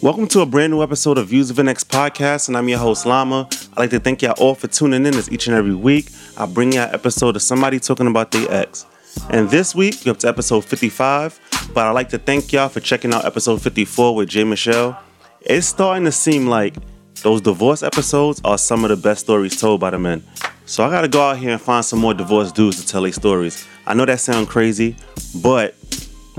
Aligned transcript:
Welcome 0.00 0.26
to 0.28 0.40
a 0.40 0.46
brand 0.46 0.72
new 0.72 0.82
episode 0.82 1.18
of 1.18 1.28
Views 1.28 1.50
of 1.50 1.58
an 1.58 1.68
Ex 1.68 1.84
podcast, 1.84 2.48
and 2.48 2.56
I'm 2.56 2.66
your 2.66 2.78
host 2.78 3.04
Lama. 3.04 3.46
I'd 3.52 3.78
like 3.78 3.90
to 3.90 4.00
thank 4.00 4.22
y'all 4.22 4.34
all 4.38 4.54
for 4.54 4.66
tuning 4.66 5.04
in 5.04 5.14
as 5.16 5.30
each 5.30 5.48
and 5.48 5.56
every 5.56 5.74
week. 5.74 6.08
I 6.38 6.46
bring 6.46 6.72
y'all 6.72 6.88
an 6.88 6.94
episode 6.94 7.36
of 7.36 7.42
somebody 7.42 7.78
talking 7.78 8.06
about 8.06 8.30
their 8.30 8.50
ex. 8.50 8.86
And 9.28 9.50
this 9.50 9.74
week, 9.74 9.96
we're 10.06 10.12
up 10.12 10.18
to 10.20 10.28
episode 10.28 10.64
55, 10.64 11.68
but 11.74 11.86
I'd 11.86 11.90
like 11.90 12.08
to 12.08 12.18
thank 12.18 12.54
y'all 12.54 12.70
for 12.70 12.80
checking 12.80 13.12
out 13.12 13.26
episode 13.26 13.60
54 13.60 14.14
with 14.14 14.30
Jay 14.30 14.44
Michelle. 14.44 14.98
It's 15.42 15.66
starting 15.66 16.06
to 16.06 16.12
seem 16.12 16.46
like 16.46 16.74
those 17.22 17.42
divorce 17.42 17.82
episodes 17.82 18.40
are 18.46 18.56
some 18.56 18.82
of 18.82 18.88
the 18.88 18.96
best 18.96 19.20
stories 19.20 19.60
told 19.60 19.78
by 19.78 19.90
the 19.90 19.98
men. 19.98 20.24
So 20.64 20.84
I 20.84 20.90
gotta 20.90 21.08
go 21.08 21.20
out 21.20 21.36
here 21.36 21.50
and 21.50 21.60
find 21.60 21.84
some 21.84 21.98
more 21.98 22.14
divorced 22.14 22.54
dudes 22.54 22.82
to 22.82 22.88
tell 22.90 23.02
their 23.02 23.12
stories. 23.12 23.66
I 23.86 23.92
know 23.92 24.06
that 24.06 24.20
sounds 24.20 24.48
crazy, 24.48 24.96
but 25.42 25.74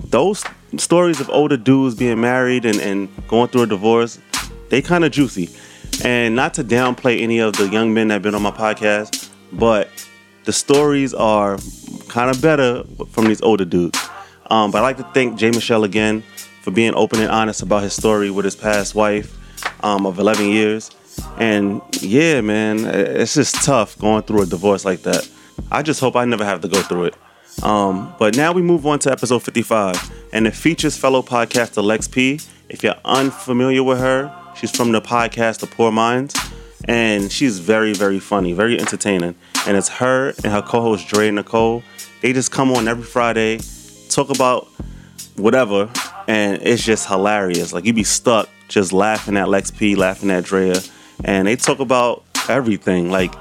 those 0.09 0.43
stories 0.77 1.19
of 1.19 1.29
older 1.29 1.57
dudes 1.57 1.95
being 1.95 2.19
married 2.21 2.65
and, 2.65 2.79
and 2.79 3.09
going 3.27 3.49
through 3.49 3.63
a 3.63 3.67
divorce, 3.67 4.19
they 4.69 4.81
kind 4.81 5.05
of 5.05 5.11
juicy. 5.11 5.49
And 6.03 6.35
not 6.35 6.53
to 6.55 6.63
downplay 6.63 7.21
any 7.21 7.39
of 7.39 7.53
the 7.53 7.67
young 7.69 7.93
men 7.93 8.09
that 8.09 8.15
have 8.15 8.21
been 8.21 8.35
on 8.35 8.41
my 8.41 8.51
podcast, 8.51 9.29
but 9.53 9.89
the 10.43 10.53
stories 10.53 11.13
are 11.13 11.57
kind 12.09 12.29
of 12.29 12.41
better 12.41 12.83
from 13.11 13.25
these 13.25 13.41
older 13.41 13.65
dudes. 13.65 13.99
Um, 14.49 14.71
but 14.71 14.79
I'd 14.79 14.81
like 14.81 14.97
to 14.97 15.09
thank 15.13 15.37
Jay 15.37 15.51
Michelle 15.51 15.83
again 15.83 16.21
for 16.61 16.71
being 16.71 16.93
open 16.95 17.19
and 17.19 17.31
honest 17.31 17.61
about 17.61 17.83
his 17.83 17.93
story 17.93 18.29
with 18.29 18.45
his 18.45 18.55
past 18.55 18.95
wife 18.95 19.37
um, 19.83 20.05
of 20.05 20.19
11 20.19 20.47
years. 20.47 20.91
And 21.37 21.81
yeah, 22.01 22.41
man, 22.41 22.85
it's 22.85 23.33
just 23.33 23.55
tough 23.63 23.97
going 23.99 24.23
through 24.23 24.43
a 24.43 24.45
divorce 24.45 24.85
like 24.85 25.03
that. 25.03 25.29
I 25.71 25.81
just 25.81 25.99
hope 25.99 26.15
I 26.15 26.25
never 26.25 26.45
have 26.45 26.61
to 26.61 26.67
go 26.67 26.81
through 26.81 27.05
it. 27.05 27.15
Um, 27.63 28.13
but 28.19 28.35
now 28.35 28.51
we 28.51 28.61
move 28.61 28.85
on 28.85 28.99
to 28.99 29.11
episode 29.11 29.39
55, 29.43 30.11
and 30.33 30.45
it 30.47 30.55
features 30.55 30.97
fellow 30.97 31.21
podcaster 31.21 31.83
Lex 31.83 32.07
P. 32.07 32.39
If 32.69 32.83
you're 32.83 32.95
unfamiliar 33.05 33.83
with 33.83 33.99
her, 33.99 34.35
she's 34.55 34.75
from 34.75 34.91
the 34.91 35.01
podcast 35.01 35.59
The 35.59 35.67
Poor 35.67 35.91
Minds, 35.91 36.35
and 36.85 37.31
she's 37.31 37.59
very, 37.59 37.93
very 37.93 38.19
funny, 38.19 38.53
very 38.53 38.79
entertaining. 38.79 39.35
And 39.67 39.77
it's 39.77 39.89
her 39.89 40.29
and 40.43 40.51
her 40.51 40.61
co-host 40.61 41.07
Dre 41.07 41.31
Nicole. 41.31 41.83
They 42.21 42.33
just 42.33 42.51
come 42.51 42.71
on 42.71 42.87
every 42.87 43.03
Friday, 43.03 43.59
talk 44.09 44.29
about 44.29 44.67
whatever, 45.35 45.89
and 46.27 46.61
it's 46.61 46.83
just 46.83 47.07
hilarious. 47.07 47.73
Like 47.73 47.85
you'd 47.85 47.95
be 47.95 48.03
stuck 48.03 48.49
just 48.67 48.93
laughing 48.93 49.37
at 49.37 49.47
Lex 49.47 49.71
P, 49.71 49.95
laughing 49.95 50.31
at 50.31 50.43
Drea, 50.43 50.81
and 51.23 51.47
they 51.47 51.55
talk 51.55 51.79
about 51.79 52.23
everything, 52.49 53.09
like 53.11 53.33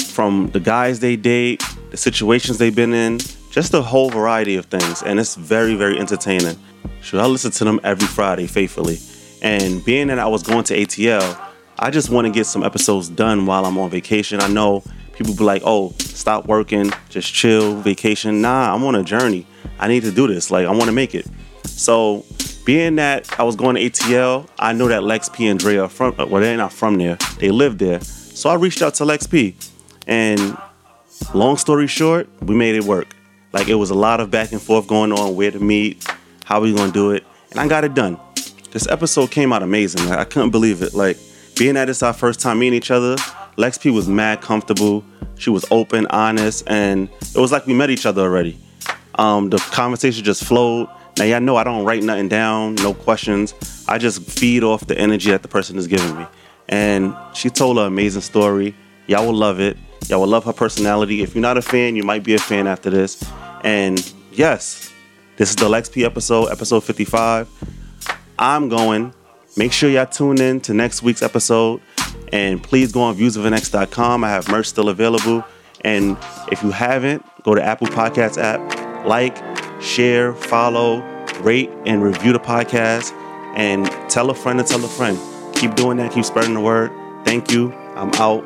from 0.00 0.50
the 0.52 0.60
guys 0.60 1.00
they 1.00 1.16
date, 1.16 1.62
the 1.90 1.96
situations 1.96 2.58
they've 2.58 2.74
been 2.74 2.94
in, 2.94 3.18
just 3.50 3.74
a 3.74 3.82
whole 3.82 4.10
variety 4.10 4.56
of 4.56 4.66
things, 4.66 5.02
and 5.02 5.18
it's 5.18 5.34
very, 5.34 5.74
very 5.74 5.98
entertaining. 5.98 6.56
Should 7.02 7.20
I 7.20 7.26
listen 7.26 7.50
to 7.52 7.64
them 7.64 7.80
every 7.82 8.06
Friday 8.06 8.46
faithfully? 8.46 8.98
And 9.42 9.84
being 9.84 10.06
that 10.08 10.18
I 10.18 10.26
was 10.26 10.42
going 10.42 10.64
to 10.64 10.76
ATL, 10.76 11.38
I 11.78 11.90
just 11.90 12.10
want 12.10 12.26
to 12.26 12.32
get 12.32 12.46
some 12.46 12.62
episodes 12.62 13.08
done 13.08 13.46
while 13.46 13.64
I'm 13.64 13.76
on 13.78 13.90
vacation. 13.90 14.40
I 14.40 14.48
know 14.48 14.84
people 15.14 15.34
be 15.34 15.44
like, 15.44 15.62
"Oh, 15.64 15.92
stop 15.98 16.46
working, 16.46 16.92
just 17.08 17.32
chill, 17.32 17.74
vacation." 17.80 18.40
Nah, 18.40 18.74
I'm 18.74 18.84
on 18.84 18.94
a 18.94 19.02
journey. 19.02 19.46
I 19.78 19.88
need 19.88 20.02
to 20.02 20.12
do 20.12 20.28
this. 20.28 20.50
Like, 20.50 20.66
I 20.66 20.70
want 20.70 20.84
to 20.84 20.92
make 20.92 21.14
it. 21.14 21.26
So, 21.64 22.24
being 22.64 22.96
that 22.96 23.40
I 23.40 23.42
was 23.42 23.56
going 23.56 23.76
to 23.76 23.82
ATL, 23.82 24.46
I 24.58 24.72
know 24.72 24.88
that 24.88 25.02
Lex 25.02 25.28
P 25.28 25.46
and 25.48 25.58
Dre 25.58 25.76
are 25.76 25.88
from. 25.88 26.14
Uh, 26.18 26.26
well, 26.26 26.42
they're 26.42 26.56
not 26.56 26.72
from 26.72 26.98
there. 26.98 27.16
They 27.38 27.50
live 27.50 27.78
there. 27.78 28.00
So 28.00 28.48
I 28.48 28.54
reached 28.54 28.82
out 28.82 28.94
to 28.94 29.04
Lex 29.04 29.26
P, 29.26 29.56
and 30.06 30.56
long 31.34 31.56
story 31.56 31.86
short, 31.86 32.28
we 32.42 32.54
made 32.54 32.74
it 32.74 32.84
work. 32.84 33.16
Like 33.52 33.68
it 33.68 33.74
was 33.74 33.90
a 33.90 33.94
lot 33.94 34.20
of 34.20 34.30
back 34.30 34.52
and 34.52 34.60
forth 34.60 34.86
going 34.86 35.12
on, 35.12 35.34
where 35.34 35.50
to 35.50 35.58
meet, 35.58 36.06
how 36.44 36.60
we 36.60 36.74
gonna 36.74 36.92
do 36.92 37.10
it, 37.10 37.24
and 37.50 37.60
I 37.60 37.68
got 37.68 37.84
it 37.84 37.94
done. 37.94 38.18
This 38.70 38.86
episode 38.88 39.30
came 39.30 39.52
out 39.52 39.62
amazing. 39.62 40.10
I 40.10 40.24
couldn't 40.24 40.50
believe 40.50 40.82
it. 40.82 40.94
Like 40.94 41.16
being 41.56 41.74
that 41.74 41.88
it's 41.88 42.02
our 42.02 42.12
first 42.12 42.40
time 42.40 42.60
meeting 42.60 42.76
each 42.76 42.90
other, 42.90 43.16
Lex 43.56 43.78
P 43.78 43.90
was 43.90 44.08
mad 44.08 44.40
comfortable. 44.40 45.04
She 45.36 45.50
was 45.50 45.64
open, 45.70 46.06
honest, 46.06 46.64
and 46.66 47.08
it 47.34 47.38
was 47.38 47.50
like 47.50 47.66
we 47.66 47.74
met 47.74 47.90
each 47.90 48.06
other 48.06 48.22
already. 48.22 48.58
Um, 49.16 49.50
the 49.50 49.58
conversation 49.58 50.22
just 50.24 50.44
flowed. 50.44 50.88
Now 51.18 51.24
y'all 51.24 51.40
know 51.40 51.56
I 51.56 51.64
don't 51.64 51.84
write 51.84 52.02
nothing 52.02 52.28
down, 52.28 52.76
no 52.76 52.94
questions. 52.94 53.54
I 53.88 53.98
just 53.98 54.22
feed 54.22 54.62
off 54.62 54.86
the 54.86 54.96
energy 54.96 55.30
that 55.30 55.42
the 55.42 55.48
person 55.48 55.76
is 55.76 55.86
giving 55.86 56.16
me. 56.16 56.26
And 56.68 57.14
she 57.34 57.50
told 57.50 57.78
an 57.78 57.86
amazing 57.86 58.22
story. 58.22 58.74
Y'all 59.06 59.26
will 59.26 59.34
love 59.34 59.60
it. 59.60 59.76
Y'all 60.08 60.20
will 60.20 60.28
love 60.28 60.44
her 60.44 60.52
personality. 60.52 61.22
If 61.22 61.34
you're 61.34 61.42
not 61.42 61.56
a 61.56 61.62
fan, 61.62 61.96
you 61.96 62.02
might 62.02 62.24
be 62.24 62.34
a 62.34 62.38
fan 62.38 62.66
after 62.66 62.90
this. 62.90 63.22
And 63.62 64.12
yes, 64.32 64.92
this 65.36 65.50
is 65.50 65.56
the 65.56 65.68
Lex 65.68 65.88
P 65.88 66.04
episode, 66.04 66.46
episode 66.46 66.84
55. 66.84 67.48
I'm 68.38 68.68
going. 68.68 69.14
Make 69.56 69.72
sure 69.72 69.90
y'all 69.90 70.06
tune 70.06 70.40
in 70.40 70.60
to 70.62 70.74
next 70.74 71.02
week's 71.02 71.22
episode. 71.22 71.80
And 72.32 72.62
please 72.62 72.92
go 72.92 73.02
on 73.02 73.16
viewsofanx.com. 73.16 74.24
I 74.24 74.30
have 74.30 74.48
merch 74.48 74.66
still 74.66 74.88
available. 74.88 75.44
And 75.82 76.16
if 76.50 76.62
you 76.62 76.70
haven't, 76.70 77.24
go 77.42 77.54
to 77.54 77.62
Apple 77.62 77.88
Podcasts 77.88 78.38
app, 78.38 79.06
like, 79.06 79.36
share, 79.82 80.34
follow, 80.34 81.00
rate, 81.40 81.70
and 81.86 82.02
review 82.02 82.32
the 82.32 82.38
podcast. 82.38 83.12
And 83.56 83.86
tell 84.08 84.30
a 84.30 84.34
friend 84.34 84.58
to 84.58 84.64
tell 84.64 84.84
a 84.84 84.88
friend. 84.88 85.18
Keep 85.54 85.74
doing 85.74 85.96
that. 85.98 86.12
Keep 86.12 86.24
spreading 86.24 86.54
the 86.54 86.60
word. 86.60 86.90
Thank 87.24 87.50
you. 87.50 87.72
I'm 87.96 88.12
out. 88.14 88.44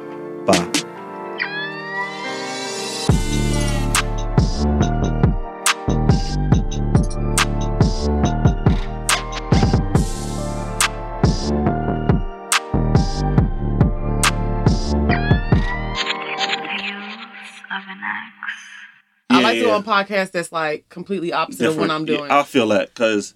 Doing 19.82 19.96
podcasts 20.06 20.30
that's 20.32 20.52
like 20.52 20.88
completely 20.88 21.32
opposite 21.32 21.68
of 21.68 21.76
what 21.76 21.90
I'm 21.90 22.04
doing. 22.04 22.30
Yeah, 22.30 22.38
I 22.40 22.42
feel 22.44 22.68
that 22.68 22.88
because 22.88 23.34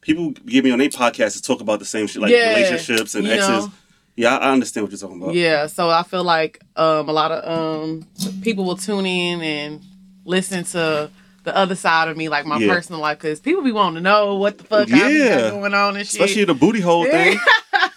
people 0.00 0.30
give 0.30 0.64
me 0.64 0.70
on 0.70 0.78
their 0.78 0.88
podcast 0.88 1.34
to 1.34 1.42
talk 1.42 1.60
about 1.60 1.78
the 1.78 1.84
same 1.84 2.06
shit, 2.06 2.22
like 2.22 2.32
Yeah, 2.32 2.48
relationships 2.48 3.14
and 3.14 3.26
exes. 3.26 3.48
know. 3.48 3.72
Yeah, 4.16 4.36
I 4.38 4.52
understand 4.52 4.84
what 4.84 4.92
you're 4.92 4.98
talking 4.98 5.20
about. 5.22 5.34
Yeah, 5.34 5.66
so 5.66 5.90
I 5.90 6.02
feel 6.02 6.24
like 6.24 6.62
um, 6.76 7.08
a 7.08 7.12
lot 7.12 7.32
of 7.32 7.44
um, 7.84 8.06
people 8.40 8.64
will 8.64 8.76
tune 8.76 9.04
in 9.04 9.42
and 9.42 9.80
listen 10.24 10.64
to 10.64 11.10
the 11.44 11.54
other 11.56 11.74
side 11.74 12.08
of 12.08 12.16
me, 12.16 12.28
like 12.28 12.46
my 12.46 12.58
Yeah. 12.58 12.72
personal 12.72 13.00
life, 13.00 13.18
because 13.18 13.40
people 13.40 13.62
be 13.62 13.72
wanting 13.72 13.96
to 13.96 14.00
know 14.00 14.34
what 14.36 14.58
the 14.58 14.64
fuck 14.64 14.88
Yeah. 14.88 15.42
got 15.42 15.50
going 15.52 15.74
on 15.74 15.96
and 15.96 16.06
shit. 16.06 16.20
Especially 16.20 16.44
the 16.44 16.54
booty 16.54 16.80
hole 16.80 17.04
thing. 17.04 17.38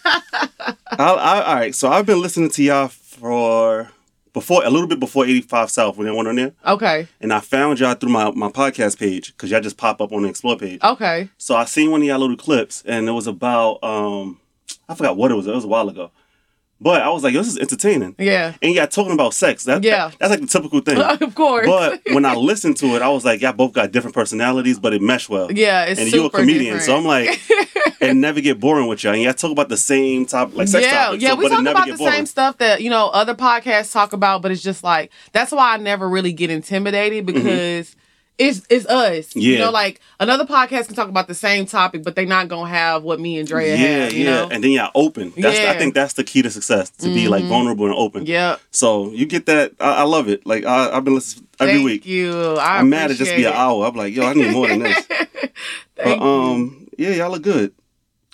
I, 0.04 0.68
I, 1.00 1.42
all 1.44 1.56
right, 1.56 1.74
so 1.74 1.90
I've 1.90 2.06
been 2.06 2.22
listening 2.22 2.50
to 2.52 2.64
y'all 2.64 2.88
for 2.90 3.90
before 4.34 4.64
a 4.66 4.70
little 4.70 4.88
bit 4.88 5.00
before 5.00 5.26
85 5.26 5.70
South 5.72 5.98
when 5.98 6.08
they 6.08 6.14
went 6.14 6.28
on 6.28 6.36
there, 6.36 6.54
okay, 6.66 7.08
and 7.22 7.34
I 7.34 7.40
found 7.40 7.80
y'all 7.80 7.94
through 7.96 8.12
my, 8.12 8.32
my 8.32 8.50
podcast 8.50 8.98
page 9.00 9.28
because 9.34 9.52
y'all 9.52 9.62
just 9.62 9.78
pop 9.78 10.02
up 10.02 10.12
on 10.12 10.24
the 10.24 10.30
explore 10.30 10.58
page. 10.58 10.80
okay, 10.84 11.30
So 11.38 11.56
I 11.56 11.66
seen 11.66 11.92
one 11.92 12.02
of 12.02 12.08
y'all 12.08 12.20
little 12.20 12.38
clips, 12.38 12.84
and 12.86 13.08
it 13.08 13.12
was 13.12 13.28
about 13.28 13.84
um 13.84 14.40
I 14.88 14.96
forgot 14.96 15.18
what 15.18 15.32
it 15.32 15.36
was. 15.36 15.48
It 15.48 15.54
was 15.56 15.64
a 15.66 15.68
while 15.68 15.90
ago, 15.90 16.12
but 16.82 17.02
I 17.02 17.10
was 17.10 17.24
like, 17.24 17.34
Yo, 17.34 17.40
this 17.40 17.50
is 17.50 17.58
entertaining. 17.58 18.16
yeah, 18.18 18.54
And 18.62 18.74
y'all 18.74 18.88
talking 18.88 19.14
about 19.14 19.34
sex. 19.34 19.64
That, 19.66 19.84
Yeah. 19.84 20.12
that's 20.20 20.32
like 20.32 20.42
the 20.42 20.48
typical 20.48 20.80
thing. 20.82 21.00
of 21.22 21.36
course. 21.36 21.68
But 21.68 22.02
when 22.12 22.26
I 22.26 22.36
listened 22.36 22.78
to 22.78 22.96
it, 22.96 23.02
I 23.02 23.10
was 23.10 23.26
like, 23.26 23.42
y'all 23.42 23.54
both 23.54 23.74
got 23.74 23.92
different 23.92 24.16
personalities, 24.16 24.80
but 24.80 24.94
it 24.94 25.02
meshed 25.02 25.30
well. 25.30 25.52
yeah, 25.52 25.86
it's 25.86 26.00
and 26.00 26.12
you're 26.12 26.28
a 26.28 26.30
comedian, 26.30 26.78
different. 26.78 26.84
so 26.84 26.98
I'm 26.98 27.06
like, 27.06 27.40
and 28.02 28.22
never 28.22 28.42
get 28.42 28.60
boring 28.60 28.88
with 28.88 29.04
y'all. 29.04 29.14
And 29.14 29.24
y'all 29.24 29.34
talk 29.34 29.52
about 29.52 29.70
the 29.70 29.78
same 29.78 30.26
topic, 30.26 30.56
like 30.56 30.68
sex 30.68 30.86
yeah, 30.86 31.06
topics, 31.06 31.24
yeah, 31.24 31.30
so, 31.32 31.36
we 31.36 31.50
talk 31.50 31.62
about 31.62 31.88
the 31.88 31.96
boring. 31.96 32.14
same 32.14 32.26
stuff 32.26 32.58
that 32.60 32.82
you 32.82 32.90
know 32.90 33.08
other 33.10 33.36
podcasts 33.36 33.92
talk 33.92 34.14
about, 34.14 34.42
but 34.42 34.52
it's 34.52 34.64
just 34.64 34.84
like 34.84 35.12
that's 35.32 35.52
why 35.52 35.74
I 35.74 35.78
never 35.78 36.08
really 36.08 36.34
get 36.34 36.50
intimidated 36.50 37.26
mm-hmm. 37.26 37.38
because 37.38 37.96
it's 38.40 38.62
it's 38.70 38.86
us. 38.88 39.28
Mm-hmm. 39.28 39.40
Yeah. 39.40 39.52
You 39.52 39.58
know, 39.60 39.72
like 39.72 40.02
another 40.20 40.46
podcast 40.46 40.88
can 40.88 40.96
talk 40.96 41.10
about 41.10 41.28
the 41.28 41.34
same 41.36 41.66
topic, 41.68 42.02
but 42.04 42.16
they're 42.16 42.26
not 42.26 42.48
gonna 42.48 42.70
have 42.70 43.04
what 43.04 43.20
me 43.20 43.38
and 43.38 43.48
Drea 43.48 43.76
yeah, 43.76 43.88
have. 44.06 44.14
You 44.14 44.24
yeah. 44.26 44.32
know. 44.32 44.50
And 44.50 44.64
then 44.64 44.72
y'all 44.72 44.90
open. 44.96 45.34
That's 45.38 45.60
I 45.60 45.78
think 45.78 45.94
that's 45.94 46.14
the 46.14 46.24
key 46.24 46.42
to 46.42 46.50
success 46.50 46.90
to 46.90 47.14
be 47.14 47.28
like 47.28 47.44
Mhm. 47.44 47.50
vulnerable 47.50 47.86
and 47.86 47.94
open. 47.96 48.26
yeah. 48.26 48.56
So 48.72 49.12
you 49.12 49.26
get 49.28 49.46
that. 49.46 49.74
I, 49.80 49.98
I 49.98 50.04
love 50.04 50.28
it. 50.30 50.46
Like 50.48 50.66
I, 50.66 50.90
I've 50.90 51.04
been 51.04 51.16
listening 51.16 51.48
every 51.60 51.84
week. 51.84 52.04
Thank 52.04 52.06
week. 52.06 52.06
you. 52.06 52.56
I 52.56 52.80
I'm 52.80 52.90
mad 52.90 53.12
at 53.12 53.18
just 53.18 53.36
be 53.36 53.44
an 53.44 53.54
hour. 53.54 53.86
I'm 53.86 53.96
like, 53.96 54.16
yo, 54.16 54.26
I 54.26 54.34
need 54.34 54.52
more 54.52 54.68
than 54.68 54.80
this. 54.80 55.06
it. 55.10 55.54
But 56.02 56.22
um, 56.22 56.88
yeah, 56.98 57.10
y'all 57.10 57.30
look 57.32 57.42
good, 57.44 57.74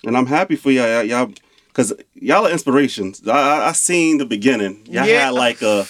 and 0.04 0.16
I'm 0.16 0.26
happy 0.26 0.54
for 0.54 0.70
y'all. 0.70 1.02
Y'all, 1.02 1.04
y'all 1.26 1.32
cause 1.72 1.92
y'all 2.14 2.46
are 2.46 2.50
inspirations. 2.52 3.26
I, 3.26 3.32
I, 3.32 3.68
I 3.70 3.72
seen 3.72 4.18
the 4.18 4.24
beginning. 4.24 4.86
Y'all 4.88 5.04
Yeah. 5.04 5.24
had 5.24 5.30
like 5.34 5.62
a, 5.62 5.84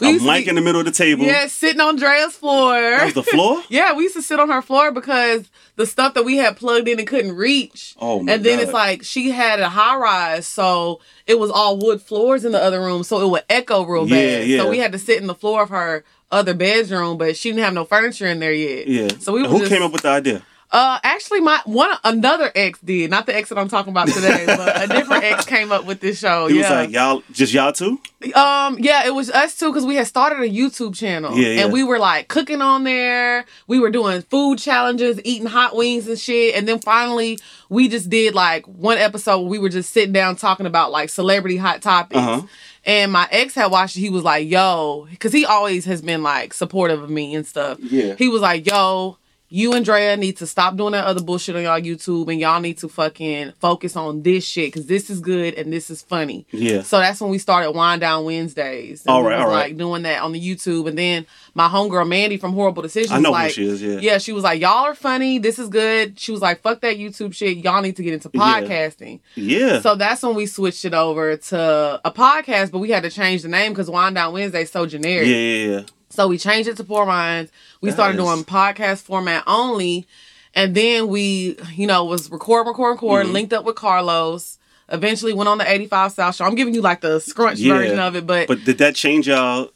We 0.00 0.16
a 0.18 0.20
mic 0.20 0.44
be- 0.44 0.48
in 0.50 0.54
the 0.56 0.60
middle 0.60 0.80
of 0.80 0.86
the 0.86 0.92
table. 0.92 1.24
Yeah, 1.24 1.46
sitting 1.46 1.80
on 1.80 1.96
Drea's 1.96 2.34
floor. 2.36 2.72
That 2.80 3.04
was 3.04 3.14
the 3.14 3.22
floor. 3.22 3.62
yeah, 3.68 3.94
we 3.94 4.04
used 4.04 4.16
to 4.16 4.22
sit 4.22 4.40
on 4.40 4.48
her 4.50 4.62
floor 4.62 4.90
because 4.90 5.48
the 5.76 5.86
stuff 5.86 6.14
that 6.14 6.24
we 6.24 6.36
had 6.36 6.56
plugged 6.56 6.88
in 6.88 6.98
and 6.98 7.06
couldn't 7.08 7.36
reach. 7.36 7.94
Oh 8.00 8.20
my 8.22 8.32
And 8.32 8.44
then 8.44 8.58
God. 8.58 8.62
it's 8.64 8.72
like 8.72 9.02
she 9.04 9.30
had 9.30 9.60
a 9.60 9.68
high 9.68 9.96
rise, 9.96 10.46
so 10.46 11.00
it 11.26 11.38
was 11.38 11.50
all 11.50 11.78
wood 11.78 12.00
floors 12.02 12.44
in 12.44 12.52
the 12.52 12.62
other 12.62 12.80
room, 12.80 13.04
so 13.04 13.20
it 13.20 13.30
would 13.30 13.44
echo 13.48 13.84
real 13.84 14.08
Yeah, 14.08 14.16
bad. 14.40 14.48
yeah. 14.48 14.58
So 14.58 14.70
we 14.70 14.78
had 14.78 14.92
to 14.92 14.98
sit 14.98 15.20
in 15.20 15.26
the 15.26 15.34
floor 15.34 15.62
of 15.62 15.68
her 15.70 16.04
other 16.30 16.54
bedroom, 16.54 17.16
but 17.18 17.36
she 17.36 17.50
didn't 17.50 17.64
have 17.64 17.74
no 17.74 17.84
furniture 17.84 18.26
in 18.26 18.40
there 18.40 18.52
yet. 18.52 18.88
yeah. 18.88 19.08
So 19.20 19.32
we 19.32 19.42
were 19.42 19.48
who 19.48 19.58
just, 19.60 19.70
came 19.70 19.82
up 19.82 19.92
with 19.92 20.02
the 20.02 20.08
idea? 20.08 20.42
Uh, 20.74 20.98
actually, 21.04 21.38
my 21.38 21.60
one 21.66 21.88
another 22.02 22.50
ex 22.52 22.80
did, 22.80 23.08
not 23.08 23.26
the 23.26 23.36
ex 23.36 23.48
that 23.48 23.58
I'm 23.58 23.68
talking 23.68 23.92
about 23.92 24.08
today, 24.08 24.42
but 24.46 24.82
a 24.82 24.88
different 24.88 25.22
ex 25.22 25.46
came 25.46 25.70
up 25.70 25.84
with 25.84 26.00
this 26.00 26.18
show. 26.18 26.48
He 26.48 26.56
yeah. 26.56 26.62
was 26.62 26.70
like, 26.70 26.90
y'all, 26.90 27.22
just 27.30 27.54
y'all 27.54 27.72
two? 27.72 28.00
Um, 28.34 28.78
yeah, 28.80 29.06
it 29.06 29.14
was 29.14 29.30
us 29.30 29.56
too 29.56 29.70
because 29.70 29.86
we 29.86 29.94
had 29.94 30.08
started 30.08 30.40
a 30.40 30.50
YouTube 30.50 30.96
channel. 30.96 31.38
Yeah, 31.38 31.48
yeah. 31.50 31.60
And 31.62 31.72
we 31.72 31.84
were 31.84 32.00
like 32.00 32.26
cooking 32.26 32.60
on 32.60 32.82
there. 32.82 33.44
We 33.68 33.78
were 33.78 33.90
doing 33.90 34.22
food 34.22 34.58
challenges, 34.58 35.20
eating 35.22 35.46
hot 35.46 35.76
wings 35.76 36.08
and 36.08 36.18
shit. 36.18 36.56
And 36.56 36.66
then 36.66 36.80
finally, 36.80 37.38
we 37.68 37.86
just 37.86 38.10
did 38.10 38.34
like 38.34 38.66
one 38.66 38.98
episode 38.98 39.42
where 39.42 39.50
we 39.50 39.60
were 39.60 39.68
just 39.68 39.92
sitting 39.92 40.12
down 40.12 40.34
talking 40.34 40.66
about 40.66 40.90
like 40.90 41.08
celebrity 41.08 41.56
hot 41.56 41.82
topics. 41.82 42.18
Uh-huh. 42.18 42.42
And 42.84 43.12
my 43.12 43.28
ex 43.30 43.54
had 43.54 43.70
watched 43.70 43.96
it. 43.96 44.00
He 44.00 44.10
was 44.10 44.24
like, 44.24 44.48
yo, 44.48 45.06
because 45.08 45.32
he 45.32 45.46
always 45.46 45.84
has 45.84 46.02
been 46.02 46.24
like 46.24 46.52
supportive 46.52 47.00
of 47.00 47.10
me 47.10 47.32
and 47.36 47.46
stuff. 47.46 47.78
Yeah. 47.78 48.16
He 48.16 48.28
was 48.28 48.42
like, 48.42 48.66
yo, 48.66 49.18
you 49.54 49.72
and 49.72 49.84
Drea 49.84 50.16
need 50.16 50.38
to 50.38 50.48
stop 50.48 50.74
doing 50.74 50.92
that 50.92 51.04
other 51.04 51.22
bullshit 51.22 51.54
on 51.54 51.62
y'all 51.62 51.80
YouTube 51.80 52.28
and 52.28 52.40
y'all 52.40 52.58
need 52.58 52.76
to 52.78 52.88
fucking 52.88 53.52
focus 53.60 53.94
on 53.94 54.22
this 54.22 54.44
shit 54.44 54.72
because 54.72 54.86
this 54.86 55.08
is 55.08 55.20
good 55.20 55.54
and 55.54 55.72
this 55.72 55.90
is 55.90 56.02
funny. 56.02 56.44
Yeah. 56.50 56.82
So 56.82 56.98
that's 56.98 57.20
when 57.20 57.30
we 57.30 57.38
started 57.38 57.70
Wind 57.70 58.00
Down 58.00 58.24
Wednesdays. 58.24 59.06
All 59.06 59.22
right, 59.22 59.38
all 59.38 59.46
right. 59.46 59.68
Like 59.68 59.76
doing 59.76 60.02
that 60.02 60.22
on 60.22 60.32
the 60.32 60.40
YouTube. 60.40 60.88
And 60.88 60.98
then 60.98 61.24
my 61.54 61.68
homegirl 61.68 62.08
Mandy 62.08 62.36
from 62.36 62.52
Horrible 62.52 62.82
Decisions 62.82 63.12
I 63.12 63.20
know 63.20 63.30
like, 63.30 63.46
who 63.46 63.52
she 63.52 63.68
is, 63.68 63.80
yeah. 63.80 63.98
Yeah, 64.00 64.18
she 64.18 64.32
was 64.32 64.42
like, 64.42 64.60
Y'all 64.60 64.86
are 64.86 64.94
funny. 64.96 65.38
This 65.38 65.60
is 65.60 65.68
good. 65.68 66.18
She 66.18 66.32
was 66.32 66.40
like, 66.40 66.60
fuck 66.60 66.80
that 66.80 66.96
YouTube 66.96 67.32
shit. 67.32 67.58
Y'all 67.58 67.80
need 67.80 67.94
to 67.94 68.02
get 68.02 68.12
into 68.12 68.30
podcasting. 68.30 69.20
Yeah. 69.36 69.80
So 69.82 69.94
that's 69.94 70.24
when 70.24 70.34
we 70.34 70.46
switched 70.46 70.84
it 70.84 70.94
over 70.94 71.36
to 71.36 72.00
a 72.04 72.10
podcast, 72.10 72.72
but 72.72 72.80
we 72.80 72.90
had 72.90 73.04
to 73.04 73.10
change 73.10 73.42
the 73.42 73.48
name 73.48 73.70
because 73.70 73.88
Wind 73.88 74.16
Down 74.16 74.32
Wednesday 74.32 74.62
is 74.62 74.72
so 74.72 74.82
yeah, 74.82 74.88
generic. 74.88 75.28
yeah, 75.28 75.36
yeah. 75.36 75.82
So 76.14 76.28
we 76.28 76.38
changed 76.38 76.68
it 76.68 76.76
to 76.76 76.84
Poor 76.84 77.04
Minds. 77.04 77.50
We 77.80 77.90
That 77.90 77.96
started 77.96 78.16
doing 78.18 78.44
podcast 78.44 79.02
format 79.02 79.42
only. 79.48 80.06
And 80.54 80.72
then 80.74 81.08
we, 81.08 81.56
you 81.74 81.86
know, 81.88 82.04
was 82.04 82.30
record, 82.30 82.66
record, 82.68 82.90
record, 82.92 83.26
Mhm. 83.26 83.32
linked 83.32 83.52
up 83.52 83.64
with 83.64 83.74
Carlos. 83.74 84.58
Eventually 84.88 85.32
went 85.32 85.48
on 85.48 85.58
the 85.58 85.68
85 85.68 86.12
South 86.12 86.36
show. 86.36 86.44
I'm 86.44 86.54
giving 86.54 86.72
you 86.74 86.82
like 86.82 87.00
the 87.00 87.18
scrunch 87.18 87.58
Yeah. 87.58 87.74
version 87.74 87.98
of 87.98 88.14
it, 88.14 88.26
but, 88.26 88.46
But 88.46 88.64
did 88.64 88.78
that 88.78 88.94
change 88.94 89.26
y'all, 89.26 89.70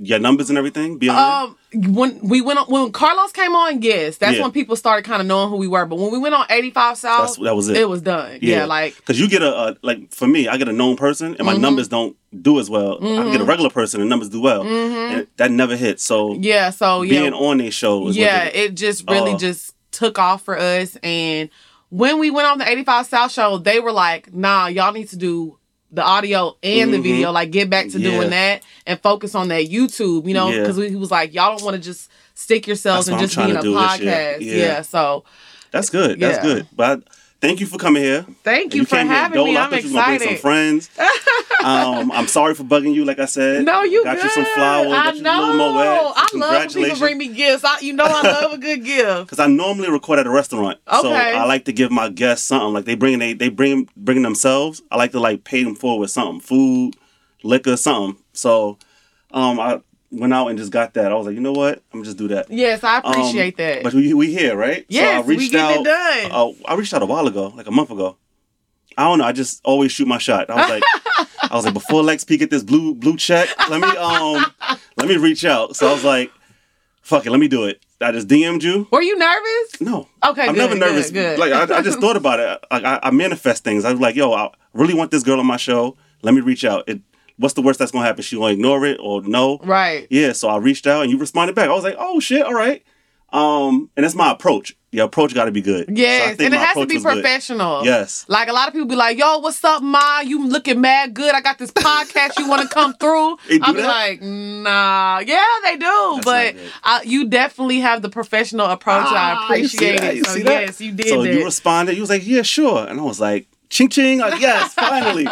your 0.00 0.18
numbers 0.18 0.48
and 0.50 0.58
everything? 0.58 0.98
Be 0.98 1.08
on 1.08 1.16
um 1.48 1.56
when 1.94 2.18
we 2.20 2.40
went 2.40 2.58
on 2.58 2.66
when 2.66 2.92
Carlos 2.92 3.32
came 3.32 3.54
on, 3.54 3.82
yes, 3.82 4.16
that's 4.18 4.36
Yeah. 4.36 4.42
when 4.42 4.52
people 4.52 4.74
started 4.76 5.04
kind 5.04 5.20
of 5.20 5.26
knowing 5.26 5.50
who 5.50 5.56
we 5.56 5.66
were. 5.68 5.84
But 5.86 5.96
when 5.98 6.10
we 6.12 6.18
went 6.18 6.34
on 6.34 6.46
85 6.50 6.96
South, 6.98 7.18
That's- 7.20 7.36
that 7.44 7.54
was 7.56 7.68
it. 7.68 7.76
It 7.76 7.88
was 7.88 8.00
done. 8.02 8.38
Yeah, 8.40 8.64
like 8.64 8.96
because 8.96 9.18
you 9.20 9.28
get 9.28 9.42
a, 9.42 9.54
a 9.70 9.76
like 9.82 10.12
for 10.12 10.26
me, 10.26 10.48
I 10.48 10.56
get 10.56 10.68
a 10.68 10.72
known 10.72 10.96
person 10.96 11.34
and 11.38 11.46
my 11.46 11.54
Mhm. 11.54 11.60
numbers 11.60 11.88
don't 11.88 12.16
do 12.42 12.58
as 12.58 12.68
well. 12.70 12.98
I 13.00 13.04
Mhm. 13.04 13.32
get 13.32 13.40
a 13.40 13.44
regular 13.44 13.70
person 13.70 14.00
and 14.00 14.08
numbers 14.10 14.28
do 14.30 14.40
well, 14.40 14.64
mhm. 14.64 15.12
and 15.12 15.26
that 15.36 15.50
never 15.50 15.76
hit. 15.76 16.00
So 16.00 16.34
yeah, 16.34 16.70
so 16.70 17.02
yeah, 17.02 17.20
being 17.20 17.32
on 17.34 17.60
a 17.60 17.70
show, 17.70 18.08
yeah, 18.10 18.44
did 18.44 18.54
it. 18.54 18.58
it 18.70 18.74
just 18.74 19.04
really 19.10 19.32
Oh. 19.34 19.38
just 19.38 19.74
took 19.90 20.18
off 20.18 20.42
for 20.42 20.58
us. 20.58 20.96
And 21.02 21.48
when 21.90 22.18
we 22.18 22.30
went 22.30 22.46
on 22.48 22.58
the 22.58 22.68
85 22.68 23.06
South 23.06 23.32
show, 23.32 23.58
they 23.58 23.80
were 23.80 23.92
like, 23.92 24.32
nah, 24.34 24.66
y'all 24.68 24.92
need 24.92 25.08
to 25.10 25.16
do 25.16 25.57
the 25.90 26.02
audio 26.02 26.56
and 26.62 26.92
the 26.92 26.98
Mhm. 26.98 27.02
video, 27.02 27.32
like 27.32 27.50
get 27.50 27.70
back 27.70 27.88
to 27.90 27.98
Yeah. 27.98 28.10
doing 28.10 28.30
that 28.30 28.62
and 28.86 29.00
focus 29.00 29.34
on 29.34 29.48
that 29.48 29.68
YouTube, 29.70 30.26
you 30.28 30.34
know, 30.34 30.50
Yeah. 30.50 30.60
because 30.60 30.76
he 30.76 30.96
was 30.96 31.10
like, 31.10 31.32
y'all 31.34 31.56
don't 31.56 31.64
want 31.64 31.76
to 31.76 31.82
just 31.82 32.10
stick 32.34 32.66
yourselves 32.66 33.08
and 33.08 33.18
just 33.18 33.36
I'm 33.38 33.46
be 33.46 33.50
in 33.52 33.56
a 33.56 33.60
trying 33.62 33.62
to 33.62 33.68
do 33.70 33.74
this 33.74 34.00
year. 34.00 34.12
podcast. 34.12 34.40
Yeah. 34.40 34.54
Yeah. 34.66 34.82
So 34.82 35.24
that's 35.70 35.90
good. 35.90 36.20
That's 36.20 36.36
Yeah. 36.38 36.42
good. 36.42 36.66
But 36.76 37.02
thank 37.40 37.60
you 37.60 37.66
for 37.66 37.78
coming 37.78 38.02
here. 38.02 38.26
thank 38.44 38.72
And 38.72 38.74
you, 38.74 38.84
for 38.84 38.96
having 38.96 39.44
me. 39.44 39.56
I'm 39.56 39.72
you 39.72 39.92
gonna 39.92 40.18
bring 40.18 40.28
some 40.28 40.36
friends. 40.36 40.90
um, 41.64 42.10
I'm 42.12 42.26
sorry 42.26 42.54
for 42.54 42.64
bugging 42.64 42.94
you. 42.94 43.04
Like 43.04 43.18
I 43.18 43.24
said, 43.26 43.64
No, 43.64 43.82
you 43.82 44.04
got 44.04 44.16
good. 44.16 44.24
you 44.24 44.30
some 44.30 44.44
flowers. 44.54 44.92
I 44.92 45.12
you 45.12 45.22
know. 45.22 45.52
Moet. 45.56 46.12
I 46.16 46.28
love 46.34 46.74
when 46.74 46.84
people 46.84 46.98
bring 46.98 47.18
me 47.18 47.28
gifts. 47.28 47.64
I, 47.64 47.80
you 47.80 47.92
know, 47.92 48.04
I 48.06 48.22
love 48.22 48.52
a 48.52 48.58
good 48.58 48.84
gift. 48.84 49.18
Because 49.28 49.38
I 49.38 49.46
normally 49.46 49.90
record 49.90 50.18
at 50.18 50.26
a 50.26 50.30
restaurant, 50.30 50.78
so 51.00 51.12
I 51.12 51.44
like 51.44 51.64
to 51.66 51.72
give 51.72 51.90
my 51.90 52.08
guests 52.08 52.46
something. 52.46 52.72
Like 52.72 52.84
they 52.84 52.94
bring 52.94 53.18
they 53.18 53.32
they 53.32 53.48
bring 53.48 53.88
bring 53.96 54.22
themselves. 54.22 54.82
I 54.90 54.96
like 54.96 55.12
to 55.12 55.20
like 55.20 55.44
pay 55.44 55.62
them 55.64 55.74
forward 55.74 56.00
with 56.02 56.10
something, 56.10 56.40
food, 56.40 56.92
liquor, 57.42 57.76
something. 57.76 58.20
So, 58.32 58.78
um, 59.32 59.58
I 59.60 59.80
went 60.10 60.32
out 60.32 60.48
and 60.48 60.58
just 60.58 60.72
got 60.72 60.94
that. 60.94 61.12
I 61.12 61.14
was 61.14 61.26
like, 61.26 61.34
you 61.34 61.40
know 61.40 61.52
what? 61.52 61.76
I'm 61.92 62.00
gonna 62.00 62.04
just 62.04 62.16
do 62.18 62.28
that. 62.28 62.50
Yes, 62.50 62.82
I 62.84 62.98
Um, 62.98 63.12
appreciate 63.12 63.56
that. 63.58 63.82
But 63.82 63.94
we 63.94 64.14
we 64.14 64.32
here, 64.32 64.56
right? 64.56 64.84
yes, 64.88 65.24
so 65.24 65.24
I 65.24 65.26
reached 65.36 65.52
we 65.52 65.58
out. 65.60 65.70
it 65.76 65.84
done. 65.84 66.30
Uh, 66.32 66.52
I 66.66 66.74
reached 66.74 66.94
out 66.94 67.02
a 67.02 67.06
while 67.06 67.26
ago, 67.26 67.52
like 67.56 67.66
a 67.66 67.70
month 67.70 67.90
ago. 67.90 68.16
I 68.96 69.04
don't 69.04 69.18
know. 69.18 69.24
I 69.24 69.32
just 69.32 69.60
always 69.64 69.92
shoot 69.92 70.08
my 70.08 70.18
shot. 70.18 70.50
I 70.50 70.54
was 70.56 70.68
like, 70.70 70.82
I 71.50 71.54
was 71.54 71.64
like, 71.64 71.74
before 71.74 72.02
Lex 72.02 72.24
P 72.24 72.36
get 72.36 72.50
this 72.50 72.62
blue 72.64 72.94
blue 72.94 73.16
check, 73.16 73.48
let 73.70 73.80
me 73.80 73.88
um, 73.96 74.44
let 74.96 75.08
me 75.08 75.16
reach 75.16 75.44
out. 75.44 75.76
So 75.76 75.86
I 75.88 75.92
was 75.92 76.04
like, 76.04 76.32
fuck 77.02 77.24
it, 77.26 77.30
let 77.30 77.38
me 77.40 77.48
do 77.48 77.64
it. 77.64 77.80
I 78.00 78.12
just 78.12 78.28
DM'd 78.28 78.62
you. 78.62 78.86
Were 78.92 79.02
you 79.02 79.18
nervous? 79.18 79.80
No, 79.80 80.08
Okay, 80.24 80.42
I'm 80.42 80.54
good, 80.54 80.56
never 80.58 80.74
nervous. 80.76 81.10
Good, 81.10 81.36
good. 81.36 81.38
Like 81.38 81.52
I, 81.70 81.78
I 81.78 81.82
just 81.82 82.00
thought 82.00 82.16
about 82.16 82.38
it. 82.40 82.64
Like 82.70 82.84
I, 82.84 83.00
I 83.02 83.10
manifest 83.10 83.64
things. 83.64 83.84
I 83.84 83.90
was 83.92 84.00
like, 84.00 84.14
yo, 84.16 84.32
I 84.32 84.50
really 84.72 84.94
want 84.94 85.10
this 85.10 85.22
girl 85.24 85.38
on 85.40 85.46
my 85.46 85.56
show. 85.56 85.96
Let 86.22 86.32
me 86.34 86.40
reach 86.40 86.64
out. 86.64 86.88
It, 86.88 87.00
what's 87.38 87.54
the 87.54 87.62
worst 87.62 87.78
that's 87.78 87.90
gonna 87.92 88.04
happen? 88.04 88.22
She 88.22 88.36
gonna 88.36 88.52
ignore 88.52 88.84
it 88.84 88.98
or 89.00 89.22
no? 89.22 89.58
right. 89.64 90.06
Yeah. 90.10 90.32
So 90.32 90.48
I 90.48 90.58
reached 90.58 90.86
out 90.86 91.02
and 91.02 91.10
you 91.10 91.18
responded 91.18 91.56
back. 91.56 91.68
I 91.70 91.72
was 91.72 91.84
like, 91.84 91.96
oh 91.98 92.20
shit, 92.20 92.42
all 92.44 92.54
right. 92.54 92.82
Um, 93.30 93.90
and 93.94 94.04
that's 94.04 94.14
my 94.14 94.30
approach. 94.32 94.74
Your 94.90 95.04
approach 95.04 95.34
got 95.34 95.44
to 95.44 95.50
be 95.50 95.60
good. 95.60 95.90
Yes, 95.98 96.38
think 96.38 96.46
and 96.46 96.54
it 96.54 96.60
has 96.60 96.74
to 96.74 96.86
be 96.86 96.98
professional. 96.98 97.84
Yes. 97.84 98.24
Like 98.26 98.48
a 98.48 98.54
lot 98.54 98.68
of 98.68 98.72
people 98.72 98.88
be 98.88 98.94
like, 98.96 99.18
"Yo, 99.18 99.40
what's 99.40 99.62
up, 99.62 99.82
ma? 99.82 100.20
You 100.20 100.48
looking 100.48 100.80
mad 100.80 101.12
good? 101.12 101.34
I 101.34 101.42
got 101.42 101.58
this 101.58 101.70
podcast. 101.70 102.38
You 102.38 102.48
want 102.48 102.62
to 102.62 102.68
come 102.74 102.94
through?" 102.94 103.36
I'm 103.62 103.76
like, 103.76 104.22
"Nah, 104.22 105.18
yeah, 105.26 105.44
they 105.62 105.76
do." 105.76 106.20
That's 106.22 106.24
but. 106.24 106.56
I, 106.82 107.02
you 107.04 107.28
definitely 107.28 107.80
have 107.80 108.00
the 108.00 108.08
professional 108.08 108.64
approach. 108.64 109.04
I 109.08 109.34
Ah, 109.34 109.46
see 109.48 109.54
appreciate 109.58 110.00
it. 110.02 110.24
So 110.26 110.32
see 110.32 110.42
that? 110.44 110.60
yes, 110.62 110.80
you 110.80 110.92
did 110.92 111.08
So 111.08 111.22
that. 111.22 111.34
you 111.34 111.44
responded. 111.44 111.94
You 111.96 112.00
was 112.00 112.08
like, 112.10 112.26
yeah, 112.26 112.40
sure. 112.40 112.86
And 112.88 112.98
I 112.98 113.02
was 113.02 113.20
like, 113.20 113.46
ching 113.68 113.88
ching. 113.88 114.18
Like, 114.20 114.40
yes, 114.40 114.74
finally. 114.74 115.26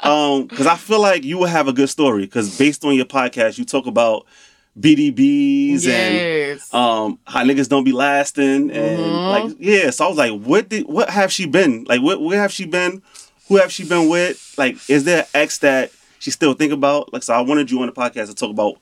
Um, 0.00 0.46
because 0.46 0.66
I 0.66 0.76
feel 0.76 1.00
like 1.00 1.24
you 1.24 1.38
will 1.38 1.46
have 1.46 1.68
a 1.68 1.72
good 1.72 1.88
story. 1.88 2.22
Because 2.24 2.56
based 2.58 2.84
on 2.84 2.94
your 2.94 3.04
podcast, 3.06 3.58
you 3.58 3.64
talk 3.64 3.86
about 3.86 4.26
BDBs 4.78 5.86
and 5.88 6.14
yes. 6.14 6.72
um 6.72 7.18
how 7.26 7.42
niggas 7.42 7.68
don't 7.68 7.84
be 7.84 7.92
lasting 7.92 8.70
and 8.70 8.98
Mhm. 9.00 9.30
like 9.48 9.56
yeah. 9.58 9.90
So 9.90 10.04
I 10.04 10.08
was 10.08 10.16
like, 10.18 10.40
what 10.40 10.68
did 10.68 10.86
what 10.86 11.10
have 11.10 11.32
she 11.32 11.46
been 11.46 11.84
like? 11.88 12.00
What 12.00 12.22
where 12.22 12.40
have 12.40 12.52
she 12.52 12.64
been? 12.64 13.02
Who 13.48 13.56
have 13.56 13.72
she 13.72 13.84
been 13.84 14.08
with? 14.08 14.54
Like, 14.56 14.76
is 14.88 15.04
there 15.04 15.20
an 15.22 15.26
ex 15.34 15.58
that 15.58 15.90
she 16.20 16.30
still 16.30 16.52
think 16.54 16.72
about? 16.72 17.12
Like, 17.12 17.22
so 17.22 17.34
I 17.34 17.40
wanted 17.40 17.70
you 17.70 17.80
on 17.80 17.86
the 17.86 17.92
podcast 17.92 18.26
to 18.28 18.34
talk 18.34 18.50
about 18.50 18.76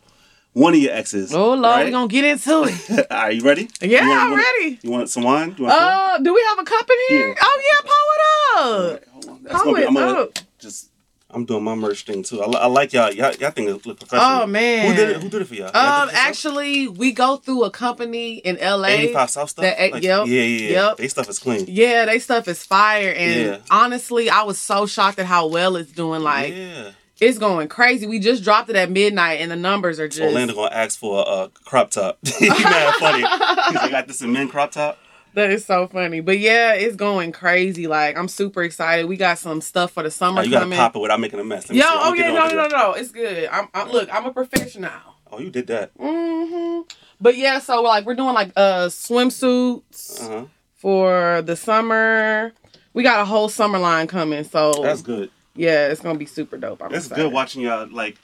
one 0.57 0.73
of 0.75 0.81
your 0.81 0.93
exes. 0.93 1.35
oh 1.35 1.51
Lord, 1.51 1.63
right? 1.63 1.85
we're 1.85 1.91
gonna 1.91 2.09
get 2.09 2.25
into 2.25 2.65
it. 2.65 3.07
Are 3.11 3.31
you 3.31 3.43
ready? 3.43 3.69
Yeah, 3.81 4.03
You 4.05 4.09
want- 4.09 4.23
I'm 4.23 4.35
ready. 4.37 4.79
You 4.83 4.91
want 4.91 5.11
some 5.11 5.23
wine? 5.25 5.55
You 5.59 5.65
want 5.65 5.79
some? 5.79 5.89
Uh, 5.89 6.19
do 6.19 6.33
we 6.35 6.43
have 6.49 6.59
a 6.59 6.65
cup 6.65 6.87
in 6.91 6.97
here? 7.17 7.29
Yeah. 7.29 7.35
Oh 7.43 7.63
yeah, 7.69 7.81
pour 7.91 8.15
it 8.17 8.23
up. 8.25 8.67
Alright, 8.87 9.09
hold 9.13 9.29
on. 9.29 9.43
That's 9.43 9.55
Pour 9.55 9.65
gonna 9.65 9.77
be- 9.77 9.83
it 9.83 9.89
I'm 9.89 9.95
gonna 9.95 10.21
up. 10.23 10.39
just. 10.59 10.91
I'm 11.29 11.45
doing 11.45 11.65
my 11.65 11.75
merch 11.75 12.05
thing 12.05 12.23
too. 12.23 12.41
I, 12.41 12.47
I 12.47 12.67
like 12.67 12.93
y'all. 12.95 13.13
Y'all, 13.13 13.35
y'all 13.35 13.51
think 13.51 13.69
it 13.69 13.85
look 13.85 13.99
professional. 13.99 14.43
Oh 14.45 14.47
man. 14.47 14.89
Who 14.89 14.95
did 14.97 15.11
it? 15.11 15.23
Who 15.23 15.29
did 15.29 15.43
it 15.43 15.45
for 15.49 15.55
y'all? 15.57 15.71
Y'all 15.75 15.77
Um, 15.77 16.07
did 16.09 16.15
it 16.15 16.17
yourself? 16.17 16.29
actually, 16.29 16.89
we 16.89 17.13
go 17.13 17.37
through 17.37 17.65
a 17.65 17.71
company 17.71 18.37
in 18.37 18.57
LA. 18.57 18.87
85 18.87 19.31
South 19.31 19.51
stuff. 19.51 19.63
that- 19.65 19.93
Like, 19.93 20.03
yep, 20.03 20.27
Yeah, 20.27 20.43
yeah, 20.43 20.43
yeah. 20.43 20.71
yep. 20.89 20.97
They 20.97 21.09
stuff 21.09 21.29
is 21.29 21.39
clean. 21.41 21.67
Yeah, 21.69 22.07
they 22.07 22.21
stuff 22.21 22.49
is 22.49 22.65
fire, 22.65 23.11
and 23.13 23.41
Yeah. 23.41 23.57
honestly, 23.71 24.31
I 24.31 24.45
was 24.45 24.59
so 24.59 24.87
shocked 24.87 25.19
at 25.19 25.27
how 25.27 25.49
well 25.49 25.77
it's 25.77 25.93
doing. 25.93 26.23
Like, 26.23 26.55
yeah. 26.55 26.91
It's 27.21 27.39
going 27.39 27.69
crazy. 27.69 28.07
We 28.07 28.19
just 28.19 28.43
dropped 28.45 28.69
it 28.71 28.77
at 28.77 28.91
midnight, 28.91 29.41
and 29.41 29.51
the 29.51 29.57
numbers 29.57 29.99
are 29.99 30.09
just. 30.09 30.21
Orlando 30.23 30.55
gonna 30.55 30.75
ask 30.75 30.99
for 30.99 31.25
a, 31.27 31.51
crop 31.65 31.91
top. 31.91 32.19
Mad 32.41 32.95
funny. 32.95 33.19
He's 33.21 33.27
like, 33.27 33.83
I 33.83 33.91
got 33.91 34.07
this 34.09 34.23
in 34.23 34.33
men 34.33 34.49
crop 34.49 34.73
top. 34.73 34.99
That 35.35 35.51
is 35.51 35.67
so 35.67 35.87
funny, 35.87 36.21
but 36.21 36.39
yeah, 36.39 36.73
it's 36.73 36.97
going 36.97 37.31
crazy. 37.31 37.87
Like, 37.87 38.17
I'm 38.17 38.27
super 38.29 38.63
excited. 38.63 39.05
We 39.05 39.19
got 39.19 39.39
some 39.39 39.61
stuff 39.61 39.93
for 39.93 40.03
the 40.03 40.11
summer 40.11 40.41
Oh, 40.41 40.45
you 40.45 40.51
gotta 40.51 40.65
coming. 40.65 40.79
pop 40.79 40.97
it 40.97 40.99
without 40.99 41.21
making 41.21 41.41
a 41.41 41.45
mess. 41.45 41.69
Me 41.69 41.77
Yo, 41.79 41.85
oh 41.87 42.15
yeah, 42.15 42.29
no, 42.31 42.47
no, 42.47 42.55
no, 42.55 42.69
no, 42.69 42.93
it's 42.95 43.11
good. 43.11 43.47
I'm, 43.53 43.69
I'm 43.75 43.91
look, 43.91 44.09
I'm 44.11 44.25
a 44.25 44.33
professional. 44.33 44.91
Oh, 45.31 45.39
you 45.39 45.51
did 45.51 45.67
that. 45.67 45.91
hmm 46.01 46.81
But 47.21 47.37
yeah, 47.37 47.59
so 47.59 47.83
like 47.83 48.07
we're 48.07 48.15
doing 48.15 48.33
like 48.33 48.53
uh 48.57 48.87
swimsuits 48.87 50.23
Uh 50.23 50.29
huh. 50.29 50.45
for 50.75 51.43
the 51.43 51.57
summer. 51.57 52.53
We 52.95 53.03
got 53.03 53.21
a 53.21 53.25
whole 53.27 53.51
summer 53.51 53.79
line 53.79 54.07
coming, 54.07 54.45
so 54.45 54.81
That's 54.83 55.03
good. 55.03 55.31
Yeah, 55.57 55.89
it's 55.89 56.01
gonna 56.01 56.19
be 56.19 56.27
super 56.27 56.57
dope. 56.57 56.83
I'm 56.83 56.93
It's 56.95 57.07
excited. 57.07 57.23
good 57.25 57.33
watching 57.33 57.63
y'all 57.63 57.89
like 57.91 58.17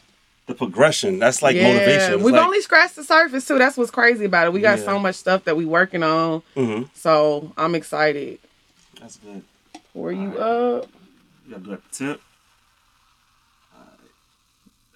the 0.46 0.54
progression. 0.54 1.18
That's 1.18 1.42
like 1.42 1.56
yeah, 1.56 1.64
motivation. 1.72 2.14
It's 2.14 2.22
We've 2.24 2.34
like, 2.34 2.44
only 2.44 2.60
scratched 2.60 2.96
the 2.96 3.04
surface 3.04 3.46
too. 3.46 3.58
That's 3.58 3.76
what's 3.76 3.90
crazy 3.90 4.24
about 4.24 4.46
it. 4.46 4.52
We 4.52 4.60
got 4.60 4.78
Yeah. 4.78 4.84
so 4.84 4.98
much 4.98 5.14
stuff 5.16 5.44
that 5.44 5.56
we 5.56 5.64
working 5.64 6.02
on, 6.02 6.42
Mhm. 6.56 6.88
so 6.94 7.52
I'm 7.56 7.74
excited. 7.74 8.38
That's 9.00 9.16
good. 9.18 9.42
Were 9.94 10.12
you 10.12 10.38
up? 10.38 10.88
You 11.48 11.56
do 11.56 11.70
that 11.70 11.92
tip. 11.92 12.20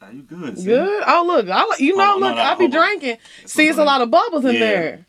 Are 0.02 0.12
you 0.12 0.22
good? 0.22 0.56
see? 0.58 0.66
Good. 0.66 1.02
Oh 1.06 1.24
look, 1.26 1.48
I 1.48 1.64
you 1.78 1.96
know, 1.96 2.14
on, 2.14 2.20
look, 2.20 2.36
no, 2.36 2.42
no, 2.42 2.42
I 2.50 2.54
be 2.54 2.68
drinking. 2.68 3.16
See, 3.46 3.66
it's 3.66 3.78
a 3.78 3.84
lot 3.84 4.02
of 4.02 4.10
bubbles 4.10 4.44
in 4.44 4.54
Yeah. 4.54 4.60
there. 4.60 5.06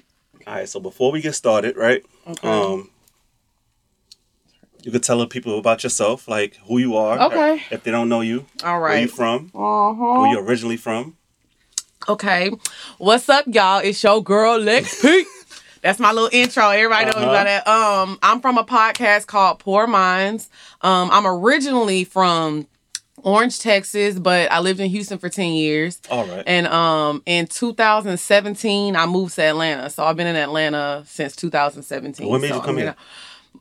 All 0.47 0.53
right. 0.55 0.67
So 0.69 0.79
before 0.79 1.11
we 1.11 1.21
get 1.21 1.35
started, 1.35 1.75
right? 1.75 2.03
Okay. 2.27 2.47
Um, 2.47 2.89
you 4.87 4.93
could 4.93 5.03
tell 5.03 5.17
the 5.19 5.27
people 5.27 5.59
about 5.59 5.83
yourself, 5.83 6.29
like 6.29 6.55
who 6.65 6.77
you 6.77 6.95
are. 6.95 7.19
Okay. 7.19 7.61
If 7.71 7.83
they 7.83 7.91
don't 7.91 8.07
know 8.07 8.21
you, 8.21 8.45
All 8.63 8.79
right. 8.79 8.91
where 8.93 9.01
you 9.01 9.09
from, 9.09 9.51
Uh 9.53 9.93
huh. 9.93 10.21
where 10.21 10.29
you 10.29 10.39
originally 10.39 10.77
from. 10.77 11.17
Okay. 12.07 12.51
What's 12.97 13.27
up, 13.27 13.43
y'all? 13.47 13.79
It's 13.79 14.01
your 14.01 14.23
girl 14.23 14.57
Lex 14.57 15.01
P. 15.01 15.25
That's 15.81 15.99
my 15.99 16.13
little 16.13 16.29
intro. 16.31 16.69
Everybody 16.69 17.03
knows 17.07 17.15
Uh-huh. 17.15 17.25
about 17.29 17.43
that. 17.43 17.67
Um, 17.67 18.17
I'm 18.23 18.39
from 18.39 18.57
a 18.57 18.63
podcast 18.63 19.27
called 19.27 19.59
Poor 19.59 19.87
Minds. 19.87 20.49
Um, 20.79 21.09
I'm 21.11 21.27
originally 21.27 22.05
from 22.05 22.65
Orange, 23.17 23.59
Texas, 23.59 24.17
but 24.17 24.49
I 24.53 24.61
lived 24.61 24.79
in 24.79 24.89
Houston 24.89 25.17
for 25.17 25.27
10 25.27 25.51
years. 25.51 25.99
All 26.09 26.25
right. 26.25 26.43
And 26.47 26.65
um, 26.67 27.23
in 27.25 27.47
2017, 27.47 28.95
I 28.95 29.05
moved 29.05 29.35
to 29.35 29.41
Atlanta. 29.43 29.89
So 29.89 30.05
I've 30.05 30.15
been 30.15 30.27
in 30.27 30.37
Atlanta 30.37 31.03
since 31.05 31.35
2017. 31.35 32.25
What 32.25 32.39
made 32.39 32.47
So 32.49 32.55
you 32.55 32.61
come 32.61 32.75
been 32.75 32.85
here? 32.85 32.95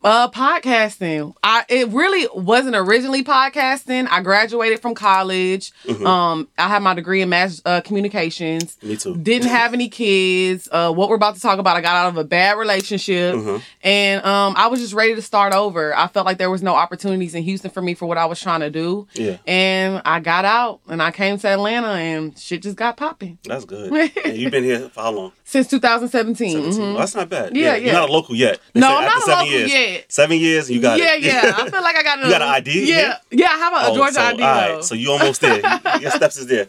Uh, 0.06 0.30
podcasting. 0.30 1.34
I 1.42 1.64
it 1.68 1.88
really 1.88 2.28
wasn't 2.32 2.76
originally 2.76 3.24
podcasting. 3.24 4.06
I 4.08 4.20
graduated 4.20 4.78
from 4.80 4.94
college. 4.94 5.72
Mm-hmm. 5.84 6.06
Um, 6.06 6.48
I 6.56 6.68
had 6.68 6.80
my 6.84 6.94
degree 6.94 7.22
in 7.22 7.28
mass 7.28 7.60
uh, 7.64 7.80
communications. 7.80 8.76
Me 8.84 8.96
too. 8.96 9.16
Didn't 9.16 9.48
have 9.48 9.74
any 9.74 9.88
kids. 9.88 10.68
Uh, 10.70 10.92
what 10.92 11.08
we're 11.08 11.16
about 11.16 11.34
to 11.34 11.40
talk 11.40 11.58
about, 11.58 11.76
I 11.76 11.80
got 11.80 11.96
out 11.96 12.08
of 12.10 12.18
a 12.18 12.22
bad 12.24 12.56
relationship, 12.56 13.34
Mhm. 13.34 13.60
and 13.82 14.24
um, 14.24 14.54
I 14.56 14.68
was 14.68 14.78
just 14.78 14.92
ready 14.94 15.16
to 15.16 15.22
start 15.22 15.52
over. 15.52 15.92
I 15.96 16.06
felt 16.06 16.24
like 16.24 16.38
there 16.38 16.50
was 16.50 16.62
no 16.62 16.76
opportunities 16.76 17.34
in 17.34 17.42
Houston 17.42 17.72
for 17.72 17.82
me 17.82 17.94
for 17.94 18.06
what 18.06 18.16
I 18.16 18.26
was 18.26 18.40
trying 18.40 18.60
to 18.60 18.70
do, 18.70 19.08
Yeah, 19.14 19.38
and 19.44 20.02
I 20.04 20.20
got 20.20 20.44
out 20.44 20.82
and 20.86 21.02
I 21.02 21.10
came 21.10 21.36
to 21.38 21.48
Atlanta, 21.48 21.88
and 21.88 22.38
shit 22.38 22.62
just 22.62 22.76
got 22.76 22.96
popping 22.96 23.38
that's 23.42 23.64
good. 23.64 23.90
and 24.24 24.36
you've 24.36 24.52
been 24.52 24.62
here 24.62 24.88
for 24.88 25.00
how 25.00 25.10
long? 25.10 25.32
since 25.42 25.66
2017. 25.66 26.52
17. 26.72 26.72
Mhm. 26.72 26.78
Well, 26.92 26.98
that's 26.98 27.14
not 27.16 27.28
bad. 27.28 27.56
Yeah, 27.56 27.74
You're 27.74 27.86
yeah. 27.86 27.92
not 27.92 28.08
a 28.08 28.12
local 28.12 28.36
yet. 28.36 28.60
They 28.72 28.80
No, 28.80 28.96
I'm 28.98 29.04
not 29.04 29.16
a 29.18 29.20
seven 29.22 29.38
local 29.38 29.52
years, 29.52 29.72
yet. 29.72 29.95
Seven 30.08 30.38
years, 30.38 30.70
you 30.70 30.80
got 30.80 30.98
yeah, 30.98 31.14
it. 31.14 31.22
yeah. 31.22 31.46
yeah. 31.46 31.54
I 31.56 31.70
feel 31.70 31.82
like 31.82 31.96
I 31.96 32.02
got. 32.02 32.18
An, 32.18 32.24
You 32.26 32.30
got 32.30 32.42
an 32.42 32.48
ID 32.48 32.70
Yeah, 32.88 32.94
here? 32.96 33.16
yeah. 33.30 33.46
I 33.50 33.56
have 33.58 33.72
a, 33.72 33.76
Oh, 33.90 33.94
Georgia 33.96 34.14
so, 34.14 34.20
ID. 34.22 34.42
all 34.42 34.48
right, 34.48 34.68
though. 34.76 34.80
so 34.82 34.94
you 34.94 35.10
almost 35.12 35.40
there. 35.40 35.60
Your 36.00 36.10
steps 36.10 36.36
is 36.36 36.46
there. 36.46 36.66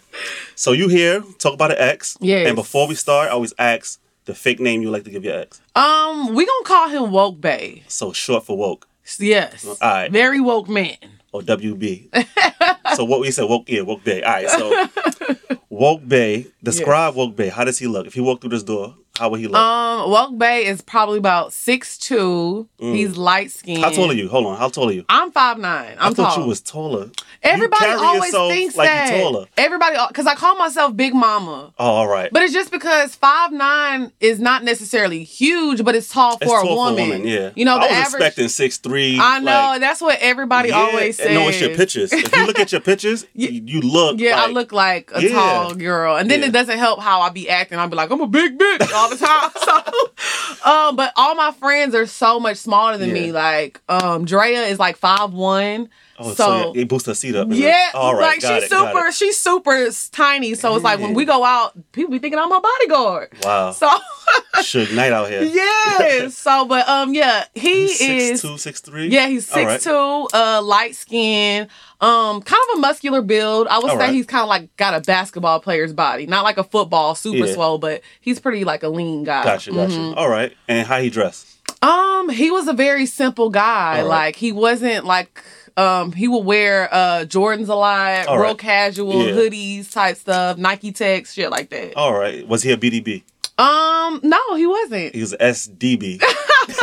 So 0.55 0.71
you 0.73 0.87
here, 0.87 1.23
talk 1.39 1.53
about 1.53 1.71
an 1.71 1.77
ex. 1.79 2.17
Yeah. 2.21 2.47
And 2.47 2.55
before 2.55 2.87
we 2.87 2.95
start, 2.95 3.27
I 3.29 3.31
always 3.31 3.53
ask 3.59 3.99
the 4.25 4.33
fake 4.35 4.59
name 4.59 4.81
you 4.81 4.89
like 4.91 5.03
to 5.05 5.09
give 5.09 5.23
your 5.23 5.39
ex. 5.39 5.61
um, 5.75 6.33
we 6.35 6.45
gonna 6.45 6.63
call 6.65 6.89
him 6.89 7.11
Woke 7.11 7.39
Bay. 7.39 7.83
So 7.87 8.11
short 8.13 8.45
for 8.45 8.57
woke 8.57 8.87
Yes, 9.19 9.65
All 9.65 9.75
right. 9.81 10.11
very 10.11 10.41
woke 10.41 10.67
man. 10.67 10.97
or 11.31 11.41
WB. 11.41 12.09
so 12.95 13.05
what 13.05 13.21
we 13.21 13.31
said, 13.31 13.45
woke, 13.45 13.69
yeah, 13.69 13.81
woke 13.81 14.03
bay. 14.03 14.21
All 14.21 14.33
right, 14.33 14.49
so 14.49 14.85
woke 15.69 16.05
bay. 16.07 16.47
Describe 16.61 17.15
woke 17.15 17.35
bay. 17.35 17.47
How 17.49 17.63
does 17.63 17.79
he 17.79 17.87
look? 17.87 18.05
If 18.07 18.13
he 18.15 18.21
walked 18.21 18.41
through 18.41 18.49
this 18.51 18.63
door, 18.63 18.95
how 19.17 19.29
would 19.29 19.39
he 19.39 19.47
look? 19.47 19.55
Um, 19.55 20.09
Woke 20.11 20.37
Bay 20.37 20.65
is 20.65 20.81
probably 20.81 21.17
about 21.17 21.53
six 21.53 21.97
two. 21.97 22.67
He's 22.77 23.17
light 23.17 23.51
skinned. 23.51 23.79
Mm. 23.79 23.83
how 23.83 23.89
tall 23.91 24.11
are 24.11 24.13
you? 24.13 24.29
Hold 24.29 24.45
on. 24.45 24.57
How 24.57 24.69
tall 24.69 24.89
are 24.89 24.93
you? 24.93 25.05
I'm 25.09 25.31
five 25.31 25.57
nine. 25.57 25.95
I'm 25.99 26.11
I 26.11 26.15
thought 26.15 26.33
tall. 26.35 26.43
you 26.43 26.49
was 26.49 26.61
taller. 26.61 27.09
Everybody 27.43 27.91
always 27.91 28.31
thinks 28.31 28.75
like 28.75 28.87
that. 28.89 29.15
you 29.15 29.21
taller. 29.21 29.45
Everybody, 29.57 29.95
because 30.07 30.25
I 30.27 30.35
call 30.35 30.55
myself 30.57 30.95
Big 30.95 31.13
Mama. 31.13 31.73
Oh, 31.77 31.85
all 31.85 32.07
right. 32.07 32.31
But 32.31 32.43
it's 32.43 32.53
just 32.53 32.71
because 32.71 33.15
five 33.15 33.51
nine 33.51 34.11
is 34.19 34.39
not 34.39 34.63
necessarily 34.63 35.23
huge, 35.23 35.83
but 35.83 35.95
it's 35.95 36.09
tall 36.09 36.37
for, 36.37 36.43
it's 36.43 36.51
a, 36.51 36.55
tall 36.67 36.75
woman. 36.75 36.95
for 36.97 37.01
a 37.01 37.17
woman. 37.17 37.27
Yeah. 37.27 37.51
You 37.55 37.65
know, 37.65 37.75
I 37.75 37.79
was 37.79 37.91
average. 37.91 38.13
expecting 38.15 38.47
six 38.49 38.77
three. 38.77 39.17
I 39.21 39.39
know 39.39 39.77
that's 39.79 40.01
what 40.01 40.19
everybody 40.19 40.71
always 40.71 41.17
says. 41.17 41.33
No, 41.33 41.47
it's 41.47 41.59
your 41.61 41.75
pictures. 41.75 42.11
If 42.13 42.35
you 42.35 42.45
look 42.45 42.59
at 42.59 42.71
your 42.71 42.81
pictures, 42.91 43.25
you, 43.33 43.49
you 43.49 43.81
look. 43.81 44.19
Yeah, 44.19 44.41
I 44.43 44.47
look 44.47 44.71
like 44.71 45.11
a 45.13 45.21
Yeah. 45.21 45.29
tall 45.29 45.75
girl, 45.75 46.15
and 46.17 46.29
then 46.29 46.41
Yeah. 46.41 46.47
it 46.47 46.51
doesn't 46.51 46.77
help 46.77 46.99
how 46.99 47.21
I 47.21 47.29
be 47.29 47.49
acting. 47.49 47.79
I'll 47.79 47.87
be 47.87 47.95
like, 47.95 48.09
I'm 48.11 48.21
a 48.21 48.27
big 48.27 48.57
bitch 48.57 48.91
all 49.07 49.17
the 49.17 49.25
time. 49.25 49.51
so, 50.63 50.69
um, 50.69 50.95
but 50.95 51.13
all 51.15 51.35
my 51.35 51.51
friends 51.51 51.95
are 51.95 52.05
so 52.05 52.39
much 52.39 52.57
smaller 52.57 52.97
than 52.97 53.13
me. 53.13 53.31
Like, 53.31 53.81
um, 53.89 54.25
Drea 54.25 54.63
is 54.63 54.79
like 54.79 54.97
five 54.97 55.33
one. 55.33 55.89
Oh, 56.19 56.29
so, 56.29 56.33
so 56.33 56.73
yeah, 56.73 56.81
it 56.81 56.89
boosts 56.89 57.07
her 57.07 57.13
seat 57.13 57.35
up. 57.35 57.47
yeah, 57.51 57.91
all 57.93 58.15
right, 58.15 58.21
like 58.21 58.41
she's 58.41 58.63
it, 58.63 58.69
super, 58.71 59.11
she's 59.11 59.37
super 59.37 59.87
tiny. 60.11 60.55
So 60.55 60.73
it's 60.75 60.83
like 60.83 60.99
when 60.99 61.13
we 61.13 61.25
go 61.25 61.43
out, 61.43 61.73
people 61.91 62.11
be 62.11 62.17
thinking 62.17 62.39
I'm 62.39 62.51
a 62.51 62.59
bodyguard. 62.59 63.33
Wow, 63.43 63.69
So 63.71 63.87
Suge 64.55 64.95
Knight 64.95 65.11
out 65.11 65.29
here. 65.29 65.43
yes, 65.43 66.35
so 66.37 66.65
but 66.65 66.89
um, 66.89 67.13
yeah, 67.13 67.45
he 67.53 67.83
He's 67.87 68.01
is. 68.01 68.27
six 68.29 68.41
two, 68.41 68.57
six 68.57 68.81
three. 68.81 69.09
Yeah, 69.09 69.27
he's 69.27 69.51
All 69.51 69.63
right. 69.63 69.73
six 69.73 69.83
two, 69.83 70.27
uh, 70.33 70.59
light 70.63 70.95
skin, 70.95 71.67
um, 71.99 72.41
kind 72.41 72.61
of 72.71 72.77
a 72.77 72.81
muscular 72.81 73.21
build. 73.21 73.67
I 73.67 73.77
would 73.79 73.89
All 73.89 73.97
say 73.97 74.05
right. 74.05 74.13
he's 74.13 74.25
kind 74.25 74.43
of 74.43 74.49
like 74.49 74.75
got 74.77 74.93
a 74.93 75.01
basketball 75.01 75.59
player's 75.59 75.93
body, 75.93 76.25
not 76.27 76.43
like 76.43 76.57
a 76.57 76.63
football 76.63 77.15
super 77.15 77.45
Yeah. 77.47 77.53
swole, 77.53 77.77
but 77.79 78.01
he's 78.21 78.39
pretty 78.39 78.63
like 78.63 78.83
a 78.83 78.89
lean 78.89 79.23
guy. 79.23 79.43
Gotcha, 79.43 79.71
gotcha. 79.71 79.93
Mhm. 79.93 80.15
All 80.17 80.29
right, 80.29 80.55
and 80.67 80.87
how 80.87 80.99
he 80.99 81.09
dressed? 81.09 81.47
Um, 81.81 82.29
he 82.29 82.49
was 82.51 82.67
a 82.67 82.73
very 82.73 83.05
simple 83.05 83.49
guy. 83.49 84.01
Right. 84.01 84.07
Like 84.07 84.35
he 84.35 84.51
wasn't 84.51 85.05
like 85.05 85.43
um 85.77 86.11
he 86.11 86.27
would 86.27 86.43
wear 86.45 86.89
uh 86.93 87.25
Jordans 87.27 87.69
a 87.69 87.75
lot, 87.75 88.27
All 88.27 88.37
real 88.37 88.47
right. 88.49 88.57
casual 88.57 89.23
Yeah. 89.25 89.31
hoodies 89.33 89.91
type 89.91 90.17
stuff, 90.17 90.57
Nike 90.57 90.91
Tech, 90.91 91.25
shit 91.27 91.49
like 91.51 91.69
that. 91.69 91.95
All 91.95 92.13
right, 92.13 92.45
was 92.47 92.63
he 92.63 92.71
a 92.71 92.77
BDB? 92.77 93.23
Um, 93.59 94.19
no, 94.21 94.37
he 94.55 94.67
wasn't. 94.67 95.15
He 95.15 95.21
was 95.21 95.33
SDB. 95.39 96.21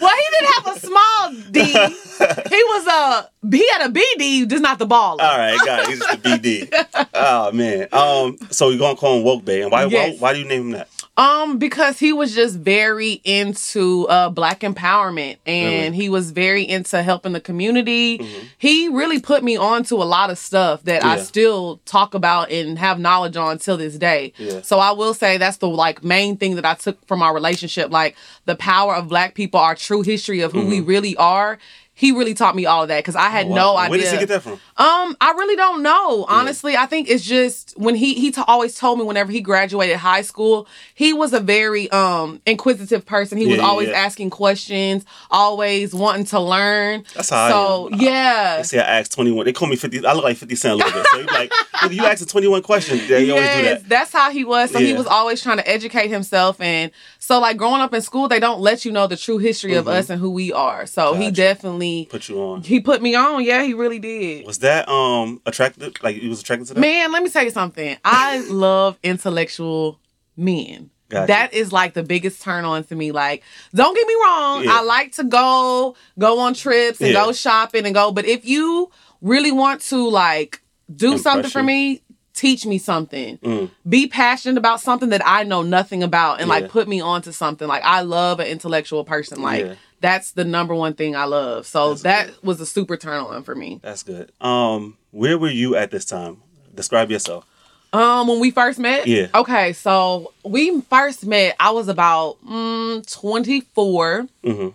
Well, 0.00 0.10
he 0.16 0.26
didn't 0.30 0.52
have 0.54 0.76
a 0.76 0.80
small 0.80 1.32
D. 1.50 1.62
he 1.64 2.62
was 2.64 2.86
a 2.86 3.28
he 3.50 3.68
had 3.72 3.90
a 3.90 3.92
BD, 3.92 4.48
just 4.48 4.62
not 4.62 4.78
the 4.78 4.86
baller. 4.86 5.20
All 5.20 5.38
right, 5.38 5.58
got 5.64 5.80
it. 5.80 5.88
He's 5.88 5.98
just 5.98 6.14
a 6.14 6.16
BD. 6.18 7.06
oh 7.14 7.52
man. 7.52 7.88
Um. 7.92 8.36
So 8.50 8.68
you're 8.70 8.78
gonna 8.78 8.96
call 8.96 9.18
him 9.18 9.24
Woke 9.24 9.44
Bay, 9.44 9.62
and 9.62 9.70
why? 9.72 9.84
Yes. 9.86 10.14
Why, 10.20 10.28
why 10.28 10.32
do 10.34 10.38
you 10.40 10.44
name 10.46 10.62
him 10.62 10.70
that? 10.72 10.88
Um, 11.14 11.58
because 11.58 11.98
he 11.98 12.10
was 12.14 12.34
just 12.34 12.56
very 12.58 13.20
into 13.24 14.06
uh 14.08 14.30
black 14.30 14.60
empowerment 14.60 15.36
and 15.44 15.94
he 15.94 16.08
was 16.08 16.30
very 16.30 16.66
into 16.66 17.02
helping 17.02 17.32
the 17.34 17.40
community. 17.40 18.26
He 18.56 18.88
really 18.88 19.20
put 19.20 19.44
me 19.44 19.58
on 19.58 19.84
to 19.84 19.96
a 19.96 20.04
lot 20.04 20.30
of 20.30 20.38
stuff 20.38 20.84
that 20.84 21.04
I 21.04 21.16
Mm-hmm. 21.16 21.24
Still 21.24 21.80
talk 21.84 22.14
about 22.14 22.50
and 22.50 22.78
have 22.78 22.98
knowledge 22.98 23.36
on 23.36 23.58
till 23.58 23.76
this 23.76 23.98
day. 23.98 24.32
Yeah. 24.38 24.62
So 24.62 24.78
I 24.78 24.92
will 24.92 25.12
say 25.12 25.36
that's 25.36 25.58
the 25.58 25.68
like 25.68 26.02
main 26.02 26.36
thing 26.38 26.54
that 26.56 26.64
I 26.64 26.74
took 26.74 27.04
from 27.06 27.22
our 27.22 27.34
relationship, 27.34 27.90
like 27.90 28.16
the 28.46 28.56
power 28.56 28.94
of 28.94 29.08
black 29.08 29.34
people, 29.34 29.60
our 29.60 29.74
true 29.74 30.00
history 30.02 30.40
of 30.40 30.52
who 30.52 30.66
we 30.66 30.80
really 30.80 31.14
are. 31.16 31.58
He 31.94 32.10
really 32.10 32.32
taught 32.32 32.56
me 32.56 32.64
all 32.64 32.82
of 32.82 32.88
that 32.88 33.00
because 33.00 33.16
I 33.16 33.28
had 33.28 33.46
Mm-hmm. 33.46 33.52
Oh, 33.52 33.56
no 33.56 33.76
idea. 33.76 33.90
Where 33.90 34.00
does 34.00 34.10
he 34.12 34.18
get 34.18 34.28
that 34.28 34.42
from? 34.42 34.58
Um, 34.82 35.16
I 35.20 35.30
really 35.32 35.54
don't 35.56 35.82
know. 35.82 36.24
Honestly, 36.28 36.76
I 36.76 36.86
think 36.86 37.08
it's 37.08 37.24
just 37.24 37.72
when 37.78 37.94
he 37.94 38.14
he 38.14 38.32
t- 38.32 38.42
always 38.46 38.76
told 38.76 38.98
me 38.98 39.04
whenever 39.04 39.30
he 39.30 39.40
graduated 39.40 39.96
high 39.98 40.22
school, 40.22 40.66
he 40.94 41.12
was 41.12 41.32
a 41.32 41.40
very 41.40 41.90
um 41.92 42.40
inquisitive 42.46 43.06
person. 43.06 43.38
He 43.38 43.46
was 43.46 43.56
Yeah, 43.56 43.62
yeah, 43.62 43.68
always 43.68 43.88
yeah. 43.88 43.94
asking 44.06 44.30
questions, 44.30 45.04
always 45.30 45.94
wanting 45.94 46.24
to 46.26 46.40
learn. 46.40 47.04
That's 47.14 47.30
how 47.30 47.44
I 47.44 47.50
so 47.50 47.88
am. 47.92 48.00
yeah. 48.00 48.56
They 48.58 48.62
say 48.64 48.78
I 48.80 48.98
asked 49.00 49.12
21. 49.12 49.44
They 49.44 49.52
call 49.52 49.68
me 49.68 49.76
50. 49.76 50.04
I 50.06 50.12
look 50.14 50.24
like 50.24 50.36
50 50.36 50.54
Cent 50.56 50.74
a 50.74 50.76
little 50.84 50.92
bit. 50.92 51.06
So 51.12 51.18
like, 51.32 51.50
"Nigga, 51.74 51.94
you 51.94 52.04
asked 52.04 52.28
21 52.28 52.62
questions. 52.62 53.08
Yeah, 53.08 53.18
you 53.18 53.32
always 53.34 53.48
do 53.50 53.62
Yes, 53.62 53.80
that. 53.82 53.88
that's 53.88 54.12
how 54.12 54.30
he 54.32 54.44
was. 54.44 54.70
So 54.72 54.78
he 54.80 54.94
was 54.94 55.06
always 55.06 55.42
trying 55.42 55.58
to 55.58 55.68
educate 55.68 56.08
himself, 56.08 56.60
and 56.60 56.90
so 57.20 57.38
like 57.40 57.56
growing 57.56 57.80
up 57.80 57.94
in 57.94 58.02
school, 58.02 58.26
they 58.26 58.40
don't 58.40 58.60
let 58.60 58.84
you 58.84 58.90
know 58.92 59.06
the 59.06 59.16
true 59.16 59.38
history 59.38 59.74
of 59.74 59.86
us 59.86 60.10
and 60.10 60.20
who 60.20 60.30
we 60.30 60.52
are. 60.52 60.86
So 60.86 61.14
he 61.14 61.26
Mm-hmm. 61.26 61.32
Definitely 61.52 62.08
Put 62.10 62.28
you 62.28 62.40
on. 62.42 62.62
he 62.62 62.80
put 62.80 63.00
me 63.02 63.14
on. 63.14 63.42
Yeah, 63.44 63.62
he 63.62 63.74
really 63.74 63.98
did. 63.98 64.46
Was 64.46 64.58
that 64.58 64.71
um 64.80 65.40
attractive? 65.46 65.94
Like 66.02 66.20
you 66.22 66.28
was 66.30 66.40
attracted 66.40 66.68
to 66.68 66.74
that? 66.74 66.80
Man, 66.80 67.12
let 67.12 67.22
me 67.22 67.28
tell 67.30 67.44
you 67.44 67.50
something. 67.50 67.96
I 68.04 68.38
love 68.48 68.98
intellectual 69.02 69.98
men. 70.36 70.90
Gotcha. 71.08 71.26
That 71.26 71.52
is 71.52 71.72
like 71.72 71.92
the 71.92 72.02
biggest 72.02 72.40
turn 72.42 72.64
on 72.64 72.84
to 72.84 72.94
me. 72.94 73.12
Like, 73.12 73.42
don't 73.74 73.94
get 73.94 74.06
me 74.06 74.14
wrong. 74.24 74.64
Yeah. 74.64 74.70
I 74.78 74.82
like 74.82 75.12
to 75.12 75.24
go, 75.24 75.94
go 76.18 76.38
on 76.40 76.54
trips 76.54 77.00
and 77.02 77.10
Yeah. 77.10 77.24
go 77.26 77.32
shopping 77.32 77.84
and 77.84 77.94
go. 77.94 78.12
But 78.12 78.24
if 78.24 78.46
you 78.46 78.90
really 79.20 79.52
want 79.52 79.82
to 79.82 80.08
like 80.08 80.62
do 80.94 81.18
something 81.18 81.50
for 81.50 81.62
me, 81.62 82.00
teach 82.34 82.64
me 82.64 82.78
something. 82.78 83.36
Mm. 83.38 83.70
Be 83.86 84.06
passionate 84.06 84.56
about 84.56 84.80
something 84.80 85.10
that 85.10 85.20
I 85.26 85.42
know 85.44 85.60
nothing 85.60 86.02
about 86.02 86.40
and 86.40 86.48
Yeah. 86.48 86.54
like 86.54 86.70
put 86.70 86.88
me 86.88 87.02
onto 87.02 87.30
something. 87.30 87.68
Like 87.68 87.82
I 87.84 88.00
love 88.00 88.40
an 88.40 88.46
intellectual 88.46 89.04
person. 89.04 89.42
Like. 89.42 89.76
That's 90.02 90.32
the 90.32 90.44
number 90.44 90.74
one 90.74 90.94
thing 90.94 91.16
I 91.16 91.24
love. 91.24 91.66
So 91.66 91.90
That's 91.90 92.02
that 92.02 92.26
good. 92.26 92.42
was 92.42 92.60
a 92.60 92.66
super 92.66 92.96
turn 92.98 93.20
on 93.20 93.44
for 93.44 93.54
me. 93.54 93.80
That's 93.82 94.02
good. 94.02 94.30
Um, 94.40 94.98
where 95.12 95.38
were 95.38 95.48
you 95.48 95.76
at 95.76 95.90
this 95.90 96.04
time? 96.04 96.42
Describe 96.74 97.10
yourself. 97.10 97.46
Um, 97.94 98.26
when 98.26 98.40
we 98.40 98.50
first 98.50 98.78
met? 98.78 99.06
Yeah. 99.06 99.28
Okay, 99.34 99.72
so 99.74 100.32
we 100.44 100.80
first 100.82 101.26
met, 101.26 101.54
I 101.60 101.70
was 101.70 101.88
about 101.88 102.38
mm, 102.44 103.10
24. 103.10 104.26
hmm 104.44 104.68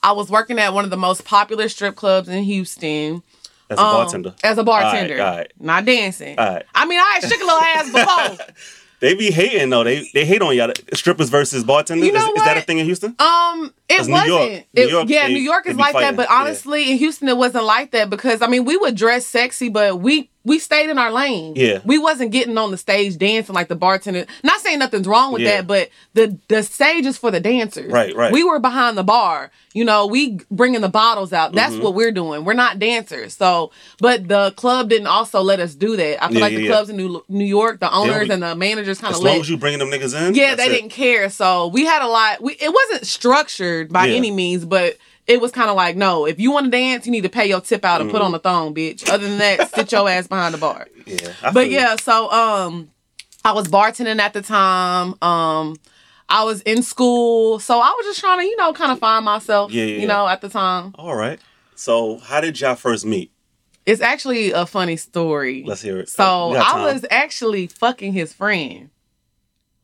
I 0.00 0.12
was 0.12 0.30
working 0.30 0.58
at 0.60 0.72
one 0.72 0.84
of 0.84 0.90
the 0.90 0.96
most 0.96 1.24
popular 1.24 1.68
strip 1.68 1.96
clubs 1.96 2.28
in 2.28 2.44
Houston. 2.44 3.22
As 3.68 3.78
a 3.78 3.82
um, 3.82 3.94
bartender. 3.94 4.34
As 4.44 4.56
a 4.56 4.62
bartender. 4.64 5.20
All 5.20 5.36
right. 5.36 5.52
Not 5.58 5.84
dancing. 5.84 6.38
All 6.38 6.54
right. 6.54 6.64
I 6.74 6.86
mean, 6.86 7.00
I 7.00 7.18
had 7.20 7.28
shook 7.28 7.40
a 7.40 7.44
little 7.44 7.60
ass 7.60 8.36
before. 8.38 8.46
They 9.00 9.14
be 9.14 9.30
hating 9.30 9.70
though. 9.70 9.84
They 9.84 10.08
they 10.12 10.24
hate 10.24 10.42
on 10.42 10.56
y'all. 10.56 10.72
Strippers 10.94 11.28
versus 11.30 11.62
bartenders. 11.64 12.06
You 12.06 12.12
know 12.12 12.32
is, 12.32 12.38
is 12.38 12.44
that 12.44 12.56
a 12.56 12.62
thing 12.62 12.78
in 12.78 12.84
Houston? 12.86 13.14
Um, 13.18 13.72
it 13.88 13.96
'Cause 13.98 14.08
New 14.08 14.12
wasn't. 14.14 14.28
York- 14.30 14.50
It- 14.52 14.66
New 14.74 14.88
York, 14.88 15.08
yeah, 15.08 15.26
they- 15.28 15.34
New 15.34 15.40
York 15.40 15.66
is 15.68 15.76
like 15.76 15.92
fighting. 15.92 16.08
that, 16.08 16.16
but 16.16 16.28
Yeah. 16.28 16.40
honestly, 16.40 16.90
in 16.90 16.98
Houston, 16.98 17.28
it 17.28 17.36
wasn't 17.36 17.64
like 17.64 17.92
that 17.92 18.10
because 18.10 18.42
I 18.42 18.48
mean, 18.48 18.64
we 18.64 18.76
would 18.76 18.94
dress 18.96 19.24
sexy, 19.26 19.68
but 19.68 20.00
we 20.00 20.30
we 20.48 20.58
stayed 20.58 20.90
in 20.90 20.98
our 20.98 21.12
lane. 21.12 21.52
Yeah. 21.54 21.80
We 21.84 21.98
wasn't 21.98 22.32
getting 22.32 22.58
on 22.58 22.70
the 22.72 22.76
stage 22.78 23.16
dancing 23.18 23.54
like 23.54 23.68
the 23.68 23.76
bartender. 23.76 24.26
Not 24.42 24.60
saying 24.60 24.78
nothing's 24.80 25.06
wrong 25.06 25.32
with 25.32 25.42
Yeah. 25.42 25.58
that, 25.58 25.66
but 25.68 25.90
the 26.14 26.38
the 26.48 26.62
stage 26.62 27.06
is 27.06 27.16
for 27.18 27.30
the 27.30 27.38
dancers. 27.40 27.92
Right, 27.92 28.14
right. 28.16 28.32
We 28.32 28.42
were 28.42 28.58
behind 28.58 28.98
the 28.98 29.04
bar. 29.04 29.50
You 29.74 29.84
know, 29.84 30.06
we 30.06 30.40
bringing 30.50 30.80
the 30.80 30.88
bottles 30.88 31.32
out. 31.32 31.52
That's 31.52 31.74
Mm-hmm. 31.74 31.82
what 31.84 31.94
we're 31.94 32.10
doing. 32.10 32.44
We're 32.44 32.54
not 32.54 32.78
dancers. 32.80 33.36
So, 33.36 33.70
but 34.00 34.26
the 34.26 34.52
club 34.56 34.88
didn't 34.88 35.06
also 35.06 35.40
let 35.42 35.60
us 35.60 35.74
do 35.74 35.96
that. 35.96 36.24
I 36.24 36.28
feel 36.28 36.38
Yeah, 36.38 36.42
like 36.42 36.54
the 36.56 36.62
yeah. 36.62 36.68
clubs 36.70 36.88
in 36.90 36.96
New, 36.96 37.22
New 37.28 37.44
York, 37.44 37.78
the 37.78 37.92
owners 37.92 38.22
only- 38.22 38.34
and 38.34 38.42
the 38.42 38.54
managers 38.56 38.98
kind 39.00 39.12
As 39.12 39.18
of 39.18 39.24
long 39.24 39.34
let. 39.34 39.40
as 39.42 39.50
you 39.50 39.56
bringing 39.58 39.78
them 39.78 39.90
niggas 39.90 40.14
in. 40.28 40.34
yeah, 40.34 40.54
they 40.56 40.66
it. 40.66 40.70
didn't 40.70 40.90
care. 40.90 41.28
So 41.30 41.68
we 41.68 41.84
had 41.84 42.02
a 42.02 42.08
lot. 42.08 42.40
We 42.42 42.54
it 42.54 42.72
wasn't 42.72 43.06
structured 43.06 43.92
by 43.92 44.08
any 44.08 44.30
means, 44.30 44.64
but 44.64 44.96
it 45.28 45.40
was 45.40 45.52
kind 45.52 45.70
of 45.70 45.76
like, 45.76 45.94
no, 45.94 46.26
if 46.26 46.40
you 46.40 46.50
want 46.50 46.64
to 46.66 46.70
dance, 46.70 47.06
you 47.06 47.12
need 47.12 47.20
to 47.22 47.28
pay 47.28 47.46
your 47.46 47.60
tip 47.60 47.84
out 47.84 48.00
and 48.00 48.10
put 48.10 48.16
Mm-hmm. 48.16 48.24
on 48.26 48.32
the 48.32 48.38
thong, 48.40 48.74
bitch. 48.74 49.08
Other 49.08 49.28
than 49.28 49.38
that, 49.38 49.72
sit 49.74 49.92
your 49.92 50.08
ass 50.08 50.26
behind 50.26 50.54
the 50.54 50.58
bar. 50.58 50.88
Yeah. 51.06 51.32
I 51.42 51.52
But 51.52 51.70
yeah, 51.70 51.94
so 51.96 52.30
um, 52.32 52.90
I 53.44 53.52
was 53.52 53.68
bartending 53.68 54.18
at 54.18 54.32
the 54.32 54.42
time. 54.42 55.14
Um, 55.22 55.76
I 56.30 56.44
was 56.44 56.62
in 56.62 56.82
school, 56.82 57.58
so 57.58 57.78
I 57.78 57.94
was 57.96 58.06
just 58.06 58.20
trying 58.20 58.38
to, 58.40 58.44
you 58.44 58.56
know, 58.56 58.72
kind 58.72 58.90
of 58.90 58.98
find 58.98 59.24
myself. 59.24 59.70
Yeah, 59.70 59.84
yeah, 59.84 60.00
You 60.00 60.06
know, 60.06 60.26
at 60.26 60.40
the 60.40 60.48
time, 60.48 60.94
All 60.96 61.14
right. 61.14 61.38
So 61.74 62.18
how 62.18 62.40
did 62.40 62.60
y'all 62.60 62.74
first 62.74 63.04
meet? 63.06 63.30
it's 63.86 64.02
actually 64.02 64.52
a 64.52 64.66
funny 64.66 64.96
story. 64.96 65.62
Let's 65.66 65.80
hear 65.80 65.98
it. 66.00 66.10
So 66.10 66.52
I 66.54 66.82
was 66.92 67.06
actually 67.10 67.68
fucking 67.68 68.12
his 68.12 68.34
friend. 68.34 68.90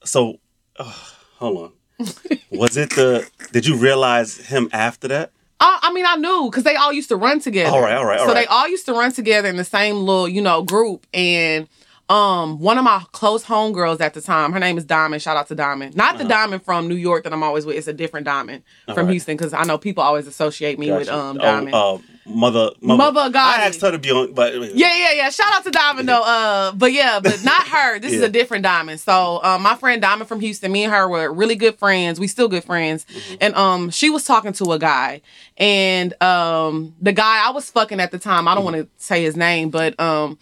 So, 0.04 0.40
oh, 0.78 1.12
hold 1.36 1.72
on. 1.98 2.06
was 2.50 2.76
it 2.76 2.90
the? 2.90 3.26
Did 3.52 3.66
you 3.66 3.76
realize 3.76 4.36
him 4.36 4.68
after 4.72 5.08
that? 5.08 5.32
I, 5.66 5.78
I 5.84 5.92
mean, 5.92 6.04
I 6.06 6.16
knew 6.16 6.48
because 6.50 6.64
they 6.64 6.76
all 6.76 6.92
used 6.92 7.08
to 7.08 7.16
run 7.16 7.40
together. 7.40 7.70
All 7.74 7.80
right, 7.82 7.94
all 7.96 8.04
right, 8.04 8.18
all 8.20 8.26
so 8.26 8.32
right. 8.34 8.42
they 8.42 8.46
all 8.46 8.68
used 8.68 8.84
to 8.86 8.92
run 8.92 9.12
together 9.12 9.48
in 9.48 9.56
the 9.56 9.64
same 9.64 9.96
little, 9.96 10.28
you 10.28 10.42
know, 10.42 10.62
group. 10.62 11.06
And 11.14 11.68
um, 12.10 12.58
one 12.60 12.76
of 12.76 12.84
my 12.84 13.02
close 13.12 13.44
homegirls 13.44 14.00
at 14.00 14.12
the 14.12 14.20
time, 14.20 14.52
her 14.52 14.58
name 14.60 14.76
is 14.76 14.84
Diamond. 14.84 15.22
Shout 15.22 15.38
out 15.38 15.48
to 15.48 15.54
Diamond. 15.54 15.96
Not 15.96 16.18
the 16.18 16.24
Diamond 16.24 16.62
from 16.62 16.86
New 16.86 16.96
York 16.96 17.24
that 17.24 17.32
I'm 17.32 17.42
always 17.42 17.64
with. 17.64 17.76
It's 17.76 17.86
a 17.88 17.94
different 17.94 18.26
Diamond 18.26 18.62
from 18.84 18.92
Uh-huh. 18.92 19.02
right. 19.04 19.10
Houston 19.12 19.36
because 19.38 19.54
I 19.54 19.64
know 19.64 19.78
people 19.78 20.02
always 20.02 20.26
associate 20.26 20.78
me 20.78 20.92
with 20.92 21.06
Gotcha. 21.06 21.18
um 21.18 21.36
Oh, 21.38 21.42
Diamond. 21.42 21.74
uh, 21.74 21.98
mother, 22.26 22.70
mother. 22.80 23.12
Mother 23.12 23.30
God. 23.30 23.60
I 23.60 23.66
asked 23.66 23.80
her 23.82 23.90
to 23.90 23.98
be 23.98 24.10
on, 24.10 24.32
but 24.32 24.54
Yeah, 24.54 24.94
yeah, 24.96 25.12
yeah. 25.12 25.30
Shout 25.30 25.52
out 25.52 25.64
to 25.64 25.70
Diamond 25.70 26.08
though. 26.08 26.22
Uh, 26.22 26.72
but 26.72 26.92
yeah, 26.92 27.20
but 27.20 27.42
not 27.44 27.66
her. 27.68 27.98
This 27.98 28.12
is 28.12 28.20
a 28.22 28.28
different 28.28 28.62
Diamond. 28.64 29.00
So, 29.00 29.42
um, 29.42 29.62
my 29.62 29.76
friend 29.76 30.00
Diamond 30.02 30.28
from 30.28 30.40
Houston, 30.40 30.72
me 30.72 30.84
and 30.84 30.92
her 30.92 31.08
were 31.08 31.32
really 31.32 31.54
good 31.56 31.78
friends. 31.78 32.18
We 32.18 32.26
still 32.26 32.48
good 32.48 32.64
friends. 32.64 33.04
Mm-hmm. 33.06 33.34
And 33.40 33.54
um, 33.54 33.90
she 33.90 34.10
was 34.10 34.24
talking 34.24 34.52
to 34.54 34.72
a 34.72 34.78
guy, 34.78 35.20
and 35.56 36.20
um, 36.22 36.94
the 37.00 37.12
guy 37.12 37.46
I 37.46 37.50
was 37.50 37.70
fucking 37.70 38.00
at 38.00 38.10
the 38.10 38.18
time. 38.18 38.48
I 38.48 38.54
don't 38.54 38.64
Mm-hmm. 38.64 38.74
want 38.76 38.90
to 38.98 39.04
say 39.04 39.22
his 39.22 39.36
name, 39.36 39.70
but 39.70 39.98
um. 40.00 40.38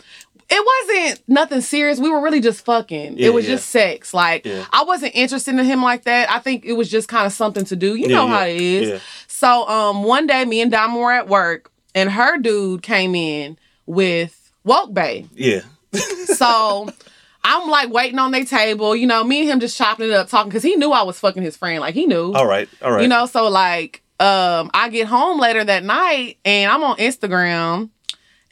It 0.55 0.63
wasn't 1.07 1.23
nothing 1.29 1.63
serious. 1.63 1.99
We 1.99 2.11
were 2.11 2.21
really 2.21 2.41
just 2.43 2.63
fucking. 2.67 3.17
Yeah, 3.17 3.29
it 3.29 3.33
was 3.33 3.47
yeah. 3.49 3.55
just 3.55 3.71
sex. 3.71 4.13
Like 4.13 4.45
Yeah. 4.45 4.67
I 4.71 4.85
wasn't 4.85 5.15
interested 5.15 5.55
in 5.59 5.65
him 5.65 5.83
like 5.83 6.05
that. 6.05 6.31
I 6.31 6.41
think 6.41 6.67
it 6.67 6.75
was 6.75 6.91
just 6.91 7.09
kind 7.09 7.25
of 7.25 7.33
something 7.33 7.65
to 7.67 7.77
do. 7.77 7.95
You 7.95 8.09
Yeah, 8.09 8.17
know 8.17 8.27
yeah, 8.27 8.37
how 8.39 8.45
it 8.45 8.61
is. 8.61 8.89
yeah. 8.91 8.99
So 9.29 9.67
um 9.67 10.03
one 10.05 10.27
day 10.27 10.45
me 10.45 10.61
and 10.61 10.71
Diamond 10.71 10.99
were 11.01 11.11
at 11.13 11.27
work 11.27 11.72
and 11.95 12.11
her 12.11 12.39
dude 12.39 12.83
came 12.83 13.15
in 13.15 13.59
with 13.87 14.53
Woke 14.65 14.95
Bay. 14.95 15.27
Yeah. 15.35 15.63
So 16.25 16.89
I'm 17.45 17.69
like 17.69 17.91
waiting 17.91 18.19
on 18.19 18.31
their 18.33 18.45
table, 18.45 18.97
you 18.97 19.07
know, 19.07 19.23
me 19.23 19.41
and 19.41 19.51
him 19.51 19.61
just 19.61 19.77
chopping 19.77 20.09
it 20.09 20.13
up, 20.13 20.29
talking 20.29 20.49
because 20.49 20.63
he 20.63 20.75
knew 20.77 20.91
I 20.91 21.03
was 21.03 21.21
fucking 21.21 21.43
his 21.43 21.57
friend. 21.57 21.81
Like 21.81 21.95
he 21.95 22.07
knew. 22.07 22.33
All 22.33 22.47
right. 22.47 22.69
All 22.81 22.91
right. 22.91 23.03
You 23.03 23.09
know, 23.09 23.27
so 23.27 23.49
like 23.49 24.03
um 24.19 24.71
I 24.75 24.89
get 24.91 25.07
home 25.07 25.39
later 25.39 25.63
that 25.63 25.85
night 25.85 26.39
and 26.45 26.71
I'm 26.71 26.83
on 26.83 26.97
Instagram 26.97 27.91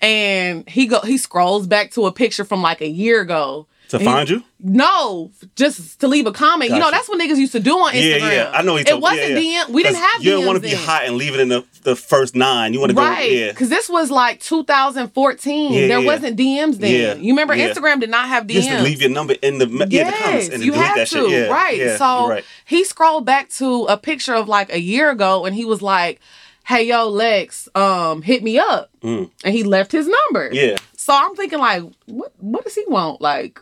and 0.00 0.68
he 0.68 0.86
go 0.86 1.00
he 1.00 1.18
scrolls 1.18 1.66
back 1.66 1.92
to 1.92 2.06
a 2.06 2.12
picture 2.12 2.44
from 2.44 2.62
like 2.62 2.80
a 2.80 2.88
year 2.88 3.20
ago. 3.20 3.66
To 3.90 3.96
And 3.96 4.02
he- 4.06 4.12
find 4.12 4.28
you. 4.30 4.42
No, 4.62 5.30
just 5.56 6.00
to 6.00 6.06
leave 6.08 6.26
a 6.26 6.32
comment. 6.32 6.70
You 6.70 6.78
know, 6.78 6.90
that's 6.90 7.08
what 7.08 7.18
niggas 7.18 7.38
used 7.38 7.52
to 7.52 7.60
do 7.60 7.72
on 7.78 7.92
Instagram. 7.94 8.20
yeah. 8.20 8.32
yeah. 8.32 8.50
I 8.52 8.60
know 8.62 8.76
he 8.76 8.82
It 8.86 9.00
wasn't 9.00 9.30
yeah, 9.30 9.38
yeah. 9.38 9.64
DM. 9.64 9.70
We 9.70 9.82
didn't 9.82 9.96
have 10.02 10.22
You 10.22 10.32
DMs 10.32 10.36
don't 10.36 10.46
want 10.46 10.56
to 10.56 10.62
be 10.62 10.68
then. 10.74 10.78
hot 10.84 11.04
and 11.06 11.16
leave 11.16 11.32
it 11.32 11.40
in 11.40 11.48
the, 11.48 11.64
the 11.82 11.96
first 11.96 12.36
nine. 12.36 12.74
You 12.74 12.80
want 12.80 12.90
to 12.92 12.96
Right, 12.96 13.28
go. 13.30 13.34
Yeah. 13.36 13.50
because 13.52 13.70
this 13.70 13.88
was 13.88 14.10
like 14.10 14.38
2014. 14.40 15.72
Yeah, 15.72 15.86
there 15.88 16.00
wasn't 16.02 16.38
DMs 16.38 16.76
then. 16.78 16.92
Yeah, 16.94 17.14
You 17.14 17.32
remember. 17.32 17.54
Instagram 17.56 18.00
did 18.00 18.10
not 18.10 18.28
have 18.28 18.44
DMs. 18.46 18.50
You 18.50 18.56
used 18.56 18.68
to 18.70 18.82
leave 18.82 19.00
your 19.00 19.10
number 19.10 19.34
in 19.40 19.58
the 19.58 19.66
yeah, 19.68 19.86
yes, 19.88 20.10
the 20.12 20.18
comments 20.24 20.48
and 20.54 20.64
you 20.64 20.72
had 20.74 20.96
that 20.98 21.06
to. 21.08 21.50
right. 21.50 21.96
So 21.98 22.28
right. 22.28 22.44
he 22.66 22.84
scrolled 22.84 23.24
back 23.24 23.48
to 23.50 23.84
a 23.84 23.96
picture 23.96 24.34
of 24.34 24.48
like 24.48 24.72
a 24.72 24.80
year 24.80 25.10
ago, 25.10 25.44
and 25.46 25.54
he 25.54 25.64
was 25.64 25.80
like, 25.82 26.20
"Hey, 26.66 26.84
yo, 26.84 27.08
Lex, 27.08 27.68
um, 27.74 28.22
hit 28.22 28.42
me 28.42 28.58
up," 28.58 28.90
Mm. 29.02 29.30
and 29.44 29.54
he 29.54 29.62
left 29.64 29.92
his 29.92 30.06
number. 30.06 30.50
Yeah. 30.52 30.76
So 30.96 31.12
I'm 31.14 31.34
thinking 31.34 31.58
like, 31.58 31.82
what 32.06 32.32
what 32.38 32.64
does 32.64 32.74
he 32.74 32.84
want? 32.86 33.20
Like, 33.20 33.60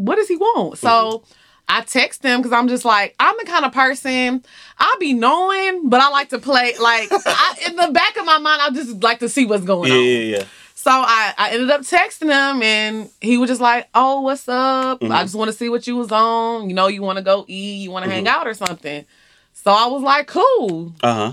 what 0.00 0.16
does 0.16 0.28
he 0.28 0.36
want? 0.36 0.78
So 0.78 0.88
Mm-hmm. 0.88 1.32
I 1.72 1.82
text 1.82 2.24
him 2.24 2.40
because 2.40 2.52
I'm 2.52 2.66
just 2.66 2.84
like, 2.84 3.14
I'm 3.20 3.36
the 3.38 3.44
kind 3.44 3.64
of 3.64 3.72
person 3.72 4.42
I 4.76 4.96
be 4.98 5.12
knowing, 5.12 5.88
but 5.88 6.00
I 6.00 6.08
like 6.08 6.30
to 6.30 6.40
play 6.40 6.74
like 6.80 7.08
I, 7.12 7.54
in 7.68 7.76
the 7.76 7.92
back 7.92 8.16
of 8.16 8.24
my 8.24 8.38
mind, 8.38 8.60
I 8.60 8.70
just 8.70 9.00
like 9.04 9.20
to 9.20 9.28
see 9.28 9.46
what's 9.46 9.64
going 9.64 9.88
Yeah. 9.92 9.96
on. 9.98 10.04
Yeah. 10.04 10.38
Yeah. 10.38 10.44
So 10.74 10.90
I, 10.90 11.32
I 11.38 11.50
ended 11.50 11.70
up 11.70 11.82
texting 11.82 12.22
him 12.32 12.60
and 12.62 13.08
he 13.20 13.36
was 13.38 13.48
just 13.50 13.60
like, 13.60 13.86
Oh, 13.94 14.22
what's 14.22 14.48
up? 14.48 14.98
Mhm. 15.00 15.12
I 15.12 15.22
just 15.22 15.36
want 15.36 15.48
to 15.48 15.56
see 15.56 15.68
what 15.68 15.86
you 15.86 15.94
was 15.94 16.10
on. 16.10 16.68
You 16.68 16.74
know, 16.74 16.88
you 16.88 17.02
want 17.02 17.18
to 17.18 17.22
go 17.22 17.44
eat, 17.46 17.82
you 17.82 17.92
want 17.92 18.04
to 18.04 18.10
hang 18.10 18.24
Mm-hmm. 18.24 18.34
out 18.40 18.48
or 18.48 18.54
something. 18.54 19.04
So 19.52 19.70
I 19.70 19.86
was 19.86 20.02
like, 20.02 20.26
cool. 20.26 20.92
Uh 21.04 21.14
huh. 21.14 21.32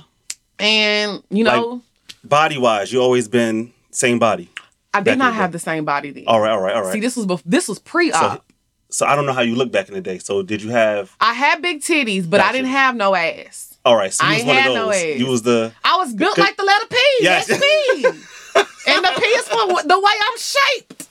And, 0.60 1.24
you 1.32 1.44
know, 1.46 1.82
Body 2.24 2.58
wise, 2.60 2.92
you 2.94 3.02
always 3.02 3.28
been 3.28 3.74
same 3.90 4.20
body. 4.20 4.50
I 4.94 5.02
did 5.02 5.18
not 5.18 5.34
have 5.34 5.52
the 5.52 5.60
same 5.60 5.86
body 5.86 6.12
then. 6.12 6.26
All 6.28 6.40
right. 6.42 6.52
All 6.52 6.60
right. 6.62 6.76
All 6.76 6.84
right. 6.84 6.94
See, 6.94 7.00
this 7.00 7.16
was 7.16 7.26
bef- 7.26 7.42
this 7.46 7.68
was 7.68 7.80
pre-op. 7.80 8.22
so, 8.38 8.42
so 8.90 9.06
I 9.06 9.16
don't 9.16 9.26
know 9.26 9.34
how 9.34 9.42
you 9.42 9.56
look 9.56 9.72
back 9.72 9.88
in 9.90 9.94
the 9.94 10.02
day. 10.02 10.18
So 10.20 10.42
did 10.44 10.62
you 10.62 10.70
have? 10.70 11.16
I 11.22 11.34
had 11.34 11.62
big 11.62 11.82
titties, 11.82 12.30
but 12.30 12.40
I 12.40 12.52
didn't 12.52 12.68
have 12.72 12.96
no 12.96 13.16
ass. 13.16 13.78
All 13.86 13.96
right. 13.96 14.14
So 14.14 14.26
you 14.26 14.32
I 14.32 14.36
was 14.38 14.44
one 14.46 14.58
of 14.58 14.62
had 14.64 14.72
those. 14.72 14.76
no 14.76 14.92
ass. 14.92 15.20
you 15.20 15.28
was 15.28 15.42
the. 15.44 15.72
I 15.84 15.98
was 15.98 16.14
built 16.14 16.38
like 16.38 16.58
the 16.58 16.64
letter 16.64 16.86
P. 16.90 16.98
Yes. 17.22 17.48
That's 17.48 17.62
me. 17.62 18.06
and 18.88 19.06
the 19.06 19.12
P 19.20 19.26
is 19.26 19.48
for 19.48 19.84
the 19.84 20.00
way 20.00 20.12
I'm 20.32 20.38
shaped. 20.38 21.04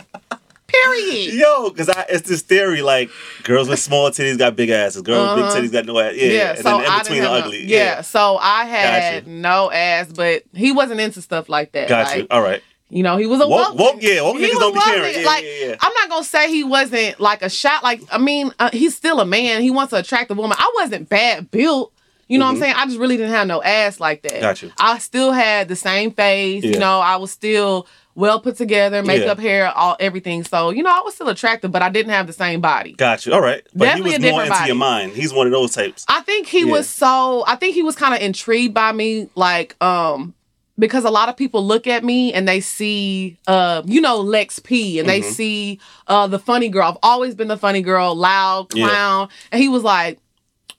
Period. 0.66 1.34
Yo, 1.34 1.70
because 1.70 1.88
I 1.88 2.04
it's 2.08 2.28
this 2.28 2.42
theory 2.42 2.82
like 2.82 3.08
girls 3.44 3.68
with 3.68 3.78
small 3.78 4.10
titties 4.10 4.36
got 4.36 4.56
big 4.56 4.68
asses, 4.68 5.00
girls 5.02 5.36
with 5.36 5.44
Uh-huh. 5.44 5.54
big 5.60 5.70
titties 5.70 5.72
got 5.72 5.86
no 5.86 5.98
ass. 6.00 6.14
Yeah, 6.16 6.26
Yeah, 6.26 6.48
and 6.50 6.58
so 6.58 6.78
then 6.80 6.92
in 6.92 6.98
between 6.98 7.22
ugly. 7.22 7.66
No, 7.66 7.74
yeah. 7.76 8.00
so 8.00 8.36
I 8.38 8.64
had 8.64 9.24
Gotcha. 9.24 9.30
no 9.30 9.70
ass, 9.70 10.08
but 10.12 10.42
he 10.52 10.72
wasn't 10.72 11.00
into 11.00 11.22
stuff 11.22 11.48
like 11.48 11.70
that. 11.72 11.88
Got 11.88 12.06
like, 12.08 12.16
you. 12.22 12.26
All 12.32 12.42
right. 12.42 12.62
You 12.88 13.02
know, 13.02 13.16
he 13.16 13.26
was 13.26 13.40
a 13.40 13.48
Woke- 13.48 13.70
woke. 13.70 13.78
woke- 13.94 13.96
yeah, 14.02 14.22
woke 14.22 14.38
He 14.38 14.46
niggas 14.46 14.60
don't 14.60 14.74
be 14.74 14.80
caring. 14.80 15.20
Yeah, 15.20 15.26
like, 15.26 15.44
yeah, 15.44 15.66
yeah. 15.70 15.76
I'm 15.80 15.92
not 15.94 16.08
gonna 16.08 16.24
say 16.24 16.50
he 16.50 16.62
wasn't 16.62 17.18
like 17.18 17.42
a 17.42 17.48
shot. 17.50 17.82
Like, 17.82 18.00
I 18.12 18.18
mean, 18.18 18.52
uh, 18.60 18.70
he's 18.72 18.94
still 18.94 19.18
a 19.20 19.26
man. 19.26 19.60
He 19.62 19.70
wants 19.72 19.90
to 19.90 19.96
attract 19.98 20.30
a 20.30 20.34
woman. 20.34 20.56
I 20.60 20.72
wasn't 20.76 21.08
bad 21.08 21.50
built. 21.50 21.92
You 22.28 22.38
know 22.38 22.44
what 22.44 22.52
I'm 22.52 22.56
Mhm. 22.56 22.60
saying? 22.60 22.74
I 22.76 22.86
just 22.86 22.98
really 22.98 23.16
didn't 23.16 23.32
have 23.32 23.46
no 23.48 23.62
ass 23.62 23.98
like 24.00 24.22
that. 24.22 24.40
Got 24.40 24.62
you. 24.62 24.72
I 24.78 24.98
still 24.98 25.32
had 25.32 25.68
the 25.68 25.76
same 25.76 26.10
face. 26.12 26.62
Yeah. 26.64 26.70
You 26.72 26.78
know, 26.78 27.00
I 27.00 27.16
was 27.16 27.30
still 27.32 27.86
well 28.16 28.40
put 28.40 28.56
together, 28.56 29.02
makeup, 29.02 29.38
hair, 29.38 29.70
all 29.76 29.96
everything. 30.00 30.42
So 30.44 30.70
you 30.70 30.82
know, 30.84 30.90
I 30.90 31.02
was 31.04 31.14
still 31.14 31.28
attractive, 31.28 31.70
but 31.72 31.82
I 31.82 31.88
didn't 31.88 32.12
have 32.12 32.26
the 32.28 32.32
same 32.32 32.60
body. 32.60 32.92
Got 32.92 33.26
you. 33.26 33.32
All 33.32 33.40
right. 33.40 33.62
But 33.74 33.86
Definitely 33.86 34.10
he 34.12 34.16
a 34.16 34.18
was 34.18 34.22
more 34.22 34.30
different 34.30 34.46
into 34.48 34.58
body. 34.60 34.66
your 34.68 34.76
mind. 34.76 35.12
He's 35.12 35.32
one 35.32 35.46
of 35.46 35.52
those 35.52 35.72
types. 35.74 36.04
I 36.08 36.20
think 36.20 36.46
he 36.46 36.60
Yeah. 36.60 36.72
was 36.72 36.88
so 36.88 37.42
I 37.48 37.56
think 37.56 37.74
he 37.74 37.82
was 37.82 37.96
kind 37.96 38.14
of 38.14 38.20
intrigued 38.20 38.74
by 38.74 38.92
me 38.92 39.28
like 39.34 39.74
um 39.82 40.34
because 40.78 41.04
a 41.04 41.10
lot 41.10 41.28
of 41.28 41.36
people 41.36 41.64
look 41.64 41.86
at 41.86 42.04
me 42.04 42.32
and 42.32 42.46
they 42.46 42.60
see 42.60 43.38
uh 43.46 43.82
you 43.86 44.00
know 44.00 44.20
Lex 44.20 44.58
P 44.58 44.98
and 44.98 45.08
they 45.08 45.20
Mhm. 45.20 45.32
see 45.32 45.80
uh 46.06 46.26
the 46.26 46.38
funny 46.38 46.68
girl. 46.68 46.88
I've 46.88 46.98
always 47.02 47.34
been 47.34 47.48
the 47.48 47.56
funny 47.56 47.82
girl, 47.82 48.14
loud 48.14 48.72
Yeah. 48.74 48.88
clown. 48.88 49.28
And 49.52 49.60
he 49.62 49.68
was 49.68 49.82
like 49.82 50.18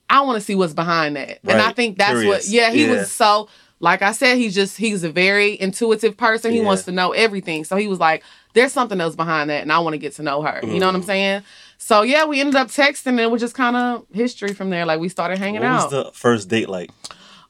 I 0.09 0.21
want 0.21 0.37
to 0.37 0.41
see 0.41 0.55
what's 0.55 0.73
behind 0.73 1.15
that. 1.17 1.39
And 1.45 1.61
I 1.61 1.71
think 1.73 1.97
that's 1.97 2.23
what 2.23 2.47
yeah, 2.47 2.71
he 2.71 2.85
Yeah. 2.85 2.91
was 2.91 3.11
so 3.11 3.49
like 3.79 4.01
I 4.01 4.11
said 4.11 4.37
he's 4.37 4.55
just 4.55 4.77
he's 4.77 5.03
a 5.03 5.11
very 5.11 5.59
intuitive 5.59 6.15
person. 6.17 6.51
He 6.51 6.59
Yeah. 6.59 6.65
wants 6.65 6.83
to 6.83 6.91
know 6.91 7.11
everything. 7.11 7.63
So 7.65 7.75
he 7.75 7.87
was 7.87 7.99
like 7.99 8.23
there's 8.53 8.71
something 8.73 8.99
else 9.01 9.15
behind 9.15 9.49
that 9.49 9.61
and 9.61 9.71
I 9.71 9.79
want 9.79 9.93
to 9.93 9.97
get 9.99 10.13
to 10.15 10.23
know 10.23 10.41
her. 10.41 10.61
You 10.63 10.79
know 10.79 10.87
what 10.87 10.95
I'm 10.95 11.01
Mhm. 11.03 11.05
saying? 11.05 11.41
So 11.77 12.01
yeah, 12.01 12.25
we 12.25 12.39
ended 12.39 12.55
up 12.55 12.69
texting 12.69 13.07
and 13.07 13.19
it 13.19 13.29
was 13.29 13.39
just 13.41 13.53
kind 13.53 13.75
of 13.75 14.05
history 14.13 14.53
from 14.53 14.69
there. 14.71 14.85
Like 14.85 14.99
we 14.99 15.09
started 15.09 15.37
hanging 15.37 15.63
out. 15.63 15.75
What 15.91 15.93
out. 15.93 16.03
was 16.05 16.05
the 16.05 16.11
first 16.13 16.49
date 16.49 16.69
like? 16.69 16.89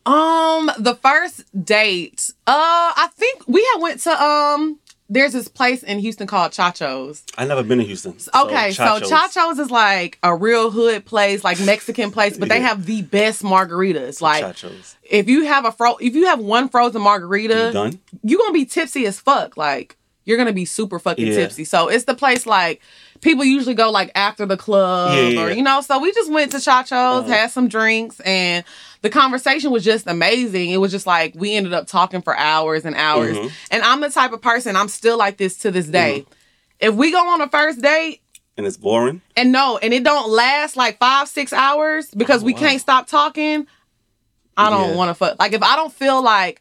Um, 0.08 0.72
the 0.80 0.96
first 0.96 1.44
date, 1.66 2.32
uh, 2.48 2.52
I 2.96 3.10
think 3.16 3.44
we 3.48 3.64
had 3.74 3.82
went 3.82 4.00
to 4.02 4.12
um. 4.24 4.80
There's 5.10 5.32
this 5.32 5.48
place 5.48 5.84
in 5.84 6.00
Houston 6.00 6.28
called 6.28 6.52
Chacho's. 6.52 7.24
I 7.38 7.46
never 7.46 7.64
been 7.64 7.78
to 7.78 7.86
Houston. 7.86 8.12
Okay, 8.36 8.74
so 8.74 8.84
Chacho's. 9.00 9.10
Chacho's 9.10 9.60
is 9.60 9.72
like 9.72 10.20
a 10.22 10.36
real 10.36 10.70
hood 10.70 11.06
place, 11.06 11.46
like 11.46 11.62
Mexican 11.62 12.12
place, 12.12 12.38
but 12.38 12.50
they 12.50 12.60
have 12.60 12.86
the 12.86 13.04
best 13.04 13.42
margaritas. 13.42 14.22
Like 14.22 14.44
Chacho's. 14.44 14.98
if 15.04 15.30
you 15.30 15.46
have 15.46 15.64
a 15.64 15.72
fro, 15.72 15.96
if 16.02 16.14
you 16.14 16.26
have 16.26 16.40
one 16.40 16.68
frozen 16.68 17.02
margarita, 17.02 17.68
You 17.68 17.72
done? 17.72 18.00
you're 18.22 18.38
gonna 18.40 18.52
be 18.52 18.66
tipsy 18.66 19.06
as 19.06 19.18
fuck. 19.18 19.56
Like 19.56 19.96
you're 20.26 20.38
gonna 20.38 20.52
be 20.52 20.66
super 20.66 21.00
fucking 21.00 21.26
Yeah. 21.28 21.36
tipsy. 21.36 21.64
So 21.64 21.88
it's 21.88 22.04
the 22.04 22.14
place 22.16 22.46
like 22.46 22.82
people 23.22 23.46
usually 23.46 23.76
go 23.76 23.90
like 23.92 24.12
after 24.14 24.46
the 24.46 24.58
club 24.58 25.14
Yeah, 25.14 25.22
yeah, 25.30 25.42
or 25.42 25.48
yeah. 25.50 25.56
you 25.56 25.64
know. 25.64 25.80
So 25.80 26.00
we 26.00 26.12
just 26.12 26.30
went 26.30 26.52
to 26.52 26.58
Chacho's, 26.58 26.92
Uh-huh. 26.92 27.28
had 27.30 27.52
some 27.52 27.70
drinks, 27.70 28.20
and 28.20 28.66
the 29.02 29.10
conversation 29.10 29.72
was 29.72 29.84
just 29.84 30.08
amazing. 30.08 30.70
It 30.72 30.78
was 30.78 30.92
just 30.92 31.06
like 31.08 31.34
we 31.36 31.54
ended 31.56 31.74
up 31.74 31.88
talking 31.88 32.22
for 32.22 32.36
hours 32.38 32.86
and 32.86 32.96
hours. 32.96 33.38
Mhm. 33.38 33.52
And 33.72 33.84
I'm 33.84 34.02
the 34.02 34.10
type 34.10 34.32
of 34.34 34.42
person 34.42 34.76
I'm 34.76 34.88
still 34.88 35.18
like 35.18 35.38
this 35.38 35.58
to 35.60 35.72
this 35.72 35.88
day. 35.88 36.26
If 36.80 36.94
we 36.96 37.12
go 37.12 37.28
on 37.30 37.42
a 37.42 37.50
first 37.50 37.82
date 37.82 38.22
And 38.58 38.66
it's 38.66 38.78
boring. 38.78 39.22
and 39.36 39.52
no, 39.52 39.78
and 39.78 39.94
it 39.94 40.04
don't 40.04 40.30
last 40.30 40.76
like 40.78 40.98
five, 41.00 41.28
six 41.28 41.54
hours 41.54 42.10
because 42.12 42.42
Oh, 42.44 42.46
we 42.46 42.54
wow. 42.54 42.60
can't 42.60 42.82
stop 42.82 43.08
talking, 43.08 43.68
I 44.58 44.70
don't 44.72 44.90
Yeah. 44.92 44.96
want 44.96 45.10
to 45.10 45.14
fuck. 45.16 45.38
Like 45.40 45.54
if 45.54 45.62
I 45.64 45.76
don't 45.76 45.94
feel 45.94 46.22
like 46.24 46.60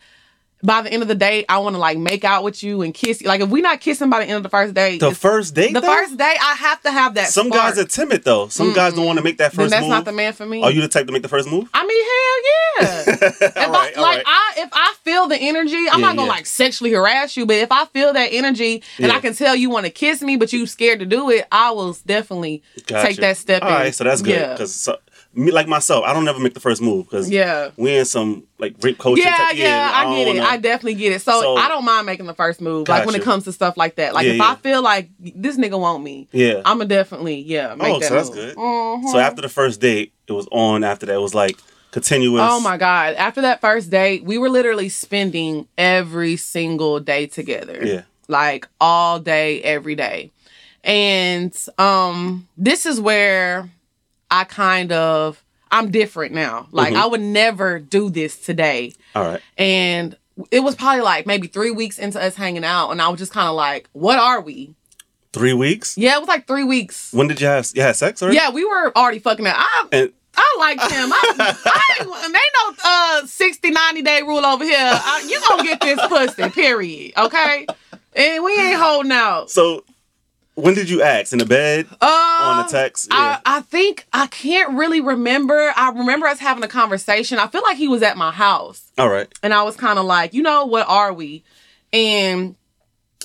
by 0.67 0.83
the 0.83 0.93
end 0.93 1.01
of 1.03 1.09
the 1.09 1.15
day 1.15 1.45
I 1.49 1.59
want 1.59 1.75
to 1.75 1.79
like 1.79 1.97
make 1.97 2.25
out 2.25 2.43
with 2.45 2.63
you 2.63 2.83
and 2.83 2.93
kiss 2.93 3.23
you. 3.23 3.29
Like 3.29 3.41
if 3.41 3.49
we 3.49 3.63
not 3.63 3.81
kissing 3.81 4.11
by 4.11 4.19
the 4.19 4.25
end 4.27 4.37
of 4.37 4.43
the 4.43 4.49
first 4.49 4.75
day, 4.75 4.99
The 4.99 5.15
first 5.15 5.55
date. 5.55 5.73
the 5.73 5.81
though? 5.81 5.87
first 5.95 6.17
date 6.17 6.37
I 6.43 6.55
have 6.59 6.83
to 6.83 6.91
have 6.91 7.15
that. 7.15 7.29
Some 7.29 7.47
spark. 7.47 7.63
guys 7.75 7.79
are 7.79 7.85
timid 7.87 8.25
though. 8.25 8.49
Some 8.49 8.73
guys 8.73 8.95
don't 8.95 9.07
want 9.07 9.19
to 9.19 9.23
make 9.25 9.39
that 9.39 9.53
then 9.53 9.65
first 9.65 9.71
that's 9.71 9.83
move. 9.83 9.91
not 9.91 10.05
the 10.05 10.13
man 10.13 10.33
for 10.33 10.45
me. 10.45 10.63
Are 10.63 10.71
you 10.71 10.83
the 10.83 10.89
type 10.89 11.07
to 11.07 11.13
make 11.13 11.23
the 11.23 11.29
first 11.29 11.49
move? 11.49 11.69
I 11.73 11.87
mean, 11.87 12.05
hell 12.05 12.43
yeah. 12.47 13.15
if 13.17 13.57
right, 13.57 13.97
I, 13.97 14.01
like 14.01 14.17
right. 14.17 14.23
I 14.27 14.53
if 14.59 14.69
I 14.73 14.95
feel 15.05 15.29
the 15.29 15.37
energy, 15.39 15.77
I'm 15.91 16.01
Yeah, 16.01 16.07
not 16.07 16.17
gonna 16.17 16.23
yeah. 16.29 16.33
like 16.35 16.47
sexually 16.47 16.91
harass 16.93 17.37
you, 17.37 17.47
but 17.47 17.57
if 17.57 17.71
I 17.71 17.85
feel 17.87 18.13
that 18.13 18.29
energy 18.33 18.83
and 18.99 19.07
Yeah. 19.07 19.17
I 19.17 19.21
can 19.21 19.35
tell 19.35 19.55
you 19.55 19.71
want 19.71 19.87
to 19.87 19.91
kiss 19.93 20.21
me, 20.23 20.37
but 20.37 20.53
you 20.53 20.67
scared 20.67 20.99
to 20.99 21.07
do 21.07 21.31
it, 21.31 21.47
I 21.53 21.71
will 21.71 21.97
definitely 22.05 22.63
Gotcha. 22.87 23.07
take 23.07 23.17
that 23.19 23.37
step. 23.37 23.63
All 23.63 23.69
in. 23.69 23.75
right, 23.75 23.95
so 23.95 24.05
that's 24.05 24.23
good. 24.23 24.51
Because 24.51 24.75
so, 24.75 24.99
me, 25.37 25.51
like 25.53 25.69
myself, 25.69 26.05
I 26.05 26.13
don't 26.15 26.25
never 26.25 26.39
make 26.41 26.55
the 26.55 26.61
first 26.61 26.81
move 26.81 27.05
because 27.07 27.31
Yeah. 27.31 27.71
we 27.77 27.95
in 27.97 28.05
some 28.05 28.45
like 28.59 28.75
rape 28.81 28.99
culture. 28.99 29.23
Yeah, 29.23 29.37
type, 29.37 29.57
yeah, 29.57 29.91
I 29.95 30.17
get 30.17 30.29
it. 30.29 30.37
know. 30.39 30.45
I 30.45 30.57
definitely 30.57 30.95
get 30.95 31.13
it. 31.13 31.21
So, 31.23 31.41
So- 31.41 31.57
I 31.57 31.69
don't 31.69 31.85
mind 31.85 32.07
making 32.07 32.27
the 32.27 32.35
first 32.35 32.61
move. 32.61 32.89
Like 32.89 33.05
when 33.07 33.15
it 33.15 33.23
comes 33.23 33.45
to 33.45 33.53
stuff 33.53 33.77
like 33.77 33.97
that. 33.97 34.15
Like 34.15 34.25
Yeah, 34.27 34.33
if 34.33 34.39
yeah. 34.39 34.51
I 34.51 34.55
feel 34.57 34.83
like 34.83 35.11
this 35.21 35.57
nigga 35.59 35.79
want 35.79 36.03
me, 36.03 36.27
yeah. 36.33 36.63
I'ma 36.65 36.85
definitely 36.85 37.37
yeah 37.43 37.75
make 37.75 37.89
Oh, 37.95 37.99
that 38.01 38.09
so 38.09 38.15
that's 38.15 38.29
move. 38.31 38.37
good. 38.39 38.57
Mhm. 38.57 39.09
So 39.13 39.19
after 39.19 39.43
the 39.43 39.49
first 39.49 39.81
date, 39.81 40.13
it 40.27 40.33
was 40.33 40.49
on. 40.51 40.83
After 40.85 41.07
that, 41.07 41.15
it 41.15 41.21
was 41.21 41.35
like 41.35 41.57
continuous. 41.93 42.43
Oh 42.51 42.61
my 42.61 42.77
god! 42.77 43.15
After 43.15 43.43
that 43.43 43.61
first 43.61 43.91
date, 43.91 44.25
we 44.25 44.39
were 44.39 44.49
literally 44.51 44.89
spending 44.89 45.67
every 45.79 46.37
single 46.37 46.99
day 47.01 47.27
together. 47.27 47.79
Yeah. 47.83 48.03
like 48.29 48.67
all 48.81 49.21
day, 49.21 49.63
every 49.63 49.95
day. 49.95 50.31
And 50.83 51.57
um, 51.79 52.49
this 52.57 52.87
is 52.87 53.01
where 53.01 53.69
I 54.31 54.45
kind 54.45 54.93
of 54.93 55.43
I'm 55.71 55.91
different 55.91 56.33
now. 56.35 56.69
Like 56.71 56.95
Mhm. 56.95 56.97
I 57.03 57.07
would 57.07 57.21
never 57.21 57.79
do 57.79 58.09
this 58.11 58.37
today. 58.37 58.93
All 59.15 59.25
right. 59.25 59.41
And 59.59 60.17
it 60.51 60.61
was 60.61 60.75
probably 60.75 61.03
like 61.03 61.27
maybe 61.27 61.49
three 61.49 61.71
weeks 61.71 61.99
into 61.99 62.21
us 62.23 62.35
hanging 62.35 62.65
out, 62.65 62.91
and 62.91 63.01
I 63.03 63.09
was 63.09 63.19
just 63.19 63.33
kind 63.33 63.49
of 63.49 63.55
like, 63.55 63.89
"What 63.93 64.19
are 64.19 64.41
we?" 64.41 64.75
Three 65.33 65.53
weeks. 65.55 65.97
Yeah, 65.99 66.17
it 66.17 66.21
was 66.21 66.29
like 66.29 66.47
three 66.47 66.65
weeks. 66.65 67.11
When 67.13 67.27
did 67.29 67.41
you 67.41 67.47
have 67.47 67.69
you 67.75 67.83
had 67.83 67.97
sex 67.97 68.23
already? 68.23 68.37
Yeah, 68.37 68.51
we 68.51 68.65
were 68.65 68.93
already 68.97 69.19
fucking 69.19 69.47
out. 69.47 69.55
I, 69.57 69.87
And 69.93 70.13
I 70.37 70.57
liked 70.59 70.83
him. 70.93 71.13
I, 71.13 71.55
I 71.67 71.97
ain't, 72.01 72.09
ain't 72.25 72.35
no 72.83 73.23
uh 73.23 73.27
60, 73.27 73.71
90 73.71 74.03
day 74.03 74.23
rule 74.23 74.45
over 74.45 74.65
here. 74.65 74.77
I, 74.79 75.25
you 75.29 75.41
gonna 75.49 75.63
get 75.65 75.81
this 75.81 76.01
pussy, 76.07 76.49
period. 76.51 77.13
Okay? 77.17 77.67
And 78.15 78.45
we 78.45 78.53
ain't 78.59 78.79
holding 78.81 79.13
out. 79.13 79.51
so, 79.51 79.85
when 80.57 80.75
did 80.75 80.91
you 80.91 81.03
ask 81.03 81.33
in 81.33 81.39
the 81.39 81.47
bed 81.47 81.87
Uh, 82.01 82.07
on 82.43 82.67
the 82.67 82.73
text? 82.73 83.09
Yeah. 83.11 83.41
I, 83.45 83.59
I 83.59 83.61
think 83.61 84.07
I 84.13 84.27
can't 84.27 84.77
really 84.77 85.01
remember. 85.01 85.73
I 85.77 85.91
remember 85.91 86.27
us 86.27 86.39
having 86.41 86.65
a 86.65 86.69
conversation. 86.69 87.39
I 87.39 87.47
feel 87.47 87.63
like 87.63 87.77
he 87.77 87.89
was 87.89 88.03
at 88.03 88.17
my 88.17 88.33
house. 88.33 88.91
All 88.99 89.09
right. 89.11 89.29
And 89.43 89.53
I 89.55 89.63
was 89.63 89.77
kind 89.77 89.99
of 89.99 90.07
like, 90.07 90.35
you 90.35 90.43
know, 90.43 90.65
what 90.65 90.89
are 90.89 91.13
we? 91.13 91.45
And 91.93 92.57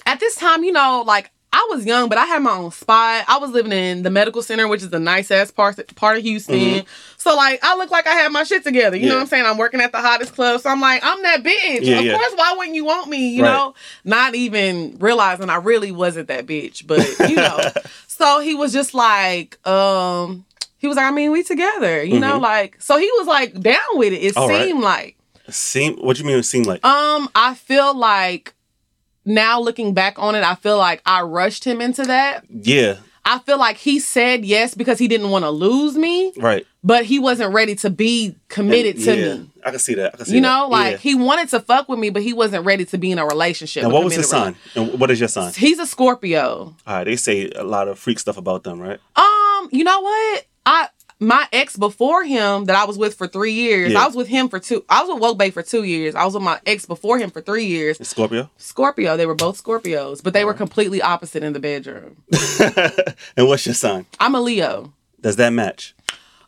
at 0.05 0.19
this 0.19 0.35
time, 0.35 0.63
you 0.63 0.73
know, 0.73 1.03
like 1.07 1.31
I 1.53 1.67
was 1.69 1.85
young, 1.85 2.07
but 2.07 2.17
I 2.17 2.25
had 2.25 2.41
my 2.41 2.51
own 2.51 2.71
spot. 2.71 3.25
I 3.27 3.37
was 3.37 3.51
living 3.51 3.73
in 3.73 4.03
the 4.03 4.09
medical 4.09 4.41
center, 4.41 4.67
which 4.69 4.83
is 4.83 4.93
a 4.93 4.99
nice 4.99 5.29
ass 5.31 5.51
part 5.51 5.77
part 5.95 6.17
of 6.17 6.23
Houston. 6.23 6.83
So 7.17 7.35
like 7.35 7.59
I 7.61 7.75
look 7.75 7.91
like 7.91 8.07
I 8.07 8.13
had 8.13 8.31
my 8.31 8.43
shit 8.43 8.63
together. 8.63 8.95
You 8.95 9.07
know 9.07 9.11
Mm-hmm. 9.11 9.15
What 9.17 9.21
I'm 9.23 9.27
saying? 9.27 9.45
I'm 9.45 9.57
working 9.57 9.81
at 9.81 9.91
the 9.91 9.97
hottest 9.99 10.33
club. 10.33 10.61
So 10.61 10.69
I'm 10.69 10.79
like, 10.79 11.01
I'm 11.03 11.21
that 11.23 11.43
bitch. 11.43 11.81
Yeah, 11.81 11.99
of 11.99 12.05
yeah. 12.05 12.13
course, 12.13 12.31
why 12.35 12.53
wouldn't 12.57 12.75
you 12.75 12.85
want 12.85 13.09
me? 13.09 13.35
You 13.35 13.43
Right. 13.43 13.51
know? 13.51 13.73
Not 14.05 14.33
even 14.35 14.95
realizing 14.99 15.49
I 15.49 15.57
really 15.57 15.91
wasn't 15.91 16.29
that 16.29 16.45
bitch. 16.47 16.87
But 16.87 17.05
you 17.29 17.35
know. 17.35 17.59
so 18.07 18.39
he 18.39 18.55
was 18.55 18.71
just 18.71 18.93
like, 18.93 19.57
um, 19.67 20.45
he 20.77 20.87
was 20.87 20.95
like, 20.97 21.05
I 21.05 21.11
mean, 21.11 21.31
we 21.31 21.43
together, 21.43 22.01
you 22.01 22.19
know, 22.19 22.37
Mhm. 22.39 22.41
like 22.41 22.81
so 22.81 22.97
he 22.97 23.09
was 23.17 23.27
like 23.27 23.59
down 23.59 23.77
with 23.95 24.13
it. 24.13 24.23
It 24.23 24.37
All 24.37 24.47
right. 24.47 24.67
seemed 24.67 24.81
like. 24.81 25.17
Seem. 25.49 25.97
What 25.97 26.17
you 26.17 26.23
mean? 26.23 26.37
It 26.37 26.43
seemed 26.43 26.65
like. 26.65 26.83
Um, 26.85 27.27
I 27.35 27.55
feel 27.55 27.93
like 27.93 28.53
now 29.25 29.59
looking 29.59 29.93
back 29.93 30.15
on 30.17 30.35
it, 30.35 30.43
I 30.43 30.55
feel 30.55 30.77
like 30.77 31.01
I 31.05 31.21
rushed 31.21 31.63
him 31.65 31.81
into 31.81 32.03
that. 32.03 32.45
yeah. 32.49 32.97
I 33.23 33.37
feel 33.37 33.59
like 33.59 33.77
he 33.77 33.99
said 33.99 34.43
yes 34.43 34.73
because 34.73 34.97
he 34.97 35.07
didn't 35.07 35.29
want 35.29 35.45
to 35.45 35.51
lose 35.51 35.95
me, 35.95 36.33
Right. 36.37 36.65
but 36.83 37.05
he 37.05 37.19
wasn't 37.19 37.53
ready 37.53 37.75
to 37.75 37.91
be 37.91 38.35
committed 38.49 38.95
And- 38.95 39.05
to 39.05 39.15
yeah, 39.15 39.33
me. 39.35 39.49
I 39.63 39.69
can 39.69 39.79
see 39.79 39.93
that. 39.93 40.15
I 40.15 40.17
can 40.17 40.25
see 40.25 40.35
You 40.37 40.41
that. 40.41 40.47
know, 40.47 40.67
like 40.69 40.93
Yeah. 40.93 40.97
he 40.97 41.13
wanted 41.13 41.47
to 41.49 41.59
fuck 41.59 41.87
with 41.87 41.99
me, 41.99 42.09
but 42.09 42.23
he 42.23 42.33
wasn't 42.33 42.65
ready 42.65 42.83
to 42.85 42.97
be 42.97 43.11
in 43.11 43.19
a 43.19 43.25
relationship. 43.27 43.83
Now, 43.83 43.89
what 43.89 44.03
was 44.03 44.15
his 44.15 44.27
sign? 44.27 44.55
And 44.73 44.99
what 44.99 45.11
is 45.11 45.19
your 45.19 45.29
sign? 45.29 45.53
He's 45.53 45.77
a 45.77 45.85
Scorpio. 45.85 46.75
All 46.87 46.95
right. 46.95 47.03
They 47.03 47.15
say 47.15 47.51
a 47.55 47.63
lot 47.63 47.87
of 47.87 47.99
freak 47.99 48.17
stuff 48.17 48.37
about 48.37 48.63
them, 48.63 48.79
right? 48.79 48.99
Um, 49.15 49.69
you 49.71 49.83
know 49.83 49.99
what? 50.01 50.45
I 50.65 50.87
my 51.21 51.47
ex 51.53 51.77
before 51.77 52.23
him 52.23 52.65
that 52.65 52.75
I 52.75 52.83
was 52.85 52.97
with 52.97 53.13
for 53.13 53.27
three 53.27 53.53
years. 53.53 53.93
Yeah. 53.93 54.01
I 54.03 54.07
was 54.07 54.15
with 54.15 54.27
him 54.27 54.49
for 54.49 54.59
two. 54.59 54.83
I 54.89 55.01
was 55.03 55.13
with 55.13 55.21
Woke 55.21 55.37
Bay 55.37 55.51
for 55.51 55.61
two 55.61 55.83
years. 55.83 56.15
I 56.15 56.25
was 56.25 56.33
with 56.33 56.41
my 56.43 56.59
ex 56.65 56.85
before 56.87 57.19
him 57.19 57.29
for 57.29 57.41
three 57.41 57.65
years. 57.65 57.97
Scorpio. 58.05 58.49
Scorpio. 58.57 59.15
They 59.15 59.27
were 59.27 59.35
both 59.35 59.63
Scorpios, 59.63 60.23
but 60.23 60.33
they 60.33 60.43
were 60.43 60.55
completely 60.55 60.99
opposite 61.01 61.43
in 61.43 61.53
the 61.53 61.59
bedroom. 61.59 62.17
and 63.37 63.47
what's 63.47 63.65
your 63.67 63.75
sign? 63.75 64.07
I'm 64.19 64.33
a 64.35 64.41
Leo. 64.41 64.93
Does 65.21 65.35
that 65.35 65.51
match? 65.53 65.93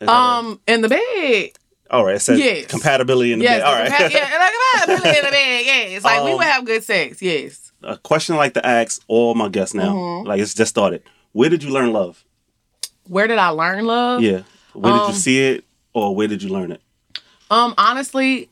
Is 0.01 0.07
that 0.07 0.09
a- 0.09 0.11
Um, 0.11 0.59
in 0.67 0.81
the 0.81 0.89
bed. 0.89 1.51
all 1.91 2.03
right. 2.03 2.15
It 2.15 2.19
says 2.21 2.39
yes. 2.39 2.65
compatibility 2.65 3.31
in 3.31 3.39
the 3.39 3.45
Yes. 3.45 3.59
bed. 3.61 3.67
All 3.67 3.73
right, 3.75 3.91
compa- 3.91 4.11
yeah, 4.11 4.37
like 4.39 4.53
compatibility 4.87 5.19
in 5.19 5.25
the 5.25 5.31
bed. 5.31 5.65
Yes. 5.65 6.03
Like 6.03 6.23
we 6.23 6.31
Um, 6.31 6.37
would 6.39 6.47
have 6.47 6.65
good 6.65 6.83
sex. 6.83 7.21
Yes. 7.21 7.71
a 7.83 7.97
question 7.97 8.33
I 8.33 8.39
like 8.39 8.55
to 8.55 8.65
ask 8.65 9.01
all 9.07 9.35
my 9.35 9.49
guests 9.49 9.75
now. 9.75 9.93
Mhm. 9.93 10.25
Like 10.25 10.41
it's 10.41 10.55
just 10.55 10.69
started. 10.71 11.03
Where 11.33 11.49
did 11.49 11.61
you 11.61 11.69
learn 11.69 11.93
love? 11.93 12.23
Where 13.07 13.27
did 13.27 13.37
I 13.37 13.49
learn 13.49 13.85
love? 13.85 14.21
Yeah. 14.23 14.41
Where 14.73 14.93
did 14.93 15.01
Um, 15.03 15.07
you 15.09 15.13
see 15.15 15.39
it, 15.39 15.65
or 15.93 16.15
where 16.15 16.27
did 16.27 16.41
you 16.43 16.49
learn 16.49 16.71
it? 16.71 16.81
Um, 17.51 17.73
honestly, 17.77 18.49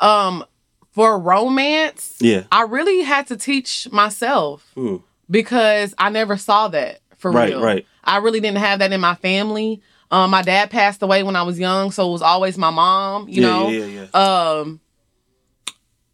um, 0.00 0.44
for 0.92 1.18
romance, 1.18 2.14
Yeah. 2.20 2.44
I 2.50 2.62
really 2.62 3.02
had 3.02 3.26
to 3.28 3.36
teach 3.36 3.88
myself 3.92 4.64
Hmm. 4.74 4.96
because 5.30 5.94
I 5.98 6.08
never 6.10 6.36
saw 6.36 6.68
that 6.68 7.00
for 7.18 7.30
Right, 7.30 7.50
real. 7.50 7.60
right. 7.62 7.86
I 8.04 8.18
really 8.18 8.40
didn't 8.40 8.58
have 8.58 8.78
that 8.80 8.92
in 8.92 9.00
my 9.00 9.14
family. 9.16 9.80
Um, 10.10 10.30
my 10.30 10.42
dad 10.42 10.70
passed 10.70 11.02
away 11.02 11.22
when 11.22 11.34
I 11.36 11.42
was 11.42 11.58
young, 11.58 11.90
so 11.90 12.08
it 12.08 12.12
was 12.12 12.22
always 12.22 12.56
my 12.56 12.70
mom. 12.70 13.28
You 13.28 13.42
yeah, 13.42 13.48
know, 13.48 13.68
yeah, 13.70 13.84
yeah, 13.84 14.06
yeah. 14.12 14.58
um 14.60 14.80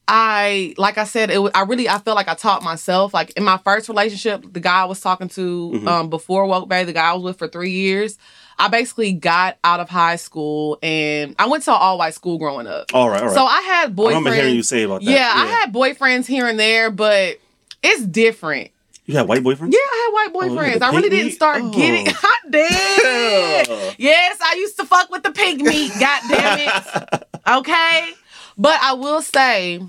i 0.08 0.74
like 0.78 0.98
i 0.98 1.04
said 1.04 1.30
it 1.30 1.38
was 1.40 1.52
i 1.54 1.62
really 1.62 1.88
i 1.88 1.96
feel 1.98 2.14
like 2.16 2.26
i 2.28 2.34
taught 2.34 2.62
myself 2.62 3.14
like 3.14 3.30
in 3.30 3.44
my 3.44 3.56
first 3.58 3.88
relationship 3.88 4.44
the 4.52 4.58
guy 4.60 4.82
i 4.82 4.84
was 4.84 5.00
talking 5.00 5.28
to 5.28 5.70
Mhm. 5.74 5.86
um 5.86 6.10
before 6.10 6.44
woke 6.46 6.68
bay 6.68 6.82
the 6.84 6.92
guy 6.92 7.10
i 7.10 7.12
was 7.12 7.22
with 7.22 7.38
for 7.38 7.46
three 7.48 7.70
years 7.70 8.18
i 8.62 8.68
basically 8.68 9.12
got 9.12 9.58
out 9.64 9.80
of 9.80 9.88
high 9.88 10.16
school 10.16 10.78
and 10.82 11.34
i 11.38 11.46
went 11.46 11.62
to 11.64 11.70
an 11.70 11.76
all-white 11.80 12.14
school 12.14 12.38
growing 12.38 12.66
up 12.66 12.86
All 12.94 13.10
right, 13.10 13.20
all 13.20 13.26
right. 13.28 13.34
so 13.34 13.44
i 13.44 13.60
had 13.62 13.94
boyfriends. 13.96 14.06
I 14.06 14.18
remember 14.18 14.34
hearing 14.34 14.54
you 14.54 14.62
say 14.62 14.84
about 14.84 15.02
that. 15.04 15.10
yeah, 15.10 15.30
i 15.34 15.46
had 15.46 15.72
boyfriends 15.72 16.26
here 16.26 16.46
and 16.46 16.58
there 16.58 16.90
but 16.90 17.38
it's 17.82 18.04
different 18.06 18.70
You 19.06 19.16
had 19.16 19.26
white 19.28 19.42
boyfriends? 19.42 19.72
yeah 19.72 19.78
i 19.80 20.08
had 20.08 20.12
white 20.14 20.30
Oh, 20.34 20.54
boyfriends 20.54 20.78
the 20.78 20.86
i 20.86 20.90
really 20.90 21.10
didn't 21.10 21.32
start 21.32 21.60
Oh. 21.62 21.70
getting 21.72 22.06
i 22.08 22.36
did 22.48 23.94
yes 23.98 24.38
i 24.42 24.54
used 24.56 24.76
to 24.78 24.84
fuck 24.86 25.10
with 25.10 25.22
the 25.22 25.32
pig 25.32 25.60
meat 25.60 25.92
god 25.98 26.22
damn 26.28 26.58
it 26.58 27.24
okay 27.58 28.10
but 28.56 28.78
i 28.82 28.92
will 28.92 29.20
say 29.22 29.80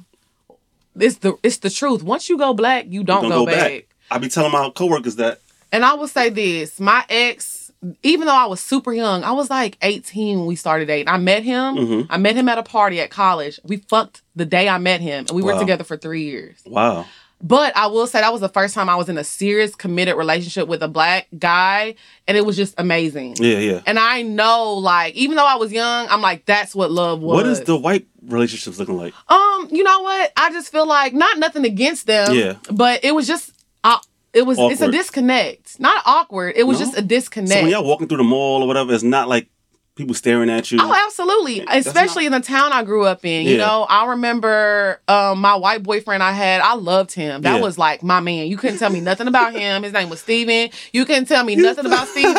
it's 0.99 1.17
the 1.17 1.35
it's 1.43 1.57
the 1.57 1.69
truth 1.69 2.03
once 2.03 2.29
you 2.29 2.37
go 2.37 2.53
black 2.53 2.85
you 2.87 3.03
don't, 3.03 3.27
go, 3.29 3.45
back. 3.45 3.85
I 4.11 4.17
be 4.19 4.29
telling 4.29 4.51
my 4.51 4.69
coworkers 4.75 5.15
that. 5.17 5.39
and 5.71 5.83
i 5.85 5.93
will 5.93 6.07
say 6.07 6.29
this 6.29 6.79
my 6.79 7.03
ex 7.09 7.62
even 8.03 8.25
though 8.27 8.35
i 8.35 8.45
was 8.45 8.59
super 8.61 8.93
young 8.93 9.23
i 9.23 9.31
was 9.31 9.49
like 9.49 9.77
18 9.81 10.39
when 10.39 10.47
we 10.47 10.55
started 10.55 10.85
dating 10.87 11.07
i 11.09 11.17
met 11.17 11.43
him 11.43 11.75
Mhm. 11.75 12.07
i 12.09 12.17
met 12.17 12.35
him 12.35 12.47
at 12.49 12.57
a 12.57 12.63
party 12.63 12.99
at 13.01 13.09
college 13.09 13.59
we 13.63 13.77
fucked 13.77 14.21
the 14.35 14.45
day 14.45 14.69
i 14.69 14.77
met 14.77 15.01
him 15.01 15.25
and 15.27 15.31
we 15.31 15.41
were 15.41 15.57
together 15.59 15.83
for 15.83 15.97
three 15.97 16.23
years 16.23 16.57
Wow. 16.65 17.05
but 17.41 17.75
I 17.75 17.87
will 17.87 18.07
say 18.07 18.21
that 18.21 18.31
was 18.31 18.39
the 18.39 18.47
first 18.47 18.73
time 18.73 18.87
I 18.87 18.95
was 18.95 19.09
in 19.09 19.17
a 19.17 19.23
serious 19.23 19.75
committed 19.75 20.15
relationship 20.15 20.65
with 20.69 20.81
a 20.81 20.87
black 20.87 21.27
guy, 21.37 21.95
and 22.25 22.37
it 22.37 22.45
was 22.45 22.55
just 22.55 22.73
amazing. 22.77 23.35
Yeah, 23.37 23.57
yeah. 23.57 23.81
And 23.85 23.99
I 23.99 24.21
know, 24.21 24.75
like, 24.75 25.13
even 25.15 25.35
though 25.35 25.45
I 25.45 25.55
was 25.55 25.73
young, 25.73 26.07
I'm 26.09 26.21
like, 26.21 26.45
that's 26.45 26.73
what 26.73 26.89
love 26.89 27.19
was. 27.19 27.35
What 27.35 27.45
is 27.47 27.59
the 27.61 27.75
white 27.75 28.07
relationships 28.25 28.79
looking 28.79 28.95
like? 28.95 29.13
Um, 29.27 29.67
you 29.71 29.83
know 29.83 29.99
what? 30.03 30.31
I 30.37 30.51
just 30.51 30.71
feel 30.71 30.87
like 30.87 31.13
not 31.13 31.37
nothing 31.37 31.65
against 31.65 32.07
them. 32.07 32.33
Yeah. 32.33 32.53
But 32.71 33.03
it 33.03 33.13
was 33.13 33.27
just, 33.27 33.51
uh, 33.83 33.97
it 34.33 34.43
was 34.43 34.57
it's 34.59 34.81
a 34.81 34.91
disconnect. 34.91 35.79
Not 35.79 36.01
awkward. 36.05 36.53
It 36.55 36.63
was 36.63 36.79
No? 36.79 36.85
just 36.85 36.97
a 36.97 37.01
disconnect. 37.01 37.53
So 37.53 37.61
when 37.61 37.71
y'all 37.71 37.83
walking 37.85 38.07
through 38.07 38.17
the 38.17 38.23
mall 38.23 38.61
or 38.63 38.67
whatever, 38.67 38.93
it's 38.93 39.03
not 39.03 39.27
like 39.29 39.47
people 39.95 40.15
staring 40.15 40.49
at 40.49 40.71
you. 40.71 40.79
Oh, 40.81 40.91
absolutely. 41.05 41.59
That's 41.59 41.85
Especially 41.85 42.25
in 42.25 42.31
the 42.31 42.39
town 42.39 42.73
I 42.73 42.83
grew 42.83 43.05
up 43.05 43.23
in. 43.25 43.45
You 43.45 43.57
know, 43.57 43.85
I 43.87 44.07
remember 44.07 44.99
um, 45.07 45.39
my 45.39 45.53
white 45.53 45.83
boyfriend 45.83 46.23
I 46.23 46.31
had, 46.31 46.61
I 46.61 46.73
loved 46.73 47.11
him. 47.11 47.43
That 47.43 47.57
Yeah. 47.57 47.61
was 47.61 47.77
like 47.77 48.01
my 48.01 48.19
man. 48.19 48.47
You 48.47 48.57
couldn't 48.57 48.79
tell 48.79 48.89
me 48.89 49.01
nothing 49.01 49.27
about 49.27 49.53
him. 49.53 49.83
His 49.83 49.93
name 49.93 50.09
was 50.09 50.19
Steven. 50.19 50.71
You 50.93 51.05
couldn't 51.05 51.25
tell 51.25 51.43
me 51.43 51.55
nothing 51.55 51.85
about 51.85 52.07
Steven. 52.09 52.33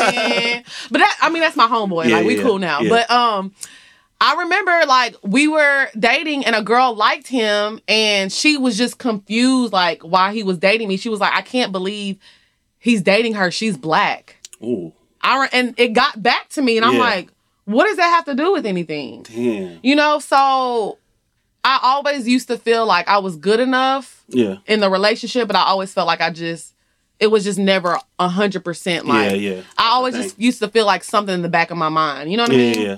But 0.91 0.99
that 0.99 1.17
I 1.23 1.31
mean 1.31 1.43
that's 1.43 1.55
my 1.57 1.69
homeboy. 1.69 2.09
Yeah, 2.09 2.17
like 2.17 2.27
we 2.27 2.37
yeah, 2.37 2.43
cool 2.43 2.59
now. 2.59 2.81
yeah. 2.81 2.89
But 2.89 3.11
um 3.11 3.53
I 4.21 4.37
remember 4.37 4.87
like 4.87 5.17
we 5.23 5.49
were 5.49 5.89
dating 5.99 6.47
and 6.47 6.55
a 6.57 6.63
girl 6.63 6.95
liked 6.95 7.27
him 7.29 7.81
and 7.89 8.33
she 8.33 8.57
was 8.57 8.79
just 8.79 8.99
confused 8.99 9.73
like 9.73 10.03
why 10.03 10.33
he 10.33 10.43
was 10.43 10.57
dating 10.59 10.89
me. 10.89 10.97
She 10.97 11.09
was 11.09 11.21
like, 11.21 11.35
I 11.35 11.43
can't 11.43 11.73
believe 11.73 12.19
he's 12.79 13.03
dating 13.03 13.35
her. 13.35 13.51
She's 13.51 13.77
black. 13.77 14.37
Ooh, 14.63 14.93
I 15.21 15.43
re- 15.43 15.49
and 15.53 15.75
it 15.79 15.89
got 15.95 16.23
back 16.23 16.49
to 16.51 16.63
me, 16.63 16.77
and 16.77 16.87
I'm 16.87 16.97
like, 16.99 17.31
what 17.65 17.85
does 17.87 17.97
that 17.97 18.09
have 18.09 18.25
to 18.27 18.35
do 18.35 18.53
with 18.53 18.65
anything? 18.67 19.23
damn. 19.25 19.79
You 19.83 19.95
know, 19.97 20.19
so 20.21 20.99
I 21.65 21.81
always 21.83 22.27
used 22.29 22.49
to 22.49 22.57
feel 22.59 22.87
like 22.87 23.09
I 23.09 23.19
was 23.19 23.37
good 23.37 23.59
enough 23.61 24.23
Yeah, 24.29 24.57
in 24.67 24.81
the 24.81 24.89
relationship, 24.91 25.47
but 25.49 25.57
I 25.57 25.65
always 25.65 25.93
felt 25.93 26.07
like 26.07 26.21
I 26.21 26.31
just 26.31 26.75
it 27.21 27.29
was 27.29 27.45
just 27.45 27.59
never 27.59 27.99
a 28.19 28.29
hundred 28.29 28.65
percent 28.65 29.07
like 29.07 29.33
yeah, 29.33 29.37
yeah. 29.57 29.63
I 29.79 29.91
always 29.91 30.15
Dang. 30.15 30.23
just 30.25 30.39
used 30.39 30.59
to 30.61 30.69
feel 30.69 30.85
like 30.87 31.05
something 31.05 31.35
in 31.35 31.43
the 31.43 31.49
back 31.49 31.71
of 31.71 31.77
my 31.79 31.89
mind. 31.89 32.31
You 32.31 32.37
know 32.37 32.43
what 32.45 32.53
I 32.53 32.57
yeah, 32.57 32.73
mean? 32.73 32.81
yeah, 32.87 32.97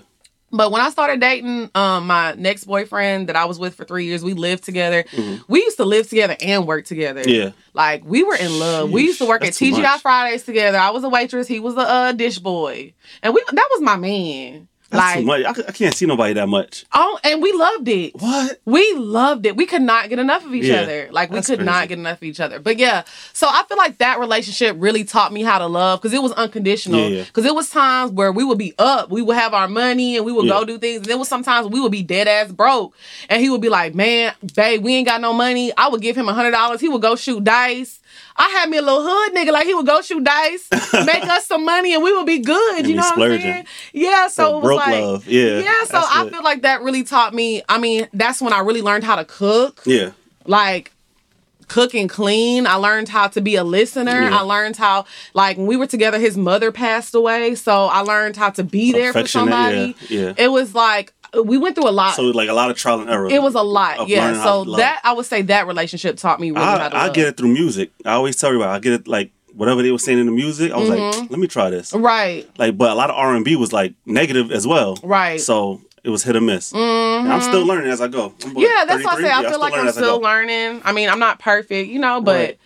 But 0.57 0.71
when 0.73 0.81
I 0.83 0.91
started 0.91 1.21
dating 1.21 1.71
um 1.75 2.07
my 2.07 2.33
next 2.37 2.65
boyfriend 2.65 3.29
that 3.29 3.37
I 3.37 3.45
was 3.45 3.59
with 3.59 3.75
for 3.75 3.85
three 3.85 4.07
years, 4.07 4.25
we 4.25 4.35
lived 4.35 4.65
together. 4.65 5.05
Mhm. 5.13 5.43
We 5.49 5.61
used 5.63 5.77
to 5.79 5.85
live 5.85 6.09
together 6.09 6.37
and 6.41 6.67
work 6.67 6.85
together. 6.87 7.23
yeah. 7.27 7.51
Like 7.75 8.05
we 8.05 8.23
were 8.23 8.37
in 8.37 8.59
love. 8.59 8.91
We 8.91 9.03
used 9.03 9.19
to 9.19 9.27
work 9.27 9.45
at 9.45 9.53
TGI 9.53 9.83
much. 9.83 10.01
Fridays 10.03 10.45
together. 10.45 10.79
I 10.79 10.91
was 10.91 11.05
a 11.05 11.09
waitress. 11.09 11.47
He 11.47 11.61
was 11.61 11.75
a 11.77 11.81
uh, 11.81 12.13
dish 12.13 12.39
boy, 12.39 12.95
and 13.23 13.35
we 13.35 13.43
that 13.53 13.69
was 13.73 13.81
my 13.83 13.97
man. 13.97 14.69
That's 14.91 15.01
like 15.03 15.19
too 15.19 15.27
much. 15.27 15.45
I, 15.45 15.69
I 15.69 15.73
can't 15.73 15.95
see 15.95 16.07
nobody 16.07 16.35
that 16.35 16.49
much. 16.49 16.85
oh, 16.93 17.19
and 17.25 17.43
we 17.43 17.53
loved 17.53 17.89
it. 17.89 18.15
What? 18.15 18.61
We 18.65 18.93
loved 18.95 19.45
it. 19.45 19.57
We 19.57 19.67
could 19.67 19.83
not 19.83 20.09
get 20.09 20.19
enough 20.21 20.45
of 20.45 20.55
each 20.55 20.65
Yeah, 20.67 20.83
other. 20.83 21.09
Like 21.11 21.31
we 21.31 21.43
could 21.43 21.61
not 21.65 21.89
get 21.89 21.99
enough 21.99 22.19
of 22.19 22.23
each 22.23 22.39
other. 22.39 22.61
But 22.61 22.79
yeah, 22.79 23.03
so 23.33 23.49
I 23.49 23.65
feel 23.69 23.77
like 23.79 23.99
that 23.99 24.21
relationship 24.21 24.77
really 24.79 25.03
taught 25.03 25.33
me 25.33 25.43
how 25.43 25.59
to 25.59 25.67
love 25.67 26.01
because 26.01 26.13
it 26.15 26.23
was 26.23 26.33
unconditional. 26.33 27.01
Yeah, 27.11 27.19
yeah. 27.19 27.25
Because 27.25 27.45
it 27.45 27.55
was 27.55 27.69
times 27.69 28.13
where 28.13 28.31
we 28.31 28.45
would 28.45 28.59
be 28.59 28.75
up, 28.79 29.11
we 29.11 29.23
would 29.23 29.37
have 29.37 29.55
our 29.55 29.67
money, 29.69 30.17
and 30.17 30.25
we 30.25 30.31
would 30.33 30.45
Yeah. 30.47 30.53
go 30.61 30.65
do 30.65 30.79
things. 30.79 30.99
And 30.99 31.07
there 31.07 31.19
was 31.19 31.29
sometimes 31.29 31.67
we 31.67 31.81
would 31.81 31.93
be 31.93 32.03
dead 32.05 32.29
ass 32.29 32.53
broke, 32.53 32.95
and 33.29 33.43
he 33.43 33.51
would 33.51 33.61
be 33.61 33.69
like, 33.69 33.95
"Man, 33.95 34.35
babe, 34.55 34.83
we 34.85 34.95
ain't 34.95 35.09
got 35.09 35.21
no 35.21 35.33
money." 35.33 35.73
I 35.77 35.89
would 35.89 36.01
give 36.01 36.17
him 36.17 36.29
a 36.29 36.33
hundred 36.35 36.53
dollars. 36.53 36.81
He 36.81 36.89
would 36.89 37.03
go 37.03 37.17
shoot 37.17 37.43
dice. 37.43 37.99
I 38.37 38.49
had 38.51 38.69
me 38.71 38.79
a 38.79 38.83
little 38.83 39.03
hood 39.03 39.35
nigga, 39.35 39.53
like 39.53 39.67
he 39.67 39.75
would 39.75 39.87
go 39.87 40.03
shoot 40.03 40.23
dice, 40.25 40.69
make 41.05 41.25
us 41.25 41.47
some 41.47 41.65
money, 41.65 41.95
and 41.95 42.03
we 42.03 42.15
would 42.17 42.27
be 42.27 42.39
good. 42.39 42.79
And 42.79 42.89
you 42.89 42.97
know 42.97 43.11
what 43.17 43.31
I'm 43.33 43.41
saying? 43.41 43.67
Yeah. 43.93 44.29
So 44.29 44.43
That 44.45 44.57
it 44.57 44.63
was 44.63 44.77
like, 44.77 45.03
love. 45.03 45.27
Yeah. 45.29 45.59
yeah, 45.61 45.85
so 45.85 46.01
I 46.03 46.29
feel 46.31 46.43
like 46.43 46.63
that 46.63 46.83
really 46.83 47.03
taught 47.03 47.35
me. 47.35 47.63
I 47.69 47.79
mean, 47.79 48.09
that's 48.13 48.41
when 48.43 48.53
I 48.53 48.61
really 48.61 48.83
learned 48.83 49.05
how 49.05 49.17
to 49.17 49.25
cook, 49.25 49.83
Yeah. 49.87 50.11
like 50.45 50.93
cook 51.69 51.95
and 51.95 52.09
clean. 52.09 52.65
I 52.67 52.75
learned 52.77 53.09
how 53.09 53.27
to 53.27 53.41
be 53.41 53.57
a 53.57 53.65
listener. 53.65 54.23
Yeah. 54.23 54.39
I 54.39 54.43
learned 54.43 54.77
how, 54.77 55.05
like, 55.35 55.57
when 55.57 55.67
we 55.67 55.77
were 55.77 55.89
together, 55.89 56.17
his 56.19 56.37
mother 56.37 56.71
passed 56.71 57.13
away, 57.13 57.57
so 57.57 57.87
I 57.87 58.03
learned 58.03 58.37
how 58.37 58.51
to 58.51 58.63
be 58.63 58.93
there 58.93 59.13
for 59.13 59.27
somebody. 59.27 59.97
Yeah. 60.09 60.21
yeah. 60.21 60.35
It 60.39 60.49
was 60.53 60.77
like 60.77 61.13
we 61.43 61.59
went 61.59 61.75
through 61.75 61.89
a 61.89 61.91
lot. 61.91 62.15
So 62.15 62.23
like 62.25 62.49
a 62.49 62.53
lot 62.55 62.71
of 62.71 62.77
trial 62.77 63.01
and 63.01 63.11
error. 63.11 63.29
it 63.31 63.43
was 63.43 63.55
a 63.55 63.63
lot, 63.63 64.09
yeah. 64.09 64.43
So 64.43 64.65
that 64.77 65.01
I 65.05 65.13
would 65.13 65.27
say 65.27 65.43
that 65.43 65.67
relationship 65.67 66.17
taught 66.17 66.41
me 66.41 66.51
really 66.51 66.65
how 66.65 66.79
I, 66.93 67.07
I 67.07 67.09
get 67.11 67.27
it 67.29 67.37
through 67.37 67.53
music. 67.53 67.91
I 68.05 68.13
always 68.13 68.37
tell 68.37 68.49
everybody 68.49 68.71
I 68.71 68.79
get 68.79 68.93
it 68.93 69.09
like 69.09 69.33
whatever 69.55 69.83
they 69.83 69.91
were 69.91 69.99
saying 69.99 70.19
in 70.19 70.27
the 70.27 70.33
music. 70.33 70.71
I 70.73 70.77
was 70.77 70.89
Mhm. 70.89 71.21
like, 71.21 71.31
let 71.31 71.39
me 71.41 71.47
try 71.47 71.71
this. 71.71 71.93
Right, 71.95 72.47
Like, 72.59 72.77
but 72.77 72.91
a 72.91 72.95
lot 72.95 73.09
of 73.11 73.17
R 73.17 73.35
and 73.35 73.45
B 73.45 73.57
was 73.57 73.73
like 73.73 73.95
negative 74.05 74.51
as 74.53 74.67
well. 74.67 74.99
right. 75.03 75.41
So 75.41 75.81
it 76.05 76.11
was 76.11 76.23
hit 76.23 76.37
or 76.37 76.41
miss. 76.41 76.73
And 76.73 77.33
I'm 77.33 77.41
still 77.41 77.65
learning 77.67 77.91
as 77.91 78.01
I 78.01 78.09
go. 78.09 78.35
Yeah, 78.55 78.85
that's 78.87 79.03
why 79.05 79.13
I 79.13 79.15
33? 79.17 79.25
say 79.25 79.31
I 79.33 79.41
Yeah, 79.43 79.51
feel 79.51 79.59
like 79.61 79.73
I'm 79.73 79.79
learning 79.79 79.89
I 79.89 79.93
still 79.93 80.21
learning. 80.21 80.83
I 80.85 80.93
mean, 80.93 81.09
I'm 81.09 81.19
not 81.19 81.39
perfect, 81.41 81.89
you 81.91 81.99
know, 81.99 82.21
but 82.21 82.33
Right. 82.37 82.59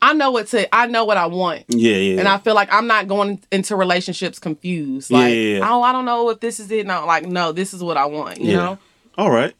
I 0.00 0.12
know 0.12 0.30
what 0.30 0.46
to. 0.48 0.74
I 0.74 0.86
know 0.86 1.04
what 1.04 1.16
I 1.16 1.26
want. 1.26 1.64
Yeah, 1.68 1.96
yeah. 1.96 2.18
And 2.20 2.28
I 2.28 2.38
feel 2.38 2.54
like 2.54 2.72
I'm 2.72 2.86
not 2.86 3.08
going 3.08 3.40
into 3.50 3.74
relationships 3.76 4.38
confused. 4.38 5.10
Like, 5.10 5.34
yeah, 5.34 5.58
yeah. 5.58 5.70
oh, 5.70 5.82
I 5.82 5.92
don't 5.92 6.04
know 6.04 6.30
if 6.30 6.40
this 6.40 6.60
is 6.60 6.70
it. 6.70 6.86
No, 6.86 7.04
like, 7.06 7.26
no, 7.26 7.52
this 7.52 7.74
is 7.74 7.82
what 7.82 7.96
I 7.96 8.06
want. 8.06 8.40
You 8.40 8.52
Yeah. 8.52 8.56
know? 8.56 8.78
All 9.16 9.30
right. 9.30 9.54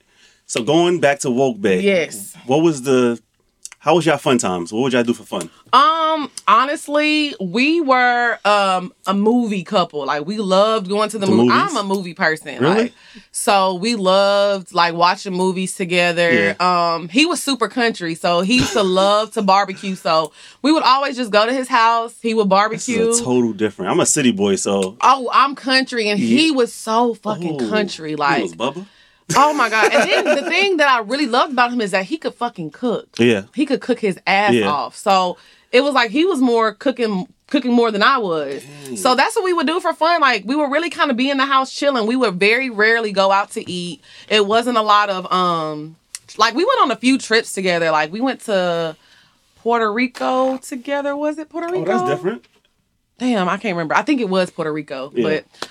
So 0.46 0.62
going 0.62 1.00
back 1.00 1.18
to 1.20 1.30
Woke 1.30 1.60
Bay. 1.60 1.80
Yes. 1.80 2.34
What 2.46 2.58
was 2.62 2.82
the? 2.82 3.20
How 3.80 3.94
was 3.94 4.04
y'all 4.06 4.18
fun 4.18 4.38
times? 4.38 4.72
What 4.72 4.80
would 4.82 4.92
y'all 4.92 5.04
do 5.04 5.14
for 5.14 5.22
fun? 5.22 5.48
Um, 5.72 6.30
honestly, 6.48 7.32
we 7.40 7.80
were 7.80 8.36
um 8.44 8.92
a 9.06 9.14
movie 9.14 9.62
couple. 9.62 10.04
Like 10.04 10.26
we 10.26 10.36
loved 10.38 10.88
going 10.88 11.08
to 11.10 11.18
the, 11.18 11.26
The 11.26 11.32
movie. 11.32 11.48
movies? 11.48 11.62
I'm 11.70 11.76
a 11.76 11.84
movie 11.84 12.12
person. 12.12 12.60
Really? 12.60 12.74
Like, 12.74 12.92
so 13.30 13.74
we 13.74 13.94
loved 13.94 14.74
like 14.74 14.94
watching 14.94 15.32
movies 15.32 15.76
together. 15.76 16.60
Um, 16.60 17.08
he 17.08 17.24
was 17.24 17.40
super 17.40 17.68
country, 17.68 18.16
so 18.16 18.40
he 18.40 18.56
used 18.56 18.72
to 18.72 18.82
love 18.82 19.32
to 19.34 19.42
barbecue. 19.42 19.94
So 19.94 20.32
we 20.60 20.72
would 20.72 20.82
always 20.82 21.16
just 21.16 21.30
go 21.30 21.46
to 21.46 21.52
his 21.52 21.68
house. 21.68 22.16
He 22.20 22.34
would 22.34 22.48
barbecue. 22.48 23.12
total 23.20 23.52
different. 23.52 23.92
I'm 23.92 24.00
a 24.00 24.06
city 24.06 24.32
boy, 24.32 24.56
so 24.56 24.96
Oh, 25.02 25.30
I'm 25.32 25.54
country, 25.54 26.08
and 26.08 26.18
he 26.18 26.50
was 26.50 26.74
so 26.74 27.14
fucking 27.14 27.60
Oh, 27.62 27.68
country. 27.70 28.16
Like, 28.16 28.42
was 28.42 28.54
Bubba. 28.54 28.86
Oh 29.36 29.52
my 29.54 29.68
god! 29.68 29.92
And 29.92 30.10
then 30.10 30.24
the 30.44 30.48
thing 30.48 30.76
that 30.78 30.88
I 30.88 31.00
really 31.00 31.26
loved 31.26 31.52
about 31.52 31.72
him 31.72 31.80
is 31.80 31.90
that 31.92 32.04
he 32.06 32.16
could 32.18 32.34
fucking 32.34 32.70
cook. 32.70 33.08
Yeah. 33.18 33.42
He 33.54 33.66
could 33.66 33.80
cook 33.80 34.00
his 34.00 34.18
ass 34.26 34.54
Yeah. 34.54 34.68
off. 34.68 34.96
So 34.96 35.36
it 35.72 35.82
was 35.82 35.94
like 35.94 36.10
he 36.10 36.24
was 36.24 36.40
more 36.40 36.72
cooking 36.72 37.26
cooking 37.48 37.72
more 37.72 37.90
than 37.90 38.02
I 38.02 38.18
was. 38.18 38.62
So 38.96 39.14
that's 39.14 39.34
what 39.34 39.44
we 39.44 39.52
would 39.54 39.66
do 39.66 39.80
for 39.80 39.92
fun. 39.94 40.20
Like 40.20 40.44
we 40.44 40.54
would 40.56 40.70
really 40.70 40.90
kind 40.90 41.10
of 41.10 41.16
be 41.16 41.30
in 41.30 41.36
the 41.38 41.46
house 41.46 41.72
chilling. 41.72 42.06
We 42.06 42.16
would 42.16 42.34
very 42.34 42.68
rarely 42.70 43.12
go 43.12 43.30
out 43.32 43.50
to 43.52 43.70
eat. 43.70 44.02
It 44.28 44.46
wasn't 44.46 44.76
a 44.78 44.82
lot 44.82 45.08
of 45.10 45.30
um 45.32 45.96
like 46.36 46.54
we 46.54 46.64
went 46.64 46.80
on 46.80 46.90
a 46.90 46.96
few 46.96 47.18
trips 47.18 47.52
together. 47.54 47.90
Like 47.90 48.12
we 48.12 48.20
went 48.20 48.40
to 48.42 48.96
Puerto 49.56 49.92
Rico 49.92 50.56
together. 50.58 51.16
Was 51.16 51.38
it 51.38 51.48
Puerto 51.48 51.68
Rico? 51.72 51.90
Oh, 51.92 51.98
that's 52.06 52.08
different. 52.10 52.44
Damn, 53.18 53.48
I 53.48 53.56
can't 53.56 53.74
remember. 53.76 53.94
I 53.96 54.02
think 54.02 54.20
it 54.20 54.28
was 54.28 54.50
Puerto 54.50 54.72
Rico. 54.72 55.10
Yeah. 55.14 55.22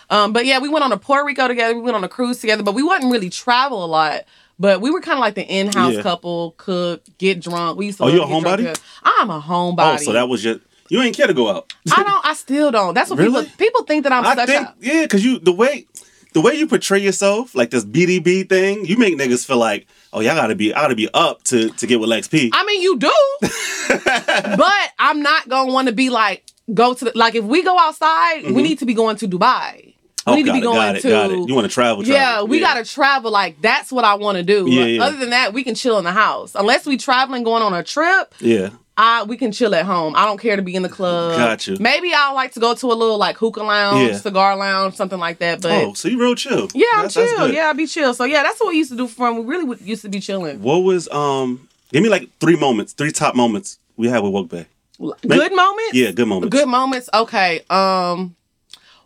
But 0.10 0.16
um 0.16 0.34
but 0.34 0.46
yeah, 0.46 0.60
we 0.60 0.70
went 0.70 0.84
on 0.84 0.92
a 0.92 0.98
Puerto 0.98 1.26
Rico 1.26 1.48
together. 1.48 1.74
We 1.76 1.82
went 1.82 1.96
on 1.96 2.04
a 2.04 2.10
cruise 2.10 2.40
together, 2.40 2.62
but 2.64 2.74
we 2.76 2.84
wouldn't 2.84 3.12
really 3.12 3.30
travel 3.30 3.84
a 3.84 3.88
lot. 3.88 4.24
But 4.60 4.82
we 4.82 4.90
were 4.90 5.02
kind 5.02 5.18
of 5.18 5.22
like 5.22 5.36
the 5.36 5.46
in-house 5.46 5.94
Yeah. 5.94 6.02
couple, 6.02 6.56
cook, 6.58 7.04
get 7.20 7.40
drunk. 7.40 7.78
We 7.78 7.86
used 7.88 8.00
to 8.00 8.06
Oh, 8.06 8.08
you 8.08 8.22
a 8.24 8.26
homebody? 8.26 8.76
I'm 9.04 9.30
a 9.30 9.40
homebody. 9.40 9.96
Oh, 9.96 9.98
so 9.98 10.14
that 10.14 10.28
was 10.28 10.44
your. 10.44 10.60
You 10.90 11.02
ain't 11.02 11.16
care 11.16 11.28
to 11.28 11.34
go 11.34 11.50
out. 11.50 11.74
I 11.96 12.04
don't 12.04 12.26
I 12.26 12.34
still 12.34 12.72
don't. 12.72 12.94
That's 12.94 13.10
what 13.10 13.20
Really? 13.20 13.44
people 13.46 13.58
people 13.58 13.84
think 13.84 14.04
that 14.04 14.12
I'm 14.14 14.26
I 14.26 14.36
such 14.36 14.48
think 14.48 14.68
a 14.68 14.76
yeah, 14.82 15.02
because 15.04 15.24
you 15.24 15.40
the 15.40 15.52
way 15.54 15.86
the 16.34 16.42
way 16.42 16.54
you 16.56 16.68
portray 16.68 17.00
yourself, 17.00 17.56
like 17.56 17.70
this 17.72 17.86
BDB 17.86 18.48
thing, 18.48 18.86
you 18.86 18.98
make 18.98 19.18
niggas 19.18 19.46
feel 19.46 19.58
like, 19.58 19.88
oh, 20.14 20.20
y'all 20.20 20.36
gotta 20.36 20.54
be, 20.56 20.72
I 20.74 20.82
gotta 20.82 20.96
be 20.96 21.10
up 21.14 21.42
to 21.46 21.70
to 21.70 21.88
get 21.88 22.00
with 22.00 22.10
Lex 22.10 22.28
P. 22.28 22.52
I 22.54 22.64
mean, 22.66 22.82
you 22.82 22.98
do, 23.00 23.12
but 23.42 24.92
I'm 25.00 25.22
not 25.22 25.48
gonna 25.50 25.72
want 25.72 25.88
to 25.88 25.94
be 25.94 26.10
like 26.10 26.44
go 26.74 26.94
to 26.94 27.06
the, 27.06 27.12
like 27.16 27.36
if 27.36 27.44
we 27.46 27.64
go 27.64 27.78
outside, 27.80 28.44
we 28.52 28.62
need 28.62 28.80
to 28.80 28.86
be 28.86 28.94
going 28.94 29.16
to 29.18 29.28
Dubai. 29.28 29.94
We 30.28 30.34
Mm-hmm. 30.34 30.34
oh, 30.34 30.36
need 30.36 30.46
to 30.48 30.52
be 30.52 30.58
it, 30.58 30.62
going 30.62 30.76
got 30.76 30.96
it, 30.98 31.02
to 31.04 31.10
got 31.10 31.32
it. 31.32 31.48
You 31.48 31.56
want 31.56 31.68
to 31.70 31.74
travel? 31.74 32.04
Yeah, 32.04 32.16
travel. 32.32 32.48
we 32.48 32.60
gotta 32.60 32.84
travel. 32.84 33.32
Like 33.32 33.62
that's 33.62 33.94
what 33.94 34.04
I 34.04 34.16
want 34.16 34.38
to 34.38 34.44
do. 34.44 34.70
Yeah, 34.70 34.82
Like, 34.82 34.92
yeah. 34.92 35.04
Other 35.04 35.18
than 35.18 35.30
that, 35.30 35.54
we 35.54 35.64
can 35.64 35.74
chill 35.74 35.98
in 36.00 36.04
the 36.04 36.12
house. 36.12 36.54
Unless 36.54 36.86
we 36.86 36.98
traveling, 36.98 37.44
going 37.44 37.64
on 37.64 37.74
a 37.74 37.82
trip, 37.82 38.36
Yeah, 38.42 38.72
I 38.98 39.24
we 39.24 39.38
can 39.38 39.54
chill 39.54 39.74
at 39.74 39.86
home. 39.86 40.16
I 40.18 40.26
don't 40.26 40.38
care 40.38 40.58
to 40.58 40.62
be 40.62 40.76
in 40.76 40.84
the 40.84 40.90
club. 40.90 41.38
Got 41.38 41.66
you. 41.68 41.78
Maybe 41.80 42.12
I 42.14 42.34
like 42.34 42.52
to 42.54 42.60
go 42.60 42.74
to 42.76 42.88
a 42.88 42.94
little 42.94 43.18
like 43.18 43.38
hookah 43.38 43.64
lounge, 43.64 44.10
Yeah. 44.10 44.18
cigar 44.18 44.58
lounge, 44.58 44.96
something 44.96 45.18
like 45.20 45.38
that. 45.40 45.62
But 45.62 45.72
oh, 45.72 45.94
so 45.94 46.10
you 46.10 46.20
real 46.20 46.36
chill? 46.36 46.68
yeah, 46.74 46.88
I'm 46.96 47.04
That's- 47.04 47.14
that's 47.14 47.32
chill. 47.32 47.48
good. 47.48 47.56
Yeah, 47.56 47.70
I 47.70 47.74
be 47.74 47.88
chill. 47.88 48.14
So 48.14 48.26
yeah, 48.26 48.44
that's 48.44 48.60
what 48.60 48.68
we 48.70 48.78
used 48.80 48.92
to 48.92 48.98
do 48.98 49.08
for 49.08 49.16
fun. 49.16 49.38
We 49.38 49.56
really 49.56 49.78
used 49.82 50.02
to 50.02 50.10
be 50.10 50.20
chilling. 50.20 50.62
What 50.62 50.80
was 50.80 51.08
um? 51.08 51.70
Give 51.94 52.04
me 52.04 52.10
like 52.10 52.28
three 52.42 52.58
moments, 52.58 52.92
three 52.92 53.14
top 53.14 53.34
moments 53.34 53.80
we 53.96 54.10
had 54.10 54.22
with 54.24 54.34
Woke 54.34 54.50
Bay. 54.50 54.66
Good 55.00 55.56
moments. 55.56 55.94
Yeah, 55.94 56.12
good 56.12 56.28
moments. 56.28 56.52
Good 56.56 56.68
moments. 56.68 57.10
Okay. 57.14 57.62
Um, 57.70 58.36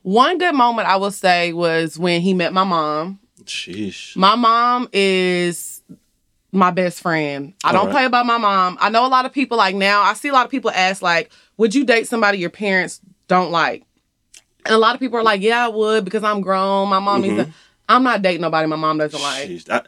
one 0.04 0.38
good 0.38 0.56
moment 0.56 0.88
I 0.88 0.96
will 0.96 1.12
say 1.12 1.54
was 1.54 1.98
when 2.00 2.22
he 2.22 2.34
met 2.34 2.54
my 2.54 2.64
mom. 2.64 3.20
Sheesh. 3.44 4.16
My 4.16 4.36
mom 4.36 4.88
is 4.94 5.82
my 6.52 6.72
best 6.72 7.02
friend. 7.02 7.54
I 7.64 7.72
don't 7.72 7.82
Alright. 7.82 7.94
play 7.94 8.06
about 8.06 8.26
my 8.26 8.38
mom. 8.38 8.78
I 8.80 8.90
know 8.90 9.06
a 9.06 9.10
lot 9.10 9.26
of 9.26 9.34
people 9.34 9.58
like 9.58 9.76
now. 9.76 10.02
I 10.02 10.14
see 10.14 10.30
a 10.30 10.34
lot 10.34 10.46
of 10.46 10.52
people 10.52 10.72
ask 10.72 11.02
like, 11.02 11.32
"Would 11.58 11.74
you 11.76 11.86
date 11.86 12.08
somebody 12.08 12.38
your 12.38 12.50
parents 12.50 13.00
don't 13.28 13.52
like?" 13.52 13.84
And 14.66 14.76
a 14.76 14.78
lot 14.78 14.94
of 14.94 15.00
people 15.00 15.18
are 15.18 15.24
like, 15.24 15.42
"Yeah, 15.42 15.66
I 15.66 15.70
would 15.70 16.06
because 16.06 16.24
I'm 16.24 16.42
grown. 16.42 16.90
My 16.90 17.00
mom 17.00 17.24
Mhm. 17.24 17.40
is." 17.40 17.48
I'm 17.90 18.04
not 18.04 18.22
dating 18.22 18.42
nobody 18.42 18.68
my 18.68 18.76
mom 18.78 18.98
doesn't 19.00 19.22
like. 19.22 19.70
I- 19.70 19.82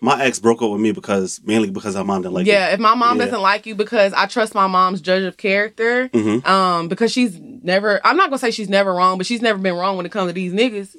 my 0.00 0.22
ex 0.24 0.38
broke 0.38 0.62
up 0.62 0.70
with 0.70 0.80
me 0.80 0.92
because 0.92 1.40
mainly 1.44 1.70
because 1.70 1.94
my 1.96 2.02
mom 2.02 2.22
didn't 2.22 2.34
like 2.34 2.46
you. 2.46 2.52
yeah, 2.52 2.68
if 2.68 2.78
my 2.80 2.94
mom 2.94 3.18
Yeah. 3.18 3.24
doesn't 3.26 3.40
like 3.42 3.66
you 3.66 3.74
because 3.74 4.12
I 4.12 4.26
trust 4.26 4.54
my 4.54 4.66
mom's 4.66 5.00
judge 5.00 5.24
of 5.24 5.36
character. 5.36 6.08
me. 6.12 6.38
hmm 6.40 6.46
Um, 6.48 6.88
because 6.88 7.10
she's 7.12 7.38
never 7.40 8.00
I'm 8.06 8.16
not 8.16 8.30
gonna 8.30 8.38
say 8.38 8.50
she's 8.52 8.68
never 8.68 8.94
wrong, 8.94 9.18
but 9.18 9.26
she's 9.26 9.42
never 9.42 9.58
been 9.58 9.74
wrong 9.74 9.96
when 9.96 10.06
it 10.06 10.12
comes 10.12 10.28
to 10.30 10.32
these 10.32 10.52
niggas. 10.52 10.94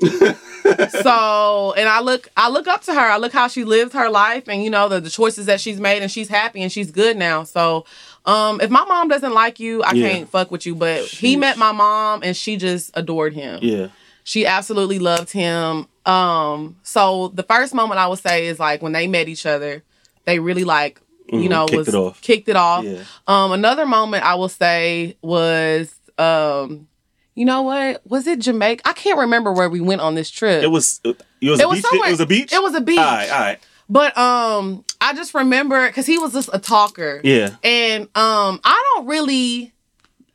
so 0.89 1.73
and 1.77 1.88
I 1.89 2.01
look 2.01 2.27
I 2.35 2.49
look 2.49 2.67
up 2.67 2.81
to 2.83 2.93
her. 2.93 2.99
I 2.99 3.17
look 3.17 3.31
how 3.33 3.47
she 3.47 3.63
lived 3.63 3.93
her 3.93 4.09
life 4.09 4.47
and 4.47 4.63
you 4.63 4.69
know 4.69 4.89
the, 4.89 4.99
the 4.99 5.09
choices 5.09 5.45
that 5.47 5.62
she's 5.62 5.79
made 5.79 6.01
and 6.01 6.12
she's 6.12 6.29
happy 6.29 6.62
and 6.62 6.71
she's 6.71 6.91
good 6.91 7.17
now. 7.17 7.43
So 7.43 7.85
um 8.25 8.59
if 8.62 8.69
my 8.69 8.83
mom 8.85 9.07
doesn't 9.07 9.33
like 9.33 9.59
you, 9.59 9.83
I 9.83 9.93
Yeah. 9.93 10.07
can't 10.09 10.29
fuck 10.29 10.51
with 10.51 10.65
you. 10.65 10.75
But 10.75 11.05
he 11.05 11.35
met 11.38 11.57
my 11.57 11.71
mom 11.71 12.21
and 12.23 12.35
she 12.35 12.57
just 12.57 12.91
adored 12.93 13.33
him. 13.33 13.59
Yeah. 13.62 13.88
She 14.30 14.46
absolutely 14.46 15.00
loved 15.00 15.32
him. 15.32 15.88
Um, 16.06 16.76
so 16.84 17.30
the 17.30 17.42
first 17.42 17.74
moment 17.74 18.00
I 18.00 18.06
would 18.06 18.20
say 18.20 18.46
is 18.46 18.60
like 18.60 18.80
when 18.84 18.92
they 18.92 19.08
met 19.08 19.28
each 19.28 19.48
other, 19.48 19.82
they 20.26 20.38
really 20.38 20.63
like, 20.63 21.02
you 21.28 21.39
Mhm. 21.39 21.50
know, 21.50 21.65
Kicked 21.65 21.78
was 21.78 21.88
it 21.88 21.96
off. 21.96 22.22
kicked 22.22 22.48
it 22.48 22.56
off. 22.56 22.84
Yeah. 22.86 23.00
Um, 23.28 23.52
another 23.54 23.88
moment 23.88 24.24
I 24.24 24.36
will 24.36 24.48
say 24.50 25.18
was 25.24 25.96
um, 26.20 26.88
you 27.34 27.44
know 27.46 27.63
what? 27.63 28.02
Was 28.06 28.28
it 28.28 28.38
Jamaica? 28.38 28.84
I 28.88 28.94
can't 28.94 29.18
remember 29.18 29.52
where 29.52 29.68
we 29.70 29.80
went 29.82 30.02
on 30.02 30.13
this 30.13 30.30
trip. 30.30 30.62
It 30.63 30.68
was. 30.68 31.02
It 31.04 31.18
was 31.42 31.60
It 31.60 31.63
a 31.63 31.68
was 31.68 31.78
beach. 31.78 31.86
somewhere- 31.86 32.08
It 32.10 32.12
was 32.12 32.20
a 32.20 32.26
beach. 32.28 32.54
It 32.54 32.62
was 32.62 32.76
a 32.76 32.82
beach. 32.82 33.00
All 33.00 33.06
right. 33.06 33.32
All 33.32 33.39
right. 33.39 33.60
But 33.89 34.15
um, 34.15 34.86
I 35.02 35.13
just 35.13 35.34
remember 35.34 35.88
because 35.88 36.06
he 36.06 36.20
was 36.20 36.34
just 36.34 36.50
a 36.54 36.60
talker. 36.60 37.20
Yeah. 37.24 37.56
And 37.63 38.04
um, 38.15 38.60
I 38.63 38.84
don't 38.96 39.08
really 39.08 39.74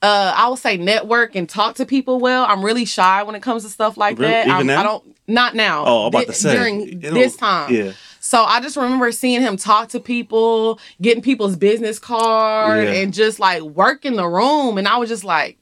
uh, 0.04 0.34
I 0.36 0.48
will 0.48 0.56
say 0.56 0.76
network 0.76 1.34
and 1.34 1.48
talk 1.48 1.76
to 1.76 1.86
people 1.86 2.18
well. 2.20 2.44
I'm 2.44 2.64
really 2.64 2.84
shy 2.84 3.22
when 3.22 3.34
it 3.34 3.42
comes 3.42 3.62
to 3.64 3.70
stuff 3.70 3.96
like 3.96 4.18
Really? 4.18 4.32
that. 4.32 4.46
Even 4.46 4.56
I'm, 4.60 4.66
now? 4.66 4.80
I 4.80 4.82
don't 4.82 5.16
not 5.26 5.54
now. 5.54 5.84
Oh, 5.86 6.02
I'm 6.02 6.06
about 6.08 6.26
to 6.26 6.32
say 6.34 6.54
during 6.54 7.00
this 7.00 7.36
time. 7.36 7.72
Yeah. 7.72 7.92
So 8.20 8.42
I 8.42 8.60
just 8.60 8.76
remember 8.76 9.10
seeing 9.12 9.40
him 9.40 9.56
talk 9.56 9.88
to 9.88 10.00
people, 10.00 10.78
getting 11.00 11.22
people's 11.22 11.56
business 11.56 11.98
card, 11.98 12.84
Yeah. 12.84 12.92
and 12.94 13.12
just 13.14 13.38
like 13.38 13.62
work 13.62 14.04
in 14.04 14.16
the 14.16 14.26
room. 14.26 14.76
And 14.78 14.86
I 14.86 14.96
was 14.98 15.08
just 15.08 15.24
like, 15.24 15.58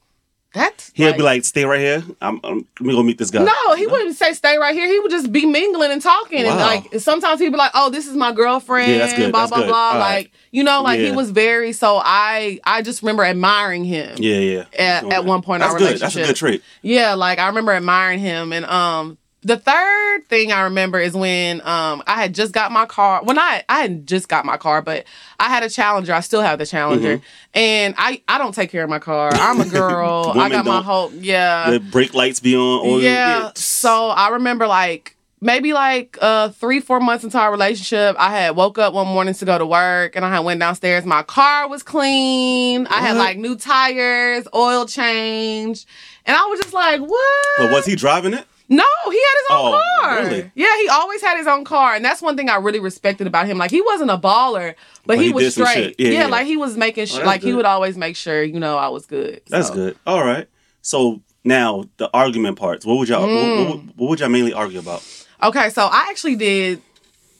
that's 0.53 0.91
He'll 0.93 1.13
be 1.13 1.23
like, 1.23 1.43
"Stay 1.43 1.65
right 1.65 1.79
here. 1.79 2.03
I'm, 2.21 2.39
I'm 2.43 2.57
let 2.79 2.81
me 2.81 2.93
go 2.93 3.01
meet 3.03 3.17
this 3.17 3.31
guy." 3.31 3.43
no, 3.43 3.73
he 3.75 3.87
wouldn't 3.87 4.15
say 4.15 4.33
stay 4.33 4.57
right 4.57 4.73
here. 4.75 4.87
He 4.87 4.99
would 4.99 5.09
just 5.11 5.31
be 5.31 5.45
mingling 5.45 5.91
and 5.91 6.01
talking. 6.01 6.45
And 6.45 6.57
like 6.57 6.99
sometimes 6.99 7.39
he'd 7.39 7.49
be 7.49 7.57
like, 7.57 7.71
Oh, 7.73 7.89
this 7.89 8.07
is 8.07 8.15
my 8.15 8.31
girlfriend, 8.31 8.91
Yeah, 8.91 8.97
that's 8.99 9.13
good, 9.13 9.31
blah 9.31 9.41
that's 9.41 9.51
blah 9.51 9.59
good. 9.61 9.67
blah. 9.67 9.77
All 9.77 9.93
right. 9.97 9.99
Like, 10.17 10.31
you 10.51 10.63
know, 10.63 10.81
like 10.83 10.99
he 10.99 11.11
was 11.11 11.31
very 11.31 11.73
so 11.73 11.99
I 12.03 12.59
I 12.63 12.81
just 12.83 13.01
remember 13.01 13.23
admiring 13.23 13.83
him. 13.83 14.15
Yeah, 14.19 14.37
yeah. 14.37 14.65
At- 14.77 15.11
at 15.11 15.25
one 15.25 15.41
point 15.41 15.63
in 15.63 15.67
that's 15.69 15.73
our 15.73 15.79
good. 15.79 15.97
That's 15.99 16.15
a 16.15 16.23
good 16.25 16.35
trait. 16.35 16.61
Yeah, 16.83 17.15
like 17.15 17.39
I 17.39 17.47
remember 17.47 17.71
admiring 17.71 18.19
him. 18.19 18.53
And 18.53 18.65
um 18.65 19.17
the 19.43 19.57
third 19.57 20.27
thing 20.29 20.51
I 20.51 20.61
remember 20.61 20.99
is 20.99 21.13
when 21.13 21.59
um 21.61 22.01
I 22.07 22.21
had 22.21 22.33
just 22.33 22.53
got 22.53 22.71
my 22.71 22.85
car. 22.85 23.21
Well, 23.23 23.35
not 23.35 23.63
I 23.69 23.81
hadn't 23.81 24.05
just 24.05 24.27
got 24.29 24.45
my 24.45 24.57
car, 24.57 24.81
but 24.81 25.05
I 25.39 25.49
had 25.49 25.63
a 25.63 25.69
Challenger. 25.69 26.13
I 26.13 26.21
still 26.21 26.41
have 26.41 26.59
the 26.59 26.65
Challenger, 26.65 27.17
Mm-hmm. 27.17 27.25
and 27.59 27.95
I 27.97 28.21
I 28.27 28.37
don't 28.37 28.53
take 28.55 28.69
care 28.71 28.83
of 28.83 28.89
my 28.89 28.99
car. 28.99 29.31
I'm 29.33 29.59
a 29.61 29.65
girl. 29.65 30.31
I 30.35 30.49
got 30.49 30.65
my 30.65 30.81
whole 30.81 31.11
yeah 31.13 31.69
the 31.71 31.79
brake 31.79 32.13
lights 32.13 32.39
be 32.39 32.55
on. 32.55 32.87
Or 32.87 32.99
yeah. 32.99 33.51
So 33.55 34.07
I 34.09 34.29
remember 34.29 34.67
like 34.67 35.15
maybe 35.41 35.73
like 35.73 36.17
uh 36.21 36.47
three, 36.49 36.79
four 36.79 36.99
months 37.01 37.23
into 37.25 37.37
our 37.37 37.51
relationship, 37.51 38.15
I 38.17 38.29
had 38.31 38.55
woke 38.55 38.77
up 38.77 38.93
one 38.93 39.07
morning 39.07 39.33
to 39.33 39.45
go 39.45 39.57
to 39.57 39.65
work 39.65 40.15
and 40.15 40.23
I 40.23 40.29
had 40.29 40.39
went 40.39 40.59
downstairs. 40.61 41.05
My 41.05 41.21
car 41.23 41.67
was 41.67 41.83
clean. 41.83 42.87
I 42.87 43.01
had 43.01 43.17
like 43.17 43.37
new 43.37 43.57
tires, 43.57 44.47
oil 44.55 44.85
change. 44.85 45.85
And 46.25 46.37
I 46.37 46.45
was 46.45 46.61
just 46.61 46.73
like, 46.73 47.01
what? 47.01 47.43
But 47.57 47.71
was 47.73 47.85
he 47.85 47.97
driving 47.97 48.33
it? 48.33 48.45
No, 48.69 48.83
he 49.05 49.11
had 49.17 49.35
his 49.41 49.47
own 49.51 49.57
Oh, 49.73 49.99
car. 50.01 50.23
really? 50.23 50.51
Yeah, 50.55 50.75
he 50.81 50.87
always 50.87 51.21
had 51.21 51.37
his 51.37 51.47
own 51.47 51.63
car. 51.65 51.93
And 51.95 52.03
that's 52.03 52.21
one 52.21 52.35
thing 52.37 52.49
I 52.49 52.55
really 52.55 52.79
respected 52.79 53.27
about 53.27 53.45
him. 53.45 53.57
Like 53.57 53.71
he 53.71 53.81
wasn't 53.81 54.09
a 54.09 54.17
baller, 54.17 54.73
but, 55.05 55.07
But 55.07 55.17
he, 55.19 55.25
he 55.27 55.33
was 55.33 55.53
straight. 55.53 55.67
shit. 55.73 55.95
Yeah, 55.99 56.09
yeah. 56.21 56.25
like 56.27 56.47
he 56.47 56.57
was 56.57 56.77
making 56.77 57.05
sure 57.07 57.17
that's 57.17 57.27
like 57.27 57.43
he 57.43 57.53
would 57.53 57.65
always 57.65 57.97
make 57.97 58.15
sure, 58.15 58.41
you 58.41 58.59
know, 58.59 58.77
I 58.77 58.87
was 58.87 59.05
good. 59.05 59.41
That's 59.49 59.69
good. 59.69 59.97
All 60.07 60.23
right. 60.25 60.47
So 60.81 61.21
now 61.43 61.83
the 61.97 62.09
argument 62.13 62.57
parts. 62.57 62.85
What 62.85 62.97
would 62.97 63.09
y'all? 63.09 63.27
Mm. 63.27 63.57
What, 63.57 63.67
what, 63.67 63.85
what 63.97 64.09
would 64.09 64.19
y'all 64.21 64.29
mainly 64.29 64.53
argue 64.53 64.79
about 64.79 65.03
Okay, 65.43 65.69
so 65.69 65.85
I 65.85 66.07
actually 66.09 66.37
did 66.37 66.81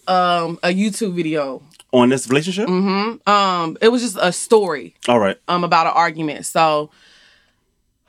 um 0.08 0.60
a 0.62 0.68
YouTube 0.68 1.16
video. 1.16 1.64
on 1.94 2.10
this 2.10 2.28
relationship? 2.28 2.68
Mm 2.68 3.18
hmm 3.24 3.30
Um, 3.32 3.78
it 3.82 3.88
was 3.88 4.02
just 4.02 4.18
a 4.20 4.32
story 4.34 4.94
All 5.08 5.20
right. 5.20 5.38
um 5.48 5.64
about 5.64 5.88
an 5.88 5.94
argument. 5.96 6.46
So 6.46 6.90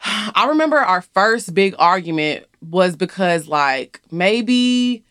I 0.05 0.46
remember 0.48 0.79
our 0.79 1.00
first 1.03 1.55
big 1.55 1.74
argument 1.79 2.46
was 2.70 2.96
because 2.96 3.46
like 3.48 4.00
maybe 4.11 5.05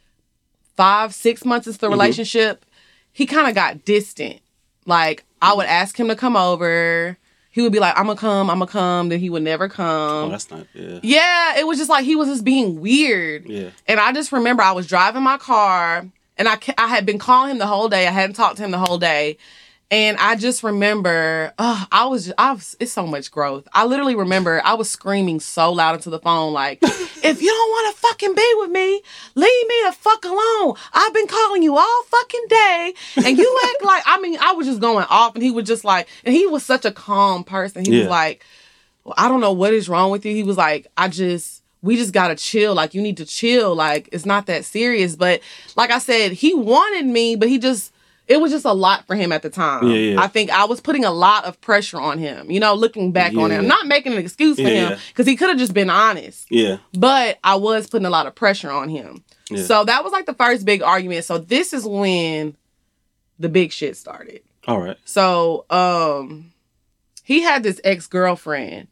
five, 0.75 1.13
six 1.13 1.45
months 1.45 1.67
into 1.67 1.79
the 1.79 1.87
Mhm. 1.87 1.91
relationship, 1.91 2.65
he 3.11 3.25
kind 3.25 3.47
of 3.47 3.55
got 3.55 3.85
distant. 3.85 4.39
Like 4.85 5.23
I 5.41 5.53
would 5.53 5.65
ask 5.67 5.99
him 5.99 6.07
to 6.07 6.15
come 6.15 6.35
over. 6.35 7.17
He 7.51 7.61
would 7.61 7.71
be 7.71 7.79
like, 7.79 7.97
I'm 7.97 8.07
gonna 8.07 8.19
come, 8.19 8.49
I'm 8.49 8.57
gonna 8.59 8.71
come, 8.71 9.09
then 9.09 9.19
he 9.19 9.29
would 9.29 9.43
never 9.43 9.69
come. 9.69 9.85
Oh, 9.85 10.21
come. 10.23 10.31
that's 10.31 10.49
not. 10.49 10.65
Yeah. 10.73 10.99
yeah, 11.03 11.59
it 11.59 11.67
was 11.67 11.77
just 11.77 11.89
like 11.89 12.03
he 12.03 12.15
was 12.15 12.27
just 12.27 12.43
being 12.43 12.81
weird. 12.81 13.45
Yeah. 13.47 13.69
And 13.87 13.99
I 13.99 14.11
just 14.11 14.31
remember 14.31 14.63
I 14.63 14.71
was 14.71 14.87
driving 14.87 15.21
my 15.21 15.37
car 15.37 16.07
and 16.37 16.47
I, 16.47 16.57
I 16.79 16.87
had 16.87 17.05
been 17.05 17.19
calling 17.19 17.51
him 17.51 17.59
the 17.59 17.67
whole 17.67 17.89
day. 17.89 18.07
I 18.07 18.11
hadn't 18.11 18.35
talked 18.35 18.57
to 18.57 18.63
him 18.63 18.71
the 18.71 18.79
whole 18.79 18.97
day. 18.97 19.37
And 19.91 20.17
I 20.17 20.35
just 20.35 20.63
remember, 20.63 21.53
oh, 21.59 21.85
I 21.91 22.05
was, 22.07 22.25
just, 22.25 22.35
I 22.39 22.53
was, 22.53 22.75
it's 22.79 22.91
so 22.91 23.05
much 23.05 23.29
growth. 23.31 23.67
I 23.73 23.85
literally 23.85 24.15
remember 24.15 24.59
I 24.65 24.73
was 24.73 24.89
screaming 24.89 25.39
so 25.39 25.71
loud 25.71 25.93
into 25.93 26.09
the 26.09 26.17
phone, 26.17 26.51
like, 26.51 26.79
if 26.83 27.41
you 27.41 27.47
don't 27.49 27.69
want 27.69 27.95
to 27.95 28.01
fucking 28.01 28.33
be 28.33 28.53
with 28.57 28.71
me, 28.71 29.01
leave 29.35 29.67
me 29.67 29.75
the 29.85 29.91
fuck 29.91 30.25
alone. 30.25 30.75
I've 30.93 31.13
been 31.13 31.27
calling 31.27 31.61
you 31.61 31.77
all 31.77 32.03
fucking 32.05 32.45
day. 32.49 32.93
And 33.17 33.37
you 33.37 33.59
act 33.65 33.83
like, 33.83 34.03
I 34.07 34.19
mean, 34.19 34.37
I 34.41 34.53
was 34.53 34.65
just 34.65 34.79
going 34.81 35.05
off. 35.11 35.35
And 35.35 35.43
he 35.43 35.51
was 35.51 35.67
just 35.67 35.83
like, 35.85 36.07
and 36.23 36.33
he 36.33 36.47
was 36.47 36.65
such 36.65 36.85
a 36.85 36.91
calm 36.91 37.43
person. 37.43 37.85
He 37.85 37.91
Yeah. 37.91 37.99
was 37.99 38.09
like, 38.09 38.43
well, 39.03 39.13
I 39.15 39.27
don't 39.27 39.41
know 39.41 39.51
what 39.53 39.73
is 39.73 39.89
wrong 39.89 40.09
with 40.09 40.25
you. 40.25 40.33
He 40.33 40.41
was 40.43 40.57
like, 40.57 40.87
I 40.97 41.07
just, 41.07 41.61
we 41.83 41.97
just 41.97 42.13
gotta 42.13 42.35
chill. 42.35 42.73
Like, 42.73 42.95
you 42.95 43.01
need 43.03 43.17
to 43.17 43.25
chill. 43.25 43.75
Like, 43.75 44.09
it's 44.11 44.25
not 44.25 44.47
that 44.47 44.65
serious. 44.65 45.15
But 45.15 45.41
like 45.75 45.91
I 45.91 45.99
said, 45.99 46.31
he 46.31 46.55
wanted 46.55 47.05
me, 47.05 47.35
but 47.35 47.47
he 47.47 47.59
just, 47.59 47.92
it 48.27 48.39
was 48.39 48.51
just 48.51 48.65
a 48.65 48.71
lot 48.73 49.05
for 49.05 49.15
him 49.15 49.31
at 49.31 49.41
the 49.41 49.49
time. 49.49 49.87
Yeah, 49.87 49.95
yeah. 49.95 50.21
I 50.21 50.27
think 50.27 50.49
I 50.49 50.65
was 50.65 50.79
putting 50.79 51.03
a 51.03 51.11
lot 51.11 51.45
of 51.45 51.59
pressure 51.61 51.99
on 51.99 52.17
him, 52.19 52.49
you 52.49 52.59
know, 52.59 52.73
looking 52.73 53.11
back 53.11 53.35
on 53.35 53.49
Yeah. 53.49 53.57
it. 53.57 53.59
I'm 53.59 53.67
not 53.67 53.85
making 53.87 54.13
an 54.13 54.19
excuse 54.19 54.57
for 54.57 54.63
him 54.67 54.97
because 55.09 55.27
he 55.27 55.35
could 55.35 55.49
have 55.49 55.57
just 55.57 55.73
been 55.73 55.89
honest, 55.89 56.47
Yeah. 56.49 56.77
but 56.93 57.37
I 57.43 57.55
was 57.55 57.87
putting 57.89 58.05
a 58.05 58.09
lot 58.09 58.25
of 58.27 58.33
pressure 58.35 58.71
on 58.71 58.87
him. 58.89 59.23
Yeah. 59.49 59.63
So 59.63 59.83
that 59.83 60.03
was 60.03 60.13
like 60.13 60.25
the 60.25 60.33
first 60.33 60.65
big 60.65 60.81
argument. 60.81 61.25
So 61.25 61.37
this 61.37 61.73
is 61.73 61.85
when 61.85 62.55
the 63.39 63.49
big 63.49 63.71
shit 63.73 63.97
started. 63.97 64.41
All 64.67 64.79
right. 64.79 64.97
So, 65.03 65.65
um, 65.69 66.51
he 67.23 67.41
had 67.41 67.63
this 67.63 67.81
ex 67.83 68.07
girlfriend. 68.07 68.87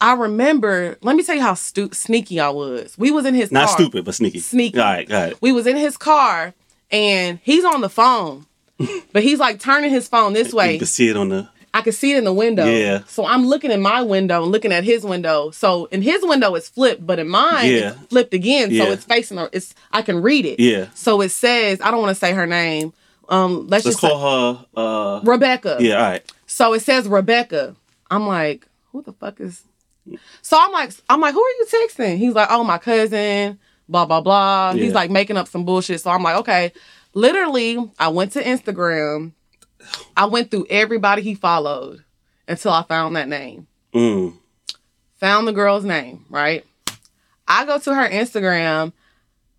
I 0.00 0.14
remember. 0.14 0.96
Let 1.02 1.16
me 1.16 1.22
tell 1.22 1.34
you 1.36 1.40
how 1.42 1.54
stu- 1.54 1.90
sneaky 1.92 2.40
I 2.40 2.48
was. 2.50 2.96
We 2.98 3.10
was 3.10 3.24
in 3.26 3.34
his 3.34 3.50
Not 3.52 3.68
car. 3.68 3.76
stupid, 3.76 4.04
but 4.04 4.14
sneaky. 4.14 4.40
Sneaky. 4.40 4.78
All 4.78 4.84
right. 4.84 5.08
Got 5.08 5.30
it. 5.32 5.38
We 5.40 5.52
was 5.52 5.66
in 5.66 5.76
his 5.76 5.96
car, 5.96 6.52
and 6.90 7.38
he's 7.42 7.64
on 7.64 7.80
the 7.80 7.88
phone, 7.88 8.46
but 9.12 9.22
he's 9.22 9.38
like 9.38 9.60
turning 9.60 9.90
his 9.90 10.08
phone 10.08 10.32
this 10.32 10.52
You 10.52 10.58
way. 10.58 10.78
can 10.78 10.86
see 10.86 11.08
it 11.08 11.16
on 11.16 11.28
the. 11.30 11.48
I 11.76 11.80
can 11.82 11.92
see 11.92 12.12
it 12.12 12.18
in 12.18 12.24
the 12.24 12.32
window. 12.32 12.64
Yeah. 12.66 13.00
So 13.08 13.26
I'm 13.26 13.46
looking 13.46 13.72
in 13.72 13.82
my 13.82 14.00
window 14.02 14.44
and 14.44 14.52
looking 14.52 14.70
at 14.72 14.84
his 14.84 15.02
window. 15.02 15.50
So 15.50 15.86
in 15.86 16.02
his 16.02 16.22
window 16.22 16.54
it's 16.54 16.68
flipped, 16.68 17.04
but 17.04 17.18
in 17.18 17.28
mine 17.28 17.68
Yeah. 17.68 17.90
it's 17.94 18.00
flipped 18.10 18.32
again. 18.32 18.70
So 18.76 18.84
it's 18.92 19.04
facing. 19.04 19.38
her- 19.38 19.48
It's 19.52 19.74
I 19.92 20.02
can 20.02 20.22
read 20.22 20.44
it. 20.46 20.60
Yeah. 20.60 20.86
So 20.94 21.20
it 21.20 21.30
says 21.30 21.80
I 21.80 21.90
don't 21.90 22.00
want 22.00 22.10
to 22.10 22.14
say 22.14 22.32
her 22.32 22.46
name. 22.46 22.92
Um, 23.28 23.66
let's, 23.66 23.84
Let's 23.84 23.84
just 23.86 24.00
say 24.02 24.08
call 24.08 24.54
her. 24.54 24.66
Uh. 24.76 25.20
Rebecca. 25.24 25.78
Yeah. 25.80 25.96
All 25.96 26.02
right. 26.02 26.32
So 26.46 26.74
it 26.74 26.80
says 26.80 27.08
Rebecca. 27.08 27.74
I'm 28.08 28.28
like, 28.28 28.68
who 28.92 29.02
the 29.02 29.12
fuck 29.12 29.40
is? 29.40 29.62
So 30.42 30.56
I'm 30.60 30.70
like, 30.70 30.92
I'm 31.08 31.20
like, 31.20 31.32
who 31.34 31.42
are 31.42 31.50
you 31.58 31.66
texting? 31.72 32.18
He's 32.18 32.34
like, 32.34 32.48
oh, 32.50 32.62
my 32.62 32.78
cousin. 32.78 33.58
Blah 33.88 34.06
blah 34.06 34.20
blah. 34.20 34.72
He's 34.72 34.92
like 34.94 35.10
making 35.10 35.36
up 35.36 35.48
some 35.48 35.64
bullshit. 35.64 36.00
So 36.00 36.10
I'm 36.10 36.22
like, 36.22 36.36
okay. 36.36 36.72
Literally, 37.12 37.78
I 37.98 38.08
went 38.08 38.32
to 38.32 38.42
Instagram. 38.42 39.32
I 40.16 40.24
went 40.26 40.50
through 40.50 40.66
everybody 40.70 41.22
he 41.22 41.34
followed 41.34 42.04
until 42.48 42.72
I 42.72 42.82
found 42.82 43.16
that 43.16 43.28
name. 43.28 43.66
Mm. 43.94 44.34
Found 45.20 45.46
the 45.46 45.52
girl's 45.52 45.84
name. 45.84 46.24
Right. 46.28 46.64
I 47.46 47.66
go 47.66 47.78
to 47.78 47.94
her 47.94 48.08
Instagram. 48.08 48.92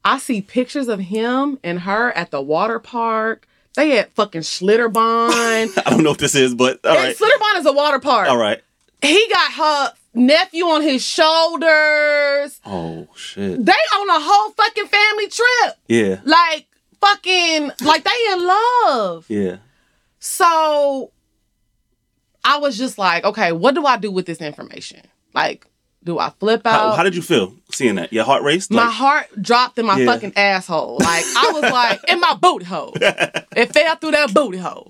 I 0.03 0.17
see 0.19 0.41
pictures 0.41 0.87
of 0.87 0.99
him 0.99 1.59
and 1.63 1.79
her 1.81 2.11
at 2.11 2.31
the 2.31 2.41
water 2.41 2.79
park. 2.79 3.47
They 3.75 3.89
had 3.91 4.11
fucking 4.13 4.41
Schlitterbahn. 4.41 5.77
I 5.85 5.89
don't 5.89 6.03
know 6.03 6.11
what 6.11 6.19
this 6.19 6.35
is, 6.35 6.55
but 6.55 6.85
all 6.85 6.95
And 6.95 7.07
right. 7.07 7.17
Schlitterbahn 7.17 7.59
is 7.59 7.65
a 7.65 7.73
water 7.73 7.99
park. 7.99 8.27
All 8.29 8.37
right. 8.37 8.61
He 9.01 9.27
got 9.29 9.51
her 9.53 9.93
nephew 10.15 10.65
on 10.65 10.81
his 10.81 11.03
shoulders. 11.05 12.59
Oh 12.65 13.07
shit. 13.15 13.63
They 13.65 13.71
on 13.71 14.09
a 14.09 14.19
whole 14.23 14.51
fucking 14.51 14.87
family 14.87 15.27
trip. 15.27 15.75
Yeah. 15.87 16.21
Like 16.23 16.67
fucking 17.01 17.71
like 17.83 18.03
they 18.03 18.31
in 18.33 18.45
love. 18.45 19.25
Yeah. 19.29 19.57
So 20.19 21.11
I 22.43 22.57
was 22.57 22.77
just 22.77 22.97
like, 22.97 23.23
okay, 23.25 23.51
what 23.51 23.75
do 23.75 23.85
I 23.85 23.97
do 23.97 24.11
with 24.11 24.25
this 24.25 24.39
information? 24.39 25.01
Like, 25.33 25.67
do 26.03 26.19
I 26.19 26.29
flip 26.39 26.65
out? 26.65 26.91
How, 26.91 26.95
how 26.97 27.03
did 27.03 27.15
you 27.15 27.21
feel 27.23 27.53
seeing 27.71 27.95
that? 27.95 28.13
Your 28.13 28.23
heart 28.25 28.43
raced? 28.43 28.69
my 28.71 28.85
heart 28.89 29.27
dropped 29.41 29.77
in 29.79 29.85
my 29.87 29.97
Yeah. 29.99 30.05
fucking 30.13 30.33
asshole. 30.35 30.97
Like 30.99 31.23
I 31.25 31.51
was 31.53 31.71
like 31.71 31.99
in 32.07 32.19
my 32.19 32.35
booty 32.35 32.65
hole. 32.65 32.93
It 33.55 33.71
fell 33.73 33.95
through 33.95 34.11
that 34.11 34.33
booty 34.33 34.57
hole. 34.57 34.87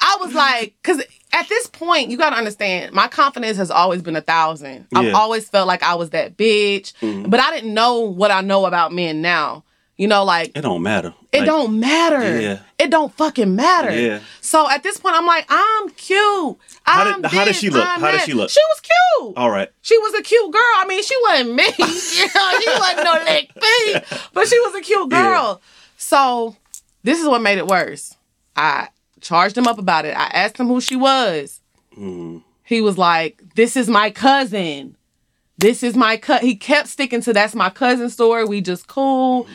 I 0.00 0.16
was 0.20 0.32
like, 0.32 0.74
because 0.82 1.02
at 1.38 1.48
this 1.48 1.66
point, 1.66 2.10
you 2.10 2.16
gotta 2.16 2.36
understand, 2.36 2.92
my 2.92 3.08
confidence 3.08 3.56
has 3.58 3.70
always 3.70 4.02
been 4.02 4.16
a 4.16 4.20
thousand. 4.20 4.86
I've 4.94 5.14
always 5.14 5.48
felt 5.48 5.66
like 5.68 5.82
I 5.82 5.94
was 5.94 6.10
that 6.10 6.36
bitch, 6.36 6.92
Mhm. 7.02 7.28
but 7.30 7.40
I 7.40 7.50
didn't 7.54 7.74
know 7.74 8.00
what 8.00 8.30
I 8.30 8.40
know 8.40 8.64
about 8.66 8.92
men 8.92 9.20
now. 9.22 9.62
You 9.98 10.08
know, 10.08 10.24
like 10.24 10.52
it 10.54 10.60
don't 10.60 10.82
matter. 10.82 11.14
it 11.32 11.38
Like, 11.38 11.46
don't 11.46 11.80
matter. 11.80 12.38
Yeah. 12.40 12.58
It 12.78 12.90
don't 12.90 13.10
fucking 13.16 13.56
matter. 13.56 13.90
Yeah. 13.98 14.18
So 14.42 14.68
at 14.70 14.82
this 14.82 14.98
point, 14.98 15.14
I'm 15.16 15.24
like, 15.24 15.46
I'm 15.48 15.88
cute. 15.90 16.58
How 16.82 17.04
did- 17.04 17.14
I'm 17.14 17.22
how 17.24 17.44
did 17.46 17.56
she 17.56 17.70
look? 17.70 17.82
I'm 17.86 18.00
How 18.00 18.10
did 18.10 18.20
she 18.20 18.34
look? 18.34 18.50
She 18.50 18.60
was 18.68 18.80
cute. 18.80 19.38
All 19.38 19.50
right. 19.50 19.70
She 19.80 19.96
was 19.96 20.12
a 20.14 20.22
cute 20.22 20.52
girl. 20.52 20.60
I 20.76 20.84
mean, 20.86 21.02
she 21.02 21.14
wasn't 21.22 21.54
me. 21.54 21.64
you 21.78 22.26
know, 22.34 22.60
she 22.60 22.70
wasn't 22.78 23.04
no 23.04 23.12
leg 23.24 23.50
feet, 23.54 24.02
but 24.34 24.46
she 24.48 24.58
was 24.60 24.74
a 24.74 24.80
cute 24.82 25.10
Yeah. 25.10 25.22
girl. 25.22 25.62
So 25.96 26.56
this 27.02 27.18
is 27.20 27.26
what 27.26 27.40
made 27.40 27.56
it 27.56 27.66
worse. 27.66 28.14
I 28.54 28.88
charged 29.26 29.56
him 29.58 29.66
up 29.66 29.78
about 29.78 30.04
it. 30.04 30.16
I 30.16 30.26
asked 30.26 30.58
him 30.58 30.66
who 30.68 30.80
she 30.80 30.96
was. 30.96 31.60
Mm. 31.98 32.42
He 32.64 32.80
was 32.80 32.96
like, 32.98 33.42
"This 33.54 33.76
is 33.76 33.88
my 33.88 34.10
cousin." 34.10 34.96
this 35.58 35.82
is 35.82 35.96
my 35.96 36.18
cut. 36.18 36.42
He 36.42 36.54
kept 36.54 36.86
sticking 36.86 37.22
to 37.22 37.32
that's 37.32 37.54
my 37.54 37.70
cousin 37.70 38.10
story. 38.10 38.44
We 38.44 38.60
just 38.60 38.88
cool. 38.88 39.46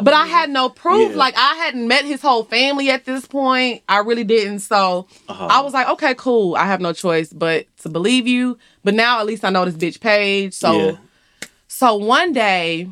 but 0.00 0.14
I 0.14 0.24
had 0.26 0.48
no 0.48 0.70
proof. 0.70 1.10
Yeah. 1.10 1.16
Like 1.18 1.34
I 1.36 1.54
hadn't 1.56 1.86
met 1.86 2.06
his 2.06 2.22
whole 2.22 2.44
family 2.44 2.88
at 2.88 3.04
this 3.04 3.26
point. 3.26 3.82
I 3.86 3.98
really 3.98 4.24
didn't. 4.24 4.60
So 4.60 5.06
Uh-huh. 5.28 5.48
I 5.50 5.60
was 5.60 5.74
like, 5.74 5.86
okay, 5.90 6.14
cool. 6.14 6.54
I 6.56 6.64
have 6.64 6.80
no 6.80 6.94
choice 6.94 7.30
but 7.30 7.66
to 7.82 7.90
believe 7.90 8.26
you. 8.26 8.56
But 8.84 8.94
now 8.94 9.20
at 9.20 9.26
least 9.26 9.44
I 9.44 9.50
know 9.50 9.66
this 9.66 9.74
bitch 9.74 10.00
page. 10.00 10.54
So 10.54 10.72
Yeah. 10.72 10.92
so 11.68 11.96
one 11.96 12.32
day 12.32 12.88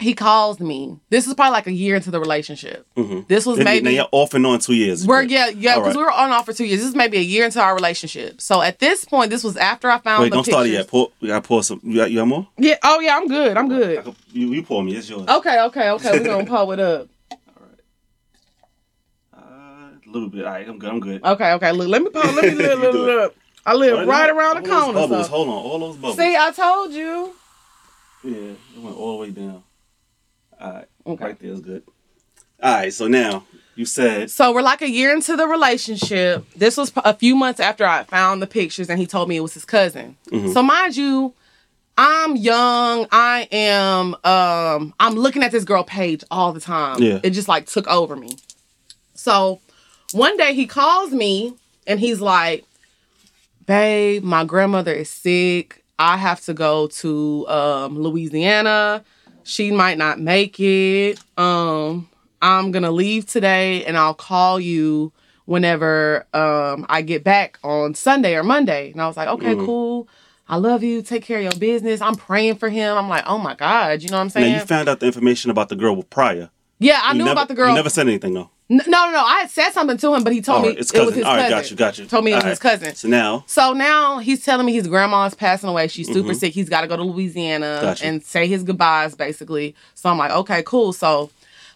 he 0.00 0.14
calls 0.14 0.60
me. 0.60 0.96
This 1.10 1.26
is 1.26 1.34
probably 1.34 1.52
like 1.52 1.66
a 1.66 1.72
year 1.72 1.96
into 1.96 2.10
the 2.12 2.20
relationship. 2.20 2.86
This 3.26 3.44
was 3.44 3.58
Now 3.58 3.64
maybe 3.64 3.94
you're 3.94 4.06
off 4.12 4.32
and 4.34 4.46
on 4.46 4.60
two 4.60 4.74
years. 4.74 5.04
we're 5.06 5.22
yeah, 5.22 5.48
yeah, 5.48 5.74
because 5.74 5.94
right. 5.94 5.96
we 5.96 6.02
were 6.04 6.10
on 6.12 6.30
off 6.30 6.46
for 6.46 6.52
two 6.52 6.64
years. 6.66 6.80
This 6.80 6.88
is 6.90 6.94
maybe 6.94 7.18
a 7.18 7.22
year 7.22 7.44
into 7.44 7.60
our 7.60 7.74
relationship. 7.74 8.40
So 8.40 8.62
at 8.62 8.78
this 8.78 9.04
point, 9.04 9.30
this 9.30 9.42
was 9.42 9.56
after 9.56 9.90
I 9.90 9.98
found 9.98 10.22
Wait, 10.22 10.30
the 10.30 10.36
don't 10.36 10.44
start 10.44 10.66
it 10.66 10.70
yet. 10.70 10.86
Pour, 10.88 11.10
we 11.20 11.28
gotta 11.28 11.46
pour 11.46 11.64
some. 11.64 11.80
You 11.82 11.96
got, 11.96 12.10
you 12.12 12.18
got 12.18 12.28
more? 12.28 12.46
Yeah. 12.58 12.76
Oh 12.84 13.00
yeah, 13.00 13.16
I'm 13.16 13.26
good. 13.26 13.56
I'm 13.56 13.68
good. 13.68 14.14
You, 14.32 14.52
you 14.52 14.62
pour 14.62 14.82
me. 14.84 14.94
It's 14.94 15.10
yours. 15.10 15.26
Okay, 15.28 15.60
okay, 15.62 15.90
okay. 15.90 16.12
We're 16.18 16.24
gonna 16.24 16.46
pull 16.46 16.70
it 16.72 16.78
up. 16.80 17.08
Uh, 19.34 19.38
a 19.40 19.98
little 20.06 20.28
bit. 20.28 20.44
All 20.44 20.52
right, 20.52 20.68
I'm 20.68 20.78
good. 20.78 20.90
I'm 20.90 21.00
good. 21.00 21.24
Okay, 21.24 21.52
okay. 21.54 21.72
Look, 21.72 21.88
let 21.88 22.02
me 22.02 22.10
pull. 22.10 22.22
Let 22.22 22.44
me 22.44 22.50
look, 22.54 22.78
look, 22.80 22.94
look. 22.94 23.36
I 23.66 23.74
live 23.74 23.98
Right 23.98 24.06
right 24.06 24.30
around 24.30 24.56
all 24.56 24.62
the 24.62 24.68
those 24.68 24.82
corner. 24.84 24.92
Bubbles. 25.00 25.26
so- 25.26 25.32
Hold 25.32 25.48
on. 25.48 25.54
All 25.54 25.78
those 25.80 25.96
bubbles. 25.96 26.16
See, 26.16 26.36
I 26.36 26.52
told 26.52 26.92
you. 26.92 27.34
Yeah, 28.24 28.36
it 28.52 28.56
went 28.78 28.96
all 28.96 29.18
the 29.18 29.22
way 29.24 29.30
down. 29.30 29.62
All 30.60 30.72
right. 30.72 30.88
Okay. 31.06 31.24
Right 31.24 31.38
there 31.38 31.52
is 31.52 31.60
good. 31.60 31.82
All 32.62 32.74
right. 32.74 32.92
So 32.92 33.06
now 33.06 33.44
you 33.74 33.84
said. 33.84 34.30
So 34.30 34.52
we're 34.52 34.62
like 34.62 34.82
a 34.82 34.90
year 34.90 35.12
into 35.12 35.36
the 35.36 35.46
relationship. 35.46 36.44
This 36.54 36.76
was 36.76 36.92
a 36.96 37.14
few 37.14 37.36
months 37.36 37.60
after 37.60 37.84
I 37.86 38.04
found 38.04 38.42
the 38.42 38.46
pictures, 38.46 38.90
and 38.90 38.98
he 38.98 39.06
told 39.06 39.28
me 39.28 39.36
it 39.36 39.40
was 39.40 39.54
his 39.54 39.64
cousin. 39.64 40.16
Mm-hmm. 40.30 40.52
So 40.52 40.62
mind 40.62 40.96
you, 40.96 41.32
I'm 41.96 42.36
young. 42.36 43.06
I 43.10 43.48
am. 43.52 44.16
Um, 44.24 44.94
I'm 44.98 45.14
looking 45.14 45.42
at 45.42 45.52
this 45.52 45.64
girl 45.64 45.84
page 45.84 46.24
all 46.30 46.52
the 46.52 46.60
time. 46.60 47.00
Yeah. 47.02 47.20
It 47.22 47.30
just 47.30 47.48
like 47.48 47.66
took 47.66 47.86
over 47.86 48.16
me. 48.16 48.30
So 49.14 49.60
one 50.12 50.36
day 50.36 50.54
he 50.54 50.66
calls 50.66 51.12
me 51.12 51.54
and 51.86 52.00
he's 52.00 52.20
like, 52.20 52.64
"Babe, 53.66 54.22
my 54.22 54.44
grandmother 54.44 54.92
is 54.92 55.10
sick. 55.10 55.84
I 55.98 56.16
have 56.16 56.40
to 56.42 56.54
go 56.54 56.86
to 56.86 57.48
um, 57.48 57.98
Louisiana. 57.98 59.04
She 59.48 59.70
might 59.70 59.96
not 59.96 60.20
make 60.20 60.60
it. 60.60 61.18
Um, 61.38 62.08
I'm 62.42 62.70
gonna 62.70 62.90
leave 62.90 63.24
today, 63.24 63.82
and 63.86 63.96
I'll 63.96 64.12
call 64.14 64.60
you 64.60 65.10
whenever 65.46 66.26
um, 66.34 66.84
I 66.90 67.00
get 67.02 67.24
back 67.24 67.58
on 67.64 67.94
Sunday 67.94 68.36
or 68.36 68.42
Monday." 68.44 68.92
And 68.92 69.00
I 69.00 69.06
was 69.06 69.16
like, 69.16 69.28
"Okay, 69.28 69.54
cool." 69.56 70.06
I 70.50 70.56
love 70.56 70.82
you. 70.82 71.00
Take 71.02 71.24
care 71.24 71.38
of 71.38 71.44
your 71.44 71.56
business. 71.56 72.00
I'm 72.00 72.14
praying 72.14 72.56
for 72.56 72.68
him. 72.70 72.96
I'm 72.96 73.08
like, 73.10 73.24
oh 73.26 73.36
my 73.36 73.54
God. 73.54 74.02
You 74.02 74.08
know 74.08 74.16
what 74.16 74.22
I'm 74.22 74.30
saying? 74.30 74.52
Now 74.52 74.60
you 74.60 74.66
found 74.66 74.88
out 74.88 74.98
the 74.98 75.04
information 75.04 75.50
about 75.50 75.68
the 75.68 75.76
girl 75.76 75.94
with 75.94 76.08
prior. 76.08 76.48
yeah, 76.78 77.00
I 77.04 77.12
You 77.12 77.18
knew 77.18 77.24
never- 77.24 77.32
about 77.32 77.48
the 77.48 77.54
girl. 77.54 77.68
You 77.68 77.74
never 77.74 77.90
said 77.90 78.06
anything 78.08 78.32
though. 78.32 78.48
No, 78.70 78.84
no, 78.86 79.10
no. 79.10 79.24
I 79.24 79.40
had 79.40 79.50
said 79.50 79.70
something 79.70 79.96
to 79.96 80.14
him, 80.14 80.22
but 80.24 80.32
he 80.32 80.42
told 80.42 80.56
All 80.56 80.62
me 80.62 80.68
right, 80.70 80.78
it's 80.78 80.90
it 80.92 80.98
was 80.98 81.06
cousin. 81.08 81.18
his 81.20 81.24
All 81.26 81.34
right, 81.36 81.50
cousin. 81.50 81.58
got 81.58 81.70
you, 81.70 81.76
got 81.76 81.98
you. 81.98 82.04
Told 82.06 82.24
me 82.24 82.32
it 82.32 82.34
was 82.34 82.44
All 82.44 82.50
his 82.50 82.62
right. 82.64 82.70
cousin. 82.80 82.94
So 82.94 83.08
now, 83.08 83.44
So 83.46 83.72
now 83.72 84.18
he's 84.18 84.44
telling 84.44 84.66
me 84.66 84.74
his 84.74 84.86
grandma's 84.86 85.34
passing 85.34 85.70
away. 85.70 85.88
She's 85.88 86.06
super 86.12 86.34
sick. 86.34 86.52
He's 86.52 86.68
got 86.68 86.82
to 86.82 86.86
go 86.86 86.96
to 86.96 87.02
Louisiana 87.02 87.66
Mm-hmm. 87.66 87.84
Gotcha. 87.86 88.04
and 88.04 88.22
say 88.22 88.46
his 88.46 88.62
goodbyes, 88.64 89.14
basically. 89.14 89.74
So 89.94 90.10
I'm 90.10 90.18
like, 90.18 90.30
okay, 90.32 90.62
cool. 90.64 90.92
So 90.92 91.30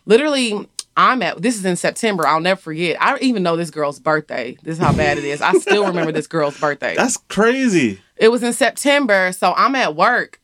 literally, 0.05 0.69
I'm 0.97 1.23
at 1.23 1.41
this 1.41 1.57
is 1.57 1.65
in 1.65 1.77
September. 1.77 2.27
I'll 2.27 2.41
never 2.41 2.61
forget. 2.61 3.01
I 3.01 3.09
don't 3.11 3.23
even 3.23 3.43
know 3.43 3.57
this 3.57 3.71
girl's 3.71 3.99
birthday. 3.99 4.59
This 4.63 4.75
is 4.79 4.85
how 4.85 4.93
bad 4.93 5.17
it 5.17 5.25
is. 5.25 5.41
I 5.41 5.53
still 5.55 5.87
remember 5.87 6.13
this 6.13 6.27
girl's 6.27 6.59
birthday. 6.61 6.95
that's 6.95 7.17
crazy. 7.17 8.01
It 8.19 8.29
was 8.29 8.43
in 8.43 8.53
September, 8.53 9.33
so 9.33 9.55
I'm 9.57 9.75
at 9.77 9.97
work. 9.97 10.41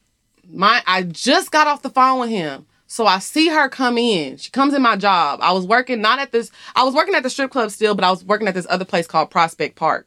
My 0.51 0.83
I 0.87 1.03
just 1.03 1.51
got 1.51 1.67
off 1.67 1.83
the 1.83 1.91
phone 1.91 2.21
with 2.21 2.31
him. 2.31 2.65
So 2.91 3.07
I 3.07 3.19
see 3.19 3.49
her 3.49 3.69
come 3.69 3.99
in. 3.99 4.39
She 4.39 4.51
comes 4.51 4.73
in 4.75 4.81
my 4.83 4.97
job. 4.97 5.41
I 5.43 5.53
was 5.53 5.67
working 5.67 6.01
not 6.01 6.19
at 6.19 6.33
this 6.33 6.51
I 6.75 6.85
was 6.85 6.95
working 6.95 7.15
at 7.15 7.23
the 7.23 7.31
strip 7.31 7.51
club 7.51 7.71
still, 7.71 7.95
but 7.95 8.03
I 8.05 8.11
was 8.11 8.25
working 8.25 8.49
at 8.49 8.55
this 8.55 8.67
other 8.71 8.85
place 8.87 9.07
called 9.07 9.31
Prospect 9.31 9.77
Park. 9.77 10.07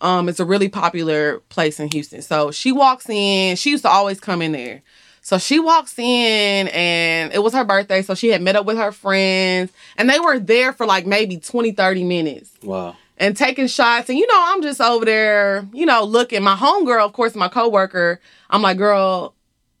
Um 0.00 0.28
it's 0.28 0.38
a 0.40 0.44
really 0.44 0.68
popular 0.68 1.40
place 1.48 1.80
in 1.80 1.88
Houston. 1.90 2.22
So 2.22 2.50
she 2.50 2.70
walks 2.70 3.08
in. 3.08 3.56
She 3.56 3.70
used 3.70 3.82
to 3.84 3.90
always 3.90 4.20
come 4.20 4.42
in 4.42 4.52
there. 4.52 4.82
So 5.24 5.38
she 5.38 5.58
walks 5.60 5.98
in 5.98 6.68
and 6.68 7.32
it 7.32 7.42
was 7.42 7.54
her 7.54 7.64
birthday, 7.64 8.02
so 8.02 8.14
she 8.14 8.28
had 8.28 8.42
met 8.42 8.56
up 8.56 8.66
with 8.66 8.76
her 8.76 8.90
friends 8.92 9.70
and 9.96 10.10
they 10.10 10.18
were 10.20 10.38
there 10.40 10.72
for 10.72 10.84
like 10.84 11.06
maybe 11.06 11.36
20 11.38 11.72
30 11.72 12.02
minutes 12.04 12.50
Wow. 12.62 12.96
and 13.16 13.36
taking 13.36 13.68
shots. 13.68 14.08
And 14.10 14.18
you 14.18 14.26
know, 14.26 14.38
I'm 14.48 14.60
just 14.62 14.80
over 14.80 15.04
there, 15.04 15.66
you 15.72 15.86
know, 15.86 16.02
looking. 16.04 16.42
My 16.42 16.56
homegirl, 16.56 17.04
of 17.06 17.12
course, 17.12 17.34
my 17.36 17.48
coworker. 17.48 18.20
I'm 18.50 18.62
like, 18.62 18.76
girl, 18.78 19.34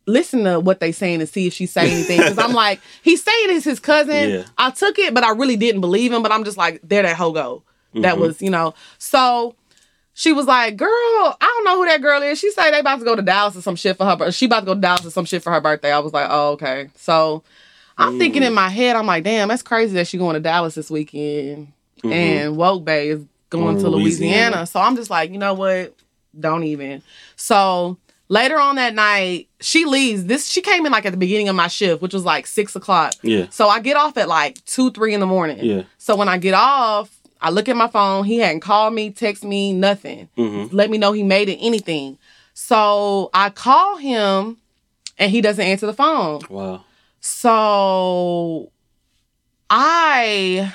listen 0.06 0.44
to 0.44 0.60
what 0.60 0.80
they 0.80 0.92
saying 0.92 1.20
and 1.20 1.28
see 1.28 1.46
if 1.46 1.52
she 1.52 1.66
say 1.66 1.90
anything. 1.90 2.18
Because 2.18 2.38
I'm 2.38 2.52
like, 2.54 2.80
he's 3.02 3.22
saying 3.22 3.56
it's 3.56 3.64
his 3.64 3.80
cousin. 3.80 4.30
Yeah. 4.30 4.44
I 4.58 4.70
took 4.70 4.98
it, 4.98 5.14
but 5.14 5.24
I 5.24 5.30
really 5.30 5.56
didn't 5.56 5.80
believe 5.80 6.12
him. 6.12 6.22
But 6.22 6.32
I'm 6.32 6.44
just 6.44 6.56
like, 6.56 6.80
there 6.82 7.02
that 7.02 7.16
hoe 7.16 7.32
go. 7.32 7.62
That 7.94 8.14
mm-hmm. 8.14 8.20
was, 8.20 8.40
you 8.40 8.50
know. 8.50 8.74
So 8.98 9.54
she 10.14 10.32
was 10.32 10.46
like, 10.46 10.76
girl, 10.76 10.88
I 10.88 11.36
don't 11.40 11.64
know 11.64 11.76
who 11.76 11.86
that 11.86 12.00
girl 12.00 12.22
is. 12.22 12.38
She 12.38 12.50
say 12.50 12.70
they 12.70 12.80
about 12.80 12.98
to 12.98 13.04
go 13.04 13.16
to 13.16 13.22
Dallas 13.22 13.56
or 13.56 13.62
some 13.62 13.76
shit 13.76 13.96
for 13.96 14.04
her. 14.04 14.32
She 14.32 14.46
about 14.46 14.60
to 14.60 14.66
go 14.66 14.74
to 14.74 14.80
Dallas 14.80 15.06
or 15.06 15.10
some 15.10 15.24
shit 15.24 15.42
for 15.42 15.52
her 15.52 15.60
birthday. 15.60 15.92
I 15.92 15.98
was 15.98 16.12
like, 16.12 16.28
oh, 16.30 16.52
okay. 16.52 16.88
So 16.96 17.42
I'm 17.98 18.18
thinking 18.18 18.42
in 18.42 18.52
mm. 18.52 18.56
my 18.56 18.68
head, 18.68 18.96
I'm 18.96 19.06
like, 19.06 19.24
damn, 19.24 19.48
that's 19.48 19.62
crazy 19.62 19.94
that 19.94 20.06
she 20.06 20.18
going 20.18 20.34
to 20.34 20.40
Dallas 20.40 20.74
this 20.74 20.90
weekend. 20.90 21.72
Mm-hmm. 21.98 22.12
And 22.12 22.56
Woke 22.56 22.84
Bay 22.84 23.10
is 23.10 23.24
going 23.50 23.64
Going 23.64 23.76
to 23.76 23.82
to 23.82 23.88
Louisiana. 23.90 24.56
Louisiana. 24.56 24.66
So 24.66 24.80
I'm 24.80 24.96
just 24.96 25.10
like, 25.10 25.30
you 25.30 25.38
know 25.38 25.54
what? 25.54 25.94
Don't 26.38 26.64
even. 26.64 27.02
So 27.36 27.98
later 28.32 28.58
on 28.58 28.76
that 28.76 28.94
night, 28.94 29.50
she 29.60 29.84
leaves. 29.84 30.24
This 30.24 30.48
she 30.48 30.62
came 30.62 30.86
in 30.86 30.90
like 30.90 31.04
at 31.04 31.10
the 31.10 31.18
beginning 31.18 31.50
of 31.50 31.54
my 31.54 31.68
shift, 31.68 32.00
which 32.00 32.14
was 32.14 32.24
like 32.24 32.46
six 32.46 32.74
o'clock. 32.74 33.12
Yeah. 33.20 33.46
So 33.50 33.68
I 33.68 33.80
get 33.80 33.96
off 33.96 34.16
at 34.16 34.26
like 34.26 34.64
two, 34.64 34.90
three 34.90 35.12
in 35.12 35.20
the 35.20 35.26
morning. 35.26 35.58
Yeah. 35.60 35.82
So 35.98 36.16
when 36.16 36.30
I 36.30 36.38
get 36.38 36.54
off, 36.54 37.14
I 37.42 37.50
look 37.50 37.68
at 37.68 37.76
my 37.76 37.88
phone. 37.88 38.24
He 38.24 38.38
hadn't 38.38 38.60
called 38.60 38.94
me, 38.94 39.10
text 39.10 39.44
me, 39.44 39.74
nothing. 39.74 40.30
Mm-hmm. 40.38 40.74
Let 40.74 40.88
me 40.88 40.96
know 40.96 41.12
he 41.12 41.22
made 41.22 41.50
it, 41.50 41.58
anything. 41.58 42.16
So 42.54 43.28
I 43.34 43.50
call 43.50 43.98
him 43.98 44.56
and 45.18 45.30
he 45.30 45.42
doesn't 45.42 45.64
answer 45.64 45.86
the 45.86 45.92
phone. 45.92 46.40
Wow. 46.48 46.84
So 47.20 48.72
I 49.68 50.72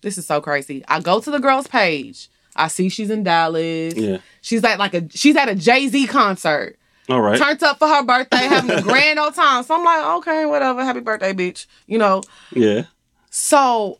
this 0.00 0.18
is 0.18 0.26
so 0.26 0.40
crazy. 0.40 0.84
I 0.88 0.98
go 0.98 1.20
to 1.20 1.30
the 1.30 1.38
girl's 1.38 1.68
page. 1.68 2.28
I 2.56 2.66
see 2.66 2.88
she's 2.88 3.10
in 3.10 3.22
Dallas. 3.22 3.94
Yeah. 3.94 4.18
She's 4.40 4.64
at 4.64 4.80
like 4.80 4.94
a 4.94 5.08
she's 5.10 5.36
at 5.36 5.48
a 5.48 5.54
Jay-Z 5.54 6.08
concert. 6.08 6.76
All 7.08 7.20
right. 7.20 7.38
Turned 7.38 7.62
up 7.62 7.78
for 7.78 7.88
her 7.88 8.02
birthday, 8.02 8.36
having 8.36 8.70
a 8.70 8.82
grand 8.82 9.18
old 9.18 9.34
time. 9.34 9.62
So 9.64 9.74
I'm 9.74 9.84
like, 9.84 10.04
okay, 10.18 10.44
whatever. 10.46 10.84
Happy 10.84 11.00
birthday, 11.00 11.32
bitch. 11.32 11.66
You 11.86 11.98
know. 11.98 12.22
Yeah. 12.52 12.84
So 13.30 13.98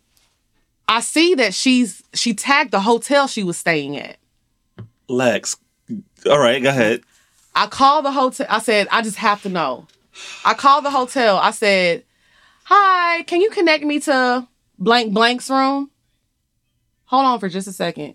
I 0.87 1.01
see 1.01 1.35
that 1.37 1.55
she's 1.55 2.03
she 2.15 2.35
tagged 2.35 2.71
the 2.71 2.81
hotel 2.81 3.27
she 3.27 3.43
was 3.43 3.57
staying 3.57 3.97
at. 3.97 4.19
Lex. 5.09 5.57
All 6.27 6.39
right. 6.39 6.63
Go 6.63 6.69
ahead. 6.69 7.03
I 7.55 7.67
called 7.67 8.05
the 8.05 8.13
hotel. 8.13 8.47
I 8.49 8.61
said, 8.61 8.89
I 8.91 9.03
just 9.03 9.17
have 9.17 9.43
to 9.43 9.49
know. 9.49 9.87
I 10.45 10.55
called 10.55 10.85
the 10.85 10.91
hotel. 10.91 11.39
I 11.39 11.51
said, 11.51 12.05
Hi, 12.65 13.23
can 13.23 13.41
you 13.41 13.51
connect 13.51 13.85
me 13.85 13.99
to 14.01 14.47
blank 14.79 15.15
blank's 15.15 15.49
room? 15.49 15.91
Hold 17.07 17.25
on 17.25 17.41
for 17.41 17.49
just 17.49 17.67
a 17.67 17.73
second. 17.73 18.15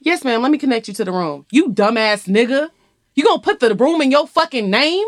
Yes, 0.00 0.24
ma'am. 0.24 0.42
Let 0.42 0.50
me 0.50 0.58
connect 0.58 0.88
you 0.88 0.94
to 0.94 1.04
the 1.04 1.12
room. 1.12 1.46
You 1.52 1.68
dumbass 1.68 2.26
nigga. 2.26 2.70
You 3.14 3.24
gonna 3.24 3.42
put 3.42 3.60
the 3.60 3.74
room 3.74 4.00
in 4.00 4.10
your 4.10 4.26
fucking 4.26 4.70
name? 4.70 5.06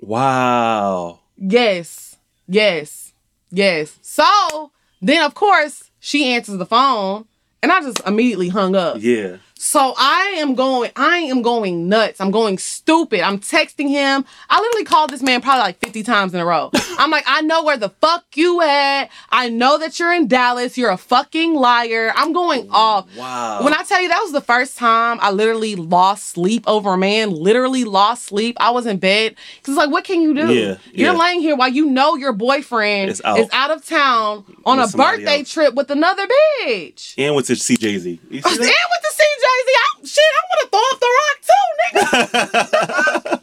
Wow. 0.00 1.20
Yes. 1.36 2.16
Yes. 2.46 3.12
Yes. 3.50 3.98
So 4.02 4.70
then 5.02 5.22
of 5.22 5.34
course 5.34 5.90
she 5.98 6.32
answers 6.32 6.58
the 6.58 6.66
phone 6.66 7.26
and 7.62 7.72
I 7.72 7.80
just 7.80 8.00
immediately 8.06 8.48
hung 8.48 8.74
up. 8.76 8.96
Yeah. 9.00 9.36
So 9.62 9.92
I 9.98 10.36
am 10.38 10.54
going, 10.54 10.90
I 10.96 11.18
am 11.18 11.42
going 11.42 11.86
nuts. 11.86 12.18
I'm 12.18 12.30
going 12.30 12.56
stupid. 12.56 13.20
I'm 13.20 13.38
texting 13.38 13.90
him. 13.90 14.24
I 14.48 14.58
literally 14.58 14.84
called 14.86 15.10
this 15.10 15.22
man 15.22 15.42
probably 15.42 15.60
like 15.60 15.78
50 15.80 16.02
times 16.02 16.32
in 16.32 16.40
a 16.40 16.46
row. 16.46 16.70
I'm 16.98 17.10
like, 17.10 17.24
I 17.26 17.42
know 17.42 17.62
where 17.62 17.76
the 17.76 17.90
fuck 17.90 18.24
you 18.36 18.62
at. 18.62 19.10
I 19.28 19.50
know 19.50 19.76
that 19.76 19.98
you're 20.00 20.14
in 20.14 20.28
Dallas. 20.28 20.78
You're 20.78 20.88
a 20.90 20.96
fucking 20.96 21.52
liar. 21.52 22.10
I'm 22.16 22.32
going 22.32 22.70
off. 22.70 23.14
Wow. 23.14 23.62
When 23.62 23.74
I 23.74 23.82
tell 23.82 24.00
you 24.00 24.08
that 24.08 24.20
was 24.22 24.32
the 24.32 24.40
first 24.40 24.78
time 24.78 25.18
I 25.20 25.30
literally 25.30 25.76
lost 25.76 26.28
sleep 26.30 26.64
over 26.66 26.94
a 26.94 26.98
man, 26.98 27.30
literally 27.30 27.84
lost 27.84 28.24
sleep. 28.24 28.56
I 28.60 28.70
was 28.70 28.86
in 28.86 28.96
bed. 28.96 29.34
Cause 29.62 29.74
it's 29.74 29.76
like, 29.76 29.90
what 29.90 30.04
can 30.04 30.22
you 30.22 30.32
do? 30.32 30.54
Yeah, 30.54 30.78
You're 30.94 31.12
yeah. 31.12 31.18
laying 31.20 31.40
here 31.42 31.54
while 31.54 31.68
you 31.68 31.84
know 31.84 32.16
your 32.16 32.32
boyfriend 32.32 33.10
Is 33.10 33.20
out. 33.26 33.38
is 33.38 33.48
out 33.52 33.70
of 33.70 33.84
town 33.84 34.42
on 34.64 34.78
With 34.78 34.94
a 34.94 34.96
birthday 34.96 35.40
else. 35.40 35.52
trip 35.52 35.74
with 35.74 35.90
another 35.90 36.26
bitch. 36.64 37.12
and 37.18 37.34
went 37.34 37.46
to 37.48 37.56
see 37.56 37.76
Jay 37.76 37.98
Z. 37.98 38.18
And 38.30 38.32
with 38.32 38.42
the 38.42 38.58
CJZ, 38.58 39.49
I, 39.50 40.06
shit, 40.06 40.24
I 40.24 40.42
want 40.48 40.60
to 40.62 40.68
throw 40.70 40.80
off 40.80 41.00
the 41.00 41.10
rock 41.20 41.38
too, 41.50 43.38
nigga. 43.38 43.42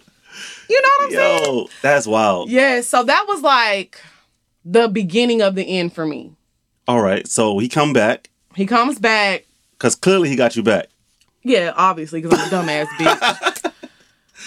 you 0.69 0.81
know 0.81 0.89
what 0.97 1.05
I'm 1.05 1.11
saying? 1.11 1.43
Yo, 1.45 1.69
that's 1.81 2.07
wild. 2.07 2.49
Yeah, 2.49 2.81
so 2.81 3.03
that 3.03 3.25
was 3.27 3.41
like 3.41 4.01
the 4.65 4.87
beginning 4.87 5.41
of 5.41 5.55
the 5.55 5.63
end 5.63 5.93
for 5.93 6.05
me. 6.05 6.33
All 6.87 7.01
right. 7.01 7.27
So 7.27 7.59
he 7.59 7.67
come 7.69 7.93
back 7.93 8.29
He 8.55 8.65
comes 8.65 8.99
back. 8.99 9.45
because 9.71 9.95
clearly 9.95 10.29
he 10.29 10.35
got 10.35 10.55
you 10.55 10.63
back. 10.63 10.87
Yeah, 11.43 11.73
obviously, 11.75 12.21
because 12.21 12.39
I'm 12.39 12.47
a 12.47 12.51
dumbass 12.51 12.85
bitch. 12.97 13.71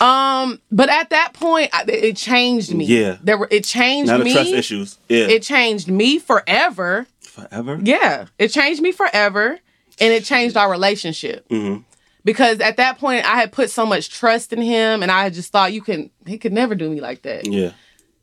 Um, 0.00 0.62
but 0.72 0.88
at 0.88 1.10
that 1.10 1.34
point, 1.34 1.68
I, 1.74 1.84
it 1.86 2.16
changed 2.16 2.72
me. 2.74 2.86
Yeah. 2.86 3.18
there 3.22 3.36
were 3.36 3.48
it 3.50 3.64
changed 3.64 4.10
me. 4.10 4.32
trust 4.32 4.50
issues. 4.50 4.98
Yeah. 5.10 5.26
It 5.26 5.42
changed 5.42 5.88
me 5.88 6.18
forever. 6.18 7.06
Forever. 7.20 7.78
Yeah, 7.82 8.26
it 8.38 8.48
changed 8.48 8.80
me 8.80 8.92
forever, 8.92 9.58
and 10.00 10.12
it 10.12 10.24
changed 10.24 10.56
our 10.56 10.70
relationship. 10.70 11.48
Mhm. 11.48 11.84
Because 12.24 12.60
at 12.60 12.76
that 12.76 12.98
point, 12.98 13.24
I 13.24 13.36
had 13.36 13.52
put 13.52 13.70
so 13.70 13.86
much 13.86 14.10
trust 14.10 14.52
in 14.52 14.60
him, 14.60 15.02
and 15.02 15.10
I 15.10 15.22
had 15.22 15.34
just 15.34 15.52
thought 15.52 15.72
you 15.72 15.80
can 15.82 16.10
he 16.26 16.38
could 16.38 16.52
never 16.52 16.74
do 16.74 16.90
me 16.90 17.00
like 17.00 17.22
that. 17.22 17.46
Yeah. 17.46 17.72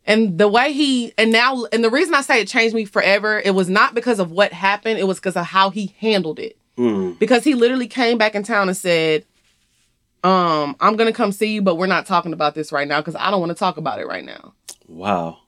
And 0.06 0.38
the 0.38 0.48
way 0.48 0.72
he 0.72 1.14
and 1.18 1.32
now 1.32 1.66
and 1.74 1.84
the 1.84 1.90
reason 1.90 2.14
I 2.14 2.22
say 2.22 2.42
it 2.42 2.48
changed 2.48 2.76
me 2.76 2.86
forever, 2.86 3.42
it 3.44 3.52
was 3.52 3.70
not 3.70 3.96
because 3.96 4.20
of 4.20 4.32
what 4.32 4.54
happened, 4.54 5.00
it 5.00 5.08
was 5.08 5.18
because 5.20 5.36
of 5.36 5.46
how 5.46 5.70
he 5.70 5.96
handled 6.00 6.40
it. 6.40 6.58
Mm. 6.78 7.18
Because 7.18 7.44
he 7.44 7.56
literally 7.56 7.88
came 7.88 8.18
back 8.18 8.36
in 8.36 8.44
town 8.44 8.68
and 8.70 8.78
said, 8.78 9.26
um, 10.24 10.76
I'm 10.80 10.96
gonna 10.96 11.12
come 11.12 11.32
see 11.32 11.54
you, 11.54 11.62
but 11.62 11.76
we're 11.76 11.88
not 11.88 12.06
talking 12.06 12.34
about 12.34 12.54
this 12.56 12.72
right 12.72 12.88
now 12.88 13.02
because 13.02 13.16
I 13.16 13.32
don't 13.32 13.40
want 13.40 13.50
to 13.50 13.56
talk 13.56 13.78
about 13.78 14.00
it 14.00 14.08
right 14.08 14.24
now. 14.24 14.54
Wow. 14.88 15.40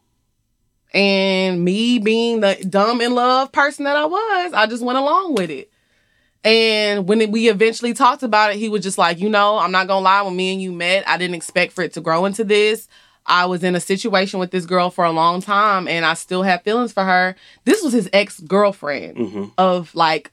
And 0.91 1.63
me 1.63 1.99
being 1.99 2.39
the 2.39 2.55
dumb 2.67 2.99
in 2.99 3.13
love 3.13 3.51
person 3.51 3.85
that 3.85 3.95
I 3.95 4.05
was, 4.05 4.53
I 4.53 4.65
just 4.65 4.83
went 4.83 4.97
along 4.97 5.35
with 5.35 5.51
it. 5.51 5.69
And 6.43 7.07
when 7.07 7.31
we 7.31 7.49
eventually 7.49 7.93
talked 7.93 8.23
about 8.23 8.51
it, 8.51 8.57
he 8.57 8.69
was 8.69 8.81
just 8.81 8.97
like, 8.97 9.19
you 9.19 9.29
know, 9.29 9.57
I'm 9.57 9.71
not 9.71 9.87
gonna 9.87 10.03
lie, 10.03 10.21
when 10.21 10.35
me 10.35 10.53
and 10.53 10.61
you 10.61 10.71
met, 10.71 11.07
I 11.07 11.17
didn't 11.17 11.35
expect 11.35 11.73
for 11.73 11.81
it 11.83 11.93
to 11.93 12.01
grow 12.01 12.25
into 12.25 12.43
this. 12.43 12.87
I 13.25 13.45
was 13.45 13.63
in 13.63 13.75
a 13.75 13.79
situation 13.79 14.39
with 14.39 14.49
this 14.51 14.65
girl 14.65 14.89
for 14.89 15.05
a 15.05 15.11
long 15.11 15.41
time 15.41 15.87
and 15.87 16.05
I 16.05 16.13
still 16.15 16.41
have 16.43 16.63
feelings 16.63 16.91
for 16.93 17.03
her. 17.03 17.35
This 17.65 17.83
was 17.83 17.93
his 17.93 18.09
ex 18.13 18.39
girlfriend 18.39 19.17
hmm 19.17 19.45
of 19.57 19.93
like 19.93 20.31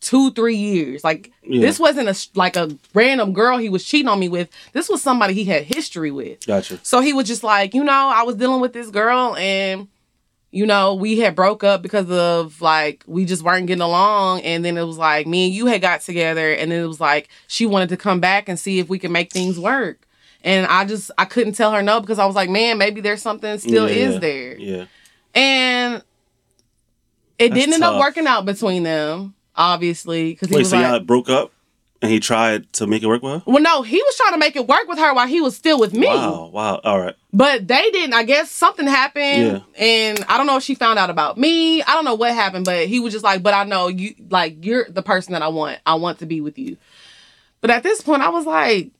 two, 0.00 0.32
three 0.32 0.56
years. 0.56 1.04
Like, 1.04 1.30
Yeah. 1.42 1.60
this 1.60 1.78
wasn't 1.78 2.08
a 2.08 2.28
like 2.34 2.56
a 2.56 2.76
random 2.92 3.32
girl 3.34 3.58
he 3.58 3.68
was 3.68 3.84
cheating 3.84 4.08
on 4.08 4.18
me 4.18 4.28
with. 4.28 4.48
This 4.72 4.88
was 4.88 5.00
somebody 5.02 5.34
he 5.34 5.44
had 5.44 5.62
history 5.64 6.10
with. 6.10 6.44
Gotcha. 6.46 6.78
So 6.82 7.00
he 7.00 7.12
was 7.12 7.26
just 7.28 7.44
like, 7.44 7.72
you 7.74 7.84
know, 7.84 8.10
I 8.14 8.22
was 8.24 8.36
dealing 8.36 8.60
with 8.60 8.72
this 8.72 8.90
girl 8.90 9.36
and 9.36 9.88
you 10.54 10.66
know, 10.66 10.94
we 10.94 11.18
had 11.18 11.34
broke 11.34 11.64
up 11.64 11.82
because 11.82 12.08
of 12.10 12.60
like 12.60 13.02
we 13.06 13.24
just 13.24 13.42
weren't 13.42 13.66
getting 13.66 13.82
along 13.82 14.42
and 14.42 14.64
then 14.64 14.78
it 14.78 14.84
was 14.84 14.96
like 14.96 15.26
me 15.26 15.46
and 15.46 15.54
you 15.54 15.66
had 15.66 15.80
got 15.80 16.00
together 16.00 16.52
and 16.52 16.70
then 16.70 16.84
it 16.84 16.86
was 16.86 17.00
like 17.00 17.28
she 17.48 17.66
wanted 17.66 17.88
to 17.88 17.96
come 17.96 18.20
back 18.20 18.48
and 18.48 18.58
see 18.58 18.78
if 18.78 18.88
we 18.88 18.98
could 18.98 19.10
make 19.10 19.32
things 19.32 19.58
work. 19.58 20.06
And 20.44 20.66
I 20.66 20.84
just 20.84 21.10
I 21.18 21.24
couldn't 21.24 21.54
tell 21.54 21.72
her 21.72 21.82
no 21.82 22.00
because 22.00 22.18
I 22.18 22.26
was 22.26 22.36
like, 22.36 22.50
man, 22.50 22.78
maybe 22.78 23.00
there's 23.00 23.22
something 23.22 23.58
still 23.58 23.88
Yeah. 23.88 23.94
is 23.96 24.20
there. 24.20 24.56
Yeah. 24.58 24.84
And 25.34 26.02
it 27.38 27.48
That's 27.48 27.54
didn't 27.60 27.74
end 27.74 27.82
up 27.84 27.98
working 27.98 28.26
out 28.26 28.44
between 28.44 28.84
them, 28.84 29.34
obviously, 29.56 30.32
because 30.32 30.50
he 30.50 30.54
Wait, 30.54 30.60
was 30.60 30.70
so 30.70 30.76
like, 30.76 30.86
y'all 30.86 31.00
broke 31.00 31.28
up 31.28 31.50
and 32.04 32.12
he 32.12 32.20
tried 32.20 32.72
to 32.74 32.86
make 32.86 33.02
it 33.02 33.06
work 33.06 33.22
with 33.22 33.32
her? 33.32 33.42
well, 33.46 33.62
no, 33.62 33.82
he 33.82 33.96
was 33.96 34.16
trying 34.16 34.32
to 34.32 34.38
make 34.38 34.54
it 34.56 34.68
work 34.68 34.86
with 34.86 34.98
her 34.98 35.14
while 35.14 35.26
he 35.26 35.40
was 35.40 35.56
still 35.56 35.80
with 35.80 35.92
me. 35.94 36.06
Wow. 36.06 36.50
Wow. 36.52 36.80
All 36.84 37.00
right. 37.00 37.14
But 37.32 37.66
they 37.66 37.90
didn't. 37.90 38.14
I 38.14 38.22
guess 38.22 38.50
something 38.50 38.86
happened, 38.86 39.62
Yeah. 39.76 39.82
and 39.84 40.24
I 40.28 40.36
don't 40.36 40.46
know 40.46 40.56
if 40.56 40.62
she 40.62 40.74
found 40.74 40.98
out 40.98 41.10
about 41.10 41.36
me. 41.38 41.82
I 41.82 41.94
don't 41.94 42.04
know 42.04 42.14
what 42.14 42.32
happened, 42.34 42.64
but 42.64 42.86
he 42.86 43.00
was 43.00 43.12
just 43.12 43.24
like, 43.24 43.42
"But 43.42 43.54
I 43.54 43.64
know 43.64 43.88
you, 43.88 44.14
like 44.30 44.64
you're 44.64 44.84
the 44.88 45.02
person 45.02 45.32
that 45.32 45.42
I 45.42 45.48
want. 45.48 45.80
I 45.86 45.94
want 45.94 46.18
to 46.20 46.26
be 46.26 46.40
with 46.40 46.58
you." 46.58 46.76
But 47.60 47.70
at 47.70 47.82
this 47.82 48.00
point, 48.02 48.22
I 48.22 48.28
was 48.28 48.44
like, 48.46 48.90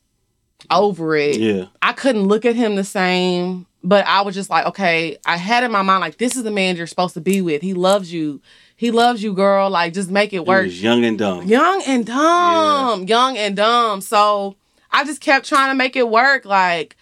over 0.71 1.15
it. 1.15 1.37
Yeah. 1.37 1.65
I 1.81 1.93
couldn't 1.93 2.23
look 2.23 2.45
at 2.45 2.55
him 2.55 2.75
the 2.75 2.83
same. 2.83 3.67
But 3.87 4.05
I 4.07 4.21
was 4.21 4.33
just 4.33 4.49
like, 4.49 4.65
okay, 4.65 5.17
I 5.25 5.37
had 5.37 5.63
in 5.63 5.71
my 5.71 5.83
mind 5.83 6.01
like, 6.01 6.17
this 6.17 6.35
is 6.35 6.43
the 6.43 6.51
man 6.51 6.75
you're 6.75 6.87
supposed 6.87 7.13
to 7.13 7.21
be 7.21 7.41
with. 7.41 7.61
He 7.61 7.73
loves 7.75 8.11
you. 8.11 8.41
He 8.75 8.89
loves 8.91 9.21
you, 9.23 9.33
girl. 9.33 9.69
Like, 9.69 9.93
just 9.93 10.09
make 10.09 10.33
it 10.33 10.37
He 10.37 10.39
work. 10.39 10.63
was 10.65 10.81
young 10.81 11.05
and 11.05 11.17
dumb. 11.19 11.45
Young 11.47 11.81
and 11.85 12.05
dumb. 12.05 13.03
Young 13.05 13.37
and 13.37 13.55
dumb. 13.55 14.01
So 14.01 14.55
I 14.91 15.03
just 15.05 15.21
kept 15.21 15.45
trying 15.47 15.69
to 15.69 15.75
make 15.75 15.95
it 15.95 16.09
work. 16.09 16.45
Like 16.45 16.95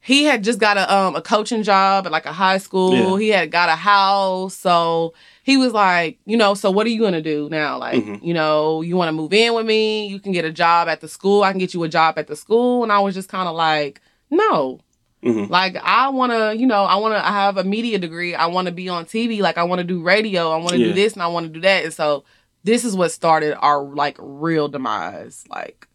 he 0.00 0.24
had 0.24 0.44
just 0.44 0.60
got 0.60 0.76
a 0.76 0.94
um 0.94 1.16
a 1.16 1.22
coaching 1.22 1.62
job 1.62 2.06
at 2.06 2.12
like 2.12 2.26
a 2.26 2.32
high 2.32 2.58
school. 2.58 3.18
Yeah. 3.18 3.18
He 3.18 3.28
had 3.30 3.50
got 3.50 3.68
a 3.68 3.76
house. 3.76 4.54
So 4.54 5.14
he 5.42 5.56
was 5.56 5.72
like, 5.72 6.18
you 6.26 6.36
know, 6.36 6.54
so 6.54 6.70
what 6.70 6.86
are 6.86 6.90
you 6.90 7.00
gonna 7.00 7.22
do 7.22 7.48
now? 7.50 7.78
Like, 7.78 8.04
Mhm. 8.04 8.22
you 8.22 8.34
know, 8.34 8.82
you 8.82 8.96
wanna 8.96 9.12
move 9.12 9.32
in 9.32 9.54
with 9.54 9.64
me, 9.66 10.06
you 10.06 10.20
can 10.20 10.32
get 10.32 10.44
a 10.44 10.52
job 10.52 10.86
at 10.88 11.00
the 11.00 11.08
school, 11.08 11.42
I 11.42 11.50
can 11.52 11.58
get 11.58 11.72
you 11.74 11.82
a 11.82 11.88
job 11.88 12.18
at 12.18 12.26
the 12.26 12.36
school. 12.36 12.82
And 12.82 12.92
I 12.92 12.98
was 13.00 13.14
just 13.14 13.28
kind 13.28 13.48
of 13.48 13.56
like, 13.56 14.00
no. 14.30 14.80
Mhm. 15.26 15.50
Like 15.50 15.76
I 15.76 16.08
wanna, 16.10 16.54
you 16.54 16.66
know, 16.66 16.84
I 16.84 16.96
wanna 16.96 17.16
I 17.16 17.32
have 17.32 17.56
a 17.56 17.64
media 17.64 17.98
degree. 17.98 18.34
I 18.34 18.46
wanna 18.46 18.72
be 18.72 18.88
on 18.88 19.04
TV. 19.04 19.40
Like 19.40 19.58
I 19.58 19.64
wanna 19.64 19.84
do 19.84 20.02
radio. 20.02 20.50
I 20.50 20.56
wanna 20.58 20.76
Yeah. 20.78 20.86
do 20.88 20.92
this 20.94 21.14
and 21.14 21.22
I 21.22 21.26
wanna 21.26 21.48
do 21.48 21.60
that. 21.62 21.84
And 21.84 21.92
so 21.92 22.24
this 22.64 22.84
is 22.84 22.96
what 22.96 23.10
started 23.12 23.56
our 23.58 23.82
like 23.84 24.16
real 24.20 24.68
demise. 24.68 25.44
Like 25.50 25.88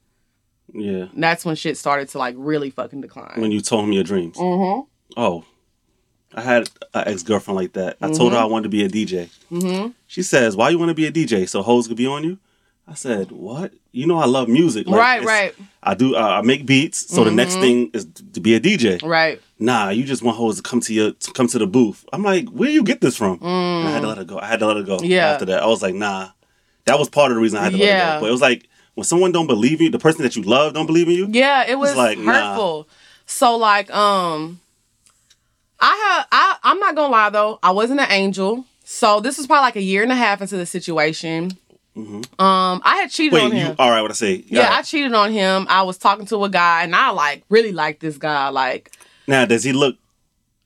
Yeah. 0.73 1.05
that's 1.15 1.45
when 1.45 1.55
shit 1.55 1.77
started 1.77 2.09
to 2.09 2.17
like 2.17 2.36
really 2.38 2.69
fucking 2.69 3.01
decline. 3.01 3.39
When 3.41 3.51
you 3.51 3.61
told 3.61 3.86
him 3.86 3.91
your 3.93 4.03
dreams. 4.03 4.38
mm-hmm. 4.38 4.82
Oh. 5.17 5.43
I 6.34 6.39
had 6.41 6.69
an 6.93 7.03
ex 7.07 7.23
girlfriend 7.23 7.57
like 7.57 7.73
that. 7.73 7.97
I 8.01 8.09
told 8.11 8.32
her 8.32 8.38
I 8.38 8.45
wanted 8.45 8.63
to 8.63 8.69
be 8.69 8.86
a 8.86 8.88
DJ. 8.89 9.27
Mm-hmm. 9.51 9.88
She 10.07 10.23
says, 10.23 10.55
"Why 10.55 10.69
you 10.69 10.79
want 10.79 10.88
to 10.88 10.93
be 10.95 11.05
a 11.05 11.11
DJ? 11.11 11.45
So 11.45 11.61
hoes 11.61 11.88
could 11.89 11.97
be 11.97 12.07
on 12.07 12.23
you?" 12.23 12.38
I 12.88 12.93
said, 12.95 13.32
"What? 13.32 13.73
You 13.91 14.07
know 14.07 14.17
I 14.17 14.25
love 14.25 14.47
music. 14.49 14.88
Like, 14.88 14.99
right, 14.99 15.23
right, 15.23 15.55
I 15.84 15.93
do. 15.93 16.15
Uh, 16.15 16.19
I 16.19 16.41
make 16.41 16.65
beats. 16.65 17.13
So 17.13 17.23
the 17.23 17.32
next 17.32 17.55
Mhm. 17.57 17.59
thing 17.61 17.91
is 17.93 18.05
to 18.34 18.39
be 18.41 18.53
a 18.55 18.59
DJ. 18.59 18.99
right. 19.03 19.41
Nah, 19.59 19.89
you 19.89 20.03
just 20.03 20.23
want 20.23 20.38
hoes 20.38 20.57
to 20.57 20.63
come 20.63 20.79
to 20.82 20.93
your 20.93 21.11
to 21.11 21.32
come 21.32 21.47
to 21.47 21.59
the 21.59 21.67
booth. 21.67 22.03
I'm 22.11 22.23
like, 22.23 22.49
where 22.49 22.67
do 22.67 22.73
you 22.73 22.84
get 22.84 22.99
this 23.01 23.15
from? 23.15 23.39
And 23.41 23.88
I 23.88 23.91
had 23.91 23.99
to 24.01 24.05
Mm. 24.05 24.09
let 24.09 24.17
her 24.17 24.23
go. 24.23 24.39
I 24.39 24.47
had 24.47 24.59
to 24.59 24.65
let 24.65 24.77
her 24.77 24.84
go. 24.84 24.99
Yeah. 25.03 25.27
After 25.29 25.45
that, 25.45 25.61
I 25.63 25.67
was 25.67 25.82
like, 25.82 25.93
nah. 25.95 26.29
That 26.86 26.97
was 26.97 27.09
part 27.09 27.32
of 27.32 27.36
the 27.36 27.41
reason 27.41 27.59
I 27.59 27.63
had 27.63 27.73
to 27.73 27.77
let 27.77 27.88
her 27.89 28.13
go. 28.15 28.21
But 28.21 28.29
it 28.29 28.32
was 28.32 28.41
like 28.41 28.67
when 28.95 29.03
someone 29.05 29.32
don't 29.32 29.47
believe 29.47 29.79
you, 29.79 29.89
the 29.91 29.99
person 29.99 30.23
that 30.23 30.36
you 30.36 30.41
love 30.41 30.73
don't 30.73 30.88
believe 30.88 31.07
in 31.07 31.13
you. 31.15 31.27
Yeah, 31.29 31.63
it 31.67 31.77
was 31.77 31.95
like, 31.95 32.17
nah. 32.17 32.32
hurtful. 32.34 32.89
So 33.27 33.55
like, 33.55 33.89
um, 33.95 34.59
I 35.79 35.95
have. 36.15 36.27
I 36.32 36.55
I'm 36.63 36.79
not 36.79 36.95
gonna 36.95 37.11
lie 37.11 37.29
though, 37.29 37.59
I 37.63 37.71
wasn't 37.71 37.99
an 37.99 38.11
angel. 38.11 38.65
So 38.84 39.19
this 39.19 39.38
was 39.38 39.47
probably 39.47 39.61
like 39.67 39.75
a 39.77 39.82
year 39.82 40.03
and 40.03 40.11
a 40.11 40.15
half 40.15 40.41
into 40.41 40.57
the 40.57 40.65
situation. 40.65 41.57
Mhm. 41.96 42.39
Um, 42.39 42.82
I 42.86 42.98
had 42.98 43.12
cheated 43.12 43.34
Wait, 43.34 43.44
on 43.44 43.52
you 43.52 43.58
him. 43.58 43.76
all 43.78 43.89
right? 43.92 44.02
What 44.02 44.12
I 44.12 44.14
say? 44.14 44.44
yeah, 44.48 44.74
I 44.74 44.82
cheated 44.82 45.14
on 45.14 45.32
him. 45.32 45.68
I 45.70 45.84
was 45.84 45.98
talking 45.98 46.26
to 46.28 46.44
a 46.46 46.50
guy, 46.50 46.84
and 46.84 46.96
I 46.96 47.10
like 47.10 47.44
really 47.50 47.74
like 47.74 48.00
this 48.00 48.18
guy. 48.18 48.50
Like, 48.50 48.92
now 49.28 49.46
does 49.46 49.64
he 49.64 49.74
look? 49.74 49.98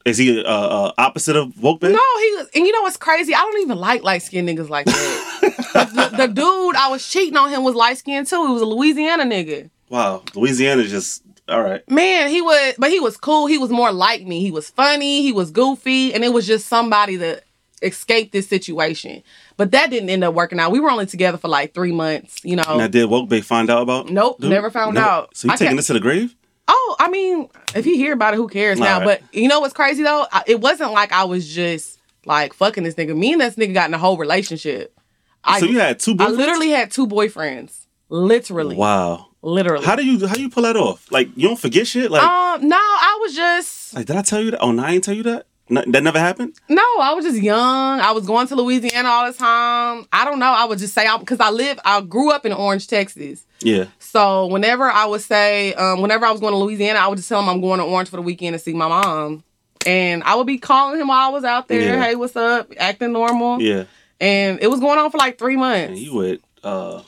Is 0.06 0.20
he 0.20 0.44
uh, 0.44 0.48
uh 0.48 0.92
opposite 1.00 1.36
of 1.36 1.60
woke 1.62 1.82
no, 1.82 1.90
he 1.90 1.96
was, 2.36 2.48
and 2.54 2.66
you 2.66 2.72
know 2.72 2.84
what's 2.84 2.98
crazy? 2.98 3.34
I 3.34 3.40
don't 3.40 3.62
even 3.62 3.78
like 3.78 4.04
light 4.04 4.22
skinned 4.22 4.48
niggas 4.48 4.70
like 4.70 4.86
that. 4.86 5.52
The, 5.74 6.18
the 6.18 6.28
dude 6.28 6.76
I 6.76 6.90
was 6.90 7.08
cheating 7.08 7.38
on 7.38 7.50
him 7.50 7.64
was 7.64 7.74
light 7.74 7.98
skinned 7.98 8.28
too. 8.28 8.46
He 8.46 8.54
was 8.54 8.62
a 8.62 8.66
Louisiana 8.66 9.24
nigga. 9.24 9.72
Wow, 9.90 10.22
Louisiana 10.36 10.84
just 10.84 11.24
all 11.50 11.62
right. 11.62 11.90
Man, 11.90 12.30
he 12.30 12.42
was, 12.42 12.76
but 12.78 12.92
he 12.92 13.00
was 13.00 13.18
cool. 13.18 13.48
He 13.48 13.58
was 13.58 13.70
more 13.72 13.92
like 13.92 14.26
me. 14.26 14.42
He 14.42 14.52
was 14.52 14.70
funny. 14.70 15.24
He 15.24 15.32
was 15.32 15.50
goofy, 15.52 16.14
and 16.14 16.24
it 16.24 16.34
was 16.34 16.46
just 16.46 16.68
somebody 16.68 17.18
to 17.18 17.42
escape 17.82 18.32
this 18.32 18.48
situation. 18.48 19.24
But 19.58 19.72
that 19.72 19.90
didn't 19.90 20.10
end 20.10 20.24
up 20.24 20.34
working 20.34 20.60
out. 20.60 20.72
We 20.72 20.80
were 20.80 20.92
only 20.92 21.06
together 21.06 21.38
for 21.38 21.48
like 21.48 21.74
three 21.74 21.92
months. 21.92 22.44
You 22.44 22.58
know. 22.58 22.78
Now 22.78 22.88
did 22.88 23.06
woke 23.10 23.30
bay 23.30 23.42
find 23.42 23.70
out 23.70 23.82
about? 23.82 24.10
Nope, 24.10 24.40
dude? 24.40 24.50
never 24.50 24.70
found 24.70 24.98
out. 24.98 25.36
So 25.36 25.50
you 25.50 25.58
taking 25.58 25.78
this 25.78 25.88
to 25.88 25.94
the 25.94 26.00
grave? 26.00 26.36
Oh, 26.68 26.96
I 27.00 27.10
mean, 27.10 27.48
if 27.76 27.86
you 27.86 27.96
hear 27.96 28.14
about 28.14 28.34
it, 28.34 28.38
who 28.38 28.48
cares 28.48 28.80
now? 28.80 29.00
Alright. 29.00 29.22
But 29.22 29.36
you 29.40 29.48
know 29.48 29.60
what's 29.60 29.74
crazy 29.74 30.04
though? 30.04 30.26
I, 30.32 30.44
it 30.48 30.62
wasn't 30.62 30.92
like 30.92 31.12
I 31.12 31.24
was 31.26 31.48
just 31.48 32.00
like 32.26 32.54
fucking 32.54 32.84
this 32.84 32.96
nigga. 32.96 33.16
Me 33.16 33.34
and 33.34 33.42
this 33.42 33.56
nigga 33.56 33.74
got 33.74 33.90
in 33.90 33.94
a 33.94 33.98
whole 33.98 34.18
relationship. 34.18 34.98
I, 35.44 35.60
so 35.60 35.68
you 35.68 35.80
had 35.80 36.00
two. 36.00 36.16
I 36.20 36.30
literally 36.30 36.70
had 36.70 36.92
two 36.92 37.08
boyfriends. 37.08 37.86
Literally. 38.10 38.76
Wow. 38.76 39.28
Literally. 39.42 39.86
How 39.86 39.96
do 39.96 40.04
you 40.04 40.26
how 40.28 40.34
do 40.34 40.42
you 40.42 40.50
pull 40.50 40.64
that 40.64 40.76
off? 40.76 41.12
Like 41.12 41.30
you 41.36 41.48
don't 41.48 41.60
forget 41.60 41.86
shit? 41.86 42.10
Like 42.10 42.24
um, 42.24 42.68
no, 42.68 42.78
I 42.78 43.20
was 43.22 43.36
just 43.36 43.94
like 43.94 44.08
did 44.08 44.16
I 44.16 44.24
tell 44.24 44.42
you 44.42 44.52
that? 44.52 44.60
Oh, 44.60 44.72
no, 44.72 44.84
I 44.84 44.94
didn't 44.94 45.04
tell 45.04 45.14
you 45.14 45.24
that. 45.24 45.46
No, 45.68 45.84
that 45.88 46.04
never 46.04 46.20
happened. 46.20 46.54
no, 46.70 46.84
I 47.02 47.14
was 47.14 47.26
just 47.26 47.42
young. 47.42 48.00
I 48.00 48.12
was 48.12 48.28
going 48.28 48.48
to 48.48 48.56
Louisiana 48.56 49.10
all 49.10 49.32
the 49.32 49.38
time. 49.38 50.06
I 50.14 50.24
don't 50.24 50.38
know. 50.38 50.52
I 50.52 50.66
would 50.66 50.78
just 50.78 50.94
say 50.94 51.08
because 51.20 51.40
I 51.40 51.50
live, 51.50 51.80
I 51.84 52.02
grew 52.02 52.32
up 52.32 52.46
in 52.46 52.54
Orange, 52.54 52.88
Texas. 52.88 53.46
Yeah. 53.62 53.86
So 53.98 54.46
whenever 54.46 54.84
I 54.84 55.06
would 55.06 55.22
say, 55.22 55.74
um, 55.74 56.02
whenever 56.02 56.26
I 56.26 56.32
was 56.32 56.40
going 56.40 56.54
to 56.54 56.58
Louisiana, 56.58 57.00
I 57.00 57.08
would 57.08 57.18
just 57.18 57.28
tell 57.30 57.40
him 57.42 57.50
I'm 57.50 57.62
going 57.62 57.80
to 57.80 57.86
Orange 57.86 58.10
for 58.10 58.18
the 58.18 58.22
weekend 58.22 58.54
to 58.54 58.60
see 58.60 58.74
my 58.74 58.88
mom. 58.88 59.44
And 59.88 60.24
I 60.24 60.36
would 60.36 60.48
be 60.48 60.58
calling 60.60 61.00
him 61.00 61.08
while 61.08 61.30
I 61.30 61.32
was 61.32 61.44
out 61.44 61.68
there. 61.68 61.82
Yeah. 61.82 62.04
Hey, 62.04 62.16
what's 62.16 62.36
up? 62.36 62.72
Acting 62.78 63.12
normal. 63.14 63.62
Yeah. 63.62 63.86
And 64.20 64.60
it 64.62 64.68
was 64.68 64.80
going 64.80 65.00
on 65.00 65.10
for 65.12 65.18
like 65.18 65.38
three 65.40 65.58
months. 65.58 65.90
And 65.90 65.98
you 65.98 66.14
would 66.14 66.42
uh 66.64 67.02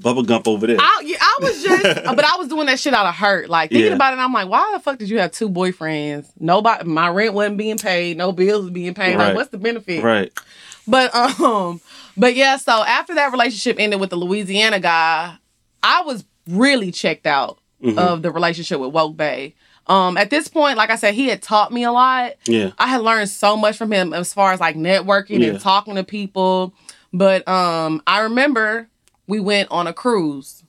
Bubba 0.00 0.26
Gump 0.26 0.46
over 0.46 0.66
there. 0.66 0.76
I, 0.78 1.02
yeah, 1.04 1.16
I 1.20 1.36
was 1.40 1.62
just, 1.62 1.82
but 2.04 2.24
I 2.24 2.36
was 2.36 2.48
doing 2.48 2.66
that 2.66 2.78
shit 2.78 2.92
out 2.94 3.06
of 3.06 3.14
hurt. 3.14 3.48
Like 3.48 3.70
thinking 3.70 3.88
Yeah. 3.88 3.94
about 3.94 4.12
it, 4.12 4.18
I'm 4.18 4.32
like, 4.32 4.48
why 4.48 4.70
the 4.74 4.80
fuck 4.80 4.98
did 4.98 5.08
you 5.08 5.18
have 5.20 5.32
two 5.32 5.48
boyfriends? 5.48 6.28
Nobody, 6.38 6.84
my 6.84 7.08
rent 7.08 7.32
wasn't 7.34 7.56
being 7.56 7.78
paid, 7.78 8.16
no 8.16 8.32
bills 8.32 8.62
was 8.64 8.70
being 8.72 8.94
paid. 8.94 9.16
Right. 9.16 9.28
Like, 9.28 9.34
what's 9.36 9.50
the 9.50 9.58
benefit? 9.58 10.02
right. 10.04 10.32
But 10.86 11.14
um, 11.40 11.80
but 12.16 12.36
yeah. 12.36 12.58
So 12.58 12.72
after 12.72 13.14
that 13.16 13.32
relationship 13.32 13.76
ended 13.80 13.98
with 14.00 14.10
the 14.10 14.16
Louisiana 14.16 14.78
guy, 14.80 15.36
I 15.82 16.02
was 16.02 16.24
really 16.46 16.92
checked 16.92 17.26
out 17.26 17.58
Mhm. 17.82 17.98
of 17.98 18.22
the 18.22 18.30
relationship 18.30 18.78
with 18.80 18.92
Woke 18.92 19.16
Bay. 19.16 19.54
Um, 19.88 20.16
at 20.16 20.30
this 20.30 20.48
point, 20.48 20.76
like 20.76 20.90
I 20.90 20.96
said, 20.96 21.14
he 21.14 21.28
had 21.28 21.42
taught 21.42 21.72
me 21.72 21.84
a 21.84 21.90
lot. 21.92 22.34
Yeah. 22.46 22.70
I 22.78 22.86
had 22.88 23.00
learned 23.02 23.28
so 23.28 23.56
much 23.56 23.76
from 23.76 23.92
him 23.92 24.12
as 24.12 24.32
far 24.32 24.52
as 24.52 24.60
like 24.60 24.76
networking 24.76 25.40
Yeah. 25.40 25.48
and 25.50 25.60
talking 25.60 25.94
to 25.96 26.04
people. 26.04 26.72
But 27.12 27.46
um, 27.48 28.00
I 28.06 28.20
remember 28.20 28.88
we 29.26 29.40
went 29.40 29.70
on 29.70 29.86
a 29.86 29.92
cruise. 29.92 30.62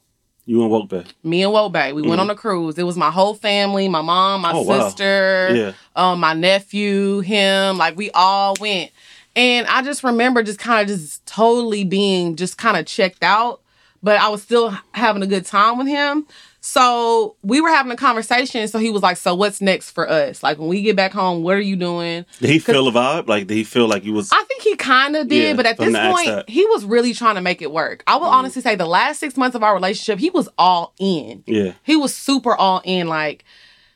You 0.45 0.61
and 0.61 0.71
Woke 0.71 0.87
Bay. 0.89 1.03
Me 1.23 1.43
and 1.43 1.51
Woke 1.51 1.73
Bay. 1.73 1.91
We 1.91 2.01
went 2.03 2.21
on 2.21 2.29
a 2.29 2.35
cruise. 2.35 2.77
It 2.77 2.83
was 2.83 2.95
my 2.95 3.11
whole 3.11 3.33
family, 3.33 3.89
my 3.89 4.01
mom, 4.01 4.41
my 4.41 4.53
Mm-hmm. 4.53 4.57
Oh, 4.57 4.61
wow. 4.61 4.87
sister, 4.87 5.49
Yeah. 5.53 5.71
um, 5.95 6.21
my 6.21 6.33
nephew, 6.33 7.19
him. 7.19 7.77
Like 7.77 7.97
we 7.97 8.11
all 8.11 8.55
went. 8.61 8.91
And 9.35 9.67
I 9.67 9.81
just 9.81 10.03
remember 10.05 10.41
just 10.43 10.57
kind 10.59 10.81
of 10.81 10.87
just 10.87 11.25
totally 11.25 11.83
being 11.83 12.35
just 12.37 12.57
kind 12.57 12.77
of 12.77 12.85
checked 12.85 13.23
out, 13.23 13.61
but 14.01 14.19
I 14.19 14.29
was 14.29 14.41
still 14.41 14.75
having 14.93 15.21
a 15.21 15.27
good 15.27 15.45
time 15.45 15.77
with 15.77 15.87
him. 15.87 16.25
So 16.69 17.37
we 17.43 17.61
were 17.61 17.69
having 17.69 17.93
a 17.93 17.95
conversation. 17.95 18.67
So 18.67 18.77
he 18.77 18.89
was 18.91 19.01
like, 19.01 19.15
So 19.15 19.33
what's 19.33 19.61
next 19.61 19.91
for 19.91 20.07
us? 20.09 20.43
Like 20.43 20.57
when 20.57 20.67
we 20.67 20.81
get 20.81 20.97
back 20.97 21.13
home, 21.13 21.41
what 21.41 21.55
are 21.55 21.61
you 21.61 21.77
doing? 21.77 22.25
Did 22.41 22.49
he 22.49 22.59
feel 22.59 22.83
the 22.83 22.91
vibe? 22.91 23.29
Like, 23.29 23.47
did 23.47 23.55
he 23.55 23.63
feel 23.63 23.87
like 23.87 24.03
he 24.03 24.11
was? 24.11 24.29
I 24.33 24.43
think 24.49 24.63
he 24.63 24.75
kind 24.75 25.15
of 25.15 25.29
did, 25.29 25.47
Yeah, 25.47 25.53
but 25.53 25.65
at 25.65 25.77
this 25.77 25.87
him 25.87 25.93
to 25.93 25.99
ask 25.99 26.25
point, 26.25 26.49
he 26.49 26.65
was 26.65 26.83
really 26.83 27.13
trying 27.13 27.35
to 27.35 27.41
make 27.41 27.61
it 27.61 27.71
work. 27.71 28.03
I 28.05 28.17
will 28.17 28.27
honestly 28.27 28.61
say 28.61 28.75
the 28.75 28.85
last 28.85 29.21
six 29.21 29.37
months 29.37 29.55
of 29.55 29.63
our 29.63 29.73
relationship, 29.73 30.19
he 30.19 30.29
was 30.29 30.49
all 30.57 30.93
in. 30.99 31.45
yeah. 31.47 31.71
He 31.83 31.95
was 31.95 32.13
super 32.13 32.53
all 32.53 32.81
in. 32.83 33.07
Like, 33.07 33.45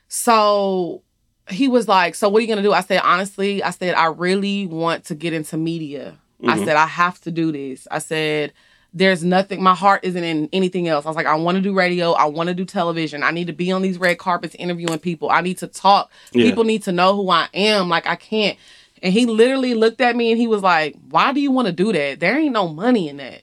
so 0.08 1.02
he 1.50 1.68
was 1.68 1.86
like, 1.88 2.14
So 2.14 2.30
what 2.30 2.38
are 2.38 2.40
you 2.40 2.46
going 2.46 2.56
to 2.56 2.62
do? 2.62 2.72
I 2.72 2.80
said, 2.80 3.02
Honestly, 3.04 3.62
I 3.62 3.68
said, 3.70 3.94
I 3.96 4.06
really 4.06 4.66
want 4.66 5.04
to 5.06 5.14
get 5.14 5.34
into 5.34 5.58
media. 5.58 6.18
I 6.42 6.56
Mhm. 6.56 6.64
said, 6.64 6.76
I 6.76 6.86
have 6.86 7.20
to 7.20 7.30
do 7.30 7.52
this. 7.52 7.86
I 7.90 7.98
said, 7.98 8.54
there's 8.94 9.24
nothing, 9.24 9.62
my 9.62 9.74
heart 9.74 10.00
isn't 10.04 10.22
in 10.22 10.48
anything 10.52 10.86
else. 10.88 11.06
I 11.06 11.08
was 11.08 11.16
like, 11.16 11.26
I 11.26 11.34
want 11.36 11.56
to 11.56 11.62
do 11.62 11.74
radio. 11.74 12.12
I 12.12 12.26
want 12.26 12.48
to 12.48 12.54
do 12.54 12.64
television. 12.64 13.22
I 13.22 13.30
need 13.30 13.46
to 13.46 13.52
be 13.52 13.72
on 13.72 13.82
these 13.82 13.98
red 13.98 14.18
carpets 14.18 14.54
interviewing 14.56 14.98
people. 14.98 15.30
I 15.30 15.40
need 15.40 15.58
to 15.58 15.66
talk. 15.66 16.10
Yeah. 16.32 16.44
People 16.44 16.64
need 16.64 16.82
to 16.84 16.92
know 16.92 17.16
who 17.16 17.30
I 17.30 17.48
am. 17.54 17.88
Like, 17.88 18.06
I 18.06 18.16
can't. 18.16 18.58
And 19.02 19.12
he 19.12 19.26
literally 19.26 19.74
looked 19.74 20.00
at 20.00 20.14
me 20.14 20.30
and 20.30 20.40
he 20.40 20.46
was 20.46 20.62
like, 20.62 20.94
Why 21.08 21.32
do 21.32 21.40
you 21.40 21.50
want 21.50 21.66
to 21.66 21.72
do 21.72 21.92
that? 21.92 22.20
There 22.20 22.38
ain't 22.38 22.52
no 22.52 22.68
money 22.68 23.08
in 23.08 23.16
that. 23.16 23.42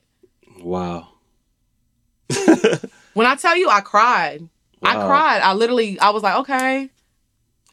Wow. 0.62 1.10
When 3.14 3.26
I 3.26 3.36
tell 3.36 3.58
you 3.58 3.70
I 3.70 3.82
cried, 3.82 4.47
I 4.82 4.93
cried. 4.93 5.41
I 5.41 5.54
literally, 5.54 6.00
I 6.00 6.12
was 6.12 6.24
like, 6.24 6.36
okay. 6.38 6.89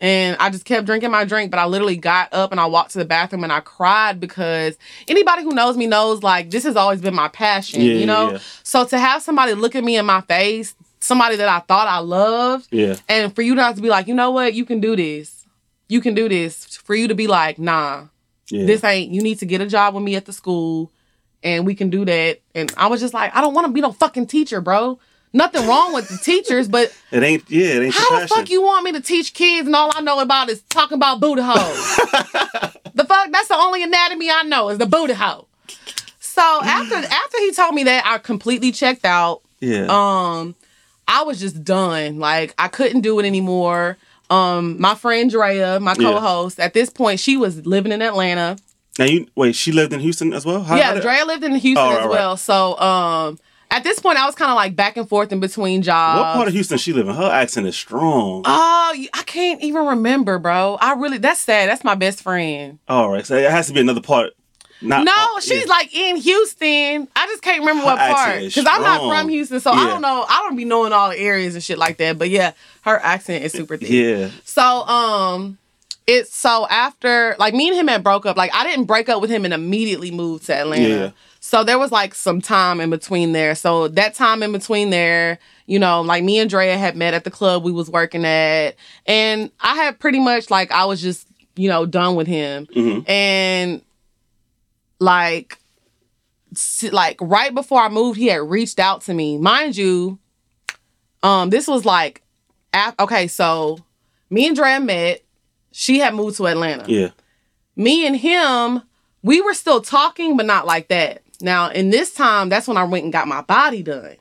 And 0.00 0.36
I 0.38 0.50
just 0.50 0.64
kept 0.66 0.84
drinking 0.84 1.10
my 1.10 1.24
drink, 1.24 1.50
but 1.50 1.58
I 1.58 1.64
literally 1.66 1.96
got 1.96 2.28
up 2.32 2.50
and 2.52 2.60
I 2.60 2.66
walked 2.66 2.90
to 2.92 2.98
the 2.98 3.04
bathroom 3.06 3.44
and 3.44 3.52
I 3.52 3.60
cried 3.60 4.20
because 4.20 4.76
anybody 5.08 5.42
who 5.42 5.52
knows 5.52 5.76
me 5.76 5.86
knows 5.86 6.22
like 6.22 6.50
this 6.50 6.64
has 6.64 6.76
always 6.76 7.00
been 7.00 7.14
my 7.14 7.28
passion, 7.28 7.80
Yeah, 7.80 7.94
you 7.94 8.06
know? 8.06 8.32
yeah. 8.32 8.38
So 8.62 8.84
to 8.84 8.98
have 8.98 9.22
somebody 9.22 9.54
look 9.54 9.74
at 9.74 9.82
me 9.82 9.96
in 9.96 10.04
my 10.04 10.20
face, 10.22 10.74
somebody 11.00 11.36
that 11.36 11.48
I 11.48 11.60
thought 11.60 11.88
I 11.88 11.98
loved, 11.98 12.68
Yeah. 12.70 12.96
and 13.08 13.34
for 13.34 13.40
you 13.40 13.54
not 13.54 13.76
to 13.76 13.82
be 13.82 13.88
like, 13.88 14.06
you 14.06 14.14
know 14.14 14.32
what, 14.32 14.52
you 14.52 14.66
can 14.66 14.80
do 14.80 14.96
this. 14.96 15.46
You 15.88 16.00
can 16.02 16.14
do 16.14 16.28
this. 16.28 16.76
For 16.76 16.94
you 16.94 17.08
to 17.08 17.14
be 17.14 17.26
like, 17.26 17.58
nah, 17.58 18.04
Yeah. 18.50 18.66
this 18.66 18.84
ain't, 18.84 19.12
you 19.12 19.22
need 19.22 19.38
to 19.38 19.46
get 19.46 19.62
a 19.62 19.66
job 19.66 19.94
with 19.94 20.02
me 20.04 20.14
at 20.16 20.26
the 20.26 20.32
school 20.32 20.92
and 21.42 21.64
we 21.64 21.74
can 21.74 21.88
do 21.88 22.04
that. 22.04 22.40
And 22.54 22.70
I 22.76 22.88
was 22.88 23.00
just 23.00 23.14
like, 23.14 23.34
I 23.34 23.40
don't 23.40 23.54
want 23.54 23.66
to 23.66 23.72
be 23.72 23.80
no 23.80 23.92
fucking 23.92 24.26
teacher, 24.26 24.60
bro. 24.60 24.98
Nothing 25.36 25.68
wrong 25.68 25.92
with 25.92 26.08
the 26.08 26.16
teachers, 26.16 26.66
but 26.66 26.92
it 27.10 27.22
ain't. 27.22 27.44
Yeah. 27.50 27.66
It 27.74 27.82
ain't 27.84 27.94
how 27.94 28.20
the 28.20 28.26
fuck 28.26 28.48
you 28.48 28.62
want 28.62 28.84
me 28.84 28.92
to 28.92 29.00
teach 29.02 29.34
kids 29.34 29.66
and 29.66 29.76
all 29.76 29.90
I 29.94 30.00
know 30.00 30.18
about 30.20 30.48
is 30.48 30.62
talking 30.70 30.96
about 30.96 31.20
booty 31.20 31.42
holes? 31.44 31.96
the 32.94 33.04
fuck? 33.06 33.30
That's 33.30 33.48
the 33.48 33.54
only 33.56 33.82
anatomy 33.82 34.30
I 34.30 34.42
know 34.44 34.70
is 34.70 34.78
the 34.78 34.86
booty 34.86 35.12
hole. 35.12 35.46
So 36.18 36.42
after 36.42 36.94
after 36.96 37.38
he 37.40 37.52
told 37.52 37.74
me 37.74 37.84
that, 37.84 38.04
I 38.06 38.18
completely 38.18 38.72
checked 38.72 39.04
out. 39.04 39.42
yeah. 39.60 39.86
Um, 39.90 40.54
I 41.08 41.22
was 41.22 41.38
just 41.38 41.62
done. 41.62 42.18
Like 42.18 42.54
I 42.58 42.68
couldn't 42.68 43.02
do 43.02 43.18
it 43.20 43.26
anymore. 43.26 43.98
Um, 44.30 44.80
my 44.80 44.94
friend 44.94 45.30
Drea, 45.30 45.78
my 45.80 45.94
co-host, 45.94 46.58
at 46.58 46.72
this 46.74 46.88
point 46.90 47.20
she 47.20 47.36
was 47.36 47.64
living 47.66 47.92
in 47.92 48.00
Atlanta. 48.02 48.56
now 48.98 49.04
you 49.04 49.28
wait. 49.36 49.54
She 49.54 49.70
lived 49.70 49.92
in 49.92 50.00
Houston 50.00 50.32
as 50.32 50.44
well. 50.46 50.62
How, 50.62 50.74
how 50.74 50.76
yeah, 50.76 50.94
did- 50.94 51.02
Drea 51.02 51.24
lived 51.26 51.44
in 51.44 51.52
Houston 51.56 51.76
Oh, 51.86 51.90
as 51.90 51.96
right, 51.98 52.00
right. 52.04 52.10
well. 52.10 52.36
So 52.38 52.78
um, 52.78 53.38
at 53.70 53.84
this 53.84 53.98
point, 53.98 54.18
I 54.18 54.26
was 54.26 54.34
kind 54.34 54.50
of 54.50 54.56
like 54.56 54.76
back 54.76 54.96
and 54.96 55.08
forth 55.08 55.32
in 55.32 55.40
between 55.40 55.82
jobs. 55.82 56.20
What 56.20 56.34
part 56.34 56.48
of 56.48 56.54
Houston 56.54 56.78
she 56.78 56.92
live 56.92 57.08
in? 57.08 57.14
Her 57.14 57.30
accent 57.30 57.66
is 57.66 57.76
strong. 57.76 58.42
Oh, 58.44 59.06
I 59.12 59.22
can't 59.24 59.60
even 59.62 59.86
remember, 59.86 60.38
bro. 60.38 60.78
I 60.80 60.94
really 60.94 61.18
that's 61.18 61.40
sad. 61.40 61.68
That's 61.68 61.84
my 61.84 61.94
best 61.94 62.22
friend. 62.22 62.78
All 62.88 63.10
right, 63.10 63.26
so 63.26 63.36
it 63.36 63.50
has 63.50 63.66
to 63.68 63.72
be 63.72 63.80
another 63.80 64.00
part. 64.00 64.32
Not 64.82 65.04
no, 65.04 65.12
oh, 65.14 65.40
she's 65.42 65.64
yeah. 65.64 65.70
like 65.70 65.94
in 65.94 66.16
Houston. 66.16 67.08
I 67.16 67.26
just 67.26 67.42
can't 67.42 67.60
remember 67.60 67.80
Her 67.80 67.86
what 67.86 67.98
part 67.98 68.40
because 68.40 68.66
I'm 68.68 68.82
not 68.82 69.08
from 69.08 69.28
Houston, 69.30 69.58
so 69.60 69.70
I 69.70 69.88
don't 69.88 70.02
know. 70.02 70.24
I 70.28 70.44
don't 70.46 70.56
be 70.56 70.66
knowing 70.66 70.92
all 70.92 71.10
the 71.10 71.18
areas 71.18 71.54
and 71.54 71.64
shit 71.64 71.78
like 71.78 71.96
that. 71.96 72.18
But 72.18 72.28
yeah, 72.28 72.52
her 72.82 72.98
accent 72.98 73.44
is 73.44 73.52
super 73.52 73.78
thick. 73.78 73.88
Yeah. 73.88 74.30
So 74.44 74.62
um, 74.62 75.56
it's 76.06 76.34
so 76.34 76.66
after 76.68 77.36
like 77.38 77.54
me 77.54 77.68
and 77.68 77.76
him 77.76 77.88
had 77.88 78.02
broke 78.02 78.26
up. 78.26 78.36
Like 78.36 78.54
I 78.54 78.64
didn't 78.64 78.84
break 78.84 79.08
up 79.08 79.22
with 79.22 79.30
him 79.30 79.44
and 79.46 79.54
immediately 79.54 80.10
move 80.10 80.44
to 80.46 80.54
Atlanta. 80.54 80.88
Yeah. 80.88 81.10
So 81.46 81.62
there 81.62 81.78
was 81.78 81.92
like 81.92 82.12
some 82.12 82.40
time 82.40 82.80
in 82.80 82.90
between 82.90 83.30
there. 83.30 83.54
So 83.54 83.86
that 83.86 84.14
time 84.14 84.42
in 84.42 84.50
between 84.50 84.90
there, 84.90 85.38
you 85.66 85.78
know, 85.78 86.00
like 86.00 86.24
me 86.24 86.40
and 86.40 86.50
Drea 86.50 86.76
had 86.76 86.96
met 86.96 87.14
at 87.14 87.22
the 87.22 87.30
club 87.30 87.62
we 87.62 87.70
was 87.70 87.88
working 87.88 88.24
at, 88.24 88.74
and 89.06 89.52
I 89.60 89.76
had 89.76 90.00
pretty 90.00 90.18
much 90.18 90.50
like 90.50 90.72
I 90.72 90.86
was 90.86 91.00
just 91.00 91.28
you 91.54 91.68
know 91.68 91.86
done 91.86 92.16
with 92.16 92.26
him, 92.26 92.66
Mhm. 92.74 93.08
and 93.08 93.80
like 94.98 95.58
like 96.90 97.16
right 97.20 97.54
before 97.54 97.80
I 97.80 97.88
moved, 97.90 98.18
he 98.18 98.26
had 98.26 98.42
reached 98.42 98.80
out 98.80 99.02
to 99.02 99.14
me. 99.14 99.38
Mind 99.38 99.76
you, 99.76 100.18
um, 101.22 101.50
this 101.50 101.68
was 101.68 101.84
like, 101.84 102.22
af- 102.74 102.94
okay, 102.98 103.28
so 103.28 103.78
me 104.30 104.46
and 104.48 104.56
Drea 104.56 104.80
met. 104.80 105.22
She 105.70 105.98
had 106.00 106.14
moved 106.14 106.38
to 106.38 106.46
Atlanta 106.48 106.84
Yeah. 106.90 107.10
me 107.76 108.04
and 108.06 108.16
him, 108.16 108.82
we 109.22 109.40
were 109.42 109.52
still 109.54 109.80
talking, 109.82 110.36
but 110.36 110.46
not 110.46 110.66
like 110.66 110.88
that. 110.88 111.22
Now, 111.40 111.70
in 111.70 111.90
this 111.90 112.12
time, 112.12 112.48
that's 112.48 112.66
when 112.68 112.76
I 112.76 112.84
went 112.84 113.04
and 113.04 113.12
got 113.12 113.28
my 113.28 113.42
body 113.42 113.82
done. 113.82 114.16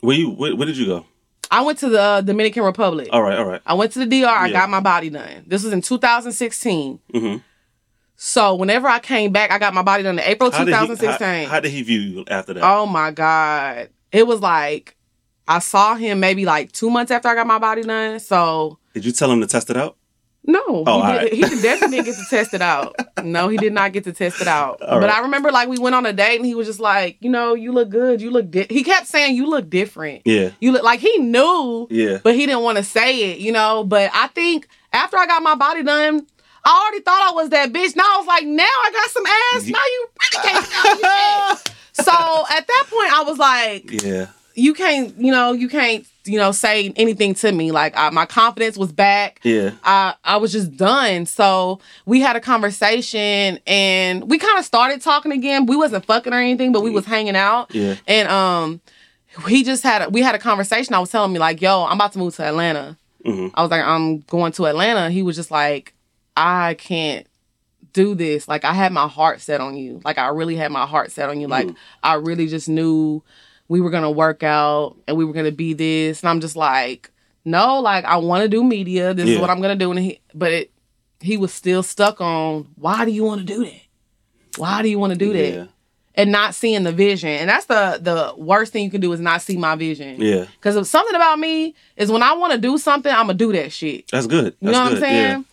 Where 0.00 0.16
you? 0.16 0.30
Where, 0.30 0.54
where 0.56 0.66
did 0.66 0.76
you 0.76 0.86
go? 0.86 1.06
I 1.50 1.60
went 1.62 1.78
to 1.80 1.88
the 1.88 2.22
Dominican 2.24 2.62
Republic. 2.62 3.08
All 3.12 3.22
right. 3.22 3.38
All 3.38 3.44
right. 3.44 3.60
I 3.66 3.74
went 3.74 3.92
to 3.92 3.98
the 3.98 4.06
DR. 4.06 4.26
I 4.28 4.46
Yeah. 4.46 4.52
got 4.52 4.70
my 4.70 4.80
body 4.80 5.10
done. 5.10 5.44
This 5.46 5.62
was 5.64 5.72
in 5.72 5.82
2016. 5.82 6.98
Mm-hmm. 7.12 7.36
So 8.16 8.54
whenever 8.54 8.88
I 8.88 9.00
came 9.00 9.32
back, 9.32 9.50
I 9.50 9.58
got 9.58 9.74
my 9.74 9.82
body 9.82 10.02
done 10.02 10.18
in 10.18 10.24
April 10.24 10.50
How 10.50 10.64
did, 10.64 10.68
he, 10.74 10.80
2016. 10.80 11.44
how, 11.44 11.50
how 11.54 11.60
did 11.60 11.70
he 11.72 11.82
view 11.82 11.98
you 12.00 12.24
after 12.28 12.54
that? 12.54 12.62
oh 12.64 12.86
my 12.86 13.10
God. 13.10 13.90
It 14.12 14.26
was 14.26 14.40
like, 14.40 14.96
I 15.48 15.58
saw 15.58 15.94
him 15.96 16.20
maybe 16.20 16.44
like 16.46 16.72
two 16.72 16.88
months 16.88 17.10
after 17.10 17.28
I 17.28 17.34
got 17.34 17.46
my 17.46 17.58
body 17.58 17.82
done. 17.82 18.20
So 18.20 18.78
Did 18.94 19.04
you 19.04 19.12
tell 19.12 19.30
him 19.30 19.40
to 19.40 19.46
test 19.46 19.70
it 19.70 19.76
out? 19.76 19.96
No, 20.44 20.60
Oh, 20.86 21.02
he, 21.02 21.12
did, 21.12 21.18
right. 21.18 21.32
he 21.32 21.40
definitely 21.62 21.96
didn't 21.98 22.04
get 22.06 22.16
to 22.16 22.24
test 22.28 22.52
it 22.54 22.62
out. 22.62 22.96
No, 23.22 23.48
he 23.48 23.56
did 23.56 23.72
not 23.72 23.92
get 23.92 24.04
to 24.04 24.12
test 24.12 24.40
it 24.40 24.48
out. 24.48 24.82
All 24.82 24.98
but 24.98 25.06
right. 25.08 25.16
I 25.18 25.20
remember 25.20 25.52
like 25.52 25.68
we 25.68 25.78
went 25.78 25.94
on 25.94 26.04
a 26.04 26.12
date 26.12 26.36
and 26.36 26.44
he 26.44 26.54
was 26.56 26.66
just 26.66 26.80
like, 26.80 27.16
you 27.20 27.30
know, 27.30 27.54
you 27.54 27.70
look 27.72 27.90
good. 27.90 28.20
You 28.20 28.30
look. 28.30 28.50
Di-. 28.50 28.66
He 28.68 28.82
kept 28.82 29.06
saying 29.06 29.36
you 29.36 29.46
look 29.48 29.70
different. 29.70 30.22
Yeah. 30.24 30.50
You 30.60 30.72
look 30.72 30.82
like 30.82 30.98
he 31.00 31.16
knew, 31.18 31.86
Yeah. 31.90 32.18
but 32.24 32.34
he 32.34 32.46
didn't 32.46 32.62
want 32.62 32.78
to 32.78 32.84
say 32.84 33.32
it. 33.32 33.38
You 33.38 33.52
know. 33.52 33.84
But 33.84 34.10
I 34.12 34.26
think 34.28 34.66
after 34.92 35.16
I 35.16 35.26
got 35.26 35.42
my 35.42 35.54
body 35.54 35.82
done. 35.82 36.26
I 36.64 36.80
already 36.86 37.02
thought 37.02 37.20
I 37.28 37.34
was 37.34 37.48
that 37.50 37.72
bitch. 37.72 37.96
Now 37.96 38.04
I 38.06 38.18
was 38.18 38.26
like, 38.28 38.44
now 38.46 38.62
I 38.62 38.90
got 38.92 39.10
some 39.10 39.24
ass. 39.26 39.66
Now 39.66 39.80
you 39.84 40.06
really 40.32 40.48
can't 40.48 41.58
shit. 41.66 41.74
So 41.92 42.12
at 42.12 42.66
that 42.68 42.84
point, 42.88 43.12
I 43.12 43.24
was 43.26 43.36
like, 43.38 44.02
Yeah. 44.02 44.26
You 44.54 44.74
can't, 44.74 45.16
you 45.18 45.30
know, 45.32 45.52
you 45.52 45.68
can't, 45.68 46.06
you 46.24 46.38
know, 46.38 46.52
say 46.52 46.92
anything 46.96 47.34
to 47.34 47.50
me. 47.52 47.72
Like 47.72 47.96
I, 47.96 48.10
my 48.10 48.26
confidence 48.26 48.76
was 48.76 48.92
back. 48.92 49.40
Yeah. 49.42 49.72
I 49.84 50.14
I 50.24 50.36
was 50.36 50.52
just 50.52 50.76
done. 50.76 51.26
So 51.26 51.80
we 52.06 52.20
had 52.20 52.36
a 52.36 52.40
conversation 52.40 53.58
and 53.66 54.30
we 54.30 54.38
kind 54.38 54.58
of 54.58 54.64
started 54.64 55.00
talking 55.00 55.32
again. 55.32 55.66
We 55.66 55.76
wasn't 55.76 56.04
fucking 56.04 56.32
or 56.32 56.38
anything, 56.38 56.72
but 56.72 56.82
we 56.82 56.90
was 56.90 57.06
hanging 57.06 57.36
out. 57.36 57.74
Yeah. 57.74 57.96
And 58.06 58.28
um 58.28 58.80
he 59.46 59.64
just 59.64 59.82
had 59.82 60.02
a, 60.02 60.10
we 60.10 60.20
had 60.20 60.34
a 60.34 60.38
conversation. 60.38 60.94
I 60.94 60.98
was 60.98 61.10
telling 61.10 61.32
me 61.32 61.38
like, 61.38 61.62
"Yo, 61.62 61.84
I'm 61.84 61.96
about 61.96 62.12
to 62.12 62.18
move 62.18 62.34
to 62.36 62.44
Atlanta." 62.44 62.96
hmm 63.24 63.48
I 63.54 63.62
was 63.62 63.70
like, 63.70 63.84
"I'm 63.84 64.18
going 64.20 64.52
to 64.52 64.66
Atlanta." 64.66 65.10
He 65.10 65.22
was 65.22 65.36
just 65.36 65.50
like, 65.50 65.94
"I 66.36 66.74
can't 66.74 67.26
do 67.92 68.14
this. 68.14 68.48
Like 68.48 68.64
I 68.64 68.72
had 68.72 68.92
my 68.92 69.08
heart 69.08 69.40
set 69.40 69.60
on 69.60 69.76
you. 69.76 70.00
Like 70.04 70.18
I 70.18 70.28
really 70.28 70.56
had 70.56 70.72
my 70.72 70.86
heart 70.86 71.12
set 71.12 71.28
on 71.28 71.40
you. 71.40 71.48
Like 71.48 71.68
I 72.02 72.14
really 72.14 72.46
just 72.46 72.68
knew 72.68 73.22
we 73.72 73.80
were 73.80 73.90
to 74.02 74.10
work 74.10 74.42
out 74.42 74.96
and 75.08 75.16
we 75.16 75.24
were 75.24 75.32
to 75.46 75.52
be 75.52 75.72
this." 75.72 76.20
And 76.20 76.28
I'm 76.28 76.40
just 76.40 76.56
like, 76.56 77.10
"No, 77.44 77.80
like 77.80 78.04
I 78.04 78.18
want 78.18 78.42
to 78.42 78.48
do 78.48 78.62
media. 78.62 79.14
This 79.14 79.28
is 79.28 79.38
what 79.38 79.48
I'm 79.48 79.60
to 79.78 79.84
do." 79.84 79.90
And 79.90 79.98
he 79.98 80.20
but 80.34 80.52
it 80.52 80.70
he 81.20 81.36
was 81.38 81.54
still 81.54 81.82
stuck 81.82 82.20
on, 82.20 82.68
"Why 82.76 83.04
do 83.06 83.10
you 83.10 83.24
want 83.24 83.40
to 83.40 83.46
do 83.46 83.64
that? 83.64 83.80
Why 84.58 84.82
do 84.82 84.88
you 84.88 84.98
want 84.98 85.14
to 85.14 85.18
do 85.18 85.32
that?" 85.32 85.52
Yeah. 85.54 85.66
And 86.14 86.30
not 86.30 86.54
seeing 86.54 86.82
the 86.82 86.92
vision. 86.92 87.30
And 87.30 87.48
that's 87.48 87.64
the 87.64 87.98
the 88.02 88.34
worst 88.36 88.74
thing 88.74 88.84
you 88.84 88.90
can 88.90 89.00
do 89.00 89.10
is 89.14 89.20
not 89.20 89.40
see 89.40 89.56
my 89.56 89.74
vision. 89.74 90.20
Yeah. 90.20 90.44
Because 90.60 90.88
something 90.90 91.16
about 91.16 91.38
me 91.38 91.74
is 91.96 92.12
when 92.12 92.22
I 92.22 92.34
want 92.34 92.52
to 92.52 92.58
do 92.58 92.76
something, 92.76 93.10
I'm 93.10 93.28
gonna 93.28 93.34
do 93.34 93.52
that 93.54 93.72
shit. 93.72 94.08
That's 94.12 94.26
good. 94.26 94.54
You 94.60 94.70
That's 94.70 94.76
know 94.76 94.84
what 94.84 94.92
I'm 94.92 95.00
saying? 95.00 95.44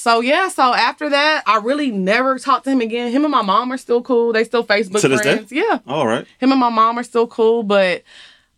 So 0.00 0.20
yeah, 0.20 0.48
so 0.48 0.72
after 0.72 1.10
that, 1.10 1.42
I 1.46 1.58
really 1.58 1.90
never 1.90 2.38
talked 2.38 2.64
to 2.64 2.70
him 2.70 2.80
again. 2.80 3.12
Him 3.12 3.26
and 3.26 3.30
my 3.30 3.42
mom 3.42 3.70
are 3.70 3.76
still 3.76 4.00
cool. 4.00 4.32
They 4.32 4.44
still 4.44 4.64
Facebook 4.64 5.02
To 5.02 5.08
this 5.08 5.20
friends. 5.20 5.52
Yeah. 5.52 5.62
Yeah. 5.62 5.78
All 5.86 6.06
right. 6.06 6.26
Him 6.38 6.52
and 6.52 6.58
my 6.58 6.70
mom 6.70 6.98
are 6.98 7.02
still 7.02 7.26
cool, 7.26 7.62
but 7.64 8.02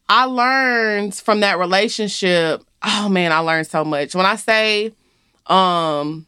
I 0.08 0.26
learned 0.26 1.16
from 1.16 1.40
that 1.40 1.58
relationship, 1.58 2.62
oh 2.84 3.08
man, 3.08 3.32
I 3.32 3.40
learned 3.40 3.66
so 3.66 3.84
much. 3.84 4.14
When 4.14 4.24
I 4.24 4.36
say 4.36 4.92
um 5.48 6.26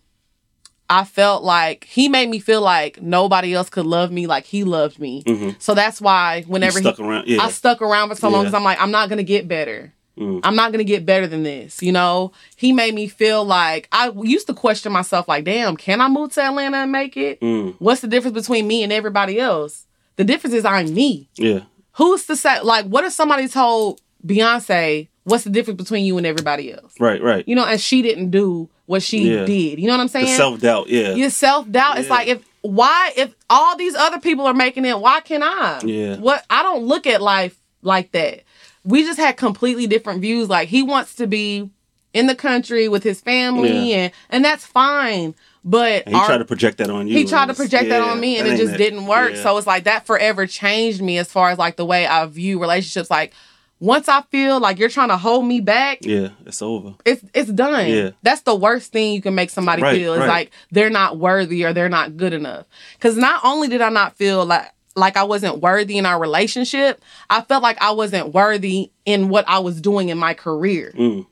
I 0.90 1.04
felt 1.04 1.44
like 1.44 1.84
he 1.84 2.08
made 2.08 2.28
me 2.28 2.40
feel 2.40 2.60
like 2.60 3.00
nobody 3.00 3.54
else 3.54 3.70
could 3.70 3.86
love 3.86 4.10
me 4.10 4.26
like 4.26 4.46
he 4.46 4.64
loved 4.64 4.98
me. 4.98 5.22
Mhm. 5.22 5.62
So 5.62 5.74
that's 5.74 6.00
why 6.00 6.42
whenever 6.48 6.80
stuck 6.80 6.96
he, 6.96 7.04
around. 7.04 7.28
Yeah. 7.28 7.40
I 7.40 7.50
stuck 7.50 7.80
around 7.82 8.08
for 8.08 8.16
so 8.16 8.30
long 8.30 8.42
because 8.42 8.54
I'm 8.54 8.64
like, 8.64 8.80
I'm 8.80 8.90
not 8.90 9.08
gonna 9.08 9.22
get 9.22 9.46
better. 9.46 9.92
Mm. 10.18 10.40
I'm 10.44 10.54
not 10.54 10.70
gonna 10.72 10.84
get 10.84 11.04
better 11.04 11.26
than 11.26 11.42
this. 11.42 11.82
You 11.82 11.92
know, 11.92 12.32
he 12.56 12.72
made 12.72 12.94
me 12.94 13.08
feel 13.08 13.44
like 13.44 13.88
I 13.92 14.10
used 14.22 14.46
to 14.46 14.54
question 14.54 14.92
myself, 14.92 15.26
like, 15.28 15.44
damn, 15.44 15.76
can 15.76 16.00
I 16.00 16.08
move 16.08 16.32
to 16.34 16.42
Atlanta 16.42 16.78
and 16.78 16.92
make 16.92 17.16
it? 17.16 17.40
Mm. 17.40 17.74
What's 17.78 18.00
the 18.00 18.06
difference 18.08 18.34
between 18.34 18.66
me 18.66 18.82
and 18.82 18.92
everybody 18.92 19.40
else? 19.40 19.86
The 20.16 20.24
difference 20.24 20.54
is 20.54 20.64
I'm 20.64 20.94
me. 20.94 21.28
Yeah. 21.34 21.60
Who's 21.94 22.26
to 22.26 22.36
say, 22.36 22.60
like, 22.60 22.86
what 22.86 23.04
if 23.04 23.12
somebody 23.12 23.48
told 23.48 24.00
Beyonce, 24.24 25.08
what's 25.24 25.44
the 25.44 25.50
difference 25.50 25.78
between 25.78 26.04
you 26.04 26.16
and 26.18 26.26
everybody 26.26 26.72
else? 26.72 26.94
Right. 27.00 27.20
Right. 27.22 27.46
You 27.48 27.56
know, 27.56 27.64
and 27.64 27.80
she 27.80 28.02
didn't 28.02 28.30
do 28.30 28.68
what 28.86 29.02
she 29.02 29.32
Yeah. 29.32 29.44
did. 29.44 29.78
You 29.80 29.86
know 29.88 29.94
what 29.94 30.00
I'm 30.00 30.08
saying? 30.08 30.36
Self 30.36 30.60
doubt. 30.60 30.88
Yeah. 30.88 31.14
Your 31.14 31.30
self 31.30 31.70
doubt. 31.70 31.98
It's 31.98 32.10
like 32.10 32.28
if 32.28 32.44
why 32.62 33.12
if 33.16 33.34
all 33.50 33.76
these 33.76 33.94
other 33.94 34.20
people 34.20 34.46
are 34.46 34.54
making 34.54 34.84
it, 34.84 34.98
why 34.98 35.20
can't 35.20 35.42
I? 35.44 35.80
Yeah. 35.84 36.16
What 36.16 36.44
I 36.48 36.62
don't 36.62 36.84
look 36.84 37.06
at 37.06 37.20
life 37.20 37.56
like 37.82 38.12
that. 38.12 38.43
We 38.84 39.02
just 39.02 39.18
had 39.18 39.36
completely 39.36 39.86
different 39.86 40.20
views. 40.20 40.48
Like 40.48 40.68
he 40.68 40.82
wants 40.82 41.14
to 41.16 41.26
be 41.26 41.70
in 42.12 42.26
the 42.26 42.34
country 42.34 42.86
with 42.88 43.02
his 43.02 43.20
family 43.20 43.90
Yeah. 43.90 43.96
and 43.96 44.12
and 44.30 44.44
that's 44.44 44.64
fine. 44.64 45.34
But 45.64 46.02
And 46.06 46.14
he 46.14 46.20
our- 46.20 46.26
tried 46.26 46.38
to 46.38 46.44
project 46.44 46.78
that 46.78 46.90
on 46.90 47.08
you. 47.08 47.16
he 47.16 47.24
tried 47.24 47.46
to 47.46 47.52
It's- 47.52 47.56
project 47.56 47.88
that 47.88 48.02
on 48.02 48.20
me 48.20 48.36
and 48.38 48.46
it 48.46 48.56
just 48.58 48.76
didn't 48.76 49.06
work. 49.06 49.32
Yeah. 49.34 49.42
So 49.42 49.56
it's 49.56 49.66
like 49.66 49.84
that 49.84 50.06
forever 50.06 50.46
changed 50.46 51.00
me 51.02 51.16
as 51.18 51.32
far 51.32 51.50
as 51.50 51.58
like 51.58 51.76
the 51.76 51.84
way 51.86 52.06
I 52.06 52.26
view 52.26 52.60
relationships. 52.60 53.10
Like 53.10 53.32
once 53.80 54.08
I 54.08 54.20
feel 54.30 54.60
like 54.60 54.78
you're 54.78 54.88
trying 54.90 55.08
to 55.08 55.16
hold 55.16 55.44
me 55.46 55.60
back, 55.60 55.98
yeah, 56.02 56.28
it's 56.46 56.60
over. 56.62 56.94
it's 57.06 57.24
it's 57.34 57.50
done. 57.50 57.88
Yeah. 57.88 58.10
That's 58.22 58.42
the 58.42 58.54
worst 58.54 58.92
thing 58.92 59.14
you 59.14 59.22
can 59.22 59.34
make 59.34 59.48
somebody 59.50 59.82
Right, 59.82 59.96
feel 59.98 60.12
is 60.12 60.20
right. 60.20 60.28
like 60.28 60.50
they're 60.70 60.90
not 60.90 61.16
worthy 61.18 61.64
or 61.64 61.72
they're 61.72 61.88
not 61.88 62.16
good 62.18 62.34
enough. 62.34 62.66
Cause 63.00 63.16
not 63.16 63.40
only 63.42 63.68
did 63.68 63.80
I 63.80 63.88
not 63.88 64.16
feel 64.16 64.44
like 64.44 64.70
like 64.96 65.16
I 65.16 65.24
wasn't 65.24 65.58
worthy 65.60 65.98
in 65.98 66.06
our 66.06 66.20
relationship, 66.20 67.02
I 67.30 67.40
felt 67.42 67.62
like 67.62 67.80
I 67.82 67.90
wasn't 67.92 68.32
worthy 68.32 68.90
in 69.04 69.28
what 69.28 69.44
I 69.48 69.58
was 69.58 69.80
doing 69.80 70.08
in 70.08 70.18
my 70.18 70.34
career. 70.34 70.92
Mm. 70.96 71.26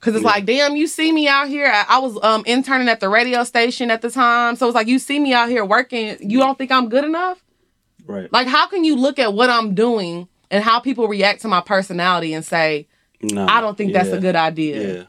Cause 0.00 0.14
it's 0.14 0.22
Yeah. 0.22 0.30
like, 0.30 0.44
damn, 0.44 0.76
you 0.76 0.86
see 0.86 1.12
me 1.12 1.28
out 1.28 1.48
here. 1.48 1.66
I, 1.66 1.84
I 1.88 1.98
was 1.98 2.18
um 2.22 2.42
interning 2.46 2.88
at 2.88 3.00
the 3.00 3.08
radio 3.08 3.42
station 3.44 3.90
at 3.90 4.02
the 4.02 4.10
time. 4.10 4.56
So 4.56 4.66
it's 4.66 4.74
like 4.74 4.86
you 4.88 4.98
see 4.98 5.18
me 5.18 5.32
out 5.32 5.48
here 5.48 5.64
working. 5.64 6.16
You 6.20 6.38
don't 6.38 6.56
think 6.58 6.70
I'm 6.72 6.88
good 6.88 7.04
enough? 7.04 7.42
Right. 8.06 8.30
Like, 8.32 8.46
how 8.46 8.66
can 8.66 8.84
you 8.84 8.96
look 8.96 9.18
at 9.18 9.32
what 9.32 9.48
I'm 9.48 9.74
doing 9.74 10.28
and 10.50 10.62
how 10.62 10.78
people 10.80 11.08
react 11.08 11.40
to 11.42 11.48
my 11.48 11.62
personality 11.62 12.34
and 12.34 12.44
say, 12.44 12.86
No. 13.22 13.46
I 13.46 13.62
don't 13.62 13.76
think 13.78 13.92
that's 13.94 14.10
a 14.10 14.18
good 14.20 14.36
idea? 14.36 14.94
Yeah. 14.96 15.02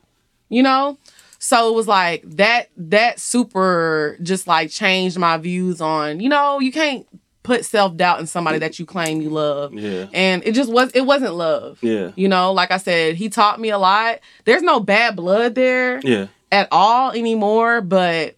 you 0.50 0.64
know 0.64 0.98
so 1.40 1.70
it 1.70 1.76
was 1.76 1.88
like 1.88 2.24
that 2.24 2.70
that 2.78 3.20
super 3.20 4.18
just 4.24 4.48
like 4.48 4.70
changed 4.72 5.18
my 5.18 5.38
views 5.38 5.82
on 5.82 6.20
you 6.20 6.30
know 6.30 6.60
you 6.60 6.72
can't 6.72 7.06
put 7.46 7.64
self-doubt 7.64 8.20
in 8.20 8.28
somebody 8.28 8.58
that 8.60 8.80
you 8.80 8.86
claim 8.86 9.22
you 9.22 9.30
love 9.30 9.72
Yeah. 9.74 10.08
and 10.14 10.44
it 10.46 10.54
just 10.54 10.72
was 10.72 10.92
it 10.94 11.02
wasn't 11.02 11.36
love 11.36 11.78
Yeah. 11.82 12.12
you 12.16 12.28
know 12.28 12.52
like 12.52 12.72
i 12.72 12.78
said 12.78 13.16
he 13.16 13.30
taught 13.30 13.60
me 13.60 13.70
a 13.70 13.78
lot 13.78 14.20
there's 14.46 14.64
no 14.64 14.80
bad 14.80 15.16
blood 15.16 15.54
there 15.56 16.00
Yeah. 16.04 16.28
at 16.52 16.68
all 16.72 17.12
anymore 17.12 17.82
but 17.82 18.36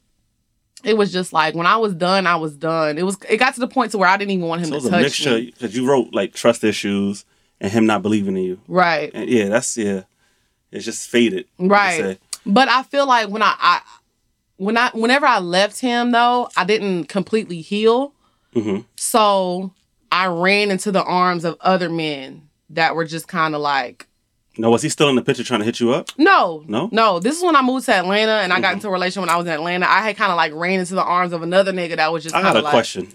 it 0.84 0.98
was 0.98 1.12
just 1.12 1.32
like 1.34 1.56
when 1.56 1.66
i 1.66 1.78
was 1.78 1.96
done 1.96 2.28
i 2.28 2.36
was 2.36 2.56
done 2.56 2.98
it 2.98 3.04
was 3.04 3.18
it 3.30 3.38
got 3.38 3.54
to 3.56 3.60
the 3.62 3.68
point 3.68 3.92
to 3.94 3.98
where 3.98 4.10
i 4.10 4.18
didn't 4.18 4.32
even 4.32 4.46
want 4.48 4.62
him 4.62 4.68
So 4.68 4.74
it 4.74 4.76
was 4.76 4.84
to 4.84 4.90
a 4.90 4.92
touch 4.92 5.02
mixture 5.04 5.36
me 5.36 5.46
because 5.52 5.76
you 5.76 5.88
wrote 5.88 6.14
like 6.14 6.34
trust 6.34 6.64
issues 6.64 7.24
and 7.60 7.72
him 7.72 7.86
not 7.88 8.02
believing 8.04 8.38
in 8.38 8.44
you. 8.44 8.60
right 8.68 9.10
And 9.14 9.30
yeah, 9.30 9.48
that's 9.50 9.76
yeah. 9.78 10.04
It's 10.70 10.84
just 10.86 11.10
faded. 11.10 11.46
Right. 11.58 12.20
But 12.46 12.68
I 12.68 12.84
feel 12.84 13.08
like 13.08 13.30
when 13.30 13.42
I, 13.42 13.56
I 13.58 13.82
when 14.58 14.78
I 14.78 14.90
whenever 14.94 15.26
I 15.26 15.40
left 15.40 15.80
him 15.80 16.12
though, 16.12 16.50
I 16.58 16.66
didn't 16.66 17.06
completely 17.06 17.62
heal. 17.62 18.14
Mhm. 18.58 18.86
So 18.96 19.72
I 20.12 20.28
ran 20.28 20.72
into 20.72 20.92
the 20.92 21.04
arms 21.04 21.46
of 21.46 21.58
other 21.62 21.90
men 21.90 22.44
that 22.72 22.96
were 22.96 23.06
just 23.06 23.28
kind 23.28 23.56
of 23.56 23.62
like, 23.62 24.08
No, 24.60 24.72
was 24.72 24.82
he 24.82 24.90
still 24.90 25.08
in 25.10 25.16
the 25.16 25.22
picture 25.22 25.44
trying 25.44 25.60
to 25.60 25.66
hit 25.66 25.80
you 25.80 25.92
up? 25.94 26.10
no, 26.18 26.64
No? 26.68 26.90
no. 26.92 27.20
This 27.20 27.38
is 27.38 27.44
when 27.44 27.56
I 27.56 27.62
moved 27.62 27.86
to 27.86 27.94
Atlanta 27.94 28.32
and 28.44 28.52
I 28.52 28.60
got 28.60 28.72
Mhm. 28.72 28.76
into 28.78 28.88
a 28.88 28.92
relation 28.92 29.22
when 29.22 29.30
I 29.30 29.36
was 29.38 29.46
in 29.46 29.54
Atlanta. 29.54 29.86
I 29.90 30.02
had 30.02 30.18
kind 30.18 30.32
of 30.32 30.38
like 30.38 30.52
ran 30.56 30.80
into 30.80 30.96
the 30.96 31.04
arms 31.04 31.32
of 31.34 31.44
another 31.44 31.72
nigga 31.72 31.98
that 31.98 32.12
was 32.12 32.24
just 32.24 32.34
I 32.36 32.42
got 32.42 32.56
a 32.56 32.62
like, 32.62 32.72
question. 32.72 33.08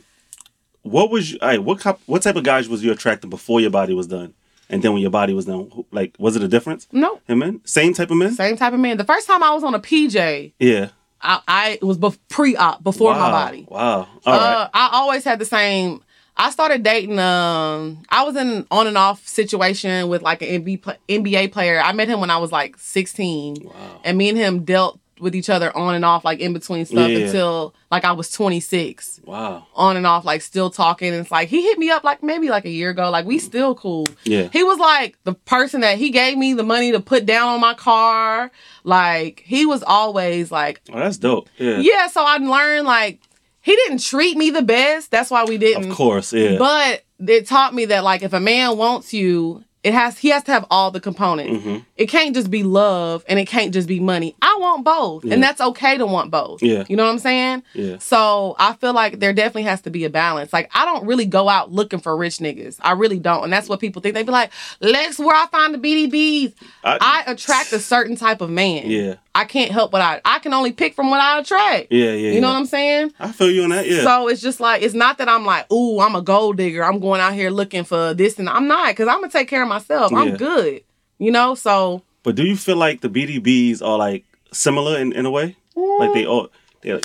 What 0.82 1.11
was 1.11 1.32
you, 1.32 1.38
right, 1.43 1.62
what 1.62 1.80
cop, 1.80 2.01
what 2.07 2.22
type 2.22 2.36
of 2.36 2.45
guys 2.45 2.68
was 2.68 2.82
you 2.84 2.90
attracted 2.93 3.28
before 3.30 3.61
your 3.61 3.70
body 3.70 3.95
was 3.95 4.07
done? 4.07 4.34
And 4.68 4.82
then 4.82 4.93
when 4.93 5.03
your 5.03 5.11
body 5.11 5.34
was 5.34 5.45
done, 5.47 5.70
like 5.93 6.14
was 6.18 6.34
it 6.36 6.43
a 6.43 6.49
difference? 6.49 6.86
no, 6.93 7.20
Him 7.26 7.38
men? 7.40 7.61
Same 7.64 7.93
type 7.95 8.11
of 8.11 8.16
men? 8.16 8.34
same 8.34 8.57
type 8.57 8.72
of 8.72 8.80
man. 8.80 8.97
The 8.97 9.05
first 9.05 9.26
time 9.26 9.43
I 9.43 9.53
was 9.53 9.64
on 9.64 9.74
a 9.74 9.80
PJ, 9.80 10.53
Yeah. 10.61 10.88
I, 11.23 11.41
I 11.47 11.79
was 11.83 11.99
bef- 11.99 12.18
pre-op 12.29 12.83
before 12.83 13.14
my 13.14 13.31
body. 13.31 13.66
Wow. 13.68 13.81
All 14.01 14.09
right. 14.27 14.39
uh, 14.55 14.68
I 14.75 14.91
always 14.93 15.25
had 15.25 15.39
the 15.39 15.45
same. 15.45 16.03
I 16.37 16.51
started 16.51 16.83
dating. 16.83 17.18
Um, 17.18 18.03
I 18.09 18.23
was 18.25 18.37
in 18.37 18.49
an 18.49 18.66
on 18.70 18.87
and 18.87 18.97
off 18.97 19.27
situation 19.29 20.09
with 20.09 20.23
like 20.23 20.41
an 20.43 20.64
NBA, 20.64 20.97
NBA 21.09 21.53
player. 21.53 21.81
I 21.81 21.93
met 21.93 22.09
him 22.09 22.20
when 22.20 22.31
I 22.31 22.39
was 22.39 22.51
like 22.51 22.77
16, 22.79 23.57
Wow. 23.64 23.73
and 24.03 24.16
me 24.18 24.31
and 24.31 24.39
him 24.39 24.64
dealt 24.64 24.99
with 25.23 25.35
each 25.35 25.49
other 25.49 25.75
on 25.77 25.95
and 25.95 26.05
off, 26.05 26.25
like 26.25 26.41
in 26.41 26.53
between 26.53 26.85
stuff, 26.85 27.09
Yeah. 27.09 27.18
until 27.27 27.75
like 27.91 28.05
I 28.05 28.12
was 28.12 28.31
26. 28.31 29.20
Wow. 29.25 29.66
On 29.75 29.97
and 29.97 30.07
off, 30.07 30.25
like 30.25 30.43
still 30.43 30.68
talking. 30.68 31.12
And 31.12 31.20
it's 31.23 31.31
like 31.31 31.49
he 31.49 31.62
hit 31.62 31.79
me 31.79 31.91
up 31.91 32.05
like 32.05 32.23
maybe 32.23 32.51
like 32.51 32.64
a 32.64 32.70
year 32.70 32.91
ago. 32.91 33.09
Like 33.11 33.25
we 33.25 33.39
still 33.39 33.75
cool. 33.75 34.07
Yeah. 34.25 34.49
He 34.53 34.62
was 34.62 34.79
like 34.79 35.16
the 35.25 35.33
person 35.35 35.81
that 35.83 35.97
he 35.97 36.11
gave 36.11 36.37
me 36.37 36.53
the 36.53 36.62
money 36.64 36.93
to 36.93 37.01
put 37.01 37.25
down 37.25 37.49
on 37.49 37.61
my 37.61 37.75
car. 37.75 38.51
Like 38.85 39.43
he 39.45 39.64
was 39.64 39.83
always 39.83 40.51
like 40.51 40.81
Oh, 40.93 40.99
that's 40.99 41.18
dope. 41.18 41.49
Yeah. 41.57 41.79
yeah, 41.79 42.07
so 42.09 42.23
I 42.25 42.37
learned 42.39 42.87
like 42.87 43.20
he 43.61 43.77
didn't 43.77 44.03
treat 44.03 44.37
me 44.37 44.51
the 44.51 44.62
best. 44.62 45.11
That's 45.11 45.31
why 45.31 45.45
we 45.45 45.57
didn't. 45.57 45.91
Of 45.91 45.97
course. 45.97 46.33
Yeah. 46.33 46.59
But 46.59 47.05
it 47.27 47.47
taught 47.47 47.73
me 47.75 47.85
that 47.87 48.03
like 48.03 48.23
if 48.23 48.33
a 48.33 48.41
man 48.41 48.77
wants 48.77 49.14
you, 49.14 49.62
it 49.85 49.93
has 49.93 50.16
he 50.18 50.28
has 50.28 50.45
to 50.45 50.53
have 50.53 50.64
all 50.70 50.91
the 50.91 51.01
components. 51.01 51.64
Mhm. 51.64 51.85
It 51.97 52.07
can't 52.07 52.35
just 52.35 52.51
be 52.51 52.62
love 52.62 53.24
and 53.28 53.39
it 53.39 53.47
can't 53.47 53.72
just 53.74 53.89
be 53.89 53.99
money. 53.99 54.37
I 54.41 54.57
want 54.61 54.85
both. 54.85 55.24
Yeah. 55.24 55.35
And 55.35 55.43
that's 55.43 55.61
okay 55.61 55.99
to 55.99 56.07
want 56.07 56.30
both. 56.30 56.62
Yeah. 56.62 56.85
You 56.89 56.97
know 56.97 57.05
what 57.05 57.11
I'm 57.11 57.18
saying? 57.18 57.62
Yeah. 57.74 57.99
So 57.99 58.55
I 58.59 58.74
feel 58.74 58.93
like 58.93 59.18
there 59.18 59.33
definitely 59.33 59.64
has 59.64 59.80
to 59.83 59.91
be 59.91 60.05
a 60.05 60.11
balance. 60.11 60.53
Like 60.53 60.70
I 60.74 60.85
don't 60.85 61.05
really 61.07 61.26
go 61.26 61.49
out 61.49 61.72
looking 61.72 61.99
for 61.99 62.16
rich 62.16 62.39
niggas. 62.39 62.76
I 62.80 62.93
really 62.93 63.18
don't. 63.18 63.45
And 63.45 63.53
that's 63.53 63.68
what 63.68 63.80
people 63.80 64.01
think. 64.03 64.14
They 64.14 64.22
be 64.22 64.30
like, 64.33 64.51
Lex, 64.80 65.18
where 65.18 65.35
I 65.35 65.47
find 65.49 65.74
the 65.74 65.78
BDBs. 65.78 66.55
I 66.85 67.24
attract 67.26 67.72
a 67.72 67.78
certain 67.80 68.16
type 68.16 68.41
of 68.41 68.51
man. 68.51 68.89
Yeah. 68.89 69.14
I 69.35 69.45
can't 69.45 69.70
help 69.70 69.93
what 69.93 70.03
I 70.03 70.20
I 70.24 70.39
can 70.41 70.53
only 70.53 70.72
pick 70.72 70.95
from 70.95 71.11
what 71.11 71.20
I 71.20 71.39
attract. 71.41 71.89
Yeah. 71.91 72.12
Yeah. 72.12 72.33
You 72.33 72.41
know 72.41 72.49
yeah. 72.49 72.53
what 72.53 72.59
I'm 72.61 72.66
saying? 72.66 73.12
I 73.18 73.33
feel 73.33 73.51
you 73.51 73.64
on 73.64 73.70
that. 73.70 73.89
Yeah. 73.89 74.03
So 74.03 74.28
it's 74.28 74.43
just 74.43 74.61
like 74.61 74.83
it's 74.83 74.95
not 74.95 75.18
that 75.18 75.28
I'm 75.28 75.45
like, 75.47 75.70
ooh, 75.72 76.01
I'm 76.01 76.14
a 76.14 76.22
gold 76.22 76.59
digger. 76.59 76.85
I'm 76.85 77.01
going 77.01 77.20
out 77.20 77.33
here 77.33 77.51
looking 77.51 77.85
for 77.85 78.14
this, 78.14 78.39
and 78.39 78.49
I'm 78.49 78.68
not 78.68 78.89
because 78.89 79.09
I'm 79.09 79.20
gonna 79.20 79.33
take 79.33 79.49
care 79.49 79.62
of 79.62 79.68
myself. 79.68 80.12
Yeah. 80.12 80.18
I'm 80.18 80.37
good. 80.37 80.83
You 81.18 81.30
know, 81.30 81.55
so 81.55 82.03
but 82.22 82.35
do 82.35 82.45
you 82.45 82.57
feel 82.57 82.76
like 82.76 83.01
the 83.01 83.09
BDBs 83.09 83.83
are 83.83 83.99
like 83.99 84.24
similar 84.53 84.99
in, 84.99 85.12
in 85.12 85.26
a 85.26 85.30
way? 85.30 85.57
Like 85.74 86.12
they 86.12 86.26
all 86.26 86.49
they 86.83 87.01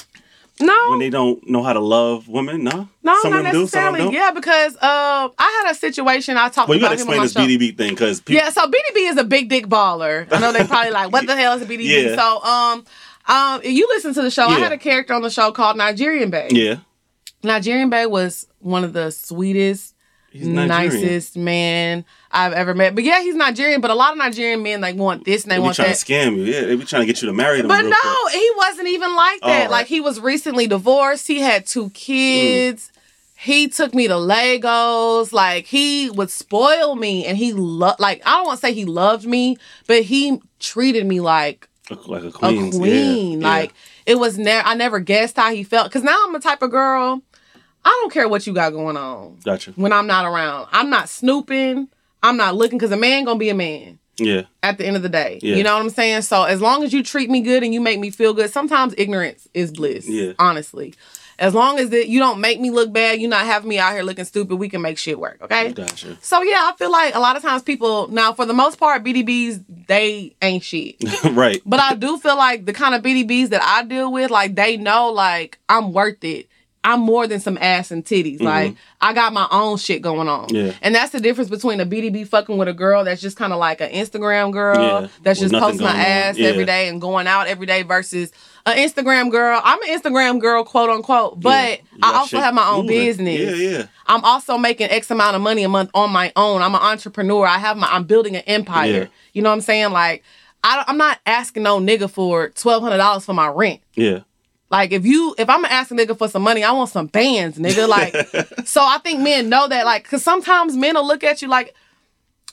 no, 0.60 0.90
when 0.90 1.00
they 1.00 1.10
don't 1.10 1.48
know 1.50 1.64
how 1.64 1.74
to 1.74 1.80
love 1.80 2.28
women? 2.28 2.64
No. 2.64 2.90
no, 3.04 3.22
Some 3.22 3.32
not 3.32 3.40
of 3.40 3.44
them 3.46 3.54
do. 3.54 3.68
Some 3.68 3.80
of 3.88 3.94
them 3.94 3.94
necessarily. 3.94 4.00
don't. 4.00 4.14
Yeah, 4.14 4.32
because 4.32 4.76
uh, 4.78 5.30
I 5.38 5.62
had 5.64 5.72
a 5.72 5.76
situation 5.76 6.38
I 6.38 6.50
talked 6.50 6.70
Well, 6.70 6.78
you 6.78 6.86
about 6.86 6.98
gotta 6.98 7.02
him 7.10 7.22
explain 7.24 7.48
this 7.48 7.60
show. 7.60 7.66
BDB 7.68 7.78
thing 7.78 7.90
because 7.92 8.22
people. 8.22 8.42
Yeah, 8.44 8.50
so 8.50 8.66
BDB 8.66 9.10
is 9.12 9.18
a 9.18 9.24
big 9.24 9.50
dick 9.50 9.68
baller. 9.68 10.28
I 10.32 10.40
know 10.40 10.52
they 10.52 10.64
probably 10.66 10.92
like, 10.92 11.12
what 11.12 11.28
the 11.28 11.36
hell 11.36 11.54
is 11.56 11.62
a 11.62 11.66
BDB? 11.66 11.86
Yeah. 12.10 12.16
So 12.16 12.44
um, 12.44 12.86
um, 13.28 13.62
you 13.64 13.88
listen 13.90 14.14
to 14.14 14.22
the 14.22 14.32
show, 14.32 14.46
I 14.48 14.60
had 14.60 14.72
a 14.72 14.78
character 14.78 15.14
on 15.14 15.22
the 15.22 15.30
show 15.30 15.52
called 15.52 15.78
Nigerian 15.78 16.30
Bay. 16.30 16.48
Yeah. 16.52 16.78
Nigerian 17.44 17.90
Bay 17.90 18.06
was 18.06 18.48
one 18.60 18.84
of 18.84 18.94
the 18.94 19.12
sweetest 19.12 19.94
nicest 20.34 21.36
man 21.38 22.06
I've 22.38 22.54
ever 22.54 22.76
met. 22.76 22.94
But 22.94 23.04
yeah, 23.04 23.22
he's 23.22 23.36
Nigerian. 23.36 23.82
But 23.82 23.92
a 23.92 23.96
lot 23.96 24.12
of 24.12 24.18
Nigerian 24.18 24.62
men 24.62 24.80
like 24.82 24.96
want 24.96 25.26
this 25.26 25.44
and 25.44 25.52
they 25.52 25.60
want 25.60 25.78
that. 25.78 25.84
They 25.84 25.90
want 25.90 26.06
trying 26.06 26.24
that. 26.24 26.34
to 26.34 26.36
scam 26.36 26.38
you. 26.38 26.54
Yeah, 26.54 26.62
they 26.68 26.76
be 26.76 26.86
trying 26.86 27.02
to 27.02 27.06
get 27.06 27.22
you 27.22 27.28
to 27.28 27.34
marry 27.34 27.60
them. 27.60 27.68
But 27.68 27.84
no, 27.84 27.96
quick. 28.24 28.34
he 28.34 28.52
wasn't 28.56 28.88
even 28.90 29.16
like 29.16 29.42
that. 29.42 29.62
right. 29.64 29.72
Like 29.72 29.88
he 29.88 30.02
was 30.02 30.20
recently 30.20 30.68
divorced. 30.68 31.28
He 31.28 31.40
had 31.40 31.66
two 31.66 31.86
mm. 31.86 31.94
kids. 31.94 32.92
He 33.40 33.68
took 33.68 33.94
me 33.94 34.08
to 34.08 34.18
Lagos. 34.18 35.34
Like 35.34 35.66
he 35.66 36.10
would 36.12 36.30
spoil 36.30 36.96
me, 36.96 37.26
and 37.26 37.38
he 37.38 37.54
loved. 37.54 38.00
Like 38.00 38.22
I 38.26 38.38
don't 38.38 38.48
want 38.48 38.60
to 38.60 38.68
say 38.68 38.74
he 38.74 38.86
loved 38.86 39.26
me, 39.26 39.58
but 39.88 40.04
he 40.04 40.40
treated 40.60 41.06
me 41.06 41.20
like 41.20 41.68
like 42.06 42.24
a 42.24 42.28
a 42.28 42.32
queen. 42.32 42.72
queen. 42.72 43.40
Like 43.42 43.74
it 44.06 44.20
was 44.20 44.38
never. 44.38 44.68
I 44.68 44.76
never 44.76 45.00
guessed 45.00 45.38
how 45.38 45.52
he 45.52 45.64
felt. 45.64 45.92
Cause 45.92 46.04
now 46.04 46.18
I'm 46.26 46.34
the 46.34 46.40
type 46.40 46.62
of 46.62 46.72
girl. 46.72 47.22
I 47.84 47.90
don't 48.02 48.12
care 48.12 48.28
what 48.28 48.46
you 48.46 48.54
got 48.54 48.72
going 48.72 48.98
on 48.98 49.38
gotcha. 49.46 49.72
when 49.72 49.94
I'm 49.94 50.08
not 50.08 50.26
around. 50.26 50.68
I'm 50.72 50.90
not 50.90 51.08
snooping. 51.08 51.88
I'm 52.24 52.38
not 52.38 52.56
looking 52.56 52.78
because 52.78 52.92
a 52.92 52.98
man 52.98 53.24
gonna 53.26 53.40
be 53.40 53.50
a 53.50 53.56
man 53.56 54.00
Yeah, 54.18 54.44
at 54.64 54.78
the 54.78 54.86
end 54.86 54.96
of 54.96 55.04
the 55.04 55.10
day. 55.10 55.40
Yeah. 55.42 55.56
You 55.56 55.64
know 55.64 55.74
what 55.74 55.82
I'm 55.84 55.90
saying? 55.90 56.24
So 56.24 56.44
as 56.44 56.62
long 56.62 56.84
as 56.84 56.94
you 56.94 57.04
treat 57.04 57.30
me 57.30 57.42
good 57.42 57.64
and 57.64 57.74
you 57.74 57.82
make 57.82 58.00
me 58.00 58.10
feel 58.10 58.34
good, 58.34 58.52
sometimes 58.52 58.94
ignorance 58.98 59.48
is 59.54 59.72
bliss. 59.72 60.08
Yeah. 60.08 60.34
Honestly. 60.40 60.94
As 61.40 61.54
long 61.54 61.78
as 61.78 61.94
it, 61.94 62.08
you 62.08 62.18
don't 62.20 62.42
make 62.42 62.60
me 62.60 62.72
look 62.72 62.92
bad, 62.92 63.22
you 63.22 63.28
not 63.28 63.46
having 63.46 63.70
me 63.70 63.78
out 63.78 63.94
here 63.94 64.02
looking 64.02 64.26
stupid, 64.26 64.56
we 64.56 64.70
can 64.70 64.82
make 64.82 64.98
shit 64.98 65.20
work. 65.20 65.38
Okay. 65.44 65.72
Gotcha. 65.72 66.18
So 66.20 66.42
yeah, 66.42 66.72
I 66.72 66.76
feel 66.78 66.92
like 66.92 67.14
a 67.14 67.20
lot 67.20 67.36
of 67.36 67.44
times 67.44 67.62
people 67.62 68.08
now, 68.08 68.34
for 68.34 68.48
the 68.48 68.54
most 68.56 68.80
part, 68.80 69.04
BDBs 69.04 69.64
they 69.88 70.36
ain't 70.42 70.64
shit. 70.64 70.96
right. 71.34 71.62
But 71.64 71.80
I 71.80 71.94
do 71.94 72.18
feel 72.18 72.36
like 72.38 72.66
the 72.66 72.74
kind 72.74 72.96
of 72.96 73.04
BDBs 73.04 73.50
that 73.50 73.62
I 73.62 73.84
deal 73.84 74.12
with, 74.12 74.32
like 74.32 74.56
they 74.56 74.78
know, 74.78 75.12
like 75.12 75.60
I'm 75.70 75.94
worth 75.94 76.24
it. 76.24 76.50
I'm 76.88 77.02
more 77.02 77.28
than 77.28 77.42
some 77.42 77.58
ass 77.60 77.92
and 77.92 78.06
titties. 78.06 78.42
Like 78.42 78.76
I 79.02 79.12
got 79.12 79.34
my 79.34 79.46
own 79.52 79.76
shit 79.78 80.02
going 80.02 80.30
on. 80.30 80.48
Mm-hmm. 80.48 80.68
Yeah. 80.68 80.74
And 80.82 80.96
that's 80.96 81.12
the 81.12 81.20
difference 81.20 81.50
between 81.50 81.82
a 81.82 81.86
BDB 81.86 82.26
fucking 82.26 82.58
with 82.58 82.70
a 82.70 82.74
girl 82.74 83.04
that's 83.04 83.20
just 83.20 83.36
kind 83.36 83.52
of 83.52 83.60
like 83.60 83.82
an 83.82 83.92
Instagram 83.92 84.54
girl 84.54 85.02
Yeah, 85.02 85.08
that's 85.22 85.40
just 85.42 85.54
posting 85.54 85.84
my 85.86 85.92
ass 85.94 86.38
Yeah. 86.38 86.48
every 86.48 86.64
day 86.64 86.88
and 86.88 87.02
going 87.02 87.28
out 87.28 87.48
every 87.48 87.66
day 87.66 87.82
versus 87.84 88.32
an 88.66 88.78
Instagram 88.78 89.30
girl. 89.32 89.60
I'm 89.62 89.82
an 89.84 89.90
Instagram 90.00 90.40
girl, 90.40 90.64
quote 90.64 90.90
unquote, 90.90 91.42
but. 91.42 91.82
I 92.02 92.14
also 92.14 92.38
have 92.40 92.54
my 92.54 92.68
own 92.70 92.86
moving. 92.86 92.98
business. 93.00 93.40
Yeah, 93.60 93.70
yeah. 93.80 93.86
I'm 94.06 94.24
also 94.24 94.58
making 94.58 94.90
X 94.90 95.12
amount 95.12 95.36
of 95.36 95.42
money 95.42 95.64
a 95.64 95.70
month 95.70 95.90
on 95.94 96.12
my 96.12 96.32
own. 96.36 96.62
I'm 96.62 96.74
an 96.76 96.82
entrepreneur. 96.82 97.46
I 97.46 97.58
have 97.58 97.76
my 97.76 97.88
I'm 97.88 98.04
building 98.06 98.36
an 98.36 98.44
empire. 98.48 99.10
You 99.34 99.42
know 99.42 99.50
what 99.50 99.56
I'm 99.56 99.62
saying? 99.62 99.92
Like 99.92 100.24
I 100.64 100.84
I'm 100.88 100.98
not 100.98 101.20
asking 101.26 101.64
no 101.64 101.80
nigga 101.80 102.10
for 102.10 102.50
twelve 102.50 102.82
hundred 102.84 102.98
dollars 102.98 103.26
for 103.26 103.34
my 103.34 103.48
rent. 103.48 103.82
Yeah. 103.96 104.20
Like 104.70 104.92
if 104.92 105.06
you 105.06 105.34
if 105.38 105.50
I'm 105.50 105.64
asking 105.66 105.98
nigga 105.98 106.18
for 106.18 106.28
some 106.28 106.42
money, 106.44 106.64
I 106.64 106.72
want 106.72 106.90
some 106.90 107.08
bands, 107.08 107.58
nigga. 107.58 107.88
Like 107.88 108.14
so 108.66 108.82
I 108.82 108.98
think 109.00 109.22
men 109.22 109.50
know 109.50 109.68
that 109.68 109.86
like 109.86 110.04
cause 110.10 110.24
sometimes 110.24 110.76
men 110.76 110.96
will 110.96 111.08
look 111.08 111.24
at 111.24 111.42
you 111.42 111.48
like, 111.48 111.74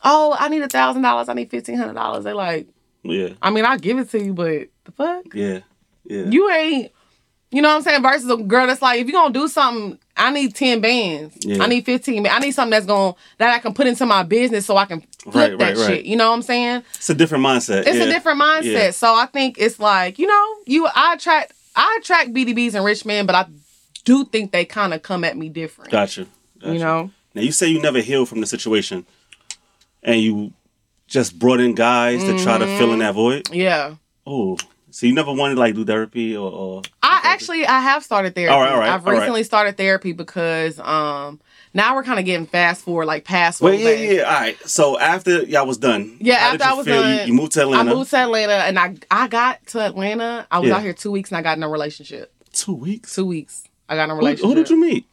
oh, 0.04 0.36
I 0.38 0.48
need 0.48 0.62
a 0.62 0.68
thousand 0.68 1.02
dollars, 1.02 1.28
I 1.28 1.34
need 1.34 1.50
fifteen 1.50 1.76
hundred 1.76 1.94
dollars. 1.94 2.24
They 2.24 2.32
like, 2.32 2.68
Yeah. 3.02 3.30
I 3.42 3.50
mean, 3.50 3.64
I'll 3.64 3.78
give 3.78 3.98
it 3.98 4.10
to 4.10 4.22
you, 4.22 4.32
but 4.32 4.68
the 4.84 4.92
fuck? 4.92 5.34
Yeah. 5.34 5.60
Yeah. 6.04 6.24
You 6.24 6.50
ain't 6.50 6.92
you 7.50 7.62
know 7.62 7.68
what 7.68 7.76
I'm 7.76 7.82
saying? 7.82 8.02
Versus 8.02 8.28
a 8.28 8.36
girl 8.36 8.66
that's 8.66 8.82
like, 8.82 8.98
if 9.00 9.06
you're 9.06 9.12
gonna 9.12 9.32
do 9.32 9.46
something, 9.46 9.96
I 10.16 10.32
need 10.32 10.56
10 10.56 10.80
bands. 10.80 11.36
Yeah. 11.42 11.62
I 11.62 11.68
need 11.68 11.84
15 11.86 12.24
bands. 12.24 12.36
I 12.36 12.44
need 12.44 12.50
something 12.50 12.70
that's 12.70 12.84
gonna 12.86 13.14
that 13.38 13.54
I 13.54 13.60
can 13.60 13.72
put 13.74 13.86
into 13.86 14.06
my 14.06 14.24
business 14.24 14.66
so 14.66 14.76
I 14.76 14.86
can 14.86 15.00
flip 15.00 15.34
Right, 15.34 15.58
that 15.58 15.64
right, 15.64 15.76
right. 15.76 15.86
shit. 15.86 16.04
You 16.04 16.16
know 16.16 16.30
what 16.30 16.34
I'm 16.36 16.42
saying? 16.42 16.82
it's 16.96 17.10
a 17.10 17.14
different 17.14 17.44
mindset. 17.44 17.86
It's 17.86 17.96
yeah. 17.96 18.04
a 18.04 18.06
different 18.06 18.40
mindset. 18.40 18.72
Yeah. 18.72 18.90
So 18.90 19.14
I 19.14 19.26
think 19.26 19.56
it's 19.58 19.78
like, 19.78 20.18
you 20.18 20.26
know, 20.26 20.56
you 20.66 20.88
I 20.92 21.14
attract 21.14 21.52
I 21.76 21.98
attract 22.00 22.32
BDBs 22.32 22.74
and 22.74 22.84
rich 22.84 23.04
men, 23.04 23.26
but 23.26 23.34
I 23.34 23.46
do 24.04 24.24
think 24.24 24.52
they 24.52 24.64
kind 24.64 24.94
of 24.94 25.02
come 25.02 25.24
at 25.24 25.36
me 25.36 25.48
different. 25.48 25.90
Gotcha. 25.90 26.26
Gotcha. 26.58 26.72
You 26.72 26.78
know? 26.78 27.10
Now 27.34 27.42
you 27.42 27.52
say 27.52 27.68
you 27.68 27.80
never 27.80 28.00
healed 28.00 28.28
from 28.28 28.40
the 28.40 28.46
situation, 28.46 29.06
and 30.02 30.20
you 30.20 30.52
just 31.06 31.38
brought 31.38 31.60
in 31.60 31.74
guys 31.74 32.22
to 32.24 32.38
try 32.38 32.58
to 32.58 32.66
fill 32.78 32.92
in 32.92 33.00
that 33.00 33.14
void. 33.14 33.50
Yeah. 33.52 33.96
Oh, 34.26 34.56
so 34.90 35.06
you 35.06 35.12
never 35.12 35.32
wanted 35.32 35.58
like 35.58 35.74
do 35.74 35.84
therapy 35.84 36.36
or? 36.36 36.50
or 36.50 36.82
I 37.02 37.20
actually 37.24 37.66
I 37.66 37.80
have 37.80 38.04
started 38.04 38.36
therapy. 38.36 38.54
All 38.54 38.60
right, 38.60 38.72
all 38.72 38.78
right, 38.78 38.90
I've 38.90 39.04
all 39.04 39.12
right. 39.12 39.18
recently 39.18 39.42
started 39.42 39.76
therapy 39.76 40.12
because 40.12 40.78
um 40.78 41.40
now 41.74 41.94
we're 41.96 42.04
kind 42.04 42.18
of 42.18 42.24
getting 42.24 42.46
fast 42.46 42.82
forward, 42.82 43.06
like 43.06 43.24
past 43.24 43.58
forward. 43.58 43.76
Wait, 43.80 44.06
yeah, 44.06 44.12
yeah. 44.12 44.22
All 44.22 44.32
right. 44.40 44.68
So 44.68 44.98
after 44.98 45.42
y'all 45.42 45.66
was 45.66 45.76
done, 45.78 46.16
Yeah, 46.20 46.36
after 46.36 46.64
I 46.64 46.72
was 46.74 46.86
feel? 46.86 47.02
done, 47.02 47.18
you, 47.18 47.24
you 47.26 47.34
moved 47.34 47.52
to 47.52 47.62
Atlanta. 47.62 47.90
I 47.90 47.94
moved 47.94 48.10
to 48.10 48.16
Atlanta 48.18 48.52
and 48.54 48.78
I 48.78 48.94
I 49.10 49.28
got 49.28 49.66
to 49.68 49.80
Atlanta. 49.80 50.46
I 50.50 50.60
was 50.60 50.68
Yeah. 50.70 50.76
out 50.76 50.82
here 50.82 50.92
two 50.94 51.10
weeks 51.10 51.30
and 51.30 51.36
I 51.38 51.42
got 51.42 51.56
in 51.56 51.62
a 51.62 51.68
relationship. 51.68 52.32
Two 52.52 52.74
weeks. 52.74 53.14
Two 53.14 53.26
weeks. 53.26 53.64
I 53.88 53.96
got 53.96 54.04
in 54.04 54.10
a 54.10 54.14
relationship. 54.14 54.46
who 54.48 54.54
did 54.54 54.70
you 54.70 54.80
meet? 54.80 55.06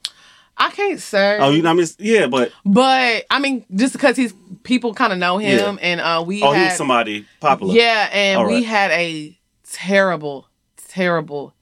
I 0.57 0.69
can't 0.69 0.99
say. 0.99 1.39
Oh, 1.39 1.49
you 1.49 1.63
know, 1.63 1.71
I 1.71 1.73
mean, 1.73 1.87
yeah, 1.97 2.27
but 2.27 2.51
but 2.63 3.25
I 3.31 3.39
mean, 3.39 3.65
just 3.73 3.93
because 3.93 4.15
he's 4.15 4.33
people 4.63 4.93
kind 4.93 5.11
of 5.11 5.17
know 5.17 5.39
him, 5.39 5.79
and 5.81 5.99
uh, 5.99 6.23
we 6.25 6.43
oh, 6.43 6.51
had 6.51 6.59
he 6.59 6.65
was 6.67 6.77
somebody 6.77 7.25
popular. 7.39 7.73
yeah, 7.73 8.09
and 8.11 8.39
All 8.39 8.45
we 8.45 8.55
right. 8.55 8.65
had 8.65 8.91
a 8.91 9.39
terrible, 9.67 10.47
terrible, 10.89 11.55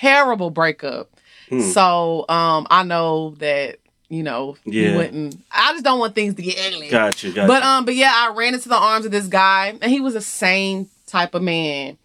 terrible 0.00 0.50
breakup. 0.50 1.10
Hmm. 1.50 1.60
So 1.60 2.24
um, 2.28 2.66
I 2.70 2.82
know 2.82 3.36
that 3.38 3.78
you 4.12 4.22
know 4.22 4.56
Yeah. 4.66 4.90
he 4.90 4.96
wouldn't. 4.96 5.36
I 5.50 5.72
just 5.72 5.84
don't 5.84 5.98
want 5.98 6.14
things 6.14 6.34
to 6.34 6.42
get 6.42 6.58
ugly. 6.72 6.88
Gotcha, 6.90 7.30
gotcha. 7.30 7.46
But 7.48 7.62
um, 7.62 7.84
but 7.86 7.94
yeah, 7.96 8.12
I 8.14 8.32
ran 8.36 8.52
into 8.54 8.68
the 8.68 8.76
arms 8.76 9.06
of 9.06 9.10
this 9.12 9.26
guy, 9.26 9.74
and 9.80 9.90
he 9.90 10.00
was 10.00 10.12
the 10.14 10.20
same 10.20 10.88
type 11.06 11.34
of 11.34 11.42
man. 11.42 11.96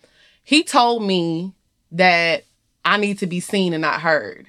He 0.43 0.63
told 0.63 1.03
me 1.03 1.51
that 1.91 2.45
I 2.85 2.95
need 2.97 3.19
to 3.19 3.27
be 3.27 3.39
seen 3.41 3.73
and 3.73 3.81
not 3.81 4.01
heard. 4.01 4.47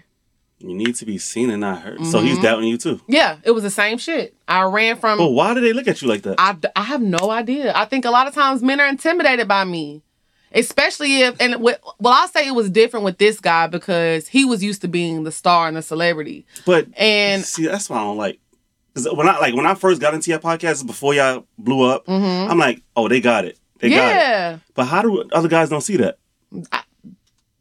you 0.61 0.75
need 0.75 0.95
to 0.97 1.07
be 1.07 1.19
seen 1.19 1.51
and 1.51 1.61
not 1.61 1.83
heard. 1.83 2.05
So 2.07 2.19
he's 2.21 2.37
Mhm. 2.39 2.43
doubting 2.43 2.69
you 2.69 2.77
too. 2.79 3.01
Yeah, 3.07 3.37
it 3.45 3.53
was 3.53 3.63
the 3.63 3.71
same 3.71 3.97
shit. 3.97 4.35
I 4.49 4.63
ran 4.63 4.97
from. 4.97 5.17
But 5.19 5.31
why 5.31 5.55
do 5.55 5.61
they 5.61 5.73
look 5.73 5.87
at 5.87 6.03
you 6.03 6.09
like 6.09 6.23
that? 6.23 6.35
I, 6.39 6.57
I 6.75 6.83
have 6.83 7.01
no 7.01 7.31
idea. 7.31 7.73
I 7.77 7.85
think 7.85 8.05
a 8.05 8.11
lot 8.11 8.27
of 8.27 8.35
times 8.35 8.61
men 8.61 8.81
are 8.81 8.89
intimidated 8.89 9.47
by 9.47 9.63
me, 9.65 10.03
especially 10.53 11.23
if 11.23 11.41
and 11.41 11.61
with, 11.63 11.79
well, 11.99 12.13
I'll 12.15 12.29
say 12.29 12.47
it 12.47 12.55
was 12.55 12.71
different 12.71 13.05
with 13.05 13.19
this 13.19 13.41
guy 13.41 13.67
because 13.67 14.29
he 14.29 14.45
was 14.45 14.63
used 14.63 14.81
to 14.83 14.89
being 14.89 15.25
the 15.25 15.33
star 15.33 15.69
and 15.69 15.77
the 15.77 15.83
celebrity, 15.83 16.47
But 16.67 16.87
and 16.97 17.45
see, 17.45 17.67
that's 17.67 17.89
why 17.91 17.97
I 17.99 18.01
don't 18.05 18.17
like. 18.17 18.41
Because 18.95 19.13
when 19.15 19.29
I 19.29 19.39
like 19.39 19.55
when 19.55 19.67
I 19.67 19.75
first 19.75 20.01
got 20.01 20.15
into 20.15 20.31
your 20.31 20.39
podcast 20.41 20.87
before 20.87 21.15
y'all 21.15 21.45
blew 21.59 21.83
up, 21.83 22.07
Mhm. 22.07 22.51
I'm 22.51 22.59
like, 22.59 22.83
oh, 22.97 23.09
they 23.09 23.21
got 23.21 23.45
it. 23.45 23.59
They 23.79 23.91
got 23.91 24.09
it. 24.11 24.15
yeah, 24.17 24.59
But 24.75 24.87
how 24.87 25.03
do 25.03 25.23
other 25.33 25.49
guys 25.49 25.69
don't 25.69 25.83
see 25.83 25.97
that? 25.99 26.19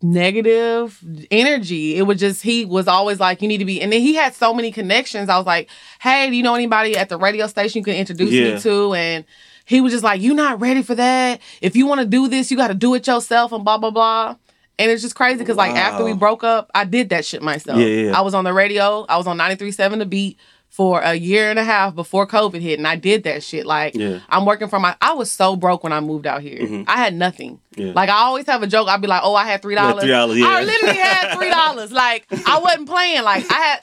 negative 0.01 0.99
energy. 1.31 1.95
It 1.95 2.03
was 2.03 2.19
just 2.19 2.43
he 2.43 2.65
was 2.65 2.88
always 2.88 3.19
like, 3.19 3.41
you 3.41 3.47
need 3.47 3.57
to 3.59 3.65
be, 3.65 3.81
and 3.81 3.91
then 3.91 4.01
he 4.01 4.13
had 4.13 4.35
so 4.35 4.53
many 4.53 4.71
connections. 4.71 5.29
I 5.29 5.38
was 5.38 5.45
like, 5.45 5.69
hey, 5.99 6.29
do 6.29 6.35
you 6.35 6.43
know 6.43 6.55
anybody 6.55 6.95
at 6.95 7.09
the 7.09 7.17
radio 7.17 7.47
station 7.47 7.79
you 7.79 7.83
can 7.83 7.95
introduce 7.95 8.31
Yeah. 8.31 8.55
me 8.55 8.61
to? 8.61 8.93
And 8.93 9.25
he 9.68 9.82
was 9.82 9.91
just 9.93 10.03
like, 10.03 10.22
you're 10.22 10.34
not 10.36 10.59
ready 10.59 10.82
for 10.82 10.95
that. 10.95 11.41
If 11.61 11.76
you 11.76 11.86
want 11.86 12.01
to 12.01 12.07
do 12.07 12.28
this, 12.28 12.49
you 12.49 12.57
got 12.57 12.70
to 12.70 12.74
do 12.74 12.93
it 12.95 13.05
yourself, 13.05 13.51
and 13.51 13.63
blah 13.63 13.78
blah 13.78 13.91
blah. 13.91 14.36
And 14.80 14.91
it's 14.91 15.01
just 15.01 15.15
crazy 15.15 15.39
because 15.39 15.57
like 15.57 15.76
after 15.76 16.03
we 16.03 16.13
broke 16.13 16.43
up, 16.43 16.70
I 16.74 16.86
did 16.86 17.09
that 17.09 17.26
shit 17.26 17.41
myself. 17.41 17.80
Yeah, 17.80 17.86
yeah. 17.88 18.18
I 18.18 18.22
was 18.22 18.34
on 18.34 18.43
the 18.43 18.53
radio. 18.53 19.05
I 19.09 19.18
was 19.18 19.26
on 19.28 19.38
93.7 19.38 19.97
The 19.99 20.05
Beat 20.05 20.38
for 20.70 21.01
a 21.01 21.15
year 21.15 21.49
and 21.49 21.57
a 21.57 21.63
half 21.63 21.95
before 21.95 22.28
COVID 22.28 22.61
hit, 22.61 22.78
and 22.78 22.88
I 22.88 22.95
did 22.95 23.24
that 23.24 23.41
shit. 23.41 23.65
Like 23.65 23.95
Yeah. 23.95 24.20
I'm 24.30 24.45
working 24.45 24.68
for 24.68 24.80
my. 24.80 24.95
I 25.01 25.13
was 25.13 25.32
so 25.32 25.55
broke 25.55 25.84
when 25.84 25.93
I 25.93 25.99
moved 25.99 26.28
out 26.28 26.41
here. 26.43 26.59
Mhm. 26.59 26.84
I 26.88 26.97
had 26.97 27.15
nothing. 27.15 27.59
Yeah. 27.76 27.93
Like 27.95 28.09
I 28.09 28.18
always 28.20 28.45
have 28.45 28.61
a 28.61 28.68
joke. 28.68 28.88
I'd 28.88 29.01
be 29.01 29.07
like, 29.07 29.22
"Oh, 29.24 29.34
I 29.34 29.45
had 29.45 29.61
three 29.63 29.74
dollars." 29.76 30.03
$3, 30.03 30.38
yeah. 30.38 30.45
I 30.47 30.63
literally 30.63 30.97
had 30.97 31.36
three 31.36 31.49
dollars. 31.49 31.91
like 31.91 32.28
I 32.45 32.59
wasn't 32.59 32.88
playing. 32.88 33.24
Like 33.24 33.49
I 33.51 33.55
had. 33.55 33.80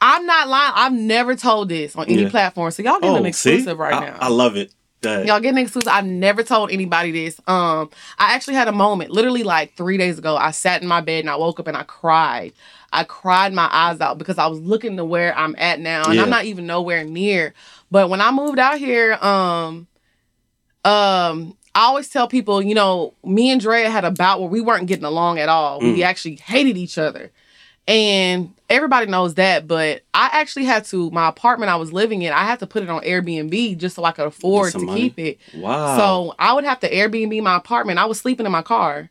I'm 0.00 0.26
not 0.26 0.46
lying. 0.46 0.72
I've 0.76 0.92
never 0.92 1.34
told 1.34 1.68
this 1.70 1.96
on 1.96 2.06
any 2.06 2.30
platform. 2.30 2.70
So 2.70 2.84
y'all 2.84 3.00
getting 3.00 3.16
an 3.16 3.26
Oh, 3.26 3.30
see, 3.32 3.54
exclusive 3.54 3.78
right 3.80 3.94
I, 3.94 4.00
now. 4.06 4.16
I 4.20 4.28
love 4.28 4.56
it. 4.56 4.72
Ahead. 5.04 5.26
Y'all 5.28 5.40
getting 5.40 5.58
exclusive. 5.62 5.88
I've 5.92 6.06
never 6.06 6.42
told 6.42 6.70
anybody 6.70 7.12
this. 7.12 7.38
Um, 7.46 7.90
I 8.18 8.34
actually 8.34 8.54
had 8.54 8.66
a 8.68 8.72
moment, 8.72 9.10
literally 9.10 9.44
like 9.44 9.76
three 9.76 9.96
days 9.96 10.18
ago. 10.18 10.36
I 10.36 10.50
sat 10.50 10.82
in 10.82 10.88
my 10.88 11.00
bed 11.00 11.20
and 11.20 11.30
I 11.30 11.36
woke 11.36 11.60
up 11.60 11.68
and 11.68 11.76
I 11.76 11.84
cried. 11.84 12.52
I 12.92 13.04
cried 13.04 13.52
my 13.52 13.68
eyes 13.70 14.00
out 14.00 14.18
because 14.18 14.38
I 14.38 14.46
was 14.46 14.58
looking 14.60 14.96
to 14.96 15.04
where 15.04 15.36
I'm 15.36 15.54
at 15.58 15.78
now, 15.78 16.06
and 16.06 16.14
Yeah. 16.14 16.22
I'm 16.22 16.30
not 16.30 16.46
even 16.46 16.66
nowhere 16.66 17.04
near. 17.04 17.54
But 17.90 18.08
when 18.10 18.20
I 18.20 18.30
moved 18.32 18.58
out 18.58 18.78
here, 18.78 19.14
um, 19.22 19.86
um, 20.84 21.56
I 21.74 21.82
always 21.84 22.08
tell 22.08 22.26
people, 22.26 22.60
you 22.62 22.74
know, 22.74 23.14
me 23.24 23.50
and 23.50 23.60
Drea 23.60 23.90
had 23.90 24.04
a 24.04 24.10
bout 24.10 24.40
where 24.40 24.48
we 24.48 24.60
weren't 24.60 24.86
getting 24.86 25.04
along 25.04 25.38
at 25.38 25.48
all. 25.48 25.80
We 25.80 25.98
Mm. 26.00 26.04
actually 26.04 26.36
hated 26.36 26.76
each 26.76 26.98
other. 26.98 27.30
And 27.88 28.54
everybody 28.68 29.06
knows 29.06 29.34
that, 29.36 29.66
but 29.66 30.02
I 30.12 30.28
actually 30.34 30.66
had 30.66 30.84
to 30.86 31.10
my 31.10 31.26
apartment 31.26 31.70
I 31.70 31.76
was 31.76 31.90
living 31.90 32.20
in, 32.20 32.34
I 32.34 32.44
had 32.44 32.58
to 32.58 32.66
put 32.66 32.82
it 32.82 32.90
on 32.90 33.02
Airbnb 33.02 33.78
just 33.78 33.96
so 33.96 34.04
I 34.04 34.12
could 34.12 34.26
afford 34.26 34.72
to 34.72 34.78
money? 34.78 35.00
keep 35.00 35.18
it. 35.18 35.38
Wow. 35.54 35.96
So 35.96 36.34
I 36.38 36.52
would 36.52 36.64
have 36.64 36.80
to 36.80 36.92
Airbnb 36.92 37.42
my 37.42 37.56
apartment. 37.56 37.98
I 37.98 38.04
was 38.04 38.20
sleeping 38.20 38.44
in 38.44 38.52
my 38.52 38.60
car. 38.60 39.10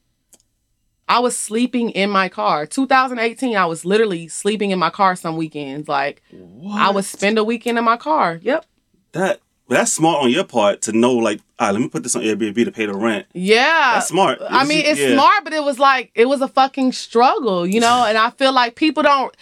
I 1.09 1.19
was 1.19 1.36
sleeping 1.36 1.89
in 1.89 2.11
my 2.11 2.30
car. 2.30 2.67
2018, 2.67 3.57
I 3.57 3.65
was 3.65 3.84
literally 3.84 4.28
sleeping 4.28 4.69
in 4.69 4.78
my 4.78 4.91
car 4.91 5.15
some 5.15 5.38
weekends. 5.38 5.88
Like 5.88 6.21
what? 6.30 6.80
I 6.80 6.91
would 6.91 7.05
spend 7.05 7.39
a 7.39 7.43
weekend 7.43 7.80
in 7.80 7.84
my 7.84 7.97
car. 7.97 8.39
Yep. 8.43 8.65
that. 9.13 9.39
That's 9.70 9.91
smart 9.91 10.24
on 10.24 10.30
your 10.30 10.43
part 10.45 10.82
to 10.84 10.91
know, 10.93 11.13
like, 11.13 11.41
all 11.59 11.68
right, 11.68 11.72
let 11.74 11.82
me 11.82 11.89
put 11.89 12.03
this 12.03 12.15
on 12.15 12.22
Airbnb 12.22 12.63
to 12.65 12.72
pay 12.72 12.86
the 12.86 12.93
rent. 12.93 13.26
Yeah. 13.34 13.91
That's 13.95 14.07
smart. 14.07 14.39
I 14.49 14.63
mean, 14.63 14.86
it's 14.86 14.99
Yeah. 14.99 15.13
smart, 15.13 15.43
but 15.43 15.51
it 15.53 15.63
was 15.63 15.78
like 15.80 16.11
it 16.15 16.26
was 16.28 16.41
a 16.41 16.47
fucking 16.47 16.93
struggle, 16.93 17.65
you 17.68 17.80
know. 17.82 18.05
And 18.07 18.18
I 18.18 18.30
feel 18.30 18.53
like 18.53 18.76
people 18.76 19.03
don't. 19.03 19.36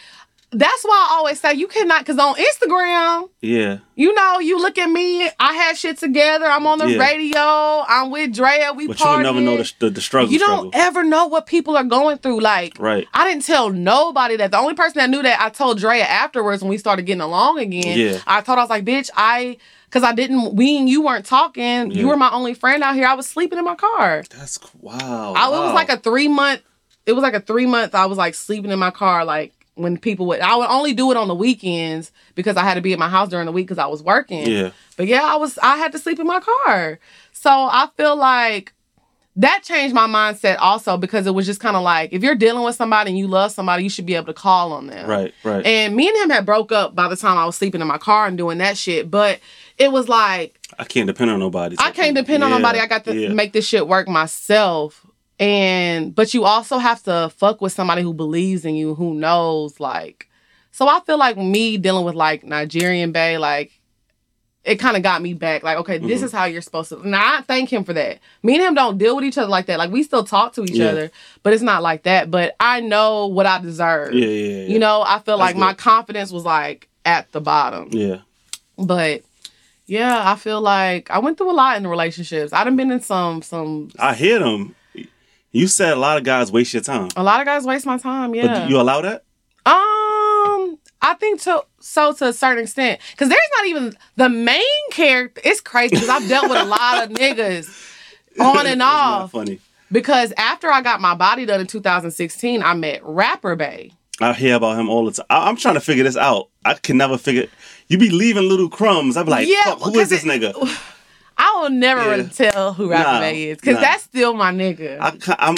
That's 0.52 0.84
why 0.84 1.08
I 1.12 1.16
always 1.16 1.40
say 1.40 1.54
you 1.54 1.68
cannot, 1.68 2.00
because 2.00 2.18
on 2.18 2.36
Instagram, 2.36 3.30
Yeah. 3.42 3.80
you 3.96 4.14
know, 4.14 4.40
you 4.40 4.58
look 4.58 4.78
at 4.78 4.90
me. 4.90 5.30
I 5.38 5.54
had 5.54 5.78
shit 5.78 5.98
together. 5.98 6.46
I'm 6.46 6.66
on 6.66 6.78
the 6.78 6.90
Yeah. 6.92 6.98
radio. 7.00 7.84
I'm 7.88 8.10
with 8.10 8.34
Drea. 8.34 8.72
We 8.74 8.88
But 8.88 8.96
partying. 8.98 9.14
you'll 9.16 9.24
never 9.34 9.42
know 9.42 9.58
the, 9.58 9.74
the, 9.80 9.90
the 9.90 10.02
struggle. 10.02 10.32
You 10.32 10.40
don't 10.40 10.70
struggle. 10.70 10.72
ever 10.74 11.04
know 11.04 11.26
what 11.26 11.46
people 11.46 11.76
are 11.76 11.84
going 11.84 12.20
through. 12.20 12.40
Like, 12.40 12.78
Right. 12.80 13.06
I 13.14 13.28
didn't 13.28 13.44
tell 13.44 13.70
nobody 13.70 14.38
that. 14.38 14.52
The 14.52 14.58
only 14.58 14.76
person 14.76 15.00
that 15.00 15.10
knew 15.10 15.22
that 15.24 15.42
I 15.42 15.50
told 15.50 15.80
Drea 15.80 16.06
afterwards 16.06 16.62
when 16.64 16.70
we 16.70 16.78
started 16.78 17.06
getting 17.06 17.22
along 17.22 17.60
again. 17.60 17.98
Yeah. 18.00 18.20
I 18.26 18.40
told 18.40 18.56
her, 18.58 18.62
I 18.62 18.64
was 18.64 18.70
like, 18.70 18.86
bitch, 18.86 19.10
I, 19.18 19.58
because 19.96 20.06
I 20.06 20.14
didn't, 20.14 20.56
we 20.56 20.78
and 20.78 20.90
you 20.90 21.04
weren't 21.04 21.26
talking. 21.26 21.64
Yeah. 21.64 22.02
You 22.02 22.10
were 22.10 22.18
my 22.18 22.30
only 22.30 22.54
friend 22.54 22.84
out 22.84 22.96
here. 22.96 23.08
I 23.08 23.14
was 23.14 23.28
sleeping 23.28 23.58
in 23.58 23.64
my 23.64 23.76
car. 23.76 24.26
That's 24.30 24.60
wow. 24.82 25.34
I, 25.38 25.48
it 25.48 25.52
was 25.52 25.74
like 25.74 25.88
a 25.88 25.96
three 25.96 26.28
month, 26.28 26.64
it 27.06 27.14
was 27.14 27.22
like 27.22 27.34
a 27.34 27.40
three 27.40 27.66
month, 27.66 27.96
I 27.96 28.06
was 28.06 28.18
like 28.18 28.36
sleeping 28.36 28.72
in 28.72 28.80
my 28.80 28.92
car. 28.92 29.24
Like, 29.24 29.54
when 29.76 29.98
people 29.98 30.26
would, 30.26 30.42
I 30.42 30.58
would 30.58 30.68
only 30.68 30.92
do 30.94 31.12
it 31.12 31.18
on 31.18 31.30
the 31.30 31.36
weekends 31.36 32.12
because 32.34 32.58
I 32.58 32.64
had 32.64 32.74
to 32.74 32.82
be 32.82 32.92
at 32.92 33.00
my 33.00 33.08
house 33.08 33.30
during 33.30 33.46
the 33.46 33.54
week 33.54 33.68
because 33.68 33.78
I 33.78 33.86
was 33.86 34.04
working. 34.04 34.46
Yeah. 34.46 34.72
But 34.98 35.08
yeah, 35.08 35.24
I 35.24 35.38
was 35.38 35.58
I 35.60 35.78
had 35.78 35.94
to 35.94 36.00
sleep 36.00 36.20
in 36.20 36.28
my 36.28 36.42
car. 36.42 37.00
So 37.32 37.50
I 37.50 37.88
feel 37.96 38.18
like 38.18 38.74
that 39.38 39.64
changed 39.64 39.94
my 39.94 40.08
mindset 40.08 40.58
also 40.60 40.96
because 40.96 41.28
it 41.28 41.32
was 41.32 41.46
just 41.46 41.60
kind 41.60 41.76
of 41.76 41.84
like 41.84 42.14
if 42.14 42.24
you're 42.24 42.36
dealing 42.36 42.64
with 42.64 42.76
somebody 42.76 43.10
and 43.12 43.18
you 43.18 43.28
love 43.28 43.52
somebody, 43.52 43.84
you 43.84 43.90
should 43.90 44.06
be 44.06 44.16
able 44.16 44.28
to 44.28 44.34
call 44.34 44.72
on 44.72 44.88
them. 44.88 45.10
Right, 45.10 45.34
right. 45.44 45.66
And 45.66 45.96
me 45.96 46.08
and 46.08 46.18
him 46.18 46.30
had 46.30 46.46
broke 46.46 46.72
up 46.72 46.96
by 46.96 47.10
the 47.10 47.18
time 47.18 47.38
I 47.38 47.46
was 47.46 47.56
sleeping 47.56 47.82
in 47.82 47.88
my 47.88 47.98
car 47.98 48.28
and 48.28 48.38
doing 48.38 48.60
that 48.60 48.78
shit. 48.78 49.12
But 49.12 49.40
it 49.78 49.92
was 49.92 50.08
like 50.08 50.58
I 50.80 50.86
can't 50.86 51.08
depend 51.08 51.32
on 51.32 51.40
nobody. 51.40 51.76
I 51.80 51.92
can't 51.92 52.16
depend 52.16 52.44
on 52.44 52.50
Yeah, 52.52 52.58
nobody. 52.58 52.80
I 52.80 52.88
got 52.88 53.04
to 53.06 53.16
yeah. 53.16 53.30
make 53.30 53.52
this 53.54 53.68
shit 53.68 53.88
work 53.88 54.08
myself. 54.08 55.06
And 55.38 56.16
but 56.16 56.34
you 56.34 56.46
also 56.46 56.78
have 56.78 57.04
to 57.04 57.30
fuck 57.36 57.60
with 57.60 57.74
somebody 57.74 58.02
who 58.02 58.14
believes 58.14 58.64
in 58.64 58.76
you, 58.76 58.96
who 58.96 59.14
knows 59.14 59.80
like. 59.82 60.30
So 60.72 60.88
I 60.88 61.00
feel 61.02 61.18
like 61.18 61.38
me 61.38 61.78
dealing 61.78 62.06
with 62.06 62.16
like 62.16 62.44
Nigerian 62.44 63.12
Bay, 63.12 63.38
like 63.38 63.72
it 64.66 64.78
kind 64.78 64.98
of 64.98 65.04
got 65.04 65.22
me 65.22 65.34
back. 65.34 65.62
Like, 65.64 65.78
okay, 65.78 65.98
this 66.00 66.22
Mhm. 66.22 66.26
is 66.26 66.32
how 66.32 66.46
you're 66.46 66.62
supposed 66.62 66.90
to. 66.90 67.08
Now 67.08 67.38
I 67.38 67.42
thank 67.42 67.72
him 67.72 67.84
for 67.84 67.94
that. 67.94 68.18
Me 68.44 68.56
and 68.56 68.64
him 68.64 68.74
don't 68.74 68.98
deal 68.98 69.16
with 69.16 69.24
each 69.26 69.38
other 69.38 69.48
like 69.50 69.68
that. 69.68 69.78
Like 69.78 69.92
we 69.92 70.02
still 70.04 70.24
talk 70.24 70.54
to 70.54 70.64
each 70.64 70.72
Yeah. 70.72 70.88
other, 70.88 71.12
but 71.44 71.54
it's 71.54 71.62
not 71.62 71.84
like 71.84 72.04
that. 72.04 72.32
But 72.32 72.56
I 72.60 72.80
know 72.80 73.28
what 73.28 73.46
I 73.46 73.60
deserve. 73.60 74.14
Yeah, 74.14 74.26
yeah, 74.28 74.58
yeah. 74.62 74.68
You 74.68 74.80
know, 74.80 75.02
I 75.06 75.20
feel 75.20 75.38
That's 75.38 75.54
like 75.54 75.56
my 75.58 75.74
confidence 75.74 76.32
was 76.32 76.44
like 76.46 76.88
at 77.06 77.32
the 77.32 77.40
bottom. 77.42 77.90
Yeah. 77.92 78.18
But 78.78 79.22
yeah, 79.88 80.24
I 80.32 80.36
feel 80.36 80.62
like 80.62 81.12
I 81.12 81.20
went 81.20 81.38
through 81.38 81.52
a 81.52 81.54
lot 81.54 81.78
in 81.78 81.84
the 81.84 81.90
relationships. 81.90 82.52
I 82.52 82.64
done 82.64 82.76
been 82.76 82.92
in 82.92 83.02
some 83.02 83.42
some 83.44 83.90
I 84.00 84.16
hear 84.16 84.40
them. 84.40 84.76
You 85.52 85.68
said 85.68 85.94
a 85.94 86.00
lot 86.00 86.18
of 86.18 86.24
guys 86.24 86.52
waste 86.52 86.74
your 86.74 86.82
time. 86.84 87.10
a 87.16 87.24
lot 87.24 87.40
of 87.40 87.46
guys 87.46 87.64
waste 87.64 87.86
my 87.86 87.98
time. 87.98 88.32
But 88.32 88.38
Yeah. 88.44 88.66
do 88.68 88.74
you 88.74 88.82
allow 88.82 89.02
that? 89.02 89.24
um, 89.68 89.95
I 91.06 91.14
think 91.16 91.42
to 91.44 91.64
so 91.80 92.14
to 92.14 92.28
a 92.30 92.34
certain 92.34 92.64
extent 92.64 93.00
because 93.12 93.30
there's 93.30 93.50
not 93.58 93.68
even 93.68 93.98
the 94.16 94.30
main 94.30 94.62
character. 94.92 95.42
It's 95.44 95.62
crazy 95.62 95.96
because 95.96 96.10
I've 96.10 96.28
dealt 96.28 96.50
with 96.50 96.60
a 96.60 96.66
lot 96.66 97.04
of 97.04 97.10
niggas 97.18 97.70
on 98.40 98.66
and 98.68 98.82
off. 98.82 99.32
funny. 99.32 99.60
Because 99.92 100.34
after 100.38 100.70
I 100.72 100.82
got 100.82 101.00
my 101.00 101.14
body 101.14 101.46
done 101.46 101.62
in 101.62 101.68
2016, 101.68 102.64
I 102.64 102.74
met 102.74 103.02
Rapper 103.04 103.56
Bay. 103.56 103.92
I 104.20 104.34
hear 104.34 104.56
about 104.56 104.80
him 104.80 104.90
all 104.90 105.06
the 105.06 105.12
time. 105.12 105.26
I- 105.30 105.48
I'm 105.48 105.56
trying 105.58 105.76
to 105.76 105.80
figure 105.82 106.04
this 106.04 106.18
out. 106.18 106.50
I 106.66 106.74
can 106.74 106.98
never 106.98 107.18
figure. 107.18 107.46
You 107.88 107.98
be 108.00 108.10
leaving 108.10 108.50
little 108.50 108.68
crumbs. 108.70 109.16
I 109.16 109.24
be 109.24 109.30
like, 109.30 109.48
Yeah, 109.48 109.64
fuck, 109.76 109.82
who 109.84 109.92
this 110.06 110.12
it- 110.12 110.28
nigga? 110.28 110.54
I 111.38 111.60
will 111.62 111.70
never 111.70 112.02
Yeah. 112.02 112.10
really 112.10 112.30
tell 112.30 112.74
who 112.74 112.90
Rapper 112.90 113.04
Nah, 113.12 113.20
Bay 113.20 113.50
is 113.50 113.58
because 113.58 113.76
nah. 113.76 113.82
that's 113.82 114.04
still 114.04 114.34
my 114.34 114.52
nigga. 114.52 114.98
I, 115.00 115.36
I'm. 115.40 115.56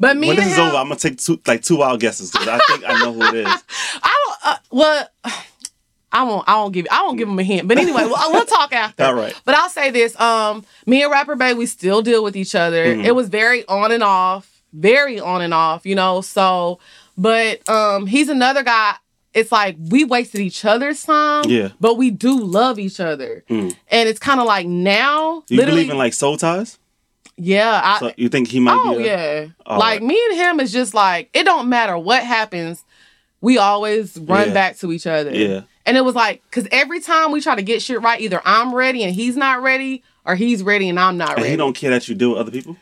But 0.00 0.16
me 0.16 0.26
when 0.28 0.36
this 0.36 0.46
is 0.48 0.54
him, 0.56 0.64
over, 0.64 0.76
I'm 0.78 0.88
gonna 0.88 0.96
take 0.98 1.16
two 1.18 1.40
like 1.46 1.62
two 1.62 1.76
wild 1.76 2.00
guesses 2.00 2.32
because 2.32 2.48
I 2.48 2.58
think 2.66 2.82
I 2.84 2.98
know 3.04 3.12
who 3.12 3.22
it 3.22 3.34
is. 3.46 3.46
I. 4.02 4.18
Uh, 4.44 4.56
well, 4.70 5.08
I 6.12 6.24
won't. 6.24 6.44
I 6.48 6.56
won't 6.56 6.74
give. 6.74 6.86
I 6.90 7.02
won't 7.02 7.18
give 7.18 7.28
him 7.28 7.38
a 7.38 7.42
hint. 7.42 7.66
But 7.68 7.78
anyway, 7.78 8.02
we'll, 8.04 8.32
we'll 8.32 8.44
talk 8.44 8.72
after. 8.74 9.04
All 9.04 9.14
right. 9.14 9.34
But 9.44 9.54
I'll 9.54 9.70
say 9.70 9.90
this: 9.90 10.18
um, 10.20 10.64
me 10.86 11.02
and 11.02 11.10
Rapper 11.10 11.36
Bay, 11.36 11.54
we 11.54 11.66
still 11.66 12.02
deal 12.02 12.22
with 12.22 12.36
each 12.36 12.54
other. 12.54 12.84
Mhm. 12.84 13.04
It 13.04 13.12
was 13.14 13.28
very 13.28 13.64
on 13.66 13.92
and 13.92 14.02
off, 14.02 14.62
very 14.72 15.18
on 15.20 15.40
and 15.42 15.54
off. 15.54 15.86
You 15.86 15.94
know. 15.94 16.20
So, 16.20 16.80
but 17.16 17.66
um, 17.68 18.06
he's 18.06 18.28
another 18.28 18.62
guy. 18.62 18.94
It's 19.32 19.50
like 19.50 19.76
we 19.88 20.04
wasted 20.04 20.42
each 20.42 20.64
other's 20.66 21.02
time. 21.04 21.44
Yeah. 21.48 21.70
But 21.80 21.96
we 21.96 22.10
do 22.10 22.38
love 22.42 22.78
each 22.78 23.00
other, 23.00 23.44
Mm. 23.48 23.74
and 23.90 24.08
it's 24.08 24.18
kind 24.18 24.40
of 24.40 24.46
like 24.46 24.66
now, 24.66 25.44
You 25.48 25.56
believe 25.64 25.88
in 25.88 25.96
like 25.96 26.12
soul 26.12 26.36
ties? 26.36 26.78
yeah. 27.38 27.80
I, 27.82 27.98
So 28.00 28.12
you 28.18 28.28
think 28.28 28.48
he 28.48 28.60
might 28.60 28.78
oh? 28.78 28.98
A, 28.98 29.02
yeah. 29.02 29.46
Like 29.66 30.00
right. 30.00 30.02
me 30.02 30.20
and 30.30 30.36
him 30.38 30.60
is 30.60 30.70
just 30.70 30.92
like 30.92 31.30
it 31.32 31.44
don't 31.44 31.70
matter 31.70 31.96
what 31.96 32.22
happens. 32.22 32.84
We 33.42 33.58
always 33.58 34.16
run 34.16 34.48
Yeah. 34.48 34.54
back 34.54 34.78
to 34.78 34.90
each 34.92 35.06
other. 35.06 35.30
Yeah. 35.34 35.62
And 35.84 35.96
it 35.96 36.02
was 36.04 36.14
like, 36.14 36.42
because 36.48 36.66
every 36.72 37.00
time 37.00 37.30
we 37.32 37.40
try 37.42 37.54
to 37.56 37.62
get 37.62 37.82
shit 37.82 38.00
right, 38.00 38.20
either 38.20 38.40
I'm 38.44 38.74
ready 38.74 39.02
and 39.04 39.14
he's 39.14 39.36
not 39.36 39.62
ready, 39.62 40.02
or 40.24 40.34
he's 40.36 40.62
ready 40.62 40.88
and 40.88 40.98
I'm 40.98 41.16
not 41.18 41.30
And 41.30 41.38
ready. 41.38 41.50
he 41.50 41.56
don't 41.56 41.74
care 41.74 41.90
that 41.90 42.08
you 42.08 42.14
deal 42.14 42.30
with 42.30 42.38
other 42.38 42.50
people. 42.52 42.76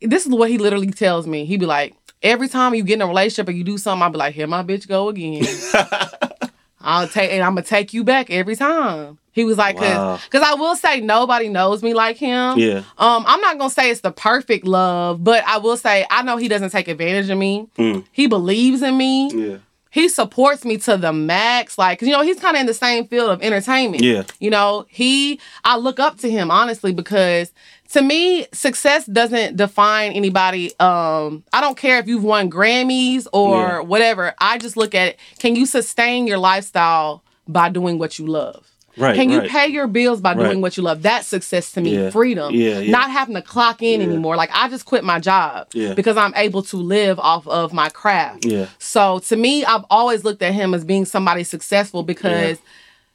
this 0.00 0.24
is 0.26 0.32
what 0.32 0.48
he 0.50 0.58
literally 0.58 0.90
tells 0.90 1.26
me. 1.26 1.44
He 1.44 1.56
be 1.58 1.66
like, 1.66 1.94
every 2.22 2.48
time 2.48 2.74
you 2.74 2.82
get 2.82 2.94
in 2.94 3.02
a 3.02 3.06
relationship 3.06 3.48
or 3.48 3.52
you 3.52 3.62
do 3.64 3.76
something, 3.78 4.02
I'll 4.02 4.10
be 4.10 4.16
like, 4.18 4.34
here 4.34 4.46
my 4.46 4.62
bitch 4.62 4.88
go 4.88 5.08
again. 5.10 5.44
I'll 6.80 7.08
take 7.08 7.32
and 7.32 7.42
I'm 7.42 7.54
gonna 7.54 7.62
take 7.66 7.92
you 7.92 8.04
back 8.04 8.30
every 8.30 8.56
time. 8.56 9.18
He 9.32 9.44
was 9.44 9.58
like, 9.58 9.76
cause, 9.76 9.84
Wow. 9.94 10.18
'cause 10.30 10.42
I 10.42 10.54
will 10.54 10.74
say 10.76 11.00
nobody 11.00 11.48
knows 11.48 11.82
me 11.82 11.92
like 11.94 12.16
him. 12.16 12.58
Yeah. 12.58 12.78
Um, 12.96 13.24
I'm 13.26 13.40
not 13.40 13.58
gonna 13.58 13.70
say 13.70 13.90
it's 13.90 14.00
the 14.00 14.10
perfect 14.12 14.64
love, 14.64 15.22
but 15.22 15.44
I 15.46 15.58
will 15.58 15.76
say 15.76 16.06
I 16.10 16.22
know 16.22 16.36
he 16.38 16.48
doesn't 16.48 16.70
take 16.70 16.88
advantage 16.88 17.28
of 17.30 17.36
me. 17.38 17.68
Mm. 17.76 18.04
He 18.12 18.26
believes 18.26 18.80
in 18.82 18.96
me. 18.96 19.30
Yeah. 19.32 19.56
He 19.90 20.08
supports 20.08 20.64
me 20.64 20.76
to 20.78 20.96
the 20.96 21.12
max. 21.12 21.78
Like, 21.78 21.98
'cause, 21.98 22.06
you 22.08 22.12
know, 22.14 22.22
he's 22.22 22.38
kind 22.38 22.56
of 22.56 22.60
in 22.60 22.66
the 22.66 22.74
same 22.74 23.06
field 23.08 23.30
of 23.30 23.42
entertainment. 23.42 24.02
Yeah. 24.02 24.24
You 24.38 24.50
know, 24.50 24.86
he, 24.88 25.40
I 25.64 25.76
look 25.76 25.98
up 25.98 26.18
to 26.18 26.30
him 26.30 26.50
honestly 26.50 26.92
because 26.92 27.52
to 27.92 28.02
me, 28.02 28.46
success 28.52 29.06
doesn't 29.06 29.56
define 29.56 30.12
anybody. 30.12 30.78
Um, 30.78 31.42
I 31.54 31.62
don't 31.62 31.76
care 31.78 31.98
if 31.98 32.06
you've 32.06 32.22
won 32.24 32.50
Grammys 32.50 33.26
or 33.32 33.56
Yeah. 33.56 33.80
whatever. 33.80 34.34
I 34.38 34.58
just 34.58 34.76
look 34.76 34.94
at 34.94 35.08
it. 35.08 35.18
Can 35.38 35.56
you 35.56 35.64
sustain 35.64 36.26
your 36.26 36.36
lifestyle 36.38 37.22
by 37.46 37.70
doing 37.70 37.98
what 37.98 38.18
you 38.18 38.26
love? 38.26 38.66
Right. 38.98 39.14
Can 39.14 39.30
you 39.30 39.40
right. 39.40 39.48
pay 39.50 39.66
your 39.68 39.86
bills 39.86 40.20
by 40.20 40.34
doing 40.34 40.46
Right. 40.46 40.58
what 40.58 40.76
you 40.76 40.82
love? 40.82 41.02
That's 41.02 41.26
success 41.26 41.72
to 41.72 41.80
me. 41.80 41.94
Yeah. 41.96 42.10
Freedom. 42.10 42.54
Yeah, 42.54 42.78
yeah. 42.80 42.90
Not 42.90 43.10
having 43.10 43.34
to 43.34 43.42
clock 43.42 43.82
in 43.82 44.00
Yeah. 44.00 44.06
anymore. 44.06 44.36
Like 44.36 44.50
I 44.52 44.68
just 44.68 44.84
quit 44.84 45.04
my 45.04 45.18
job 45.20 45.68
Yeah. 45.72 45.94
because 45.94 46.16
I'm 46.16 46.32
able 46.36 46.62
to 46.64 46.76
live 46.76 47.18
off 47.18 47.46
of 47.46 47.72
my 47.72 47.88
craft. 47.88 48.44
Yeah. 48.44 48.66
So 48.78 49.20
to 49.20 49.36
me, 49.36 49.64
I've 49.64 49.84
always 49.90 50.24
looked 50.24 50.42
at 50.42 50.52
him 50.54 50.74
as 50.74 50.84
being 50.84 51.04
somebody 51.04 51.44
successful 51.44 52.02
because 52.02 52.58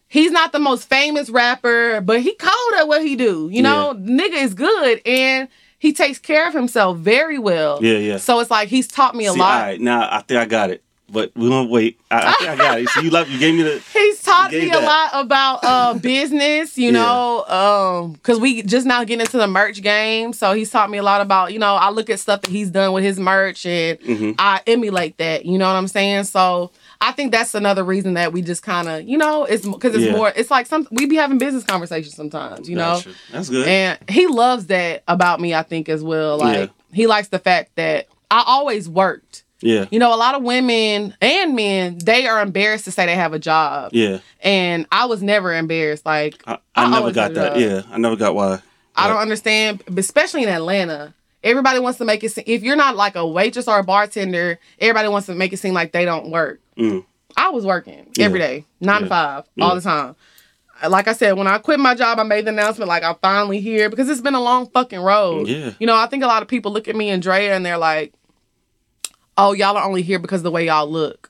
he's 0.07 0.31
not 0.31 0.51
the 0.51 0.59
most 0.59 0.87
famous 0.89 1.29
rapper, 1.29 1.99
but 2.01 2.21
he 2.21 2.33
cold 2.35 2.73
at 2.79 2.87
what 2.87 3.01
he 3.03 3.15
do. 3.15 3.49
You 3.51 3.61
know, 3.63 3.95
nigga 3.99 4.41
is 4.43 4.53
good 4.53 5.01
and 5.05 5.47
he 5.79 5.91
takes 5.91 6.17
care 6.17 6.47
of 6.47 6.53
himself 6.53 6.97
very 6.97 7.37
well. 7.37 7.79
Yeah. 7.83 7.97
Yeah. 7.97 8.17
So 8.17 8.39
it's 8.39 8.49
like 8.51 8.69
he's 8.69 8.87
taught 8.87 9.15
me 9.15 9.25
a 9.25 9.33
See, 9.33 9.39
lot. 9.39 9.61
Right. 9.63 9.81
Now 9.81 10.07
I 10.09 10.21
think 10.21 10.39
I 10.39 10.45
got 10.45 10.69
it. 10.69 10.81
But 11.09 11.31
we're 11.35 11.49
gonna 11.49 11.69
wait. 11.69 11.99
I, 12.09 12.29
I 12.29 12.33
think 12.33 12.49
I 12.49 12.55
got 12.55 12.79
it. 12.79 12.89
So 12.89 13.01
you 13.01 13.09
love 13.11 13.29
you 13.29 13.37
gave 13.37 13.53
me 13.55 13.61
the 13.63 13.83
He's 13.93 14.21
taught 14.23 14.51
me 14.51 14.61
gave 14.61 14.69
a 14.69 14.79
that. 14.79 15.11
lot 15.13 15.25
about 15.25 15.59
uh 15.63 15.93
business, 15.99 16.77
you 16.77 16.85
Yeah. 16.87 16.91
know, 16.91 17.43
um, 17.45 18.15
cause 18.23 18.39
we 18.39 18.63
just 18.63 18.87
now 18.87 19.03
getting 19.03 19.19
into 19.21 19.37
the 19.37 19.45
merch 19.47 19.81
game. 19.83 20.33
So 20.33 20.53
he's 20.53 20.71
taught 20.71 20.89
me 20.89 20.97
a 20.97 21.03
lot 21.03 21.21
about, 21.21 21.53
you 21.53 21.59
know, 21.59 21.75
I 21.75 21.89
look 21.91 22.09
at 22.09 22.19
stuff 22.19 22.41
that 22.41 22.49
he's 22.49 22.69
done 22.71 22.93
with 22.93 23.03
his 23.03 23.19
merch 23.19 23.65
and 23.65 23.99
Mhm. 23.99 24.35
I 24.39 24.61
emulate 24.65 25.17
that. 25.17 25.45
You 25.45 25.57
know 25.59 25.67
what 25.67 25.75
I'm 25.75 25.87
saying? 25.89 26.23
So 26.23 26.71
I 27.01 27.11
think 27.11 27.31
that's 27.31 27.53
another 27.53 27.83
reason 27.83 28.13
that 28.15 28.31
we 28.33 28.41
just 28.41 28.63
kind 28.63 28.87
of, 28.87 29.03
you 29.07 29.17
know, 29.17 29.43
it's 29.43 29.67
because 29.67 29.93
it's 29.93 30.05
Yeah. 30.05 30.13
more. 30.13 30.31
It's 30.35 30.49
like 30.49 30.65
some 30.67 30.87
we 30.89 31.05
be 31.05 31.17
having 31.17 31.37
business 31.37 31.63
conversations 31.65 32.15
sometimes, 32.15 32.67
you 32.69 32.75
know. 32.77 33.01
That's 33.31 33.49
good. 33.49 33.67
And 33.67 33.99
he 34.09 34.25
loves 34.27 34.67
that 34.67 35.03
about 35.07 35.39
me, 35.41 35.53
I 35.53 35.63
think, 35.63 35.89
as 35.89 36.01
well. 36.01 36.37
Like 36.37 36.69
Yeah. 36.69 36.95
he 36.95 37.07
likes 37.07 37.27
the 37.27 37.39
fact 37.39 37.71
that 37.75 38.07
I 38.31 38.43
always 38.47 38.87
worked. 38.89 39.42
Yeah. 39.63 39.85
You 39.91 39.99
know, 39.99 40.13
a 40.13 40.17
lot 40.17 40.35
of 40.35 40.43
women 40.43 41.15
and 41.21 41.55
men, 41.55 41.97
they 42.03 42.27
are 42.27 42.41
embarrassed 42.41 42.85
to 42.85 42.91
say 42.91 43.05
they 43.05 43.15
have 43.15 43.33
a 43.33 43.39
job. 43.39 43.91
Yeah. 43.93 44.19
And 44.41 44.85
I 44.91 45.05
was 45.05 45.21
never 45.23 45.53
embarrassed. 45.53 46.05
Like, 46.05 46.41
I, 46.45 46.53
I 46.75 46.85
I 46.85 46.89
never 46.89 47.11
got 47.11 47.33
that. 47.33 47.57
Yeah. 47.59 47.81
I 47.91 47.97
never 47.97 48.15
got 48.15 48.35
why. 48.35 48.59
I 48.95 49.07
don't 49.07 49.17
But- 49.17 49.21
understand, 49.21 49.83
especially 49.97 50.43
in 50.43 50.49
Atlanta. 50.49 51.13
Everybody 51.43 51.79
wants 51.79 51.97
to 51.97 52.05
make 52.05 52.23
it 52.23 52.31
seem, 52.31 52.45
if 52.47 52.63
you're 52.63 52.77
not 52.77 52.95
like 52.95 53.15
a 53.15 53.27
waitress 53.27 53.67
or 53.67 53.77
a 53.79 53.83
bartender, 53.83 54.59
everybody 54.79 55.09
wants 55.09 55.25
to 55.27 55.35
make 55.35 55.51
it 55.51 55.57
seem 55.57 55.73
like 55.73 55.91
they 55.91 56.05
don't 56.05 56.29
work. 56.31 56.61
Mm. 56.77 57.03
I 57.35 57.49
was 57.49 57.65
working 57.65 58.07
Yeah. 58.15 58.25
every 58.25 58.39
day, 58.39 58.65
nine 58.79 59.01
to 59.01 59.07
five, 59.07 59.43
Yeah. 59.55 59.65
all 59.65 59.75
the 59.75 59.81
time. 59.81 60.15
Like 60.87 61.07
I 61.07 61.13
said, 61.13 61.33
when 61.37 61.47
I 61.47 61.57
quit 61.57 61.79
my 61.79 61.95
job, 61.95 62.19
I 62.19 62.23
made 62.23 62.45
the 62.45 62.49
announcement 62.49 62.87
like 62.89 63.03
I'm 63.03 63.15
finally 63.21 63.59
here 63.59 63.89
because 63.89 64.09
it's 64.09 64.21
been 64.21 64.35
a 64.35 64.41
long 64.41 64.69
fucking 64.69 64.99
road. 64.99 65.47
Yeah. 65.47 65.71
You 65.79 65.87
know, 65.87 65.95
I 65.95 66.07
think 66.07 66.23
a 66.23 66.27
lot 66.27 66.41
of 66.41 66.47
people 66.47 66.71
look 66.71 66.87
at 66.87 66.95
me 66.95 67.09
and 67.09 67.21
Drea 67.21 67.55
and 67.55 67.65
they're 67.65 67.77
like, 67.77 68.13
"Oh, 69.37 69.53
y'all 69.53 69.77
are 69.77 69.83
only 69.85 70.01
here 70.01 70.19
because 70.19 70.39
of 70.41 70.43
the 70.43 70.51
way 70.51 70.65
y'all 70.67 70.89
look." 70.89 71.29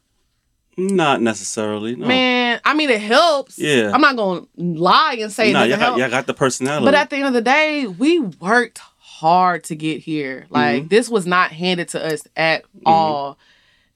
Not 0.76 1.22
necessarily. 1.22 1.96
No. 1.96 2.08
Man, 2.08 2.60
I 2.66 2.74
mean, 2.74 2.90
it 2.90 3.00
helps. 3.02 3.60
Yeah. 3.60 3.92
I'm 3.94 4.02
not 4.02 4.16
gonna 4.16 4.46
lie 4.58 5.18
and 5.20 5.32
say 5.32 5.54
no. 5.54 5.60
Nah, 5.60 5.66
y'all 5.66 5.78
got, 5.78 5.98
y'all 6.00 6.10
got 6.10 6.26
the 6.26 6.34
personality. 6.34 6.86
But 6.86 6.96
at 6.96 7.10
the 7.12 7.18
end 7.18 7.26
of 7.28 7.34
the 7.34 7.42
day, 7.42 7.86
we 7.86 8.20
worked 8.20 8.80
hard 8.98 9.64
to 9.66 9.76
get 9.76 10.02
here. 10.02 10.42
Mm-hmm. 10.46 10.54
Like 10.54 10.90
this 10.90 11.10
was 11.10 11.28
not 11.28 11.52
handed 11.52 11.90
to 11.90 12.04
us 12.04 12.28
at 12.36 12.64
all. 12.86 13.38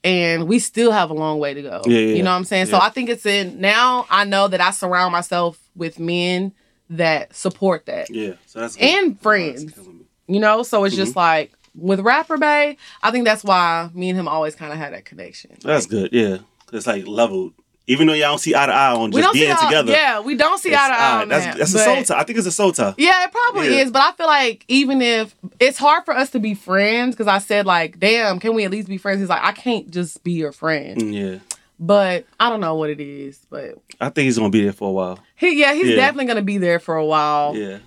And 0.03 0.47
we 0.47 0.59
still 0.59 0.91
have 0.91 1.09
a 1.09 1.13
long 1.15 1.39
way 1.39 1.55
to 1.55 1.61
go. 1.63 1.81
Yeah, 1.85 1.97
yeah, 1.99 2.15
you 2.15 2.23
know 2.23 2.29
what 2.29 2.37
I'm 2.37 2.45
saying? 2.45 2.67
So. 2.67 2.77
I 2.79 2.89
think 2.89 3.09
it's 3.09 3.25
in 3.25 3.59
now 3.59 4.05
I 4.11 4.23
know 4.25 4.47
that 4.47 4.61
I 4.61 4.69
surround 4.69 5.11
myself 5.11 5.59
with 5.75 5.97
men 5.99 6.53
that 6.91 7.35
support 7.35 7.87
that. 7.87 8.09
yeah. 8.11 8.33
So 8.45 8.59
that's 8.61 8.75
good. 8.75 8.83
And 8.85 9.19
friends. 9.19 9.75
me. 9.75 10.05
You 10.27 10.39
know? 10.39 10.61
So 10.63 10.83
it's 10.83 10.93
Mm-hmm. 10.93 11.03
just 11.03 11.15
like 11.15 11.51
with 11.77 11.99
Rapper 12.01 12.37
Bay, 12.37 12.77
I 13.03 13.11
think 13.11 13.25
that's 13.25 13.43
why 13.43 13.89
me 13.93 14.09
and 14.09 14.19
him 14.19 14.27
always 14.27 14.55
kind 14.55 14.73
of 14.73 14.77
had 14.79 14.93
that 14.93 15.05
connection. 15.05 15.51
That's 15.63 15.85
good. 15.85 16.11
Yeah. 16.11 16.39
It's 16.73 16.87
like 16.87 17.07
leveled. 17.07 17.53
Even 17.89 18.07
though 18.07 18.13
y'all 18.13 18.31
don't 18.31 18.39
see 18.39 18.53
eye 18.53 18.65
to 18.65 18.73
eye 18.73 18.93
on 18.93 19.13
just 19.13 19.31
being 19.33 19.55
together. 19.55 19.93
Yeah, 19.93 20.19
we 20.19 20.35
don't 20.35 20.57
see 20.59 20.71
eye 20.75 20.89
to 20.89 20.93
eye 20.93 21.21
on 21.21 21.29
That's 21.29 21.45
that. 21.45 21.57
that's 21.57 21.73
a 21.73 21.79
soul 21.79 22.03
tie. 22.03 22.19
I 22.19 22.23
think 22.25 22.37
it's 22.37 22.47
a 22.47 22.51
soul 22.51 22.73
tie. 22.73 22.93
Yeah, 22.97 23.23
it 23.23 23.31
probably 23.31 23.73
Yeah. 23.75 23.83
is, 23.83 23.91
but 23.91 24.01
I 24.01 24.11
feel 24.11 24.25
like 24.27 24.65
even 24.67 25.01
if 25.01 25.33
it's 25.61 25.77
hard 25.77 26.03
for 26.03 26.13
us 26.13 26.29
to 26.31 26.39
be 26.39 26.53
friends, 26.53 27.15
because 27.15 27.27
I 27.29 27.37
said 27.37 27.65
like, 27.65 27.97
damn, 27.97 28.39
can 28.41 28.55
we 28.55 28.65
at 28.65 28.71
least 28.71 28.89
be 28.89 28.97
friends? 28.97 29.21
He's 29.21 29.29
like, 29.29 29.41
I 29.41 29.53
can't 29.53 29.89
just 29.89 30.21
be 30.25 30.33
your 30.33 30.51
friend, 30.51 30.99
Mm, 31.01 31.13
Yeah. 31.13 31.39
but 31.79 32.25
I 32.41 32.49
don't 32.49 32.59
know 32.59 32.75
what 32.75 32.89
it 32.89 32.99
is, 32.99 33.39
but 33.49 33.75
I 34.01 34.09
think 34.09 34.25
he's 34.25 34.37
gonna 34.37 34.49
be 34.49 34.63
there 34.63 34.73
for 34.73 34.89
a 34.89 34.91
while. 34.91 35.19
he, 35.37 35.57
yeah, 35.57 35.73
he's 35.73 35.87
Yeah. 35.87 35.95
definitely 35.95 36.25
gonna 36.25 36.41
be 36.41 36.57
there 36.57 36.79
for 36.79 36.97
a 36.97 37.05
while. 37.05 37.55
Yeah. 37.55 37.77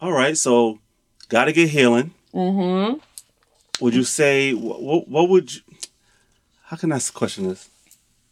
All 0.00 0.12
right. 0.12 0.38
So, 0.38 0.78
gotta 1.28 1.52
get 1.52 1.68
healing. 1.68 2.12
Mm-hmm. 2.34 2.98
Would 3.80 3.94
you 3.94 4.04
say 4.04 4.52
what? 4.54 5.08
What 5.08 5.28
would 5.28 5.54
you? 5.54 5.60
How 6.64 6.76
can 6.76 6.92
I 6.92 6.96
ask 6.96 7.12
the 7.12 7.18
question 7.18 7.48
this? 7.48 7.68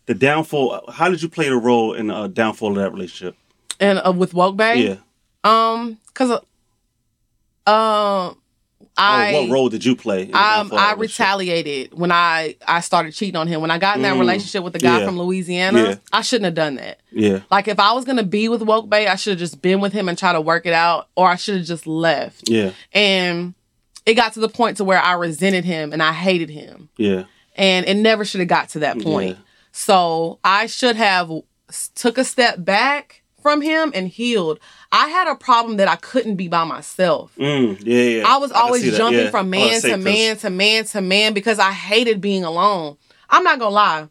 The 0.07 0.15
downfall. 0.15 0.85
How 0.91 1.09
did 1.11 1.23
you 1.23 1.29
play 1.29 1.49
the 1.49 1.57
role 1.57 1.93
in 1.95 2.07
the 2.09 2.29
downfall 2.29 2.71
of 2.71 2.77
that 2.77 2.93
relationship? 2.93 3.37
And 3.81 4.01
uh, 4.05 4.13
with 4.13 4.35
Woke 4.35 4.57
Bay, 4.57 4.89
Yeah. 4.89 4.97
um, 5.45 5.99
cause, 6.15 6.31
uh, 6.31 7.71
um, 7.71 8.37
I 8.97 9.33
oh, 9.35 9.43
what 9.43 9.51
role 9.53 9.69
did 9.69 9.85
you 9.85 9.95
play? 9.95 10.23
In 10.25 10.35
um, 10.35 10.71
I 10.73 10.95
retaliated 10.97 11.95
when 11.95 12.11
I 12.11 12.57
I 12.67 12.81
started 12.81 13.13
cheating 13.15 13.37
on 13.37 13.47
him. 13.47 13.61
When 13.61 13.71
I 13.71 13.79
got 13.79 13.97
in 13.97 14.03
that 14.03 14.15
Mm. 14.17 14.21
relationship 14.21 14.65
with 14.65 14.73
the 14.73 14.79
guy 14.81 14.99
Yeah. 15.01 15.07
from 15.07 15.19
Louisiana, 15.19 15.83
Yeah. 15.83 15.95
I 16.13 16.23
shouldn't 16.23 16.47
have 16.47 16.55
done 16.55 16.77
that. 16.77 16.99
Yeah. 17.13 17.41
Like 17.51 17.69
if 17.69 17.79
I 17.79 17.93
was 17.93 18.05
gonna 18.05 18.25
be 18.25 18.49
with 18.49 18.63
Woke 18.63 18.89
Bay, 18.91 19.07
I 19.07 19.15
should 19.17 19.33
have 19.33 19.39
just 19.39 19.63
been 19.63 19.81
with 19.81 19.93
him 19.93 20.09
and 20.09 20.19
try 20.19 20.33
to 20.33 20.41
work 20.41 20.67
it 20.67 20.73
out, 20.73 21.09
or 21.15 21.29
I 21.29 21.37
should 21.37 21.59
have 21.59 21.67
just 21.67 21.87
left. 21.87 22.49
Yeah. 22.49 22.71
And 22.93 23.55
it 24.09 24.15
got 24.15 24.33
to 24.33 24.41
the 24.41 24.49
point 24.49 24.79
to 24.79 24.85
where 24.85 25.01
I 25.01 25.13
resented 25.13 25.67
him 25.67 25.93
and 25.93 26.03
I 26.03 26.13
hated 26.13 26.49
him, 26.49 26.89
Yeah. 26.97 27.25
and 27.57 27.85
it 27.87 27.95
never 27.95 28.25
should 28.25 28.41
have 28.41 28.49
got 28.49 28.71
to 28.71 28.79
that 28.79 28.99
point. 28.99 29.37
Yeah. 29.37 29.43
So 29.71 30.39
I 30.43 30.65
should 30.67 30.97
have 30.97 31.31
took 31.95 32.17
a 32.17 32.25
step 32.25 32.65
back 32.65 33.23
from 33.43 33.61
him 33.61 33.93
and 33.95 34.09
healed. 34.09 34.61
I 34.91 35.09
had 35.09 35.29
a 35.29 35.35
problem 35.35 35.77
that 35.77 35.89
I 35.89 35.97
couldn't 35.97 36.37
be 36.37 36.49
by 36.49 36.65
myself. 36.65 37.35
Mm, 37.37 37.79
yeah. 37.85 38.03
Yeah. 38.03 38.25
I 38.27 38.39
was 38.39 38.51
always 38.51 38.83
that, 38.91 38.97
jumping 38.97 39.25
yeah. 39.25 39.31
from 39.31 39.47
I 39.49 39.51
man 39.51 39.81
to 39.83 39.97
man 39.99 40.37
to 40.39 40.49
man 40.51 40.85
to 40.87 41.01
man 41.03 41.35
because 41.35 41.59
I 41.59 41.73
hated 41.73 42.23
being 42.23 42.45
alone. 42.45 42.97
I'm 43.29 43.45
not 43.45 43.59
gonna 43.59 43.75
lie. 43.75 44.09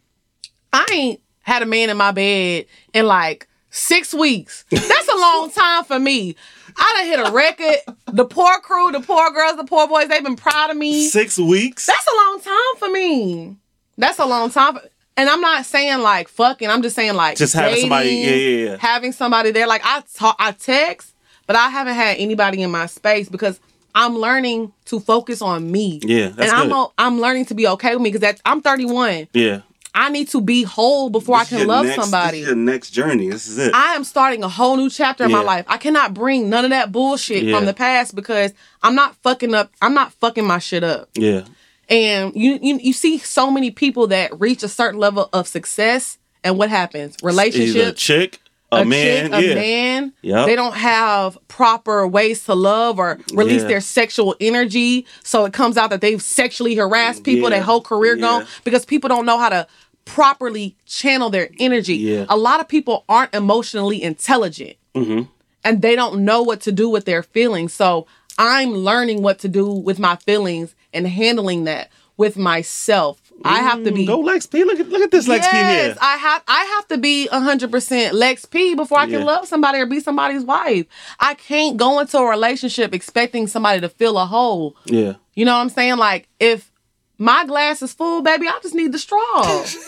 I 0.72 0.86
ain't 0.94 1.22
had 1.42 1.64
a 1.64 1.66
man 1.66 1.90
in 1.90 1.98
my 1.98 2.12
bed 2.12 2.68
in 2.94 3.08
like 3.08 3.48
six 3.72 4.14
weeks. 4.14 4.64
That's 4.70 5.08
a 5.08 5.18
long 5.18 5.50
time 5.50 5.84
for 5.86 5.98
me. 5.98 6.36
I 6.78 6.94
done 6.98 7.06
hit 7.08 7.28
a 7.28 7.32
record. 7.32 7.96
The 8.14 8.26
poor 8.26 8.60
crew, 8.60 8.92
the 8.92 9.00
poor 9.00 9.32
girls, 9.32 9.58
the 9.58 9.64
poor 9.64 9.88
boys, 9.88 10.08
they've 10.08 10.24
been 10.24 10.36
proud 10.36 10.70
of 10.72 10.78
me. 10.78 11.08
Six 11.08 11.38
weeks. 11.38 11.86
That's 11.86 12.08
a 12.08 12.16
long 12.16 12.42
time 12.42 12.80
for 12.80 12.90
me. 12.90 13.56
That's 13.98 14.20
a 14.20 14.26
long 14.26 14.50
time. 14.52 14.76
For, 14.76 14.82
and 15.18 15.28
I'm 15.30 15.42
not 15.42 15.66
saying 15.66 16.00
like 16.00 16.28
fucking. 16.28 16.70
I'm 16.70 16.82
just 16.84 16.96
saying 16.96 17.16
like 17.16 17.38
Just 17.38 17.54
having 17.54 17.80
somebody- 17.82 18.10
yeah, 18.10 18.30
yeah, 18.36 18.70
yeah. 18.72 18.78
having 18.80 19.12
somebody 19.12 19.52
there. 19.52 19.68
Like 19.68 19.82
I 19.84 20.04
talk, 20.16 20.36
I 20.40 20.52
text, 20.52 21.14
but 21.48 21.56
I 21.56 21.70
haven't 21.70 21.96
had 21.96 22.18
anybody 22.18 22.62
in 22.62 22.70
my 22.72 22.86
space 22.86 23.28
because 23.28 23.60
I'm 23.96 24.16
learning 24.16 24.74
to 24.86 25.00
focus 25.00 25.42
on 25.42 25.72
me. 25.72 26.00
Yeah, 26.04 26.28
that's 26.28 26.52
and 26.52 26.62
I'm 26.62 26.72
o- 26.72 26.94
I'm 27.00 27.20
learning 27.20 27.46
to 27.46 27.56
be 27.56 27.68
okay 27.68 27.96
with 27.96 28.04
me 28.04 28.12
because 28.12 28.40
I'm 28.46 28.62
31. 28.62 29.30
yeah. 29.34 29.62
I 30.00 30.10
need 30.10 30.28
to 30.30 30.42
be 30.42 30.62
whole 30.64 31.10
before 31.10 31.40
This 31.40 31.54
I 31.54 31.58
can 31.58 31.68
love 31.68 31.86
next- 31.88 32.00
somebody. 32.02 32.40
This 32.40 32.50
is 32.50 32.56
your 32.56 32.56
next 32.56 32.92
journey. 32.92 33.30
This 33.30 33.48
is 33.48 33.58
it. 33.58 33.74
I 33.74 33.96
am 33.96 34.04
starting 34.04 34.44
a 34.44 34.48
whole 34.50 34.78
new 34.78 34.90
chapter 34.92 35.24
in 35.24 35.32
my 35.32 35.42
life. 35.42 35.66
I 35.68 35.78
cannot 35.78 36.14
bring 36.14 36.50
none 36.50 36.64
of 36.66 36.70
that 36.72 36.92
bullshit 36.92 37.44
Yeah. 37.44 37.56
from 37.58 37.66
the 37.66 37.74
past 37.74 38.14
because 38.16 38.54
I'm 38.84 38.94
not 38.94 39.16
fucking 39.24 39.56
up. 39.56 39.72
I'm 39.82 39.96
not 39.96 40.14
fucking 40.14 40.46
my 40.46 40.60
shit 40.60 40.84
up. 40.84 41.10
yeah. 41.16 41.42
And 41.90 42.34
you, 42.36 42.60
you 42.62 42.80
you 42.84 42.92
see 42.94 43.18
so 43.18 43.50
many 43.50 43.72
people 43.72 44.08
that 44.08 44.38
reach 44.40 44.62
a 44.62 44.68
certain 44.68 45.00
level 45.00 45.30
of 45.32 45.48
success, 45.48 46.18
and 46.44 46.58
what 46.58 46.70
happens? 46.70 47.16
Either 47.16 47.24
a 47.24 47.32
Relationships, 47.32 48.02
chick, 48.02 48.40
a, 48.74 48.84
man. 48.84 49.32
chick, 49.32 49.34
a 49.34 49.48
yeah. 49.48 49.56
man. 49.56 50.14
Yep. 50.22 50.46
They 50.48 50.56
don't 50.58 50.76
have 50.76 51.38
proper 51.48 52.06
ways 52.06 52.44
to 52.44 52.56
love 52.56 53.00
or 53.00 53.18
release 53.34 53.62
Yeah. 53.62 53.68
their 53.70 53.80
sexual 53.82 54.36
energy, 54.42 55.06
so 55.24 55.46
it 55.46 55.54
comes 55.54 55.78
out 55.78 55.90
that 55.92 56.02
they've 56.02 56.22
sexually 56.22 56.76
harassed 56.76 57.24
people 57.24 57.44
Yeah. 57.50 57.56
their 57.56 57.64
whole 57.64 57.80
career 57.82 58.16
Yeah. 58.16 58.22
gone 58.22 58.48
because 58.66 58.84
people 58.86 59.08
don't 59.08 59.26
know 59.26 59.38
how 59.38 59.48
to 59.48 59.66
properly 60.08 60.76
channel 60.86 61.30
their 61.30 61.50
energy. 61.60 61.96
Yeah. 61.96 62.26
A 62.30 62.38
lot 62.38 62.60
of 62.60 62.68
people 62.68 63.04
aren't 63.10 63.34
emotionally 63.36 64.02
intelligent 64.02 64.78
hmm 64.96 65.24
and 65.64 65.82
they 65.82 65.96
don't 65.96 66.24
know 66.24 66.42
what 66.44 66.62
to 66.62 66.72
do 66.72 66.88
with 66.88 67.04
their 67.06 67.22
feelings. 67.22 67.74
So 67.74 68.08
I'm 68.38 68.72
learning 68.72 69.22
what 69.22 69.40
to 69.40 69.50
do 69.50 69.68
with 69.70 70.00
my 70.00 70.16
feelings 70.16 70.74
and 70.94 71.06
handling 71.08 71.66
that 71.66 71.90
with 72.16 72.38
myself. 72.38 73.22
I 73.44 73.60
have 73.60 73.84
to 73.84 73.92
be 73.92 74.06
Go 74.06 74.20
Lex 74.20 74.46
P. 74.46 74.64
Look 74.64 74.80
at 74.80 74.88
look 74.90 75.02
at 75.02 75.12
this 75.12 75.28
Lex 75.28 75.48
P 75.48 75.58
yes, 75.58 75.86
here. 75.86 75.96
I 76.02 76.16
have 76.18 76.44
I 76.48 76.64
have 76.76 76.88
to 76.88 76.98
be 76.98 77.28
100% 77.32 78.14
Lex 78.14 78.46
P 78.46 78.76
before 78.76 78.98
I 79.00 79.06
can 79.06 79.20
Yeah. 79.20 79.26
love 79.26 79.48
somebody 79.48 79.80
or 79.80 79.86
be 79.86 80.00
somebody's 80.00 80.44
wife. 80.44 80.86
I 81.20 81.34
can't 81.34 81.78
go 81.78 82.00
into 82.00 82.18
a 82.18 82.30
relationship 82.30 82.94
expecting 82.94 83.46
somebody 83.48 83.82
to 83.82 83.90
fill 83.90 84.18
a 84.18 84.26
hole. 84.26 84.76
Yeah. 84.86 85.16
You 85.36 85.46
know 85.46 85.54
what 85.54 85.62
I'm 85.62 85.70
saying? 85.70 85.98
Like 85.98 86.30
if 86.40 86.72
my 87.18 87.46
glass 87.46 87.82
is 87.82 87.94
full, 87.94 88.22
baby, 88.22 88.48
I 88.48 88.60
just 88.62 88.76
need 88.76 88.92
the 88.92 89.00
straw. 89.00 89.20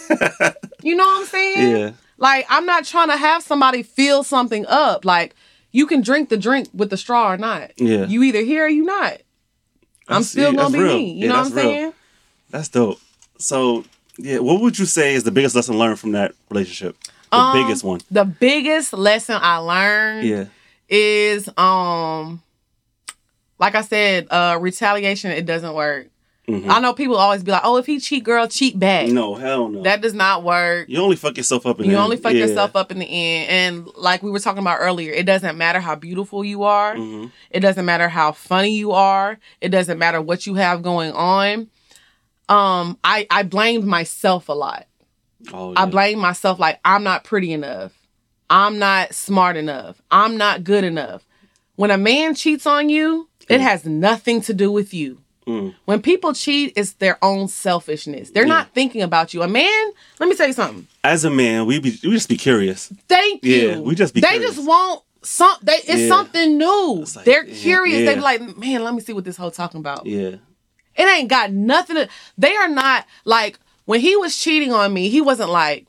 you 0.84 0.96
know 0.96 1.06
what 1.06 1.22
I'm 1.22 1.26
saying? 1.26 1.76
Yeah. 1.78 1.92
Like 2.18 2.46
I'm 2.50 2.66
not 2.66 2.86
trying 2.86 3.10
to 3.10 3.18
have 3.18 3.44
somebody 3.44 3.84
fill 3.84 4.24
something 4.24 4.66
up. 4.68 5.06
Like 5.06 5.36
you 5.72 5.86
can 5.88 6.02
drink 6.02 6.30
the 6.30 6.38
drink 6.38 6.68
with 6.74 6.90
the 6.90 6.98
straw 6.98 7.32
or 7.32 7.38
not. 7.38 7.72
Yeah. 7.78 8.06
You 8.06 8.24
either 8.24 8.42
here 8.42 8.66
or 8.66 8.70
you 8.70 8.84
not. 8.84 9.14
I'm 10.08 10.24
That's- 10.24 10.30
still 10.32 10.52
yeah, 10.54 10.58
gonna 10.60 10.74
be 10.78 10.84
real. 10.84 10.94
me. 10.98 11.12
You 11.14 11.22
Yeah, 11.24 11.28
know 11.30 11.36
what 11.40 11.46
I'm 11.48 11.54
real. 11.54 11.64
saying? 11.64 11.94
That's 12.50 12.68
dope. 12.70 13.00
So, 13.38 13.86
yeah, 14.18 14.40
what 14.40 14.60
would 14.62 14.78
you 14.80 14.86
say 14.86 15.14
is 15.14 15.24
the 15.24 15.32
biggest 15.32 15.56
lesson 15.56 15.78
learned 15.78 16.00
from 16.00 16.12
that 16.14 16.34
relationship? 16.50 16.98
The 17.32 17.38
Um, 17.38 17.62
biggest 17.64 17.84
one. 17.84 18.02
The 18.10 18.26
biggest 18.26 18.92
lesson 18.92 19.38
I 19.40 19.58
learned 19.58 20.28
Yeah. 20.28 20.46
is 20.90 21.48
um 21.58 22.42
like 23.60 23.76
I 23.76 23.82
said, 23.82 24.28
uh 24.32 24.58
retaliation 24.60 25.32
it 25.32 25.46
doesn't 25.46 25.74
work. 25.74 26.08
Mhm. 26.50 26.70
I 26.70 26.80
know 26.80 26.94
people 26.94 27.16
always 27.18 27.44
be 27.44 27.52
like, 27.52 27.62
"Oh, 27.64 27.78
if 27.78 27.86
he 27.86 28.00
cheat, 28.00 28.24
girl, 28.24 28.48
cheat 28.48 28.78
back." 28.80 29.08
No, 29.10 29.36
hell 29.36 29.70
no. 29.70 29.84
That 29.84 30.02
does 30.02 30.14
not 30.14 30.44
work. 30.44 30.88
you 30.90 31.00
only 31.00 31.16
fuck 31.16 31.38
yourself 31.38 31.66
up 31.66 31.80
in 31.80 31.86
You 31.86 31.92
the 31.92 31.98
only 32.00 32.16
end. 32.16 32.24
fuck 32.24 32.34
Yeah. 32.34 32.46
yourself 32.46 32.76
up 32.76 32.92
in 32.92 33.00
the 33.00 33.06
end. 33.06 33.50
And 33.50 33.90
like 33.96 34.24
we 34.24 34.32
were 34.32 34.40
talking 34.40 34.62
about 34.62 34.78
earlier, 34.80 35.12
it 35.14 35.26
doesn't 35.26 35.58
matter 35.58 35.80
how 35.80 35.96
beautiful 35.96 36.44
you 36.44 36.64
are. 36.64 36.96
Mhm. 36.96 37.32
It 37.52 37.60
doesn't 37.60 37.86
matter 37.86 38.10
how 38.10 38.32
funny 38.32 38.72
you 38.72 38.92
are. 38.92 39.38
It 39.62 39.70
doesn't 39.70 39.98
matter 40.00 40.22
what 40.22 40.46
you 40.48 40.56
have 40.56 40.82
going 40.82 41.12
on. 41.14 41.68
Um, 42.48 42.98
I 43.04 43.28
I 43.30 43.44
blamed 43.44 43.86
myself 43.86 44.50
a 44.50 44.54
lot. 44.54 44.86
Oh, 45.54 45.72
yeah. 45.74 45.80
I 45.80 45.84
yeah. 45.84 45.90
blame 45.92 46.20
myself 46.20 46.60
like 46.60 46.80
I'm 46.84 47.04
not 47.04 47.24
pretty 47.24 47.54
enough. 47.54 47.92
I'm 48.50 48.80
not 48.80 49.14
smart 49.14 49.56
enough. 49.56 50.02
I'm 50.10 50.36
not 50.38 50.64
good 50.64 50.84
enough. 50.84 51.22
When 51.76 51.92
a 51.92 51.98
man 51.98 52.34
cheats 52.36 52.66
on 52.66 52.90
you, 52.90 53.30
it 53.48 53.62
has 53.62 53.86
nothing 53.86 54.42
to 54.42 54.54
do 54.54 54.72
with 54.72 54.94
you. 54.94 55.20
Mm. 55.50 55.76
When 55.86 56.02
people 56.02 56.34
cheat, 56.34 56.74
it's 56.76 56.94
their 56.94 57.18
own 57.24 57.48
selfishness. 57.48 58.30
They're 58.32 58.44
Yeah. 58.44 58.50
not 58.50 58.74
thinking 58.74 59.02
about 59.02 59.34
you. 59.34 59.42
A 59.42 59.48
man, 59.48 59.92
let 60.20 60.30
me 60.30 60.36
tell 60.36 60.48
you 60.48 60.54
something. 60.54 60.88
As 61.04 61.26
a 61.26 61.30
man, 61.30 61.66
we 61.66 61.80
be 61.80 61.98
we 62.04 62.12
just 62.12 62.30
be 62.30 62.38
curious. 62.38 62.92
Thank 63.08 63.44
you. 63.44 63.70
Yeah, 63.70 63.80
we 63.80 63.96
just 63.96 64.14
be 64.14 64.22
They 64.22 64.28
curious. 64.30 64.56
just 64.56 64.68
want 64.68 65.02
some. 65.24 65.56
They 65.64 65.74
it's 65.78 66.02
Yeah. 66.02 66.08
something 66.08 66.58
new. 66.58 67.00
It's 67.02 67.16
like, 67.16 67.26
They're 67.26 67.46
curious. 67.46 68.06
They 68.08 68.16
be 68.16 68.22
like, 68.22 68.58
man, 68.58 68.84
let 68.84 68.94
me 68.94 69.02
see 69.02 69.14
what 69.14 69.24
this 69.26 69.38
hoe 69.38 69.50
talking 69.50 69.80
about. 69.80 70.06
Yeah. 70.06 70.36
It 70.96 71.04
ain't 71.08 71.30
got 71.30 71.52
nothing 71.52 71.96
to. 71.96 72.10
They 72.38 72.56
are 72.56 72.68
not 72.70 73.06
like 73.26 73.58
when 73.86 74.00
he 74.02 74.16
was 74.18 74.38
cheating 74.38 74.72
on 74.74 74.94
me. 74.94 75.10
He 75.10 75.22
wasn't 75.22 75.50
like, 75.50 75.88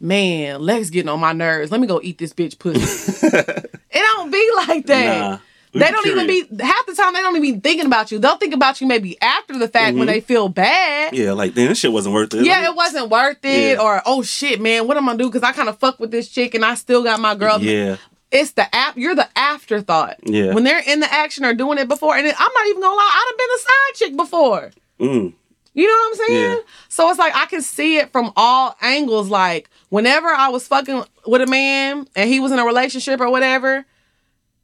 man, 0.00 0.60
Lex 0.60 0.90
getting 0.90 1.08
on 1.08 1.20
my 1.20 1.32
nerves. 1.32 1.70
Let 1.70 1.80
me 1.80 1.86
go 1.86 2.00
eat 2.02 2.18
this 2.18 2.32
bitch 2.32 2.58
pussy. 2.58 3.26
it 3.26 3.70
don't 3.92 4.30
be 4.30 4.50
like 4.66 4.86
that. 4.86 5.18
Nah. 5.18 5.38
They 5.74 5.90
don't 5.90 6.06
even 6.06 6.26
be 6.26 6.44
half 6.62 6.86
the 6.86 6.94
time. 6.94 7.14
They 7.14 7.20
don't 7.22 7.34
even 7.36 7.54
be 7.54 7.60
thinking 7.60 7.86
about 7.86 8.12
you. 8.12 8.18
They'll 8.18 8.36
think 8.36 8.52
about 8.52 8.80
you 8.80 8.86
maybe 8.86 9.20
after 9.22 9.58
the 9.58 9.68
fact 9.68 9.96
when 9.96 10.06
Mhm. 10.06 10.10
they 10.12 10.20
feel 10.20 10.48
bad. 10.50 11.14
Yeah, 11.14 11.32
like 11.32 11.54
damn, 11.54 11.68
this 11.68 11.78
shit 11.78 11.92
wasn't 11.92 12.14
worth 12.14 12.34
it. 12.34 12.44
Yeah, 12.44 12.64
it 12.68 12.74
wasn't 12.74 13.08
worth 13.08 13.38
it, 13.44 13.76
Yeah. 13.76 13.82
or 13.82 14.02
oh 14.04 14.22
shit, 14.22 14.60
man, 14.60 14.86
what 14.86 14.96
am 14.98 15.08
I 15.08 15.12
gonna 15.12 15.24
do? 15.24 15.30
Because 15.30 15.42
I 15.42 15.52
kind 15.52 15.68
of 15.70 15.78
fuck 15.78 15.98
with 15.98 16.10
this 16.10 16.28
chick 16.28 16.54
and 16.54 16.64
I 16.64 16.74
still 16.74 17.02
got 17.02 17.20
my 17.20 17.34
girl. 17.34 17.58
Yeah. 17.62 17.96
It's 18.30 18.52
the 18.52 18.74
app. 18.74 18.96
You're 18.98 19.14
the 19.14 19.28
afterthought. 19.36 20.16
Yeah. 20.24 20.52
When 20.54 20.64
they're 20.64 20.82
in 20.86 21.00
the 21.00 21.12
action 21.12 21.44
or 21.44 21.54
doing 21.54 21.78
it 21.78 21.88
before, 21.88 22.16
and 22.16 22.26
it- 22.26 22.34
I'm 22.38 22.50
not 22.54 22.66
even 22.68 22.82
gonna 22.82 22.94
lie, 22.96 23.10
I'd 23.12 23.26
have 23.30 23.38
been 23.38 23.48
a 23.56 23.60
side 23.60 23.94
chick 23.94 24.16
before. 24.16 24.70
Mm. 25.00 25.32
You 25.74 25.86
know 25.86 25.92
what 25.94 26.08
I'm 26.08 26.26
saying? 26.28 26.50
Yeah. 26.50 26.56
So 26.90 27.08
it's 27.08 27.18
like 27.18 27.34
I 27.34 27.46
can 27.46 27.62
see 27.62 27.96
it 27.96 28.12
from 28.12 28.30
all 28.36 28.76
angles. 28.82 29.28
Like 29.30 29.70
whenever 29.88 30.28
I 30.28 30.48
was 30.48 30.66
fucking 30.68 31.04
with 31.26 31.40
a 31.40 31.46
man 31.46 32.06
and 32.14 32.28
he 32.28 32.40
was 32.40 32.52
in 32.52 32.58
a 32.58 32.64
relationship 32.66 33.20
or 33.22 33.30
whatever, 33.30 33.86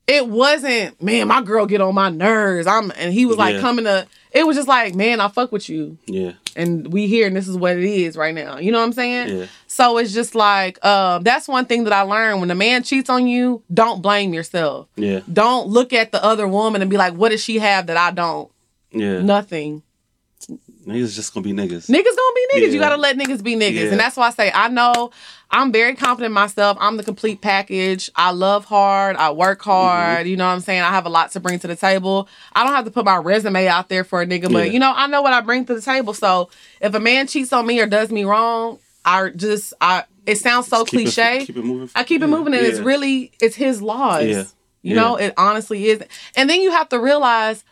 it 0.08 0.26
wasn't, 0.26 1.00
man, 1.02 1.28
my 1.28 1.42
girl 1.42 1.66
get 1.66 1.80
on 1.80 1.94
my 1.94 2.08
nerves. 2.08 2.66
I'm 2.66 2.90
and 2.96 3.12
he 3.12 3.26
was 3.26 3.36
like 3.36 3.56
Yeah. 3.56 3.60
coming 3.60 3.84
to 3.84 4.06
it 4.32 4.46
was 4.46 4.56
just 4.56 4.68
like, 4.68 4.94
man, 4.94 5.20
I 5.20 5.28
fuck 5.28 5.52
with 5.52 5.68
you. 5.70 5.96
Yeah. 6.06 6.32
And 6.54 6.92
we 6.92 7.06
here 7.06 7.26
and 7.26 7.34
this 7.34 7.48
is 7.48 7.56
what 7.56 7.76
it 7.78 7.84
is 7.84 8.14
right 8.16 8.34
now. 8.34 8.58
You 8.58 8.72
know 8.72 8.78
what 8.78 8.84
I'm 8.84 8.92
saying? 8.92 9.36
Yeah. 9.38 9.46
So 9.68 9.96
it's 9.96 10.12
just 10.12 10.34
like, 10.34 10.84
um, 10.84 11.22
that's 11.22 11.48
one 11.48 11.64
thing 11.64 11.84
that 11.84 11.92
I 11.94 12.02
learned. 12.02 12.40
When 12.40 12.50
a 12.50 12.54
man 12.54 12.82
cheats 12.82 13.08
on 13.08 13.26
you, 13.26 13.62
don't 13.72 14.02
blame 14.02 14.34
yourself. 14.34 14.88
Yeah. 14.96 15.20
Don't 15.32 15.68
look 15.68 15.92
at 15.94 16.12
the 16.12 16.22
other 16.22 16.46
woman 16.46 16.82
and 16.82 16.90
be 16.90 16.98
like, 16.98 17.14
what 17.14 17.30
does 17.30 17.42
she 17.42 17.58
have 17.58 17.86
that 17.86 17.96
I 17.96 18.10
don't? 18.10 18.50
Yeah. 18.92 19.22
Nothing. 19.22 19.82
Niggas 20.88 21.14
just 21.14 21.34
gonna 21.34 21.44
be 21.44 21.52
niggas. 21.52 21.88
Niggas 21.90 22.16
gonna 22.16 22.34
be 22.34 22.46
niggas. 22.54 22.72
You 22.72 22.80
gotta 22.80 22.96
let 22.96 23.16
niggas 23.18 23.42
be 23.42 23.54
niggas. 23.56 23.74
Yeah. 23.74 23.90
And 23.90 24.00
that's 24.00 24.16
why 24.16 24.28
I 24.28 24.30
say 24.30 24.50
I 24.54 24.68
know 24.68 25.10
I'm 25.50 25.70
very 25.70 25.94
confident 25.94 26.26
in 26.30 26.32
myself. 26.32 26.78
I'm 26.80 26.96
the 26.96 27.02
complete 27.02 27.40
package. 27.42 28.10
I 28.16 28.30
love 28.30 28.64
hard. 28.64 29.16
I 29.16 29.30
work 29.32 29.60
hard. 29.62 30.20
Mm-hmm. 30.20 30.28
You 30.28 30.36
know 30.38 30.46
what 30.46 30.52
I'm 30.54 30.60
saying? 30.60 30.80
I 30.80 30.90
have 30.90 31.04
a 31.04 31.10
lot 31.10 31.30
to 31.32 31.40
bring 31.40 31.58
to 31.58 31.66
the 31.66 31.76
table. 31.76 32.28
I 32.54 32.64
don't 32.64 32.72
have 32.74 32.86
to 32.86 32.90
put 32.90 33.04
my 33.04 33.16
resume 33.16 33.66
out 33.66 33.88
there 33.90 34.02
for 34.04 34.22
a 34.22 34.26
nigga, 34.26 34.50
but 34.52 34.66
Yeah. 34.66 34.72
you 34.72 34.78
know, 34.78 34.92
I 34.94 35.06
know 35.08 35.20
what 35.22 35.32
I 35.34 35.40
bring 35.42 35.66
to 35.66 35.74
the 35.74 35.82
table. 35.82 36.14
So 36.14 36.48
if 36.80 36.94
a 36.94 37.00
man 37.00 37.26
cheats 37.26 37.52
on 37.52 37.66
me 37.66 37.80
or 37.80 37.86
does 37.86 38.10
me 38.10 38.24
wrong, 38.24 38.78
I 39.04 39.28
just 39.30 39.74
I 39.80 40.04
it 40.26 40.36
sounds 40.38 40.68
so 40.68 40.84
keep 40.84 41.00
it- 41.00 41.02
cliche. 41.14 41.44
keep 41.46 41.56
it 41.56 41.64
moving. 41.64 41.90
I 41.94 42.04
keep 42.04 42.22
it 42.22 42.26
moving 42.28 42.54
and 42.54 42.64
it's 42.64 42.78
really 42.80 43.32
it's 43.42 43.56
his 43.56 43.82
laws. 43.82 44.24
Yeah. 44.24 44.44
You 44.82 44.94
know, 44.94 45.16
it 45.16 45.34
honestly 45.36 45.86
is. 45.88 46.02
And 46.36 46.48
then 46.48 46.60
you 46.62 46.70
have 46.70 46.88
to 46.90 46.98
realize 46.98 47.62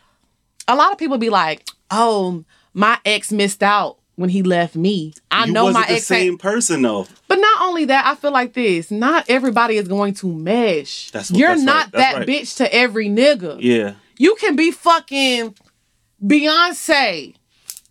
a 0.67 0.75
lot 0.75 0.91
of 0.91 0.97
people 0.97 1.17
be 1.17 1.29
like, 1.29 1.67
"Oh, 1.89 2.43
my 2.77 2.99
ex 3.05 3.31
missed 3.31 3.63
out 3.63 3.97
when 4.15 4.29
he 4.29 4.43
left 4.43 4.75
me." 4.75 5.13
I 5.31 5.45
you 5.45 5.51
know 5.53 5.71
my 5.71 5.85
ex. 5.89 6.05
same 6.05 6.37
person 6.37 6.81
though. 6.83 7.07
But 7.27 7.39
not 7.39 7.61
only 7.63 7.85
that, 7.85 8.05
I 8.05 8.15
feel 8.15 8.31
like 8.31 8.53
this. 8.53 8.91
Not 8.91 9.25
everybody 9.29 9.77
is 9.77 9.87
going 9.87 10.13
to 10.15 10.27
mesh. 10.31 11.11
That's 11.11 11.31
what- 11.31 11.39
You're 11.39 11.49
that's 11.49 11.61
not 11.63 11.83
right, 11.85 11.91
that 11.93 12.15
right. 12.19 12.27
bitch 12.27 12.57
to 12.57 12.73
every 12.73 13.09
nigga. 13.09 13.57
Yeah. 13.59 13.95
You 14.17 14.35
can 14.35 14.55
be 14.55 14.71
fucking 14.71 15.55
Beyonce. 16.25 17.35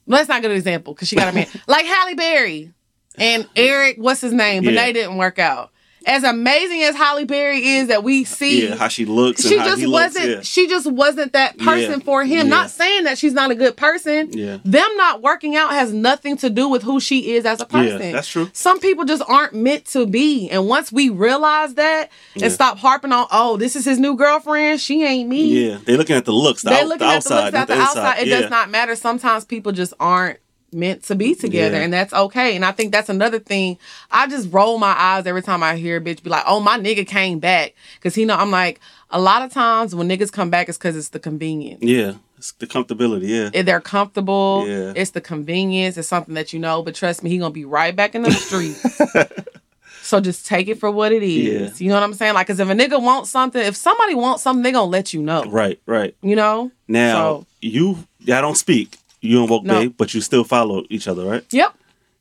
Let's 0.07 0.29
not 0.29 0.43
get 0.43 0.51
an 0.51 0.57
example 0.57 0.95
because 0.95 1.09
she 1.09 1.17
got 1.17 1.29
a 1.29 1.33
man 1.33 1.47
like 1.67 1.85
Halle 1.87 2.15
Berry 2.15 2.73
and 3.19 3.49
Eric. 3.57 3.97
What's 3.99 4.21
his 4.21 4.33
name? 4.33 4.65
But 4.65 4.75
Yeah. 4.75 4.85
they 4.87 4.93
didn't 4.93 5.17
work 5.17 5.39
out. 5.39 5.71
As 6.07 6.23
amazing 6.23 6.83
as 6.85 6.95
Halle 6.95 7.24
Berry 7.24 7.66
is, 7.66 7.89
that 7.89 8.05
we 8.05 8.23
see, 8.24 8.69
Yeah. 8.69 8.77
How 8.77 8.87
she 8.87 9.05
looks. 9.05 9.45
And 9.45 9.51
she 9.53 9.59
just 9.59 9.87
wasn't. 9.89 10.28
yeah. 10.28 10.41
She 10.43 10.69
just 10.69 10.87
wasn't 10.87 11.33
that 11.33 11.59
person 11.59 11.99
Yeah. 11.99 12.05
for 12.05 12.24
him. 12.24 12.49
Not 12.49 12.70
saying 12.70 13.05
that 13.05 13.19
she's 13.19 13.33
not 13.33 13.51
a 13.51 13.57
good 13.57 13.77
person. 13.77 14.31
Yeah. 14.33 14.59
Them 14.65 14.89
not 14.97 15.20
working 15.20 15.57
out 15.57 15.73
has 15.73 15.93
nothing 15.93 16.37
to 16.39 16.49
do 16.49 16.69
with 16.69 16.85
who 16.85 17.01
she 17.01 17.33
is 17.35 17.45
as 17.45 17.61
a 17.61 17.66
person. 17.66 18.01
Yeah, 18.01 18.12
that's 18.12 18.28
true. 18.28 18.49
Some 18.53 18.78
people 18.78 19.05
just 19.05 19.24
aren't 19.27 19.55
meant 19.55 19.85
to 19.87 20.07
be. 20.07 20.49
And 20.49 20.69
once 20.69 20.93
we 20.93 21.09
realize 21.11 21.74
that 21.74 22.11
and 22.41 22.53
stop 22.53 22.78
harping 22.78 23.11
on, 23.12 23.27
oh, 23.33 23.57
this 23.57 23.74
is 23.74 23.85
his 23.85 23.99
new 23.99 24.15
girlfriend, 24.15 24.81
she 24.81 25.03
ain't 25.05 25.28
me. 25.28 25.66
Yeah. 25.70 25.78
They're 25.85 25.97
looking 25.99 26.15
at 26.16 26.24
the 26.24 26.33
looks. 26.33 26.62
The, 26.62 26.70
They're 26.70 26.83
out, 26.83 26.87
looking 26.89 27.07
the 27.09 27.15
at 27.15 27.24
the 27.24 27.35
looks 27.35 27.55
at 27.55 27.66
the, 27.66 27.74
inside. 27.74 27.83
outside. 27.89 28.19
It 28.20 28.31
does 28.31 28.49
not 28.51 28.70
matter. 28.70 28.95
Sometimes 28.95 29.45
people 29.45 29.73
just 29.73 29.93
aren't 29.99 30.39
meant 30.77 31.03
to 31.05 31.15
be 31.16 31.35
together, 31.35 31.78
Yeah. 31.78 31.82
and 31.82 31.93
that's 31.93 32.12
okay. 32.12 32.55
And 32.55 32.65
I 32.65 32.70
think 32.70 32.93
that's 32.93 33.09
another 33.09 33.39
thing. 33.40 33.78
I 34.11 34.28
just 34.28 34.53
roll 34.53 34.78
my 34.78 34.94
eyes 34.97 35.27
every 35.27 35.43
time 35.43 35.62
I 35.62 35.74
hear 35.77 35.97
a 35.97 36.01
bitch 36.01 36.23
be 36.23 36.31
like, 36.31 36.44
"Oh, 36.47 36.61
my 36.61 36.78
nigga 36.78 37.05
came 37.07 37.39
back," 37.40 37.74
because 37.97 38.15
he 38.15 38.24
know 38.24 38.36
I'm 38.36 38.51
like. 38.53 38.78
A 39.11 39.20
lot 39.20 39.43
of 39.43 39.53
times 39.53 39.94
when 39.94 40.09
niggas 40.09 40.32
come 40.32 40.51
back, 40.51 40.69
it's 40.69 40.77
because 40.77 40.97
it's 40.97 41.11
the 41.11 41.20
convenience. 41.20 41.81
Yeah. 41.81 42.15
It's 42.39 42.51
the 42.51 42.66
comfortability. 42.66 43.28
Yeah. 43.28 43.51
If 43.55 43.65
they're 43.65 43.81
comfortable, 43.81 44.65
Yeah. 44.66 44.94
it's 44.97 45.12
the 45.12 45.20
convenience. 45.20 45.97
It's 45.97 46.09
something 46.09 46.35
that 46.35 46.53
you 46.53 46.59
know. 46.59 46.82
But 46.82 46.97
trust 46.97 47.23
me, 47.23 47.31
he 47.31 47.39
gonna 47.39 47.53
be 47.53 47.65
right 47.65 47.94
back 47.94 48.16
in 48.16 48.23
the 48.23 48.32
streets. 48.32 48.82
so 50.03 50.20
just 50.20 50.44
take 50.44 50.66
it 50.66 50.81
for 50.81 50.90
what 50.90 51.12
it 51.12 51.23
is. 51.23 51.81
Yeah. 51.81 51.85
You 51.85 51.89
know 51.90 51.94
what 51.94 52.03
I'm 52.03 52.15
saying? 52.15 52.35
Like, 52.35 52.48
cause 52.48 52.59
if 52.59 52.69
a 52.69 52.73
nigga 52.73 53.01
wants 53.01 53.31
something, 53.31 53.62
if 53.65 53.77
somebody 53.77 54.16
wants 54.16 54.43
something, 54.43 54.65
they 54.65 54.73
gonna 54.73 54.90
let 54.90 55.15
you 55.15 55.23
know. 55.23 55.44
Right. 55.44 55.81
Right. 55.86 56.16
You 56.20 56.35
know? 56.35 56.73
Now 56.89 57.15
So- 57.15 57.47
you. 57.61 57.98
I 58.24 58.40
don't 58.40 58.57
speak. 58.57 58.97
You 59.27 59.40
and 59.40 59.51
Woke 59.51 59.65
No. 59.65 59.81
Bay, 59.81 59.86
but 59.89 60.15
you 60.15 60.20
still 60.20 60.44
follow 60.44 60.85
each 60.90 61.09
other, 61.09 61.24
right? 61.24 61.44
Yep. 61.51 61.74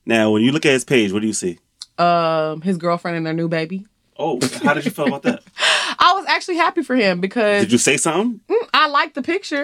Now, 0.05 0.31
when 0.31 0.41
you 0.43 0.51
look 0.51 0.65
at 0.65 0.73
his 0.73 0.83
page, 0.83 1.11
what 1.11 1.21
do 1.21 1.27
you 1.27 1.33
see? 1.33 1.59
um 1.97 2.59
his 2.61 2.75
girlfriend 2.77 3.15
and 3.15 3.25
their 3.25 3.33
new 3.33 3.47
baby. 3.47 3.85
Oh, 4.19 4.39
how 4.63 4.73
did 4.73 4.83
you 4.85 4.91
feel 4.91 5.07
about 5.07 5.23
that? 5.23 5.43
I 5.57 6.13
was 6.17 6.25
actually 6.27 6.57
happy 6.57 6.83
for 6.83 6.95
him 6.95 7.21
because 7.21 7.61
Did 7.63 7.71
you 7.71 7.77
say 7.77 7.95
something? 7.97 8.41
mm, 8.49 8.69
I 8.73 8.87
like 8.89 9.13
the 9.13 9.21
picture. 9.21 9.63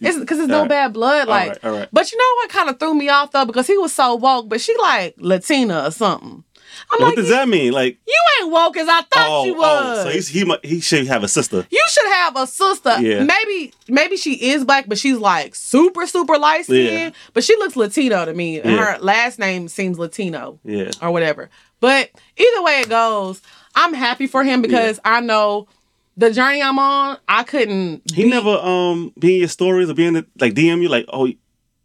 It's 0.00 0.18
because 0.18 0.38
it's 0.38 0.48
no 0.48 0.56
Alright. 0.58 0.68
bad 0.68 0.92
blood. 0.92 1.26
Like, 1.28 1.48
right, 1.50 1.64
all 1.64 1.72
right. 1.78 1.88
but 1.92 2.10
you 2.12 2.18
know 2.18 2.32
what 2.36 2.50
kind 2.50 2.68
of 2.68 2.78
threw 2.78 2.94
me 2.94 3.08
off 3.08 3.30
though 3.32 3.44
because 3.44 3.66
he 3.68 3.76
was 3.78 3.92
so 3.92 4.14
woke, 4.16 4.48
but 4.48 4.60
she 4.60 4.76
like 4.78 5.14
Latina 5.18 5.84
or 5.86 5.90
something. 5.90 6.44
I'm 6.90 7.00
what 7.00 7.08
like, 7.08 7.16
does 7.16 7.28
that 7.28 7.48
mean? 7.48 7.72
Like, 7.72 7.98
you 8.06 8.20
ain't 8.40 8.50
woke 8.50 8.76
as 8.76 8.88
I 8.88 9.02
thought 9.02 9.28
oh, 9.28 9.44
you 9.44 9.54
was. 9.54 9.98
oh, 9.98 10.04
so 10.04 10.10
he's, 10.10 10.28
he 10.28 10.50
he 10.62 10.80
should 10.80 11.06
have 11.06 11.22
a 11.22 11.28
sister. 11.28 11.66
you 11.70 11.84
should 11.88 12.12
have 12.12 12.36
a 12.36 12.46
sister. 12.46 13.00
Yeah. 13.00 13.24
Maybe 13.24 13.72
maybe 13.88 14.16
she 14.16 14.50
is 14.50 14.64
black, 14.64 14.86
but 14.88 14.98
she's 14.98 15.18
like 15.18 15.54
super 15.54 16.06
super 16.06 16.38
light 16.38 16.64
skinned. 16.64 16.92
Yeah. 16.92 17.10
But 17.34 17.44
she 17.44 17.56
looks 17.56 17.76
Latino 17.76 18.24
to 18.24 18.32
me. 18.32 18.58
Yeah. 18.58 18.94
Her 18.94 18.98
last 19.00 19.38
name 19.38 19.68
seems 19.68 19.98
Latino. 19.98 20.58
Yeah, 20.64 20.90
or 21.02 21.10
whatever. 21.10 21.50
But 21.80 22.10
either 22.36 22.62
way 22.62 22.80
it 22.80 22.88
goes, 22.88 23.40
I'm 23.74 23.94
happy 23.94 24.26
for 24.26 24.42
him 24.42 24.62
because 24.62 24.98
I 25.04 25.20
know 25.20 25.68
the 26.16 26.32
journey 26.32 26.62
I'm 26.62 26.78
on. 26.78 27.18
I 27.28 27.44
couldn't. 27.44 28.02
he 28.12 28.24
be- 28.24 28.30
never 28.30 28.50
um 28.50 29.12
be 29.18 29.34
in 29.34 29.40
your 29.40 29.48
stories 29.48 29.90
or 29.90 29.94
be 29.94 30.06
in 30.06 30.14
the, 30.14 30.26
like 30.40 30.54
DM 30.54 30.82
you 30.82 30.88
like, 30.88 31.06
oh, 31.08 31.26
you 31.26 31.36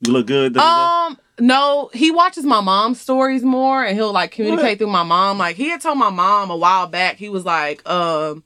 look 0.08 0.28
good. 0.28 0.54
da, 0.54 0.62
da, 0.62 0.66
da. 0.66 1.08
Um. 1.08 1.18
No, 1.40 1.90
he 1.94 2.12
watches 2.12 2.44
my 2.44 2.62
mom's 2.62 3.02
stories 3.02 3.44
more, 3.44 3.84
and 3.84 3.98
he'll 3.98 4.14
like 4.14 4.32
communicate 4.32 4.78
through 4.78 4.88
my 4.88 5.04
mom. 5.04 5.38
Like 5.38 5.56
he 5.56 5.70
had 5.70 5.82
told 5.82 5.98
my 5.98 6.10
mom 6.12 6.52
a 6.52 6.56
while 6.56 6.88
back. 6.88 7.18
He 7.18 7.30
was 7.30 7.44
like, 7.44 7.88
um, 7.90 8.44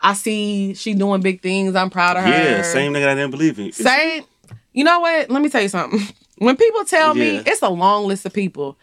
"I 0.00 0.14
see 0.14 0.74
she 0.74 0.94
doing 0.94 1.20
big 1.20 1.42
things. 1.42 1.74
I'm 1.74 1.90
proud 1.90 2.16
of 2.16 2.24
her." 2.24 2.30
yeah, 2.30 2.62
same 2.62 2.92
nigga 2.92 3.08
I 3.08 3.14
didn't 3.14 3.32
believe 3.32 3.58
in. 3.58 3.72
Same. 3.72 4.24
You 4.72 4.84
know 4.84 5.00
what? 5.00 5.30
Let 5.30 5.42
me 5.42 5.48
tell 5.48 5.62
you 5.62 5.68
something. 5.68 6.00
When 6.38 6.56
people 6.56 6.84
tell 6.84 7.14
me, 7.14 7.36
it's 7.46 7.62
a 7.62 7.68
long 7.68 8.08
list 8.08 8.26
of 8.26 8.32
people. 8.32 8.76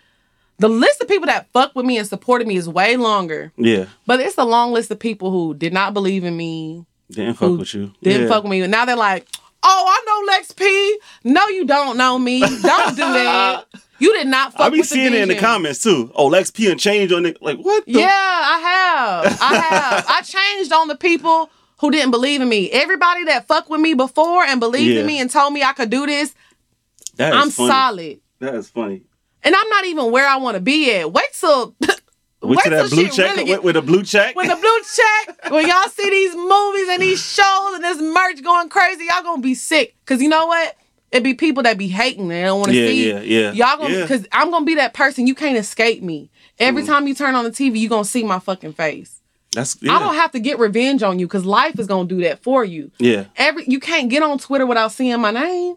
The 0.60 0.70
list 0.70 1.02
of 1.02 1.10
people 1.10 1.26
that 1.26 1.52
fuck 1.52 1.76
with 1.76 1.86
me 1.86 1.98
and 1.98 2.08
supported 2.08 2.48
me 2.48 2.56
is 2.56 2.70
way 2.70 2.96
longer. 2.96 3.52
Yeah, 3.58 3.88
But 4.06 4.22
it's 4.22 4.38
a 4.38 4.46
long 4.46 4.72
list 4.72 4.92
of 4.92 5.00
people 5.00 5.30
who 5.32 5.54
did 5.54 5.74
not 5.74 5.94
believe 5.94 6.24
in 6.24 6.38
me, 6.38 6.86
didn't 7.12 7.34
fuck 7.34 7.60
with 7.60 7.74
you. 7.74 7.94
didn't 8.02 8.24
yeah. 8.24 8.28
fuck 8.30 8.44
with 8.44 8.52
me. 8.52 8.62
And 8.62 8.72
now 8.72 8.86
they're 8.86 8.96
like, 8.96 9.28
oh, 9.64 9.86
I 9.88 10.04
know 10.06 10.32
Lex 10.34 10.52
P. 10.52 11.00
No, 11.24 11.48
you 11.48 11.66
don't 11.66 11.98
know 11.98 12.18
me. 12.18 12.40
Don't 12.42 12.90
do 12.96 12.96
that. 13.14 13.66
You 14.00 14.14
did 14.14 14.28
not 14.28 14.54
fuck 14.54 14.62
I 14.62 14.70
be 14.70 14.82
seeing 14.84 15.14
it 15.14 15.22
in 15.22 15.28
the 15.30 15.36
comments 15.36 15.84
too. 15.84 16.12
Oh, 16.16 16.28
Lex 16.28 16.52
P 16.52 16.72
and 16.72 16.80
change 16.80 17.12
on 17.12 17.26
it. 17.26 17.42
Like 17.42 17.58
what? 17.60 17.86
The? 17.86 17.92
Yeah, 17.94 18.08
I 18.10 18.60
have. 19.26 19.38
I 19.42 19.56
have. 19.56 20.06
I 20.08 20.22
changed 20.22 20.72
on 20.72 20.88
the 20.88 20.96
people 20.96 21.50
who 21.80 21.92
didn't 21.92 22.12
believe 22.12 22.42
in 22.42 22.48
me. 22.48 22.70
Everybody 22.72 23.26
that 23.26 23.48
fucked 23.48 23.70
with 23.70 23.82
me 23.82 23.94
before 23.94 24.44
and 24.44 24.60
believed 24.60 24.94
Yeah. 24.94 25.02
in 25.02 25.06
me 25.06 25.20
and 25.20 25.30
told 25.30 25.52
me 25.54 25.64
I 25.64 25.74
could 25.74 25.90
do 25.90 26.06
this, 26.06 26.34
that 27.18 27.34
is 27.34 27.42
I'm 27.42 27.50
funny. 27.52 27.70
solid. 27.70 28.20
That 28.40 28.56
is 28.56 28.70
funny. 28.70 29.02
And 29.44 29.56
I'm 29.56 29.70
not 29.70 29.86
even 29.86 30.12
where 30.12 30.28
I 30.28 30.38
want 30.38 30.56
to 30.56 30.62
be 30.62 30.94
at. 30.96 31.12
Wait 31.12 31.26
till 31.38 31.76
Wait 32.42 32.58
that 32.70 32.90
blue 32.90 33.08
check 33.10 33.36
really 33.36 33.44
with, 33.44 33.48
get- 33.48 33.64
with 33.64 33.76
a 33.76 33.82
blue 33.82 34.04
check. 34.04 34.36
With 34.36 34.48
the 34.48 34.56
blue 34.56 34.82
check, 34.96 35.52
when 35.52 35.68
y'all 35.68 35.90
see 35.90 36.10
these 36.10 36.36
movies 36.36 36.88
and 36.90 37.02
these 37.02 37.22
shows 37.22 37.76
and 37.76 37.84
this 37.84 38.02
merch 38.02 38.42
going 38.44 38.70
crazy, 38.70 39.06
y'all 39.06 39.24
gonna 39.24 39.42
be 39.42 39.56
sick. 39.56 39.96
Cause 40.06 40.22
you 40.22 40.30
know 40.30 40.46
what? 40.48 40.76
It 41.12 41.24
be 41.24 41.34
people 41.34 41.64
that 41.64 41.78
be 41.78 41.88
hating 41.88 42.28
they 42.28 42.44
don't 42.44 42.60
want 42.60 42.72
to 42.72 42.78
Yeah, 42.78 42.88
see. 42.88 43.10
yeah, 43.10 43.20
yeah. 43.22 43.52
Y'all 43.52 43.78
gonna 43.78 43.98
Yeah. 43.98 44.08
cause 44.08 44.26
I'm 44.32 44.52
gonna 44.52 44.66
be 44.66 44.76
that 44.76 44.94
person. 44.94 45.28
You 45.28 45.36
can't 45.36 45.58
escape 45.58 46.02
me. 46.02 46.30
Every 46.60 46.84
mm. 46.84 46.88
time 46.88 47.08
you 47.08 47.16
turn 47.16 47.36
on 47.36 47.44
the 47.44 47.52
TV, 47.52 47.78
you 47.80 47.90
gonna 47.90 48.06
see 48.06 48.24
my 48.24 48.40
fucking 48.40 48.74
face. 48.74 49.20
That's 49.52 49.76
yeah. 49.82 49.96
I 49.96 50.00
don't 50.00 50.16
have 50.16 50.32
to 50.34 50.40
get 50.40 50.60
revenge 50.60 51.02
on 51.04 51.18
you 51.20 51.26
because 51.26 51.46
life 51.46 51.80
is 51.80 51.88
gonna 51.88 52.08
do 52.08 52.22
that 52.22 52.44
for 52.44 52.64
you. 52.64 52.92
yeah, 53.00 53.26
Every 53.36 53.66
you 53.68 53.80
can't 53.80 54.10
get 54.10 54.22
on 54.24 54.38
Twitter 54.38 54.66
without 54.66 54.92
seeing 54.92 55.20
my 55.20 55.32
name. 55.32 55.76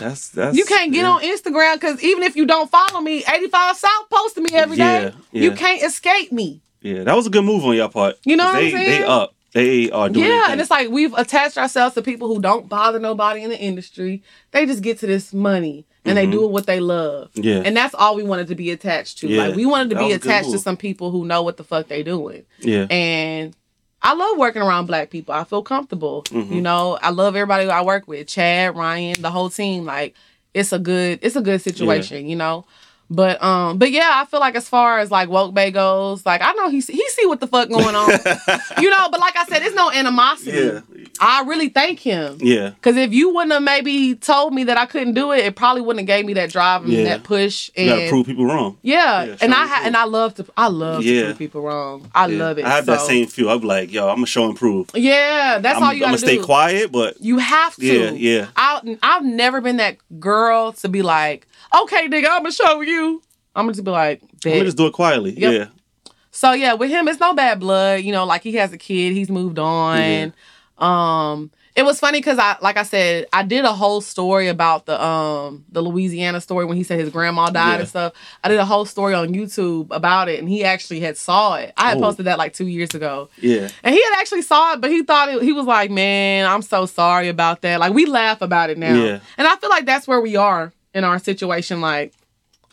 That's 0.00 0.28
that's. 0.30 0.56
You 0.56 0.64
can't 0.64 0.92
get 0.92 1.02
yeah. 1.02 1.10
on 1.10 1.22
Instagram 1.22 1.74
because 1.74 2.02
even 2.02 2.22
if 2.22 2.36
you 2.36 2.46
don't 2.46 2.70
follow 2.70 3.00
me, 3.00 3.24
85 3.28 3.76
South 3.76 4.10
posting 4.10 4.44
me 4.44 4.50
every 4.54 4.76
day. 4.76 5.02
Yeah, 5.04 5.10
yeah. 5.32 5.42
You 5.42 5.52
can't 5.52 5.82
escape 5.82 6.32
me. 6.32 6.62
Yeah, 6.80 7.04
that 7.04 7.14
was 7.14 7.26
a 7.26 7.30
good 7.30 7.44
move 7.44 7.64
on 7.64 7.76
your 7.76 7.88
part. 7.88 8.16
You 8.24 8.36
know 8.36 8.46
what 8.46 8.56
I'm 8.56 8.70
they, 8.70 8.84
They 8.86 9.04
up. 9.04 9.34
They 9.52 9.90
are 9.90 10.08
doing. 10.08 10.26
Yeah, 10.26 10.46
and 10.50 10.60
it's 10.60 10.70
like 10.70 10.90
we've 10.90 11.12
attached 11.14 11.58
ourselves 11.58 11.94
to 11.96 12.02
people 12.02 12.28
who 12.28 12.40
don't 12.40 12.68
bother 12.68 12.98
nobody 12.98 13.42
in 13.42 13.50
the 13.50 13.58
industry. 13.58 14.22
They 14.52 14.64
just 14.64 14.82
get 14.82 14.98
to 15.00 15.06
this 15.06 15.32
money 15.34 15.86
and 16.04 16.16
they 16.16 16.26
do 16.26 16.44
it 16.44 16.50
what 16.50 16.66
they 16.66 16.80
love. 16.80 17.32
Mm-hmm. 17.32 17.42
Yeah. 17.42 17.62
And 17.64 17.76
that's 17.76 17.94
all 17.94 18.16
we 18.16 18.22
wanted 18.22 18.48
to 18.48 18.54
be 18.54 18.70
attached 18.70 19.18
to. 19.18 19.28
Yeah, 19.28 19.48
Like 19.48 19.56
we 19.56 19.66
wanted 19.66 19.90
to 19.90 19.94
that 19.96 20.00
be 20.00 20.06
was 20.06 20.16
a 20.16 20.18
good 20.18 20.28
attached 20.30 20.50
to 20.52 20.58
some 20.58 20.76
people 20.76 21.10
who 21.10 21.24
know 21.24 21.42
what 21.42 21.56
the 21.56 21.64
fuck 21.64 21.88
they 21.88 22.02
doing. 22.02 22.44
yeah, 22.60 22.86
And 22.90 23.54
I 24.02 24.14
love 24.14 24.38
working 24.38 24.62
around 24.62 24.86
black 24.86 25.10
people. 25.10 25.34
I 25.34 25.44
feel 25.44 25.62
comfortable. 25.62 26.22
Mm-hmm. 26.24 26.52
You 26.52 26.62
know, 26.62 26.98
I 27.02 27.10
love 27.10 27.36
everybody 27.36 27.68
I 27.68 27.82
work 27.82 28.08
with. 28.08 28.26
Chad, 28.26 28.76
Ryan, 28.76 29.20
the 29.20 29.30
whole 29.30 29.50
team. 29.50 29.84
Like 29.84 30.14
it's 30.54 30.72
a 30.72 30.78
good 30.78 31.18
it's 31.22 31.36
a 31.36 31.42
good 31.42 31.60
situation, 31.60 32.26
you 32.26 32.36
know. 32.36 32.64
But 33.12 33.42
um, 33.42 33.78
but 33.78 33.90
yeah, 33.90 34.10
I 34.14 34.24
feel 34.24 34.38
like 34.38 34.54
as 34.54 34.68
far 34.68 35.00
as 35.00 35.10
like 35.10 35.28
woke 35.28 35.52
bay 35.52 35.72
goes, 35.72 36.24
like 36.24 36.42
I 36.42 36.52
know 36.52 36.68
he 36.70 36.80
see- 36.80 36.92
he 36.92 37.08
see 37.08 37.26
what 37.26 37.40
the 37.40 37.48
fuck 37.48 37.68
going 37.68 37.96
on, 37.96 38.08
you 38.80 38.88
know. 38.88 39.08
But 39.10 39.18
like 39.18 39.36
I 39.36 39.44
said, 39.46 39.62
it's 39.62 39.74
no 39.74 39.90
animosity. 39.90 40.56
Yeah. 40.56 40.80
I 41.20 41.42
really 41.42 41.68
thank 41.70 41.98
him. 41.98 42.38
yeah. 42.40 42.70
Cause 42.82 42.96
if 42.96 43.12
you 43.12 43.34
wouldn't 43.34 43.52
have 43.52 43.62
maybe 43.62 44.14
told 44.14 44.54
me 44.54 44.64
that 44.64 44.78
I 44.78 44.86
couldn't 44.86 45.14
do 45.14 45.32
it, 45.32 45.40
it 45.44 45.56
probably 45.56 45.82
wouldn't 45.82 46.08
have 46.08 46.16
gave 46.16 46.24
me 46.24 46.34
that 46.34 46.50
drive 46.50 46.84
and 46.84 46.92
Yeah. 46.92 47.04
that 47.04 47.24
push. 47.24 47.70
You 47.76 47.86
gotta 47.86 48.00
And 48.02 48.10
prove 48.10 48.26
people 48.26 48.46
wrong. 48.46 48.78
yeah, 48.82 49.24
Yeah, 49.24 49.36
and 49.40 49.52
I 49.54 49.62
and 49.62 49.70
ha- 49.70 49.82
and 49.86 49.96
I 49.96 50.04
love 50.04 50.34
to 50.36 50.46
I 50.56 50.68
love 50.68 51.02
Yeah. 51.04 51.20
to 51.22 51.26
prove 51.26 51.38
people 51.38 51.60
wrong. 51.62 52.08
I 52.14 52.26
love 52.26 52.58
it. 52.58 52.64
I 52.64 52.70
have 52.76 52.86
that 52.86 53.00
same 53.00 53.26
feel. 53.26 53.50
I'm 53.50 53.60
like, 53.60 53.92
yo, 53.92 54.08
I'm 54.08 54.16
gonna 54.16 54.26
show 54.26 54.46
and 54.46 54.56
prove. 54.56 54.88
Yeah, 54.94 55.58
that's 55.60 55.76
I'm, 55.78 55.82
all 55.82 55.92
you 55.92 56.04
I'm 56.04 56.12
gotta 56.12 56.22
gonna 56.26 56.32
stay 56.38 56.44
quiet, 56.44 56.92
but 56.92 57.20
You 57.20 57.38
have 57.38 57.74
to. 57.76 57.84
Yeah, 57.84 58.10
yeah. 58.12 58.46
I 58.56 58.96
I've 59.02 59.24
never 59.24 59.60
been 59.60 59.78
that 59.78 59.96
girl 60.20 60.72
to 60.74 60.88
be 60.88 61.02
like, 61.02 61.46
okay, 61.82 62.08
nigga, 62.08 62.26
I'm 62.30 62.42
gonna 62.42 62.52
show 62.52 62.80
you. 62.80 63.22
I'm 63.54 63.64
gonna 63.64 63.72
just 63.74 63.84
be 63.84 63.90
like, 63.90 64.22
I'm 64.22 64.28
bet. 64.42 64.52
gonna 64.54 64.64
just 64.64 64.76
do 64.76 64.86
it 64.86 64.92
quietly. 64.92 65.32
Yep. 65.38 65.52
Yeah, 65.52 66.12
So 66.30 66.52
yeah, 66.52 66.74
with 66.74 66.90
him, 66.90 67.08
it's 67.08 67.20
no 67.20 67.34
bad 67.34 67.60
blood. 67.60 68.02
You 68.02 68.12
know, 68.12 68.24
like 68.24 68.42
he 68.42 68.52
has 68.54 68.72
a 68.72 68.78
kid, 68.78 69.12
he's 69.12 69.28
moved 69.30 69.58
on. 69.58 70.32
Um, 70.78 71.50
it 71.76 71.84
was 71.84 72.00
funny 72.00 72.18
because 72.18 72.38
I, 72.38 72.56
like 72.60 72.76
I 72.76 72.82
said, 72.82 73.26
I 73.32 73.42
did 73.42 73.64
a 73.64 73.72
whole 73.72 74.00
story 74.00 74.48
about 74.48 74.86
the 74.86 75.02
um 75.02 75.64
the 75.70 75.80
Louisiana 75.82 76.40
story 76.40 76.64
when 76.64 76.76
he 76.76 76.82
said 76.82 76.98
his 76.98 77.10
grandma 77.10 77.48
died 77.50 77.74
Yeah. 77.74 77.78
and 77.80 77.88
stuff. 77.88 78.12
I 78.42 78.48
did 78.48 78.58
a 78.58 78.64
whole 78.64 78.84
story 78.84 79.14
on 79.14 79.28
YouTube 79.28 79.88
about 79.90 80.28
it, 80.28 80.40
and 80.40 80.48
he 80.48 80.64
actually 80.64 81.00
had 81.00 81.16
saw 81.16 81.54
it. 81.56 81.72
I 81.76 81.90
had 81.90 81.98
Oh. 81.98 82.00
posted 82.00 82.26
that 82.26 82.38
like 82.38 82.54
two 82.54 82.66
years 82.66 82.94
ago. 82.94 83.28
yeah, 83.40 83.68
And 83.84 83.94
he 83.94 84.02
had 84.02 84.14
actually 84.18 84.42
saw 84.42 84.72
it, 84.74 84.80
but 84.80 84.90
he 84.90 85.02
thought 85.02 85.28
it, 85.28 85.42
he 85.42 85.52
was 85.52 85.64
like, 85.66 85.90
"Man, 85.90 86.44
I'm 86.46 86.62
so 86.62 86.86
sorry 86.86 87.28
about 87.28 87.62
that." 87.62 87.78
Like 87.78 87.92
we 87.94 88.04
laugh 88.06 88.42
about 88.42 88.70
it 88.70 88.76
now, 88.78 88.94
Yeah. 88.94 89.20
and 89.38 89.46
I 89.46 89.54
feel 89.56 89.70
like 89.70 89.86
that's 89.86 90.08
where 90.08 90.20
we 90.20 90.36
are 90.36 90.72
in 90.94 91.04
our 91.04 91.18
situation. 91.18 91.80
Like 91.80 92.12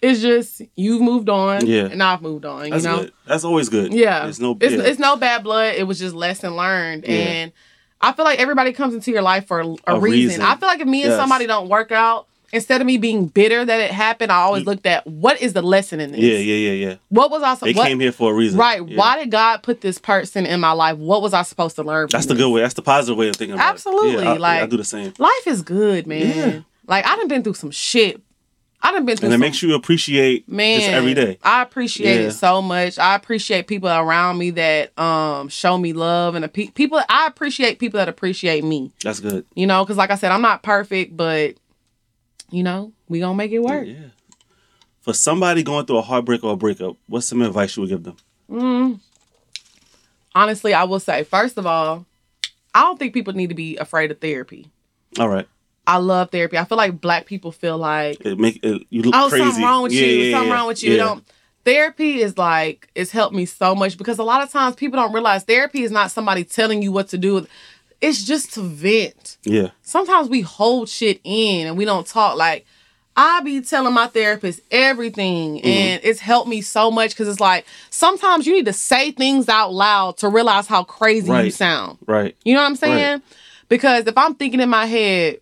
it's 0.01 0.21
just 0.21 0.61
you've 0.75 1.01
moved 1.01 1.29
on, 1.29 1.65
Yeah. 1.65 1.85
and 1.85 2.01
I've 2.03 2.21
moved 2.21 2.45
on. 2.45 2.69
that's 2.69 2.83
you 2.83 2.89
know, 2.89 2.97
good. 2.99 3.13
That's 3.25 3.43
always 3.43 3.69
good. 3.69 3.93
yeah. 3.93 4.27
It's 4.27 4.39
no. 4.39 4.57
it's, 4.59 4.73
yeah. 4.73 4.83
it's 4.83 4.99
no 4.99 5.15
bad 5.15 5.43
blood. 5.43 5.75
It 5.75 5.87
was 5.87 5.99
just 5.99 6.15
lesson 6.15 6.55
learned, 6.55 7.05
Yeah. 7.07 7.15
and 7.15 7.51
I 7.99 8.13
feel 8.13 8.25
like 8.25 8.39
everybody 8.39 8.73
comes 8.73 8.93
into 8.93 9.11
your 9.11 9.23
life 9.23 9.47
for 9.47 9.61
a, 9.61 9.75
a 9.87 9.99
reason. 9.99 10.29
reason. 10.29 10.41
I 10.41 10.55
feel 10.55 10.67
like 10.67 10.79
if 10.79 10.87
me 10.87 11.01
and 11.01 11.11
Yes. 11.11 11.19
somebody 11.19 11.47
don't 11.47 11.67
work 11.67 11.91
out, 11.91 12.27
instead 12.53 12.79
of 12.79 12.85
me 12.85 12.97
being 12.97 13.25
bitter 13.25 13.65
that 13.65 13.79
it 13.79 13.89
happened, 13.89 14.31
I 14.31 14.35
always 14.35 14.63
mm. 14.63 14.67
looked 14.67 14.85
at 14.85 15.05
what 15.07 15.41
is 15.41 15.53
the 15.53 15.63
lesson 15.63 15.99
in 15.99 16.11
this? 16.11 16.21
Yeah, 16.21 16.37
yeah, 16.37 16.69
yeah, 16.69 16.89
yeah. 16.89 16.95
What 17.09 17.31
was 17.31 17.41
I 17.41 17.55
supposed 17.55 17.75
They 17.75 17.79
what, 17.79 17.87
came 17.87 17.99
here 17.99 18.11
for 18.11 18.31
a 18.31 18.35
reason. 18.35 18.59
Right. 18.59 18.87
Yeah. 18.87 18.97
Why 18.97 19.17
did 19.17 19.31
God 19.31 19.63
put 19.63 19.81
this 19.81 19.97
person 19.97 20.45
in 20.45 20.59
my 20.59 20.73
life? 20.73 20.97
What 20.97 21.23
was 21.23 21.33
I 21.33 21.41
supposed 21.41 21.75
to 21.77 21.83
learn 21.83 22.07
from 22.07 22.17
That's 22.17 22.27
the 22.27 22.35
this? 22.35 22.43
good 22.43 22.51
way. 22.51 22.61
That's 22.61 22.75
the 22.75 22.83
positive 22.83 23.17
way 23.17 23.29
of 23.29 23.35
thinking 23.35 23.55
about 23.55 23.67
Absolutely, 23.67 24.11
it. 24.11 24.23
Yeah, 24.23 24.33
I, 24.33 24.37
like- 24.37 24.61
I 24.61 24.65
do 24.67 24.77
the 24.77 24.83
same. 24.83 25.13
Life 25.17 25.47
is 25.47 25.63
good, 25.63 26.05
man. 26.05 26.65
Like 26.87 27.05
I 27.05 27.15
done 27.15 27.27
been 27.27 27.43
through 27.43 27.53
some 27.55 27.71
shit. 27.71 28.21
I 28.81 28.91
done 28.91 29.05
been 29.05 29.17
through 29.17 29.27
And 29.27 29.33
it 29.33 29.35
some 29.35 29.41
makes 29.41 29.61
you 29.63 29.73
appreciate 29.75 30.47
man 30.47 30.79
just 30.79 30.91
every 30.91 31.13
day. 31.13 31.39
I 31.43 31.61
appreciate 31.63 32.21
Yeah. 32.21 32.27
it 32.27 32.31
so 32.31 32.61
much. 32.61 32.97
I 32.99 33.15
appreciate 33.15 33.67
people 33.67 33.89
around 33.89 34.37
me 34.37 34.51
that 34.51 34.97
um 34.99 35.49
show 35.49 35.77
me 35.77 35.93
love 35.93 36.35
and 36.35 36.43
the 36.43 36.47
pe- 36.47 36.67
people 36.67 36.99
I 37.09 37.27
appreciate 37.27 37.79
people 37.79 37.97
that 37.97 38.07
appreciate 38.07 38.63
me. 38.63 38.91
That's 39.03 39.19
good. 39.19 39.45
You 39.55 39.67
know, 39.67 39.83
because 39.83 39.97
like 39.97 40.11
I 40.11 40.15
said, 40.15 40.31
I'm 40.31 40.41
not 40.43 40.63
perfect, 40.63 41.17
but 41.17 41.55
you 42.51 42.63
know, 42.63 42.93
we 43.09 43.19
gonna 43.19 43.35
make 43.35 43.51
it 43.51 43.59
work. 43.59 43.85
Yeah. 43.87 43.95
For 45.01 45.13
somebody 45.13 45.63
going 45.63 45.85
through 45.85 45.97
a 45.97 46.01
heartbreak 46.01 46.43
or 46.43 46.53
a 46.53 46.57
breakup, 46.57 46.97
what's 47.07 47.25
some 47.27 47.41
advice 47.41 47.75
you 47.75 47.81
would 47.81 47.89
give 47.89 48.03
them? 48.03 48.17
Mm. 48.51 48.99
Honestly, 50.35 50.73
I 50.73 50.83
will 50.83 50.99
say, 50.99 51.23
first 51.23 51.57
of 51.57 51.65
all, 51.65 52.05
I 52.75 52.81
don't 52.81 52.99
think 52.99 53.13
people 53.13 53.33
need 53.33 53.47
to 53.49 53.55
be 53.55 53.77
afraid 53.77 54.11
of 54.11 54.19
therapy. 54.19 54.67
All 55.17 55.29
right. 55.29 55.47
I 55.87 55.97
love 55.97 56.29
therapy. 56.31 56.57
I 56.57 56.65
feel 56.65 56.77
like 56.77 56.99
black 57.01 57.25
people 57.25 57.51
feel 57.51 57.77
like 57.77 58.19
It 58.25 58.37
make 58.37 58.59
it, 58.63 58.83
you 58.89 59.03
look 59.03 59.15
oh, 59.15 59.29
crazy. 59.29 59.43
something 59.45 59.63
wrong 59.63 59.83
with 59.83 59.93
Yeah, 59.93 60.05
you. 60.05 60.15
yeah, 60.23 60.35
something 60.35 60.49
yeah. 60.49 60.55
wrong 60.55 60.67
with 60.67 60.83
you. 60.83 60.97
Don't 60.97 61.23
therapy 61.63 62.21
is 62.21 62.37
like 62.37 62.89
it's 62.95 63.11
helped 63.11 63.35
me 63.35 63.45
so 63.45 63.73
much 63.75 63.97
because 63.97 64.19
a 64.19 64.23
lot 64.23 64.43
of 64.43 64.49
times 64.51 64.75
people 64.75 64.97
don't 64.97 65.13
realize 65.13 65.43
therapy 65.43 65.83
is 65.83 65.91
not 65.91 66.11
somebody 66.11 66.43
telling 66.43 66.81
you 66.81 66.91
what 66.91 67.07
to 67.09 67.17
do. 67.17 67.47
It's 68.01 68.23
just 68.23 68.53
to 68.53 68.61
vent. 68.61 69.37
Yeah. 69.43 69.69
Sometimes 69.81 70.29
we 70.29 70.41
hold 70.41 70.87
shit 70.89 71.19
in 71.23 71.67
and 71.67 71.77
we 71.77 71.85
don't 71.85 72.05
talk. 72.05 72.37
Like 72.37 72.65
I 73.15 73.41
be 73.41 73.61
telling 73.61 73.93
my 73.93 74.07
therapist 74.07 74.59
everything, 74.69 75.55
Mm-hmm. 75.57 75.67
and 75.67 76.01
it's 76.03 76.19
helped 76.19 76.47
me 76.47 76.61
so 76.61 76.91
much 76.91 77.11
because 77.11 77.27
it's 77.27 77.39
like 77.39 77.65
sometimes 77.89 78.45
you 78.45 78.53
need 78.53 78.65
to 78.65 78.73
say 78.73 79.11
things 79.11 79.49
out 79.49 79.73
loud 79.73 80.17
to 80.17 80.29
realize 80.29 80.67
how 80.67 80.83
crazy 80.83 81.31
you 81.31 81.49
sound. 81.49 81.97
Right. 82.05 82.35
You 82.45 82.53
know 82.53 82.61
what 82.61 82.67
I'm 82.67 82.75
saying? 82.75 83.13
Right. 83.13 83.21
Because 83.69 84.05
if 84.07 84.17
I'm 84.17 84.35
thinking 84.35 84.59
in 84.61 84.69
my 84.69 84.85
head, 84.85 85.39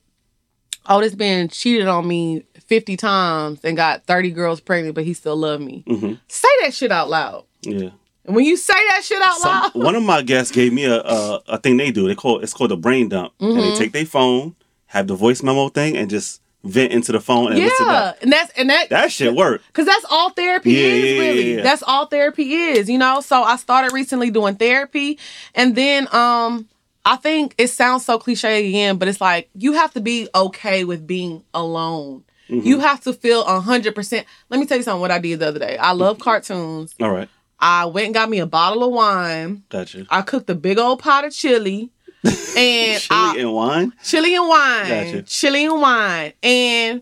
oh, 0.87 1.01
this 1.01 1.15
man 1.15 1.49
cheated 1.49 1.87
on 1.87 2.07
me 2.07 2.43
50 2.67 2.97
times 2.97 3.59
and 3.63 3.75
got 3.77 4.05
30 4.05 4.31
girls 4.31 4.59
pregnant, 4.59 4.95
but 4.95 5.03
he 5.03 5.13
still 5.13 5.35
loved 5.35 5.63
me. 5.63 5.83
hmm 5.87 6.13
Say 6.27 6.47
that 6.61 6.73
shit 6.73 6.91
out 6.91 7.09
loud. 7.09 7.45
Yeah. 7.61 7.89
And 8.25 8.35
when 8.35 8.45
you 8.45 8.57
say 8.57 8.73
that 8.89 9.03
shit 9.03 9.21
out 9.21 9.37
Some, 9.37 9.51
loud, 9.51 9.71
one 9.75 9.95
of 9.95 10.03
my 10.03 10.21
guests 10.23 10.51
gave 10.51 10.73
me 10.73 10.85
a, 10.85 10.99
a 11.01 11.41
a 11.47 11.57
thing 11.59 11.77
they 11.77 11.91
do. 11.91 12.07
They 12.07 12.15
call 12.15 12.39
it's 12.39 12.53
called 12.53 12.71
a 12.71 12.77
brain 12.77 13.09
dump, 13.09 13.33
and 13.39 13.49
Mm-hmm. 13.51 13.61
they 13.61 13.71
take 13.75 13.91
their 13.93 14.05
phone, 14.05 14.55
have 14.87 15.07
the 15.07 15.15
voice 15.15 15.43
memo 15.43 15.69
thing, 15.69 15.95
and 15.95 16.09
just 16.09 16.41
vent 16.63 16.91
into 16.91 17.11
the 17.11 17.19
phone 17.19 17.51
and 17.51 17.59
listen 17.59 17.85
yeah, 17.87 18.13
and 18.23 18.31
that's 18.33 18.51
and 18.57 18.69
that 18.71 18.89
That 18.89 19.11
shit 19.11 19.35
work. 19.35 19.61
Cause 19.73 19.85
that's 19.85 20.03
all 20.09 20.31
therapy 20.31 20.71
Yeah, 20.71 20.87
is, 20.87 21.11
yeah, 21.13 21.19
really. 21.19 21.55
yeah. 21.57 21.61
That's 21.61 21.83
all 21.83 22.07
therapy 22.07 22.51
is, 22.55 22.89
you 22.89 22.97
know. 22.97 23.21
So 23.21 23.43
I 23.43 23.57
started 23.57 23.93
recently 23.93 24.31
doing 24.31 24.55
therapy, 24.55 25.19
and 25.53 25.75
then 25.75 26.07
um, 26.11 26.67
I 27.05 27.17
think 27.17 27.53
it 27.57 27.67
sounds 27.67 28.03
so 28.05 28.17
cliche 28.17 28.67
again, 28.67 28.97
but 28.97 29.07
it's 29.07 29.21
like 29.21 29.49
you 29.53 29.73
have 29.73 29.93
to 29.93 30.01
be 30.01 30.27
okay 30.33 30.83
with 30.83 31.05
being 31.05 31.43
alone. 31.53 32.23
Mm-hmm. 32.49 32.65
You 32.67 32.79
have 32.79 33.01
to 33.01 33.13
feel 33.13 33.43
hundred 33.43 33.95
percent. 33.95 34.25
Let 34.49 34.59
me 34.59 34.65
tell 34.65 34.77
you 34.77 34.83
something. 34.83 35.01
What 35.01 35.11
I 35.11 35.19
did 35.19 35.39
the 35.39 35.47
other 35.47 35.59
day. 35.59 35.77
I 35.77 35.91
love 35.93 36.19
cartoons. 36.19 36.93
All 36.99 37.11
right. 37.11 37.29
I 37.59 37.85
went 37.85 38.07
and 38.07 38.13
got 38.13 38.29
me 38.29 38.39
a 38.39 38.45
bottle 38.45 38.83
of 38.83 38.91
wine. 38.91 39.63
Gotcha. 39.69 40.05
I 40.09 40.21
cooked 40.21 40.49
a 40.49 40.55
big 40.55 40.77
old 40.77 40.99
pot 40.99 41.25
of 41.25 41.33
chili, 41.33 41.91
and 42.25 42.99
Chili 43.01 43.01
I, 43.11 43.35
and 43.39 43.53
wine. 43.53 43.93
chili 44.03 44.35
and 44.35 44.47
wine, 44.47 44.87
Gotcha. 44.87 45.21
chili 45.23 45.65
and 45.65 45.79
wine, 45.81 46.33
and 46.43 47.01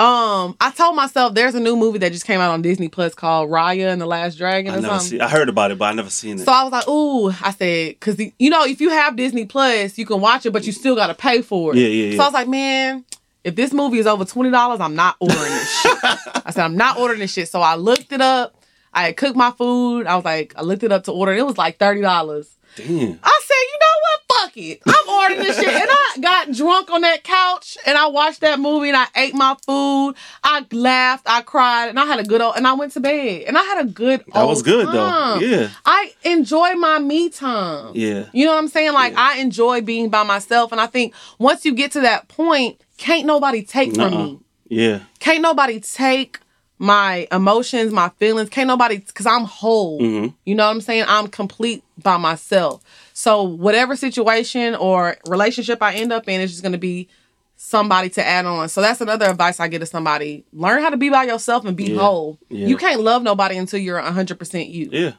um, 0.00 0.56
I 0.60 0.70
told 0.70 0.96
myself 0.96 1.34
there's 1.34 1.54
a 1.54 1.60
new 1.60 1.76
movie 1.76 1.98
that 1.98 2.12
just 2.12 2.24
came 2.24 2.40
out 2.40 2.50
on 2.52 2.62
Disney 2.62 2.88
Plus 2.88 3.14
called 3.14 3.50
Raya 3.50 3.92
and 3.92 4.00
the 4.00 4.06
Last 4.06 4.36
Dragon 4.36 4.72
I 4.72 4.76
never 4.76 4.88
something. 4.98 5.08
see. 5.08 5.20
I 5.20 5.28
heard 5.28 5.48
about 5.48 5.70
it, 5.70 5.78
but 5.78 5.86
I 5.86 5.92
never 5.92 6.08
seen 6.10 6.38
it. 6.38 6.44
So 6.44 6.52
I 6.52 6.62
was 6.62 6.72
like, 6.72 6.88
ooh, 6.88 7.28
I 7.28 7.50
said, 7.52 7.88
because 8.00 8.18
you 8.38 8.50
know, 8.50 8.64
if 8.64 8.80
you 8.80 8.90
have 8.90 9.16
Disney 9.16 9.44
Plus, 9.44 9.98
you 9.98 10.06
can 10.06 10.20
watch 10.20 10.46
it, 10.46 10.52
but 10.52 10.64
you 10.66 10.72
still 10.72 10.94
got 10.96 11.08
to 11.08 11.14
pay 11.14 11.42
for 11.42 11.72
it. 11.74 11.78
Yeah, 11.78 11.88
yeah, 11.88 12.16
So. 12.16 12.22
I 12.22 12.26
was 12.26 12.34
like, 12.34 12.48
man, 12.48 13.04
if 13.44 13.54
this 13.56 13.72
movie 13.72 13.98
is 13.98 14.06
over 14.06 14.24
twenty 14.24 14.50
dollars, 14.50 14.80
I'm 14.80 14.94
not 14.96 15.16
ordering 15.20 15.40
this 15.42 15.80
shit. 15.82 15.98
I 16.02 16.50
said, 16.50 16.64
I'm 16.64 16.76
not 16.76 16.98
ordering 16.98 17.20
this 17.20 17.32
shit. 17.32 17.48
So 17.48 17.60
I 17.60 17.74
looked 17.76 18.12
it 18.12 18.20
up. 18.20 18.56
I 18.92 19.04
had 19.04 19.16
cooked 19.16 19.36
my 19.36 19.50
food. 19.52 20.06
I 20.06 20.16
was 20.16 20.24
like, 20.24 20.52
I 20.56 20.62
looked 20.62 20.82
it 20.82 20.92
up 20.92 21.04
to 21.04 21.12
order. 21.12 21.32
It 21.32 21.44
was 21.46 21.56
like 21.58 21.78
thirty 21.78 22.00
dollars. 22.00 22.50
Damn. 22.76 22.86
I 23.22 23.40
said, 23.44 23.62
you 23.72 23.78
know 23.80 23.96
what? 24.02 24.20
Fuck 24.42 24.56
it. 24.56 24.80
I'm 24.86 25.08
ordering 25.08 25.40
this 25.40 25.56
shit. 25.58 25.68
And 25.68 25.88
I 25.90 26.16
got 26.20 26.52
drunk 26.52 26.90
on 26.90 27.00
that 27.02 27.24
couch 27.24 27.76
and 27.86 27.96
I 27.98 28.06
watched 28.08 28.40
that 28.40 28.58
movie 28.58 28.88
and 28.88 28.96
I 28.96 29.06
ate 29.16 29.34
my 29.34 29.56
food. 29.66 30.14
I 30.42 30.64
laughed, 30.72 31.24
I 31.26 31.42
cried, 31.42 31.88
and 31.88 31.98
I 31.98 32.04
had 32.06 32.20
a 32.20 32.24
good 32.24 32.40
old 32.40 32.56
and 32.56 32.66
I 32.66 32.72
went 32.74 32.92
to 32.92 33.00
bed. 33.00 33.44
And 33.46 33.56
I 33.58 33.62
had 33.62 33.84
a 33.84 33.88
good 33.88 34.24
That 34.34 34.44
was 34.46 34.62
good 34.62 34.86
time. 34.86 35.40
though. 35.40 35.46
Yeah. 35.46 35.68
I 35.84 36.12
enjoy 36.24 36.74
my 36.74 36.98
me 36.98 37.28
time. 37.30 37.92
Yeah. 37.94 38.26
You 38.32 38.46
know 38.46 38.52
what 38.52 38.58
I'm 38.58 38.68
saying? 38.68 38.92
Like 38.92 39.12
Yeah. 39.12 39.28
I 39.30 39.38
enjoy 39.38 39.80
being 39.82 40.08
by 40.08 40.22
myself. 40.22 40.72
And 40.72 40.80
I 40.80 40.86
think 40.86 41.14
once 41.38 41.64
you 41.64 41.74
get 41.74 41.92
to 41.92 42.00
that 42.00 42.28
point, 42.28 42.80
can't 42.96 43.26
nobody 43.26 43.62
take 43.62 43.94
from 43.94 44.10
Nuh-uh. 44.12 44.24
me. 44.24 44.38
Yeah. 44.68 45.00
Can't 45.18 45.42
nobody 45.42 45.80
take 45.80 46.38
my 46.78 47.26
emotions, 47.30 47.92
my 47.92 48.08
feelings. 48.18 48.48
Can't 48.48 48.68
nobody 48.68 48.98
because 48.98 49.26
I'm 49.26 49.44
whole. 49.44 49.98
hmm 49.98 50.28
You 50.44 50.54
know 50.54 50.64
what 50.64 50.70
I'm 50.70 50.80
saying? 50.80 51.04
I'm 51.08 51.28
complete 51.28 51.82
by 52.02 52.16
myself. 52.16 52.82
So 53.20 53.42
whatever 53.42 53.96
situation 53.96 54.74
or 54.74 55.18
relationship 55.28 55.82
I 55.82 55.92
end 55.92 56.10
up 56.10 56.26
in 56.26 56.40
is 56.40 56.52
just 56.52 56.62
gonna 56.62 56.78
be 56.78 57.06
somebody 57.54 58.08
to 58.08 58.26
add 58.26 58.46
on. 58.46 58.70
So 58.70 58.80
that's 58.80 59.02
another 59.02 59.26
advice 59.26 59.60
I 59.60 59.68
give 59.68 59.80
to 59.80 59.86
somebody. 59.86 60.46
Learn 60.54 60.80
how 60.80 60.88
to 60.88 60.96
be 60.96 61.10
by 61.10 61.24
yourself 61.24 61.66
and 61.66 61.76
be 61.76 61.92
Yeah. 61.92 62.00
whole. 62.00 62.38
Yeah. 62.48 62.68
You 62.68 62.78
can't 62.78 63.02
love 63.02 63.22
nobody 63.22 63.58
until 63.58 63.78
you're 63.78 63.98
100% 63.98 64.70
you. 64.70 64.88
Yeah. 64.90 65.12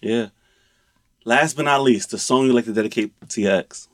Yeah. 0.00 0.28
Last 1.26 1.56
but 1.56 1.66
not 1.66 1.82
least, 1.82 2.08
the 2.08 2.18
song 2.18 2.46
you 2.46 2.54
like 2.54 2.64
to 2.64 2.72
dedicate 2.72 3.12
to 3.28 3.40
your 3.42 3.56
ex. 3.56 3.88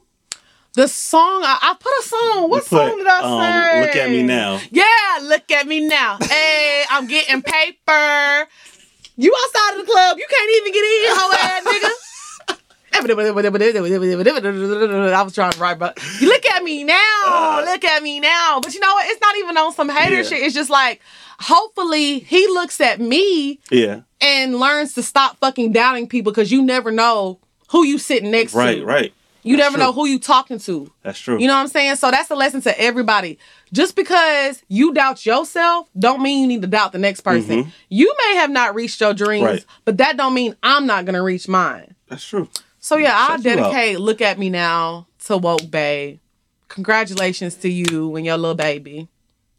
The 0.74 0.86
song 0.86 1.43
I, 1.44 1.59
I 1.62 1.74
put 1.81 1.93
a 1.98 2.02
song. 2.05 2.48
What 2.48 2.62
put, 2.62 2.78
song 2.78 2.97
did 2.97 3.09
I 3.09 3.19
um, 3.23 3.43
say? 3.43 3.81
Look 3.81 3.97
at 3.97 4.10
Me 4.10 4.23
Now. 4.23 4.60
Yeah, 4.70 5.19
look 5.23 5.51
at 5.51 5.66
me 5.66 5.89
now. 5.89 6.16
hey, 6.23 6.85
I'm 6.89 7.09
getting 7.09 7.43
paper. 7.43 8.47
You 9.16 9.35
outside 9.44 9.81
of 9.81 9.85
the 9.85 9.93
club, 9.93 10.16
you 10.16 10.27
can't 10.31 10.51
even 10.59 10.73
get 10.73 10.85
in, 10.85 11.16
hoe 11.16 11.32
ass 11.32 11.64
nigga. 11.64 12.11
I 12.94 13.01
was 15.23 15.35
trying 15.35 15.52
to 15.52 15.59
write, 15.59 15.78
but 15.78 15.98
you 16.20 16.28
look 16.28 16.47
at 16.47 16.62
me 16.62 16.85
now. 16.85 17.62
Look 17.64 17.85
at 17.85 18.02
me 18.02 18.20
now. 18.20 18.60
But 18.62 18.74
you 18.74 18.81
know 18.81 18.93
what? 18.94 19.06
It's 19.09 19.20
not 19.20 19.36
even 19.39 19.56
on 19.56 19.73
some 19.73 19.89
hater 19.89 20.16
Yeah. 20.16 20.23
shit. 20.23 20.43
It's 20.43 20.55
just 20.55 20.70
like, 20.70 21.01
hopefully, 21.40 22.20
he 22.20 22.47
looks 22.48 22.81
at 22.81 23.01
me 23.01 23.59
Yeah. 23.70 24.01
and 24.20 24.59
learns 24.59 24.94
to 24.94 25.02
stop 25.02 25.39
fucking 25.39 25.73
doubting 25.73 26.06
people 26.09 26.32
because 26.32 26.51
you 26.52 26.62
never 26.62 26.90
know 26.90 27.39
who 27.70 27.85
you 27.85 27.98
sitting 27.98 28.31
next 28.31 28.55
Right, 28.55 28.77
to. 28.81 28.85
right. 28.85 28.94
Right. 29.02 29.12
You 29.44 29.56
That's 29.56 29.66
never 29.73 29.77
true. 29.78 29.85
know 29.86 29.93
who 29.93 30.06
you 30.06 30.20
talking 30.20 30.60
to. 30.60 30.93
That's 31.02 31.19
true. 31.19 31.36
You 31.40 31.48
know 31.48 31.55
what 31.55 31.62
I'm 31.62 31.69
saying? 31.69 31.97
So 31.97 32.12
that's 32.12 32.31
a 32.31 32.36
lesson 32.36 32.60
to 32.62 32.81
everybody. 32.81 33.40
Just 33.73 33.97
because 33.97 34.62
you 34.69 34.94
doubt 34.94 35.27
yourself, 35.27 35.89
don't 35.98 36.23
mean 36.23 36.43
you 36.43 36.47
need 36.47 36.62
to 36.62 36.69
doubt 36.69 36.93
the 36.93 36.98
next 36.98 37.23
person. 37.23 37.64
Mhm. 37.64 37.73
You 37.89 38.14
may 38.28 38.36
have 38.36 38.51
not 38.51 38.77
reached 38.77 39.01
your 39.01 39.14
dreams, 39.14 39.44
Right. 39.44 39.64
but 39.85 39.97
that 39.97 40.16
don't 40.16 40.32
mean 40.35 40.55
I'm 40.62 40.86
not 40.86 41.06
gonna 41.06 41.24
reach 41.24 41.48
mine. 41.48 41.97
That's 42.09 42.24
true. 42.24 42.48
So 42.84 42.96
yeah, 42.96 43.12
I'll 43.14 43.36
Shut 43.36 43.44
you 43.44 43.50
up. 43.52 43.70
dedicate 43.72 44.00
"Look 44.00 44.20
at 44.20 44.38
Me 44.40 44.50
Now" 44.50 45.06
to 45.26 45.36
Woke 45.38 45.70
Bay. 45.70 46.18
Congratulations 46.68 47.54
to 47.56 47.68
you 47.68 48.16
and 48.16 48.26
your 48.26 48.36
little 48.36 48.56
baby. 48.56 49.09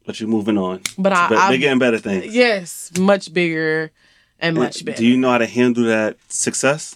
But 0.06 0.20
you're 0.20 0.28
moving 0.30 0.58
on. 0.58 0.82
But 0.98 1.14
I, 1.14 1.28
I 1.34 1.50
bigger 1.50 1.70
and 1.70 1.80
better 1.80 1.98
things. 2.00 2.36
yes, 2.36 2.92
much 3.00 3.34
bigger 3.34 3.92
and 4.40 4.58
much 4.58 4.80
And 4.80 4.88
better. 4.88 4.98
Do 4.98 5.06
you 5.08 5.16
know 5.18 5.30
how 5.32 5.38
to 5.38 5.46
handle 5.46 5.86
that 5.86 6.18
success? 6.28 6.96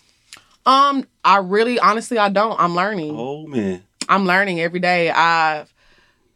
um, 0.65 1.07
I 1.23 1.37
really, 1.37 1.79
honestly, 1.79 2.17
I 2.17 2.27
don't. 2.27 2.59
I'm 2.59 2.75
learning. 2.75 3.15
Oh 3.17 3.47
man. 3.47 3.83
I'm 4.09 4.25
learning 4.25 4.59
every 4.59 4.81
day. 4.81 5.09
I've 5.09 5.73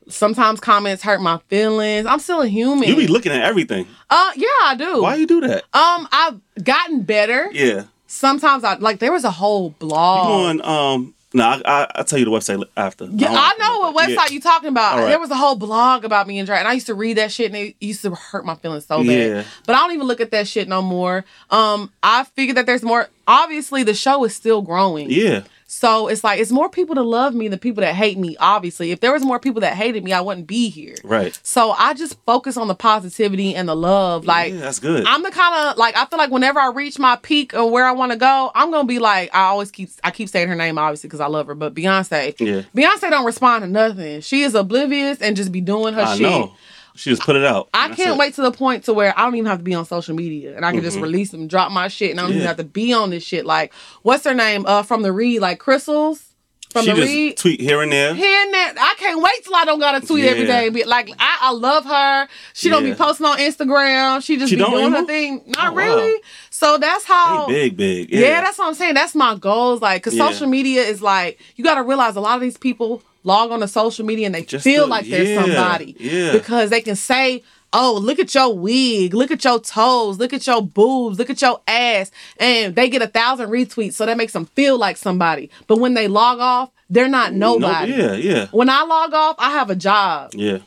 sometimes 0.07 0.61
comments 0.61 1.03
hurt 1.03 1.21
my 1.21 1.39
feelings. 1.49 2.05
I'm 2.05 2.19
still 2.19 2.41
a 2.41 2.47
human. 2.47 2.87
You 2.87 2.95
be 2.95 3.07
looking 3.07 3.33
at 3.33 3.43
everything. 3.43 3.87
Uh, 4.09 4.31
yeah, 4.37 4.47
I 4.63 4.75
do. 4.77 5.01
Why 5.01 5.15
you 5.15 5.27
do 5.27 5.41
that? 5.41 5.63
Um, 5.73 6.07
I've 6.13 6.39
gotten 6.63 7.01
better. 7.03 7.49
Yeah. 7.51 7.83
Sometimes 8.11 8.63
I 8.65 8.75
like 8.75 8.99
there 8.99 9.11
was 9.11 9.23
a 9.23 9.31
whole 9.31 9.69
You 9.69 9.75
blog. 9.87 10.59
um 10.61 11.13
no, 11.33 11.45
I, 11.45 11.61
I 11.63 11.87
I'll 11.95 12.03
tell 12.03 12.19
you 12.19 12.25
the 12.25 12.31
website 12.31 12.61
after. 12.75 13.05
yeah, 13.05 13.29
don't 13.29 13.37
I 13.37 13.53
know 13.57 13.79
what 13.91 13.95
website 14.09 14.31
you 14.31 14.41
talking 14.41 14.67
about. 14.67 14.97
Right. 14.99 15.05
There 15.07 15.19
was 15.19 15.31
a 15.31 15.35
whole 15.35 15.55
blog 15.55 16.03
about 16.03 16.27
me 16.27 16.39
and 16.39 16.45
Dre, 16.45 16.57
and 16.57 16.67
I 16.67 16.73
used 16.73 16.87
to 16.87 16.93
read 16.93 17.15
that 17.17 17.31
shit, 17.31 17.45
and 17.47 17.55
it 17.55 17.75
used 17.79 18.01
to 18.01 18.13
hurt 18.13 18.43
my 18.45 18.55
feelings 18.55 18.85
so 18.85 18.97
bad. 18.97 19.07
Yeah. 19.07 19.43
But 19.65 19.77
I 19.77 19.79
don't 19.79 19.93
even 19.93 20.07
look 20.07 20.19
at 20.19 20.31
that 20.31 20.45
shit 20.45 20.67
no 20.67 20.81
more. 20.81 21.23
Um, 21.49 21.89
I 22.03 22.25
figured 22.25 22.57
that 22.57 22.65
there's 22.65 22.83
more. 22.83 23.07
Obviously, 23.27 23.83
the 23.83 23.93
show 23.93 24.25
is 24.25 24.35
still 24.35 24.61
growing. 24.61 25.09
Yeah. 25.09 25.43
So 25.81 26.09
it's 26.09 26.23
like 26.23 26.39
it's 26.39 26.51
more 26.51 26.69
people 26.69 26.93
to 26.93 27.01
love 27.01 27.33
me 27.33 27.47
than 27.47 27.57
people 27.57 27.81
that 27.81 27.95
hate 27.95 28.15
me. 28.15 28.37
Obviously, 28.39 28.91
if 28.91 28.99
there 28.99 29.11
was 29.11 29.25
more 29.25 29.39
people 29.39 29.61
that 29.61 29.73
hated 29.75 30.03
me, 30.03 30.13
I 30.13 30.21
wouldn't 30.21 30.45
be 30.45 30.69
here. 30.69 30.93
Right. 31.03 31.39
So 31.41 31.71
I 31.71 31.95
just 31.95 32.19
focus 32.23 32.55
on 32.55 32.67
the 32.67 32.75
positivity 32.75 33.55
and 33.55 33.67
the 33.67 33.75
love. 33.75 34.23
Like 34.23 34.53
yeah, 34.53 34.59
that's 34.59 34.77
good. 34.77 35.07
I'm 35.07 35.23
the 35.23 35.31
kind 35.31 35.55
of 35.71 35.77
like 35.79 35.97
I 35.97 36.05
feel 36.05 36.19
like 36.19 36.29
whenever 36.29 36.59
I 36.59 36.67
reach 36.69 36.99
my 36.99 37.15
peak 37.15 37.53
of 37.55 37.71
where 37.71 37.87
I 37.87 37.93
want 37.93 38.11
to 38.11 38.17
go, 38.19 38.51
I'm 38.53 38.69
gonna 38.69 38.87
be 38.87 38.99
like 38.99 39.33
I 39.33 39.45
always 39.45 39.71
keep 39.71 39.89
I 40.03 40.11
keep 40.11 40.29
saying 40.29 40.49
her 40.49 40.55
name 40.55 40.77
obviously 40.77 41.07
because 41.07 41.19
I 41.19 41.25
love 41.25 41.47
her, 41.47 41.55
but 41.55 41.73
Beyonce, 41.73 42.39
Yeah. 42.39 42.61
Beyonce 42.75 43.09
don't 43.09 43.25
respond 43.25 43.63
to 43.63 43.67
nothing. 43.67 44.21
She 44.21 44.43
is 44.43 44.53
oblivious 44.53 45.19
and 45.19 45.35
just 45.35 45.51
be 45.51 45.61
doing 45.61 45.95
her 45.95 46.01
I 46.03 46.13
shit. 46.13 46.21
know. 46.21 46.53
She 46.95 47.09
just 47.09 47.21
put 47.23 47.35
it 47.35 47.43
out. 47.45 47.69
I 47.73 47.89
can't 47.89 48.17
wait 48.17 48.33
to 48.35 48.41
the 48.41 48.51
point 48.51 48.83
to 48.85 48.93
where 48.93 49.13
I 49.17 49.23
don't 49.23 49.35
even 49.35 49.45
have 49.47 49.59
to 49.59 49.63
be 49.63 49.73
on 49.73 49.85
social 49.85 50.15
media 50.15 50.55
and 50.55 50.65
I 50.65 50.71
can 50.71 50.81
just 50.81 50.99
release 50.99 51.31
them, 51.31 51.47
drop 51.47 51.71
my 51.71 51.87
shit, 51.87 52.11
and 52.11 52.19
I 52.19 52.23
don't 52.23 52.31
even 52.31 52.41
Mm-hmm. 52.41 52.47
Have 52.47 52.57
to 52.57 52.63
be 52.63 52.91
on 52.93 53.09
this 53.11 53.23
shit. 53.23 53.45
Like, 53.45 53.73
what's 54.03 54.23
her 54.25 54.33
name? 54.33 54.65
Uh, 54.65 54.83
from 54.83 55.01
the 55.01 55.11
read, 55.11 55.39
like 55.39 55.59
Crissle's 55.59 56.27
from 56.71 56.85
She 56.85 56.91
the 56.91 56.95
just 56.97 57.07
read. 57.07 57.37
tweet 57.37 57.59
here 57.61 57.81
and 57.81 57.91
there. 57.91 58.13
Here 58.13 58.41
and 58.43 58.53
there. 58.53 58.73
I 58.79 58.95
can't 58.97 59.21
wait 59.21 59.43
till 59.43 59.55
I 59.55 59.65
don't 59.65 59.79
gotta 59.79 60.05
tweet 60.05 60.23
every 60.25 60.45
Yeah. 60.47 60.61
day. 60.61 60.69
Be 60.69 60.83
like, 60.85 61.09
I, 61.19 61.37
I 61.41 61.51
love 61.51 61.85
her. 61.85 62.27
She 62.53 62.69
don't 62.69 62.83
be 62.83 62.93
posting 62.93 63.25
on 63.25 63.37
Instagram. 63.39 64.23
She 64.23 64.37
just 64.37 64.49
She 64.49 64.55
be 64.55 64.63
doing 64.63 64.91
her 64.91 65.05
thing. 65.05 65.43
Not 65.47 65.73
Oh, 65.73 65.75
wow. 65.75 66.13
So 66.61 66.77
that's 66.77 67.05
how. 67.05 67.47
Hey, 67.47 67.69
big, 67.69 67.77
big. 67.77 68.11
Yeah. 68.11 68.19
Yeah, 68.19 68.41
that's 68.41 68.59
what 68.59 68.67
I'm 68.67 68.75
saying. 68.75 68.93
That's 68.93 69.15
my 69.15 69.33
goals. 69.33 69.81
Like, 69.81 70.03
cause 70.03 70.13
Yeah. 70.13 70.27
social 70.29 70.45
media 70.47 70.83
is 70.83 71.01
like, 71.01 71.39
you 71.55 71.63
got 71.63 71.75
to 71.75 71.81
realize 71.83 72.15
a 72.15 72.21
lot 72.21 72.35
of 72.35 72.41
these 72.41 72.55
people 72.57 73.01
log 73.23 73.49
on 73.51 73.61
to 73.61 73.67
social 73.67 74.05
media 74.05 74.27
and 74.27 74.35
they 74.35 74.43
Just 74.43 74.63
feel 74.63 74.83
to- 74.83 74.89
like 74.91 75.07
they're 75.07 75.41
somebody. 75.41 75.95
yeah. 75.99 76.31
Because 76.33 76.69
they 76.69 76.81
can 76.81 76.95
say, 76.95 77.41
oh, 77.73 77.97
look 77.99 78.19
at 78.19 78.35
your 78.35 78.55
wig, 78.55 79.15
look 79.15 79.31
at 79.31 79.43
your 79.43 79.59
toes, 79.59 80.19
look 80.19 80.33
at 80.33 80.45
your 80.45 80.61
boobs, 80.61 81.17
look 81.17 81.31
at 81.31 81.41
your 81.41 81.59
ass. 81.67 82.11
And 82.37 82.75
they 82.75 82.89
get 82.89 83.01
a 83.01 83.07
thousand 83.07 83.49
retweets. 83.49 83.93
So 83.93 84.05
that 84.05 84.15
makes 84.15 84.33
them 84.33 84.45
feel 84.55 84.77
like 84.77 84.97
somebody. 84.97 85.49
But 85.65 85.79
when 85.79 85.95
they 85.95 86.07
log 86.07 86.39
off, 86.39 86.69
they're 86.91 87.07
not 87.09 87.33
No- 87.33 87.55
nobody. 87.57 87.93
yeah, 87.93 88.13
yeah, 88.13 88.47
When 88.51 88.69
I 88.69 88.83
log 88.83 89.15
off, 89.15 89.35
I 89.39 89.49
have 89.49 89.71
a 89.71 89.75
job 89.75 90.31
yeah. 90.35 90.59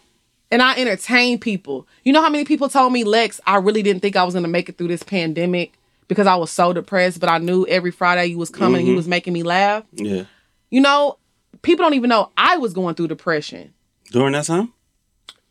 and 0.50 0.60
I 0.60 0.74
entertain 0.76 1.38
people. 1.38 1.86
You 2.02 2.12
know 2.12 2.20
how 2.22 2.30
many 2.30 2.44
people 2.44 2.68
told 2.68 2.92
me, 2.92 3.04
Lex, 3.04 3.40
I 3.46 3.58
really 3.58 3.84
didn't 3.84 4.02
think 4.02 4.16
I 4.16 4.24
was 4.24 4.34
gonna 4.34 4.48
make 4.48 4.68
it 4.68 4.76
through 4.76 4.88
this 4.88 5.04
pandemic 5.04 5.72
because 6.08 6.26
I 6.26 6.36
was 6.36 6.50
so 6.50 6.72
depressed, 6.72 7.20
but 7.20 7.28
I 7.28 7.38
knew 7.38 7.66
every 7.66 7.90
Friday 7.90 8.26
you 8.26 8.38
was 8.38 8.50
coming 8.50 8.80
and 8.80 8.88
you 8.88 8.96
was 8.96 9.08
making 9.08 9.32
me 9.32 9.42
laugh. 9.42 9.84
Yeah. 9.92 10.24
You 10.70 10.80
know, 10.80 11.18
people 11.62 11.84
don't 11.84 11.94
even 11.94 12.10
know 12.10 12.30
I 12.36 12.56
was 12.56 12.72
going 12.72 12.94
through 12.94 13.08
depression. 13.08 13.72
During 14.10 14.32
that 14.32 14.44
time? 14.44 14.72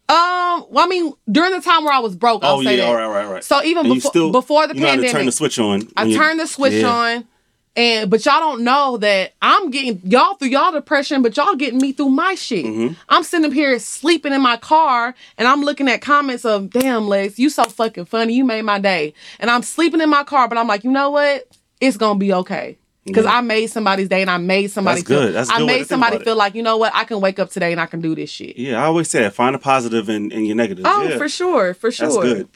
Um, 0.09 0.65
well, 0.69 0.85
I 0.85 0.87
mean, 0.87 1.13
during 1.31 1.51
the 1.51 1.61
time 1.61 1.85
where 1.85 1.93
I 1.93 1.99
was 1.99 2.15
broke, 2.15 2.43
I'll 2.43 2.57
oh, 2.57 2.63
say 2.63 2.77
yeah. 2.77 2.85
that. 2.85 2.89
All 2.89 2.95
right, 2.95 3.03
all 3.03 3.11
right, 3.11 3.25
all 3.25 3.33
right. 3.33 3.43
So 3.43 3.63
even 3.63 3.83
before 3.83 4.11
still- 4.11 4.31
before 4.31 4.67
the 4.67 4.73
pandemic, 4.75 4.77
you 4.77 4.85
know 4.85 4.91
pandemic, 4.91 5.11
turn 5.11 5.25
the 5.25 5.31
switch 5.31 5.59
on. 5.59 5.87
I 5.97 6.03
you- 6.03 6.17
turned 6.17 6.39
the 6.39 6.47
switch 6.47 6.73
Yeah. 6.73 6.89
on. 6.89 7.27
And 7.75 8.09
but 8.09 8.23
y'all 8.23 8.39
don't 8.39 8.63
know 8.63 8.97
that 8.97 9.33
I'm 9.41 9.71
getting 9.71 9.99
y'all 10.03 10.35
through 10.35 10.49
y'all 10.49 10.71
depression, 10.71 11.23
but 11.23 11.35
y'all 11.35 11.55
getting 11.55 11.79
me 11.79 11.91
through 11.91 12.09
my 12.09 12.35
shit. 12.35 12.65
Mm-hmm. 12.65 12.93
I'm 13.09 13.23
sitting 13.23 13.45
up 13.47 13.53
here 13.53 13.79
sleeping 13.79 14.31
in 14.31 14.41
my 14.41 14.57
car 14.57 15.15
and 15.39 15.47
I'm 15.47 15.61
looking 15.61 15.87
at 15.87 16.01
comments 16.01 16.45
of 16.45 16.69
damn 16.69 17.07
Lex, 17.07 17.39
you 17.39 17.49
so 17.49 17.63
fucking 17.63 18.05
funny. 18.05 18.33
You 18.33 18.43
made 18.43 18.61
my 18.61 18.77
day. 18.77 19.15
And 19.39 19.49
I'm 19.49 19.63
sleeping 19.63 20.01
in 20.01 20.09
my 20.09 20.23
car, 20.23 20.47
but 20.47 20.57
I'm 20.59 20.67
like, 20.67 20.83
you 20.83 20.91
know 20.91 21.09
what? 21.09 21.47
It's 21.81 21.97
gonna 21.97 22.19
be 22.19 22.31
okay. 22.33 22.77
Because 23.05 23.25
Yeah. 23.25 23.37
I 23.37 23.41
made 23.41 23.67
somebody's 23.67 24.07
day 24.07 24.21
and 24.21 24.29
I 24.29 24.37
made 24.37 24.69
somebody 24.71 25.01
That's 25.01 25.09
feel 25.09 25.19
good. 25.21 25.33
That's 25.33 25.49
a 25.49 25.53
I 25.53 25.57
good 25.57 25.65
made 25.65 25.87
somebody 25.87 26.19
feel 26.19 26.35
like, 26.35 26.53
you 26.55 26.61
know 26.63 26.77
what, 26.77 26.93
I 26.95 27.03
can 27.05 27.21
wake 27.21 27.39
up 27.39 27.49
today 27.49 27.71
and 27.71 27.81
I 27.81 27.87
can 27.87 28.01
do 28.01 28.13
this 28.13 28.29
shit. 28.29 28.55
Yeah, 28.55 28.81
I 28.81 28.85
always 28.85 29.09
say 29.09 29.23
that. 29.23 29.33
Find 29.33 29.55
a 29.55 29.59
positive 29.59 30.09
in, 30.09 30.31
in 30.31 30.45
your 30.45 30.55
negative. 30.55 30.85
Oh, 30.87 31.03
yeah. 31.03 31.17
for 31.17 31.27
sure, 31.27 31.73
for 31.73 31.91
sure. 31.91 32.07
That's 32.07 32.17
good. 32.17 32.49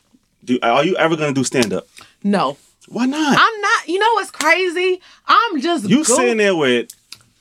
Do, 0.45 0.60
are 0.61 0.85
you 0.85 0.95
ever 0.95 1.18
to 1.18 1.34
do 1.34 1.44
stand 1.44 1.73
up? 1.73 1.88
No. 2.23 2.56
Why 2.88 3.06
not? 3.06 3.38
I'm 3.40 3.62
not, 3.62 3.88
you 3.88 4.00
know 4.00 4.14
what's 4.14 4.32
crazy? 4.32 5.02
I'm 5.28 5.62
just 5.62 5.88
you 5.90 5.98
go- 5.98 6.04
sitting 6.04 6.38
there 6.38 6.56
with 6.56 6.90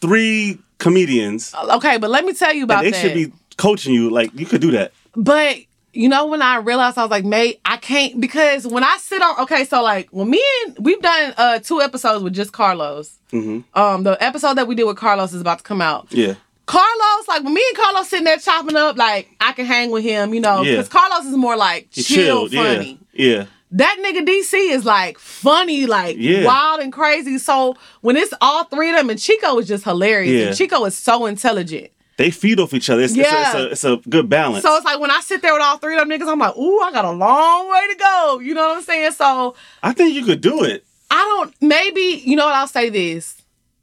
three 0.01 0.59
comedians, 0.78 1.55
Okay, 1.55 1.98
but 1.98 2.10
let 2.10 2.24
me 2.24 2.32
tell 2.32 2.52
you 2.55 2.64
about 2.64 2.82
they 2.82 2.90
that. 2.90 3.01
should 3.01 3.14
be 3.14 3.32
coaching 3.56 3.94
you. 3.94 4.10
Like, 4.10 4.31
you 4.35 4.47
could 4.47 4.60
do 4.60 4.70
that. 4.73 4.93
But 5.14 5.56
you 5.93 6.09
know 6.10 6.27
when 6.27 6.43
I 6.43 6.56
realized 6.59 6.98
I 6.98 7.02
was 7.02 7.10
like, 7.10 7.24
mate, 7.24 7.59
I 7.64 7.78
can't 7.78 8.20
because 8.20 8.66
when 8.66 8.85
I 8.85 8.98
sit 8.98 9.23
on 9.23 9.40
okay, 9.40 9.64
so 9.64 9.82
like 9.82 10.09
when 10.10 10.28
me 10.28 10.43
and 10.66 10.77
we've 10.81 11.01
done 11.01 11.32
uh 11.39 11.59
two 11.60 11.81
episodes 11.81 12.23
with 12.23 12.35
just 12.35 12.52
Carlos. 12.52 13.16
hmm 13.31 13.60
Um, 13.73 14.02
the 14.02 14.23
episode 14.23 14.55
that 14.59 14.66
we 14.68 14.74
did 14.74 14.85
with 14.85 14.98
Carlos 14.98 15.32
is 15.32 15.40
about 15.40 15.59
to 15.59 15.64
come 15.64 15.81
out. 15.81 16.09
Yeah. 16.10 16.35
Carlos, 16.66 17.28
like 17.28 17.44
when 17.44 17.55
me 17.55 17.64
and 17.68 17.77
Carlos 17.78 18.09
sitting 18.09 18.24
there 18.24 18.36
chopping 18.39 18.77
up, 18.77 18.97
like 18.98 19.28
I 19.40 19.52
can 19.52 19.64
hang 19.64 19.90
with 19.90 20.02
him, 20.05 20.35
you 20.35 20.40
know, 20.40 20.60
Yeah. 20.62 20.73
because 20.73 20.89
Carlos 20.90 21.24
is 21.24 21.36
more 21.36 21.56
like 21.56 21.89
chill, 21.93 22.48
funny. 22.51 22.98
Yeah. 23.14 23.27
Yeah. 23.39 23.44
That 23.72 23.97
nigga 24.01 24.24
DC 24.26 24.55
is 24.70 24.84
like 24.84 25.18
funny, 25.18 25.86
like 25.86 26.16
Yeah. 26.18 26.44
wild 26.47 26.80
and 26.80 26.93
crazy. 26.93 27.38
So 27.38 27.74
when 28.01 28.16
it's 28.16 28.32
all 28.40 28.64
three 28.64 28.90
of 28.90 28.97
them, 28.97 29.10
and 29.10 29.20
Chico 29.20 29.59
is 29.59 29.66
just 29.66 29.84
hilarious. 29.84 30.32
Yeah. 30.32 30.47
And 30.48 30.56
Chico 30.56 30.84
is 30.84 30.97
so 30.97 31.26
intelligent. 31.26 31.90
They 32.16 32.30
feed 32.30 32.60
off 32.60 32.72
each 32.72 32.88
other. 32.88 33.02
It's, 33.02 33.14
Yeah. 33.14 33.24
it's, 33.26 33.55
a, 33.55 33.70
it's, 33.72 33.84
a, 33.84 33.93
it's 33.94 34.06
a 34.06 34.09
good 34.09 34.28
balance. 34.30 34.62
So 34.62 34.74
it's 34.76 34.84
like 34.86 35.01
when 35.01 35.10
I 35.10 35.20
sit 35.20 35.43
there 35.43 35.52
with 35.52 35.62
all 35.62 35.76
three 35.78 35.98
of 35.98 36.09
them 36.09 36.09
niggas, 36.18 36.30
I'm 36.30 36.38
like, 36.38 36.56
ooh, 36.56 36.80
I 36.80 36.90
got 36.93 37.05
a 37.05 37.10
long 37.10 37.70
way 37.70 37.86
to 37.88 37.94
go. 37.98 38.38
You 38.40 38.55
know 38.55 38.68
what 38.68 38.78
I'm 38.78 38.82
saying? 38.84 39.12
So 39.12 39.55
I 39.82 39.93
think 39.93 40.14
you 40.14 40.24
could 40.24 40.40
do 40.40 40.62
it. 40.64 40.84
I 41.10 41.16
don't 41.16 41.55
maybe, 41.60 42.22
you 42.24 42.36
know 42.36 42.47
what, 42.47 42.55
I'll 42.55 42.66
say 42.68 42.88
this. 42.88 43.36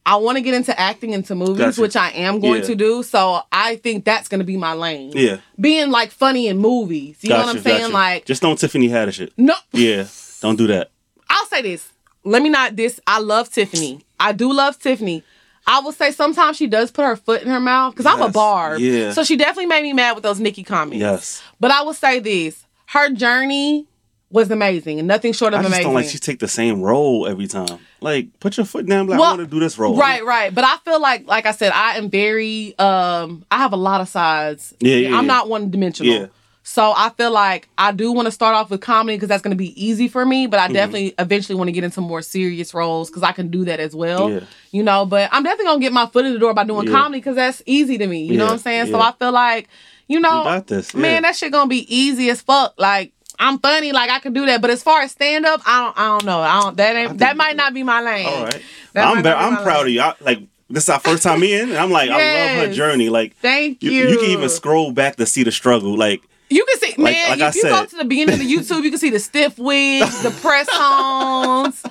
I 0.06 0.18
want 0.18 0.38
to 0.38 0.42
get 0.42 0.54
into 0.54 0.78
acting 0.78 1.12
into 1.12 1.34
movies, 1.34 1.58
Gotcha. 1.58 1.82
which 1.82 1.96
I 1.96 2.10
am 2.12 2.40
going 2.42 2.62
Yeah. 2.62 2.68
to 2.68 2.76
do. 2.76 3.04
So 3.04 3.42
I 3.52 3.78
think 3.78 4.04
that's 4.04 4.28
gonna 4.28 4.44
be 4.44 4.58
my 4.58 4.74
lane. 4.74 5.14
Yeah. 5.16 5.38
Being 5.60 5.92
like 5.92 6.12
funny 6.12 6.48
in 6.48 6.58
movies. 6.58 7.18
You 7.22 7.30
know 7.30 7.38
what 7.38 7.56
I'm 7.56 7.62
saying? 7.62 7.82
gotcha. 7.84 7.94
Like 7.94 8.26
just 8.26 8.42
don't 8.42 8.60
Tiffany 8.60 8.90
Haddish 8.90 9.20
it. 9.22 9.32
no 9.38 9.54
Yeah. 9.72 10.06
Don't 10.42 10.58
do 10.58 10.68
that. 10.68 10.92
I'll 11.30 11.46
say 11.48 11.62
this. 11.62 11.88
Let 12.26 12.42
me 12.42 12.50
not 12.50 12.76
this. 12.76 13.00
I 13.08 13.20
love 13.20 13.50
Tiffany. 13.50 14.02
I 14.20 14.32
do 14.34 14.52
love 14.52 14.78
Tiffany. 14.80 15.24
I 15.66 15.80
will 15.80 15.94
say 15.94 16.12
sometimes 16.12 16.58
she 16.58 16.68
does 16.68 16.92
put 16.92 17.06
her 17.06 17.16
foot 17.16 17.42
in 17.42 17.48
her 17.48 17.60
mouth 17.62 17.94
because 17.96 18.06
I'm 18.06 18.22
a 18.22 18.28
barb. 18.30 18.80
Yeah. 18.82 19.14
So 19.14 19.24
she 19.24 19.38
definitely 19.38 19.68
made 19.68 19.84
me 19.84 19.94
mad 19.94 20.14
with 20.16 20.24
those 20.24 20.40
Nikki 20.40 20.64
comments. 20.64 21.00
Yes. 21.00 21.42
But 21.62 21.72
I 21.72 21.82
will 21.84 21.94
say 21.94 22.20
this: 22.20 22.66
her 22.88 23.10
journey 23.10 23.88
was 24.34 24.52
amazing 24.52 25.00
and 25.00 25.08
nothing 25.08 25.32
short 25.32 25.54
of 25.54 25.60
I 25.60 25.64
just 25.64 25.68
amazing. 25.70 25.86
don't 25.86 25.94
like 25.94 26.08
she 26.08 26.18
take 26.18 26.40
the 26.40 26.48
same 26.50 26.82
role 26.82 27.28
every 27.28 27.48
time. 27.48 27.80
Like, 28.02 28.38
put 28.42 28.58
your 28.58 28.66
foot 28.66 28.86
down. 28.86 29.08
Like, 29.08 29.20
Well, 29.20 29.30
I 29.30 29.38
want 29.38 29.50
to 29.50 29.56
do 29.56 29.60
this 29.62 29.78
role. 29.78 29.96
Right, 29.96 30.26
right. 30.26 30.54
But 30.54 30.66
I 30.66 30.76
feel 30.84 31.00
like, 31.00 31.26
like 31.28 31.46
I 31.46 31.52
said, 31.52 31.72
I 31.74 31.98
am 31.98 32.10
very. 32.10 32.78
um 32.80 33.46
I 33.50 33.58
have 33.60 33.72
a 33.72 33.78
lot 33.78 34.02
of 34.02 34.10
sides. 34.10 34.74
Yeah, 34.82 34.96
yeah, 34.96 35.08
I'm 35.10 35.14
yeah. 35.26 35.34
not 35.36 35.48
one 35.50 35.72
dimensional. 35.72 36.12
Yeah. 36.12 36.28
So 36.66 36.94
I 36.96 37.10
feel 37.10 37.32
like 37.32 37.68
I 37.78 37.92
do 37.92 38.12
want 38.14 38.26
to 38.26 38.32
start 38.32 38.56
off 38.56 38.70
with 38.70 38.80
comedy 38.80 39.18
because 39.18 39.28
that's 39.30 39.42
going 39.42 39.52
to 39.52 39.58
be 39.58 39.72
easy 39.86 40.08
for 40.08 40.26
me. 40.26 40.48
But 40.48 40.60
I 40.62 40.64
Mm-hmm. 40.66 40.74
definitely 40.74 41.14
eventually 41.20 41.56
want 41.58 41.68
to 41.68 41.72
get 41.74 41.84
into 41.84 42.02
more 42.02 42.22
serious 42.22 42.74
roles 42.74 43.10
because 43.10 43.22
I 43.22 43.34
can 43.34 43.50
do 43.50 43.66
that 43.66 43.80
as 43.82 43.94
well. 43.96 44.32
Yeah. 44.32 44.40
You 44.72 44.82
know, 44.82 45.06
but 45.06 45.30
I'm 45.32 45.44
definitely 45.44 45.66
gonna 45.66 45.82
get 45.82 45.94
my 45.94 46.06
foot 46.08 46.26
in 46.26 46.34
the 46.34 46.40
door 46.40 46.54
by 46.54 46.64
doing 46.64 46.88
Yeah. 46.88 46.94
comedy 46.94 47.20
because 47.20 47.36
that's 47.36 47.62
easy 47.66 47.98
to 48.00 48.08
me. 48.08 48.24
You 48.24 48.38
know 48.38 48.46
what 48.46 48.54
I'm 48.54 48.60
saying? 48.60 48.88
So. 48.88 49.00
I 49.00 49.12
feel 49.12 49.32
like, 49.32 49.68
you 50.08 50.20
know, 50.20 50.54
You 50.56 50.62
this. 50.62 50.94
man, 50.96 51.12
yeah. 51.16 51.22
that 51.22 51.36
shit 51.36 51.52
gonna 51.52 51.68
be 51.70 51.86
easy 51.94 52.30
as 52.30 52.42
fuck. 52.42 52.74
Like 52.78 53.12
I'm 53.40 53.60
funny, 53.60 53.92
like 53.92 54.10
I 54.10 54.20
can 54.20 54.34
do 54.34 54.46
that. 54.46 54.62
But 54.62 54.70
as 54.70 54.84
far 54.84 55.02
as 55.02 55.12
stand 55.12 55.46
up, 55.46 55.62
I 55.66 55.84
don't, 55.86 55.98
I 56.00 56.06
don't 56.08 56.26
know. 56.26 56.40
I 56.40 56.62
don't. 56.62 56.78
That 56.78 56.96
ain't. 56.96 57.18
that 57.20 57.36
might 57.38 57.56
not 57.56 57.74
be 57.74 57.84
my 57.84 58.02
lane. 58.02 58.28
All 58.28 58.44
right. 58.46 58.62
That 58.94 59.08
I'm 59.08 59.16
might 59.18 59.22
very, 59.24 59.36
not 59.36 59.50
be 59.52 59.56
I'm 59.58 59.64
proud 59.64 59.78
lane. 59.86 59.88
of 59.88 59.94
you. 59.94 60.02
I, 60.02 60.14
like, 60.22 60.40
this 60.70 60.84
is 60.84 60.90
our 60.90 61.00
first 61.00 61.24
time 61.24 61.44
in, 61.44 61.70
and 61.70 61.78
I'm 61.78 61.92
like, 61.92 62.10
I 62.10 62.58
love 62.58 62.68
her 62.68 62.74
journey. 62.74 63.10
Like, 63.10 63.36
Thank 63.38 63.84
you, 63.84 63.92
you. 63.92 64.08
you 64.10 64.18
can 64.18 64.30
even 64.30 64.50
scroll 64.50 64.92
back 64.92 65.18
to 65.18 65.26
see 65.26 65.44
the 65.44 65.52
struggle. 65.52 65.96
Like, 65.98 66.22
You 66.50 66.66
can 66.66 66.80
see, 66.80 67.02
man. 67.02 67.30
like 67.32 67.42
I 67.42 67.48
if 67.50 67.56
you 67.56 67.64
go 67.64 67.86
to 67.86 67.96
the 67.96 68.06
beginning 68.06 68.34
of 68.34 68.40
the 68.40 68.46
YouTube, 68.56 68.84
you 68.84 68.90
can 68.90 69.00
see 69.00 69.10
the 69.10 69.20
stiff 69.20 69.58
wigs, 69.58 70.22
the 70.24 70.32
press 70.32 70.68
ons, 70.80 71.82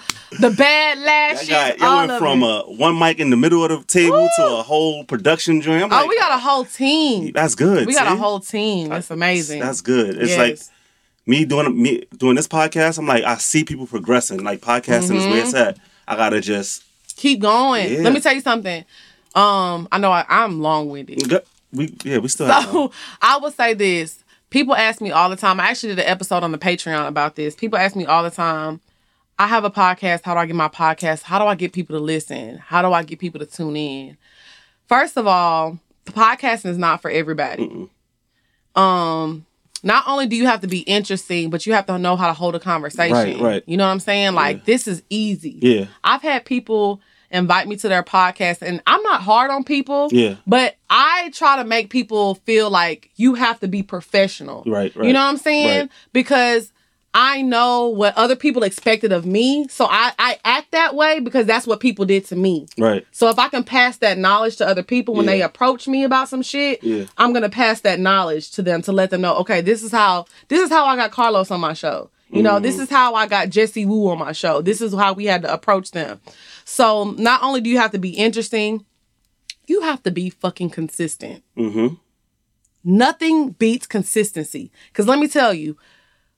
the 0.40 0.50
bad 0.50 0.98
I 0.98 1.02
lashes. 1.04 1.48
got, 1.48 1.72
all 1.82 1.88
y'all 1.88 1.96
went 1.98 2.12
of 2.12 2.18
from 2.18 2.42
it. 2.42 2.46
a 2.46 2.60
one 2.78 2.98
mic 2.98 3.18
in 3.18 3.30
the 3.30 3.36
middle 3.36 3.62
of 3.64 3.70
the 3.70 3.84
table 3.84 4.28
to 4.36 4.42
a 4.42 4.62
whole 4.62 5.04
production 5.04 5.60
joint. 5.60 5.82
I'm 5.84 5.92
oh, 5.92 5.96
like, 5.96 6.08
we 6.08 6.18
got 6.18 6.32
a 6.32 6.40
whole 6.40 6.64
team. 6.64 7.32
that's 7.32 7.54
good. 7.54 7.86
We 7.86 7.94
got 7.94 8.06
a 8.06 8.16
whole 8.16 8.40
team. 8.40 8.88
That's 8.88 9.10
amazing. 9.10 9.60
That's 9.60 9.80
good. 9.80 10.16
It's 10.16 10.30
Yes. 10.30 10.38
like 10.38 10.58
me 11.26 11.44
doing 11.44 11.80
me 11.80 12.04
doing 12.16 12.36
this 12.36 12.48
podcast. 12.48 12.98
I'm 12.98 13.06
like, 13.06 13.24
I 13.24 13.36
see 13.36 13.64
people 13.64 13.86
progressing. 13.86 14.42
Like 14.42 14.60
podcasting 14.60 15.16
is 15.16 15.26
where 15.26 15.38
it's 15.40 15.52
Mm-hmm. 15.52 15.68
at. 15.68 15.78
I 16.08 16.16
gotta 16.16 16.40
just 16.40 16.84
keep 17.16 17.40
going. 17.40 17.92
Yeah. 17.92 18.00
Let 18.00 18.12
me 18.12 18.20
tell 18.20 18.34
you 18.34 18.40
something. 18.40 18.84
Um, 19.34 19.88
I 19.92 19.98
know 19.98 20.10
I, 20.12 20.24
I'm 20.28 20.60
long 20.60 20.90
winded. 20.90 21.32
we 21.72 21.94
yeah 22.04 22.18
we 22.18 22.28
still 22.28 22.46
have. 22.46 22.64
So 22.70 22.92
I 23.22 23.38
will 23.38 23.50
say 23.52 23.74
this. 23.74 24.18
People 24.50 24.74
ask 24.74 25.00
me 25.00 25.10
all 25.10 25.30
the 25.30 25.36
time. 25.36 25.58
I 25.60 25.68
actually 25.70 25.94
did 25.94 26.00
an 26.04 26.08
episode 26.10 26.42
on 26.42 26.52
the 26.52 26.58
Patreon 26.58 27.08
about 27.08 27.36
this. 27.36 27.54
People 27.54 27.78
ask 27.78 27.96
me 27.96 28.04
all 28.04 28.22
the 28.22 28.30
time. 28.30 28.80
I 29.38 29.46
have 29.46 29.64
a 29.64 29.70
podcast. 29.70 30.20
How 30.24 30.34
do 30.34 30.40
I 30.40 30.46
get 30.46 30.54
my 30.56 30.68
podcast? 30.68 31.22
How 31.22 31.38
do 31.38 31.46
I 31.46 31.54
get 31.54 31.72
people 31.72 31.96
to 31.96 32.02
listen? 32.04 32.58
How 32.58 32.82
do 32.82 32.92
I 32.92 33.02
get 33.02 33.18
people 33.18 33.40
to 33.40 33.46
tune 33.46 33.76
in? 33.76 34.18
First 34.88 35.16
of 35.16 35.26
all, 35.26 35.78
podcasting 36.04 36.66
is 36.66 36.76
not 36.76 37.00
for 37.00 37.10
everybody. 37.10 37.88
Um, 38.74 39.46
not 39.82 40.04
only 40.06 40.26
do 40.26 40.36
you 40.36 40.46
have 40.46 40.60
to 40.60 40.68
be 40.68 40.80
interesting, 40.80 41.50
but 41.50 41.66
you 41.66 41.72
have 41.72 41.86
to 41.86 41.98
know 41.98 42.16
how 42.16 42.26
to 42.28 42.32
hold 42.32 42.54
a 42.54 42.60
conversation. 42.60 43.12
Right, 43.14 43.38
right. 43.40 43.62
You 43.66 43.76
know 43.76 43.84
what 43.86 43.92
I'm 43.92 44.00
saying? 44.00 44.34
Like 44.34 44.58
Yeah. 44.58 44.62
this 44.66 44.86
is 44.88 45.02
easy. 45.10 45.58
Yeah. 45.60 45.86
I've 46.04 46.22
had 46.22 46.44
people 46.44 47.00
invite 47.30 47.66
me 47.66 47.76
to 47.76 47.88
their 47.88 48.02
podcast, 48.02 48.60
and 48.60 48.82
I'm 48.86 49.02
not 49.02 49.22
hard 49.22 49.50
on 49.50 49.64
people. 49.64 50.08
Yeah. 50.12 50.34
But 50.46 50.76
I 50.90 51.30
try 51.34 51.56
to 51.56 51.64
make 51.64 51.88
people 51.90 52.34
feel 52.36 52.68
like 52.70 53.08
you 53.16 53.34
have 53.34 53.58
to 53.60 53.68
be 53.68 53.82
professional. 53.82 54.62
Right, 54.66 54.94
right, 54.94 55.06
You 55.06 55.12
know 55.14 55.20
what 55.20 55.30
I'm 55.30 55.36
saying? 55.38 55.80
right. 55.80 55.90
Because 56.12 56.72
I 57.14 57.42
know 57.42 57.88
what 57.88 58.16
other 58.16 58.34
people 58.36 58.62
expected 58.62 59.12
of 59.12 59.26
me. 59.26 59.68
So 59.68 59.84
I, 59.84 60.12
I 60.18 60.38
act 60.44 60.70
that 60.72 60.94
way 60.94 61.20
because 61.20 61.44
that's 61.44 61.66
what 61.66 61.78
people 61.80 62.06
did 62.06 62.24
to 62.26 62.36
me. 62.36 62.66
Right. 62.78 63.06
So 63.12 63.28
if 63.28 63.38
I 63.38 63.48
can 63.48 63.64
pass 63.64 63.98
that 63.98 64.16
knowledge 64.16 64.56
to 64.56 64.66
other 64.66 64.82
people 64.82 65.14
when 65.14 65.26
they 65.26 65.42
approach 65.42 65.86
me 65.86 66.04
about 66.04 66.28
some 66.30 66.40
shit, 66.42 66.82
Yeah. 66.82 67.04
I'm 67.18 67.34
gonna 67.34 67.50
pass 67.50 67.80
that 67.82 68.00
knowledge 68.00 68.50
to 68.52 68.62
them 68.62 68.80
to 68.82 68.92
let 68.92 69.10
them 69.10 69.20
know, 69.20 69.34
okay, 69.36 69.60
this 69.60 69.82
is 69.82 69.92
how 69.92 70.24
this 70.48 70.60
is 70.60 70.70
how 70.70 70.86
I 70.86 70.96
got 70.96 71.10
Carlos 71.10 71.50
on 71.50 71.60
my 71.60 71.74
show. 71.74 72.08
You 72.30 72.42
know, 72.42 72.58
Mm. 72.58 72.62
this 72.62 72.78
is 72.78 72.88
how 72.88 73.14
I 73.14 73.26
got 73.26 73.50
Jesse 73.50 73.84
Wu 73.84 74.08
on 74.08 74.18
my 74.18 74.32
show. 74.32 74.62
This 74.62 74.80
is 74.80 74.94
how 74.94 75.12
we 75.12 75.26
had 75.26 75.42
to 75.42 75.52
approach 75.52 75.90
them. 75.90 76.18
So 76.64 77.10
not 77.18 77.42
only 77.42 77.60
do 77.60 77.68
you 77.68 77.76
have 77.76 77.90
to 77.92 77.98
be 77.98 78.10
interesting, 78.10 78.86
you 79.66 79.82
have 79.82 80.02
to 80.04 80.10
be 80.10 80.30
fucking 80.30 80.70
consistent. 80.70 81.44
Mm-hmm. 81.58 81.94
Nothing 82.84 83.50
beats 83.50 83.86
consistency. 83.86 84.72
Cause 84.92 85.06
let 85.06 85.18
me 85.18 85.28
tell 85.28 85.52
you, 85.54 85.76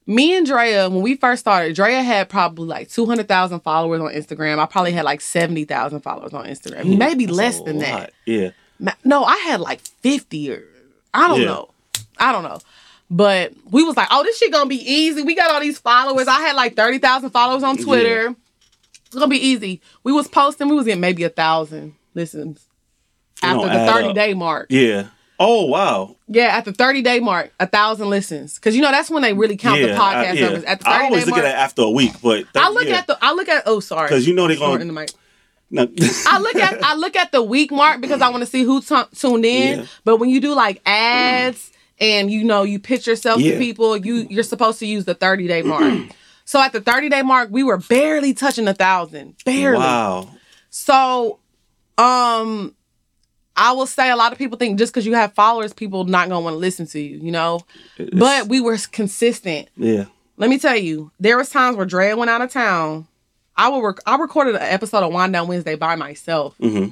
me 0.06 0.36
and 0.36 0.46
Drea, 0.46 0.88
when 0.90 1.02
we 1.02 1.16
first 1.16 1.40
started, 1.40 1.74
Drea 1.74 2.02
had 2.02 2.28
probably 2.28 2.66
like 2.66 2.90
200,000 2.90 3.60
followers 3.60 4.00
on 4.00 4.12
Instagram. 4.12 4.58
I 4.58 4.66
probably 4.66 4.92
had 4.92 5.04
like 5.04 5.20
70,000 5.20 6.00
followers 6.00 6.32
on 6.34 6.44
Instagram. 6.46 6.98
Maybe 6.98 7.26
less 7.26 7.60
than 7.62 7.78
that. 7.78 7.92
lot. 7.94 8.10
Yeah. 8.26 8.50
No, 9.04 9.24
I 9.24 9.36
had 9.38 9.60
like 9.60 9.80
50 9.80 10.52
or 10.52 10.64
I 11.14 11.28
don't 11.28 11.40
Yeah. 11.40 11.46
know. 11.46 11.70
I 12.18 12.32
don't 12.32 12.42
know. 12.42 12.58
But 13.10 13.52
we 13.70 13.82
was 13.82 13.96
like, 13.96 14.08
oh, 14.10 14.22
this 14.24 14.36
shit 14.38 14.52
gonna 14.52 14.68
be 14.68 14.82
easy. 14.90 15.22
We 15.22 15.34
got 15.34 15.50
all 15.50 15.60
these 15.60 15.78
followers. 15.78 16.26
I 16.28 16.40
had 16.40 16.56
like 16.56 16.74
30,000 16.76 17.30
followers 17.30 17.62
on 17.62 17.76
Twitter. 17.76 18.34
It's 19.06 19.14
gonna 19.14 19.28
be 19.28 19.38
easy. 19.46 19.80
We 20.02 20.12
was 20.12 20.26
posting, 20.28 20.68
we 20.68 20.74
was 20.74 20.84
getting 20.86 21.00
maybe 21.00 21.22
a 21.24 21.28
thousand 21.28 21.94
listens 22.14 22.60
after 23.42 23.66
the 23.68 23.86
30 23.92 24.08
up. 24.08 24.14
day 24.14 24.34
mark. 24.34 24.66
Yeah. 24.70 25.06
Oh 25.40 25.66
wow. 25.66 26.16
Yeah, 26.28 26.56
at 26.56 26.64
the 26.64 26.72
30 26.72 27.02
day 27.02 27.20
mark, 27.20 27.52
a 27.58 27.66
thousand 27.66 28.08
listens. 28.10 28.58
Cause 28.58 28.74
you 28.76 28.82
know 28.82 28.90
that's 28.90 29.10
when 29.10 29.22
they 29.22 29.32
really 29.32 29.56
count 29.56 29.80
yeah. 29.80 29.88
the 29.88 29.92
podcast 29.94 30.00
I, 30.00 30.32
yeah. 30.32 30.44
numbers. 30.44 30.64
At 30.64 30.78
the 30.78 30.84
30 30.84 30.96
I 30.96 31.04
always 31.04 31.26
look 31.26 31.30
mark. 31.36 31.44
at 31.44 31.50
it 31.50 31.58
after 31.58 31.82
a 31.82 31.90
week, 31.90 32.12
but 32.22 32.46
I 32.54 32.70
look 32.70 32.86
yeah. 32.86 32.96
at 32.98 33.06
the 33.06 33.18
I 33.20 33.32
look 33.32 33.48
at 33.48 33.64
oh 33.66 33.80
sorry. 33.80 34.08
'Cause 34.08 34.26
you 34.26 34.34
know 34.34 34.46
they 34.48 34.56
Snorting 34.56 34.74
gonna- 34.78 34.82
in 34.82 34.88
the 34.88 35.00
mic. 35.00 35.10
No. 35.70 35.82
I 36.28 36.38
look 36.38 36.54
at 36.56 36.84
I 36.84 36.94
look 36.94 37.16
at 37.16 37.32
the 37.32 37.42
week 37.42 37.72
mark 37.72 38.00
because 38.00 38.20
I 38.20 38.28
want 38.28 38.42
to 38.42 38.46
see 38.46 38.62
who 38.62 38.80
tu- 38.80 39.08
tuned 39.16 39.44
in. 39.44 39.80
Yeah. 39.80 39.86
But 40.04 40.18
when 40.18 40.30
you 40.30 40.40
do 40.40 40.54
like 40.54 40.80
ads 40.86 41.72
and 41.98 42.30
you 42.30 42.44
know 42.44 42.62
you 42.62 42.78
pitch 42.78 43.06
yourself 43.08 43.40
Yeah. 43.40 43.52
to 43.54 43.58
people, 43.58 43.96
you 43.96 44.26
you're 44.30 44.44
supposed 44.44 44.78
to 44.80 44.86
use 44.86 45.04
the 45.04 45.14
30 45.14 45.48
day 45.48 45.62
mark. 45.62 46.00
so 46.44 46.60
at 46.60 46.72
the 46.72 46.80
30 46.80 47.08
day 47.08 47.22
mark, 47.22 47.48
we 47.50 47.64
were 47.64 47.78
barely 47.78 48.34
touching 48.34 48.68
a 48.68 48.74
thousand, 48.74 49.34
barely. 49.44 49.78
wow. 49.78 50.28
So, 50.70 51.38
um, 51.98 52.74
I 53.56 53.72
will 53.72 53.86
say 53.86 54.10
a 54.10 54.16
lot 54.16 54.32
of 54.32 54.38
people 54.38 54.58
think 54.58 54.78
just 54.78 54.92
because 54.92 55.06
you 55.06 55.14
have 55.14 55.32
followers, 55.34 55.72
people 55.72 56.04
not 56.04 56.28
gonna 56.28 56.40
want 56.40 56.54
to 56.54 56.58
listen 56.58 56.86
to 56.88 57.00
you, 57.00 57.18
you 57.18 57.30
know. 57.30 57.60
It's- 57.98 58.18
But 58.18 58.48
we 58.48 58.60
were 58.60 58.76
consistent. 58.92 59.68
yeah. 59.76 60.06
Let 60.36 60.50
me 60.50 60.58
tell 60.58 60.76
you, 60.76 61.12
there 61.20 61.36
was 61.36 61.48
times 61.50 61.76
where 61.76 61.86
Drea 61.86 62.16
went 62.16 62.28
out 62.30 62.40
of 62.42 62.50
town. 62.50 63.06
I 63.56 63.68
will. 63.68 63.82
Rec- 63.82 64.00
I 64.04 64.16
recorded 64.16 64.56
an 64.56 64.62
episode 64.62 65.04
of 65.04 65.12
Wind 65.12 65.32
Down 65.32 65.46
Wednesday 65.46 65.76
by 65.76 65.94
myself. 65.94 66.56
hmm 66.60 66.86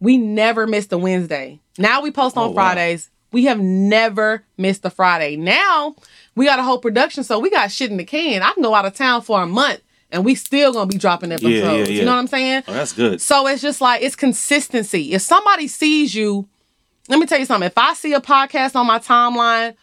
We 0.00 0.16
never 0.16 0.66
missed 0.66 0.90
a 0.92 0.96
Wednesday. 0.98 1.58
Now 1.78 2.00
we 2.00 2.10
post 2.10 2.36
on 2.38 2.44
Oh, 2.44 2.48
wow. 2.48 2.54
Fridays. 2.54 3.10
We 3.30 3.44
have 3.44 3.60
never 3.60 4.42
missed 4.56 4.84
a 4.86 4.90
Friday. 4.90 5.36
Now 5.36 5.94
we 6.34 6.46
got 6.46 6.58
a 6.58 6.62
whole 6.62 6.78
production, 6.78 7.24
so 7.24 7.38
we 7.38 7.50
got 7.50 7.70
shit 7.70 7.90
in 7.90 7.98
the 7.98 8.04
can. 8.04 8.42
I 8.42 8.52
can 8.52 8.62
go 8.62 8.74
out 8.74 8.86
of 8.86 8.94
town 8.94 9.20
for 9.22 9.42
a 9.42 9.46
month 9.46 9.80
and 10.12 10.24
we 10.24 10.34
still 10.36 10.72
gonna 10.72 10.86
be 10.86 10.98
dropping 10.98 11.32
episodes. 11.32 11.54
yeah, 11.54 11.72
yeah. 11.72 11.84
You 12.00 12.04
know 12.04 12.12
what 12.12 12.18
I'm 12.18 12.26
saying? 12.28 12.62
Oh, 12.68 12.72
that's 12.72 12.92
good. 12.92 13.20
So 13.20 13.46
it's 13.48 13.62
just 13.62 13.80
like 13.80 14.02
it's 14.02 14.14
consistency. 14.16 15.12
If 15.14 15.22
somebody 15.22 15.66
sees 15.66 16.14
you, 16.14 16.46
let 17.08 17.18
me 17.18 17.26
tell 17.26 17.38
you 17.40 17.46
something. 17.46 17.66
If 17.66 17.76
I 17.78 17.94
see 17.94 18.12
a 18.12 18.20
podcast 18.20 18.76
on 18.76 18.86
my 18.86 18.98
timeline 19.00 19.74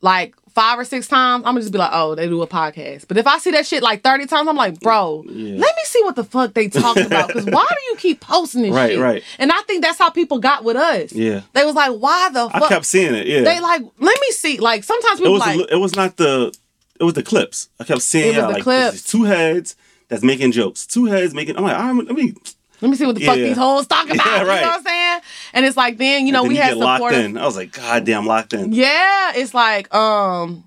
like 0.00 0.34
five 0.54 0.78
or 0.78 0.84
six 0.84 1.06
times, 1.06 1.42
I'm 1.44 1.50
gonna 1.54 1.60
just 1.60 1.72
be 1.72 1.78
like, 1.78 1.90
oh, 1.92 2.14
they 2.14 2.28
do 2.28 2.42
a 2.42 2.46
podcast. 2.46 3.06
But 3.08 3.16
if 3.16 3.26
I 3.26 3.38
see 3.38 3.50
that 3.52 3.66
shit 3.66 3.82
like 3.82 4.02
30 4.02 4.26
times, 4.26 4.48
I'm 4.48 4.56
like, 4.56 4.80
bro, 4.80 5.24
Yeah. 5.28 5.56
let 5.58 5.76
me 5.76 5.82
see 5.84 6.02
what 6.02 6.16
the 6.16 6.24
fuck 6.24 6.54
they 6.54 6.68
talking 6.68 7.06
about. 7.06 7.30
Cause 7.30 7.44
why 7.46 7.66
do 7.68 7.76
you 7.90 7.96
keep 7.96 8.20
posting 8.20 8.62
this 8.62 8.72
Right, 8.72 8.90
shit? 8.92 9.00
right. 9.00 9.22
And 9.38 9.52
I 9.52 9.60
think 9.62 9.82
that's 9.84 9.98
how 9.98 10.10
people 10.10 10.38
got 10.38 10.64
with 10.64 10.76
us. 10.76 11.12
Yeah. 11.12 11.42
They 11.52 11.64
was 11.64 11.74
like, 11.74 11.92
why 11.92 12.30
the 12.32 12.48
fuck? 12.50 12.62
I 12.62 12.68
kept 12.68 12.86
seeing 12.86 13.14
it. 13.14 13.26
Yeah. 13.26 13.42
They 13.42 13.60
like, 13.60 13.82
let 13.98 14.20
me 14.20 14.30
see. 14.32 14.58
Like 14.58 14.84
sometimes 14.84 15.20
it 15.20 15.28
was. 15.28 15.40
like, 15.40 15.60
a, 15.60 15.74
it 15.74 15.78
was 15.78 15.94
not 15.96 16.16
the. 16.16 16.52
It 17.00 17.04
was 17.04 17.14
the 17.14 17.22
clips. 17.22 17.68
I 17.80 17.84
kept 17.84 18.02
seeing 18.02 18.34
It 18.34 18.36
was 18.36 18.46
the 18.46 18.52
like 18.52 18.62
clips. 18.62 19.02
two 19.02 19.24
heads 19.24 19.76
that's 20.08 20.22
making 20.22 20.52
jokes. 20.52 20.86
Two 20.86 21.06
heads 21.06 21.34
making. 21.34 21.56
I'm 21.56 21.62
like, 21.62 21.76
I'm, 21.76 21.98
let 21.98 22.14
me. 22.14 22.34
let 22.80 22.88
me 22.90 22.96
see 22.96 23.06
what 23.06 23.14
the 23.16 23.24
fuck 23.24 23.36
these 23.36 23.56
hoes 23.56 23.86
talking 23.86 24.12
about. 24.14 24.26
Yeah, 24.26 24.38
You 24.40 24.46
know 24.46 24.54
what 24.68 24.76
I'm 24.78 24.82
saying? 24.84 25.20
And 25.54 25.66
it's 25.66 25.76
like 25.76 25.98
then, 25.98 26.26
you 26.26 26.32
know, 26.32 26.42
then 26.42 26.48
we 26.48 26.56
you 26.56 26.62
had 26.62 26.72
in. 27.14 27.36
I 27.38 27.44
was 27.44 27.56
like, 27.56 27.72
God 27.72 28.04
damn, 28.04 28.26
locked 28.26 28.52
in. 28.52 28.72
Yeah, 28.72 29.32
it's 29.34 29.54
like 29.54 29.92
um 29.94 30.64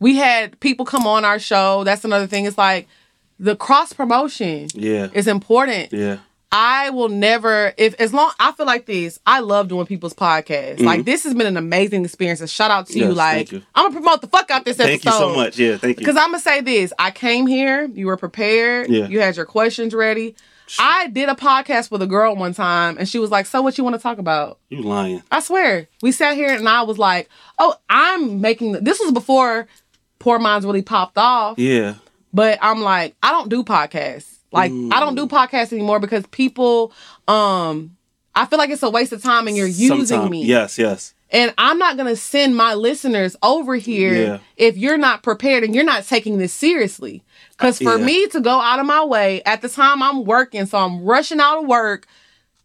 we 0.00 0.16
had 0.16 0.58
people 0.60 0.84
come 0.86 1.06
on 1.06 1.24
our 1.24 1.38
show. 1.38 1.84
That's 1.84 2.04
another 2.04 2.26
thing. 2.26 2.44
It's 2.44 2.58
like 2.58 2.86
the 3.38 3.56
cross 3.56 3.92
promotion 3.92 4.68
Yeah. 4.74 5.08
is 5.12 5.26
important. 5.26 5.92
Yeah. 5.92 6.18
I 6.50 6.90
will 6.90 7.08
never 7.10 7.74
if 7.76 7.94
as 8.00 8.14
long 8.14 8.32
I 8.40 8.52
feel 8.52 8.64
like 8.66 8.86
this, 8.86 9.20
I 9.26 9.40
love 9.40 9.68
doing 9.68 9.84
people's 9.86 10.14
podcasts. 10.14 10.80
Like 10.80 11.04
this 11.04 11.24
has 11.24 11.34
been 11.34 11.46
an 11.46 11.56
amazing 11.58 12.04
experience. 12.04 12.40
And 12.40 12.48
shout 12.48 12.70
out 12.70 12.86
to 12.88 12.98
you. 12.98 13.06
Mm-hmm. 13.06 13.14
Like 13.16 13.36
thank 13.36 13.52
you. 13.52 13.62
I'm 13.74 13.86
gonna 13.90 14.00
promote 14.00 14.20
the 14.22 14.28
fuck 14.28 14.50
out 14.50 14.64
this 14.64 14.80
episode. 14.80 14.88
Thank 14.88 15.04
you 15.04 15.10
so 15.12 15.34
much. 15.34 15.58
Yeah. 15.58 15.76
Thank 15.76 15.98
you. 16.00 16.06
Because 16.06 16.16
I'm 16.16 16.28
gonna 16.28 16.40
say 16.40 16.60
this. 16.62 16.92
I 16.98 17.10
came 17.10 17.46
here, 17.46 17.86
you 17.92 18.06
were 18.06 18.16
prepared, 18.16 18.88
Yeah. 18.88 19.08
you 19.08 19.20
had 19.20 19.36
your 19.36 19.44
questions 19.46 19.94
ready. 19.94 20.36
I 20.78 21.08
did 21.08 21.28
a 21.28 21.34
podcast 21.34 21.90
with 21.90 22.02
a 22.02 22.06
girl 22.06 22.36
one 22.36 22.52
time 22.54 22.96
and 22.98 23.08
she 23.08 23.18
was 23.18 23.30
like, 23.30 23.46
So 23.46 23.60
what 23.62 23.76
you 23.76 23.84
want 23.84 23.96
to 23.96 24.02
talk 24.02 24.18
about? 24.18 24.58
you 24.70 24.82
lying. 24.82 25.22
I 25.30 25.40
swear. 25.40 25.88
We 26.02 26.12
sat 26.12 26.34
here 26.34 26.54
and 26.54 26.68
I 26.68 26.82
was 26.82 26.98
like, 26.98 27.28
oh, 27.58 27.74
I'm 27.90 28.40
making 28.40 28.72
this 28.72 29.00
was 29.00 29.12
before 29.12 29.66
Poor 30.18 30.38
Minds 30.38 30.64
really 30.66 30.82
popped 30.82 31.18
off. 31.18 31.58
Yeah. 31.58 31.94
But 32.32 32.58
I'm 32.62 32.80
like, 32.82 33.16
I 33.22 33.30
don't 33.32 33.48
do 33.48 33.62
podcasts. 33.64 34.37
Like 34.52 34.72
I 34.72 35.00
don't 35.00 35.14
do 35.14 35.26
podcasts 35.26 35.72
anymore 35.72 36.00
because 36.00 36.26
people 36.28 36.92
um 37.26 37.96
I 38.34 38.46
feel 38.46 38.58
like 38.58 38.70
it's 38.70 38.82
a 38.82 38.90
waste 38.90 39.12
of 39.12 39.22
time 39.22 39.46
and 39.48 39.56
you're 39.56 39.66
using 39.66 40.06
Sometime- 40.06 40.30
me. 40.30 40.44
Yes. 40.44 40.78
Yes. 40.78 41.14
And 41.30 41.52
I'm 41.58 41.78
not 41.78 41.96
gonna 41.98 42.16
send 42.16 42.56
my 42.56 42.72
listeners 42.74 43.36
over 43.42 43.74
here 43.74 44.14
Yeah. 44.14 44.38
if 44.56 44.78
you're 44.78 44.96
not 44.96 45.22
prepared 45.22 45.62
and 45.64 45.74
you're 45.74 45.84
not 45.84 46.06
taking 46.06 46.38
this 46.38 46.54
seriously. 46.54 47.22
Because 47.50 47.78
for 47.78 47.98
Yeah. 47.98 48.04
me 48.04 48.26
to 48.28 48.40
go 48.40 48.58
out 48.60 48.78
of 48.78 48.86
my 48.86 49.04
way 49.04 49.42
at 49.44 49.60
the 49.60 49.68
time 49.68 50.02
I'm 50.02 50.24
working, 50.24 50.64
so 50.66 50.78
I'm 50.78 51.04
rushing 51.04 51.40
out 51.40 51.58
of 51.58 51.66
work, 51.66 52.06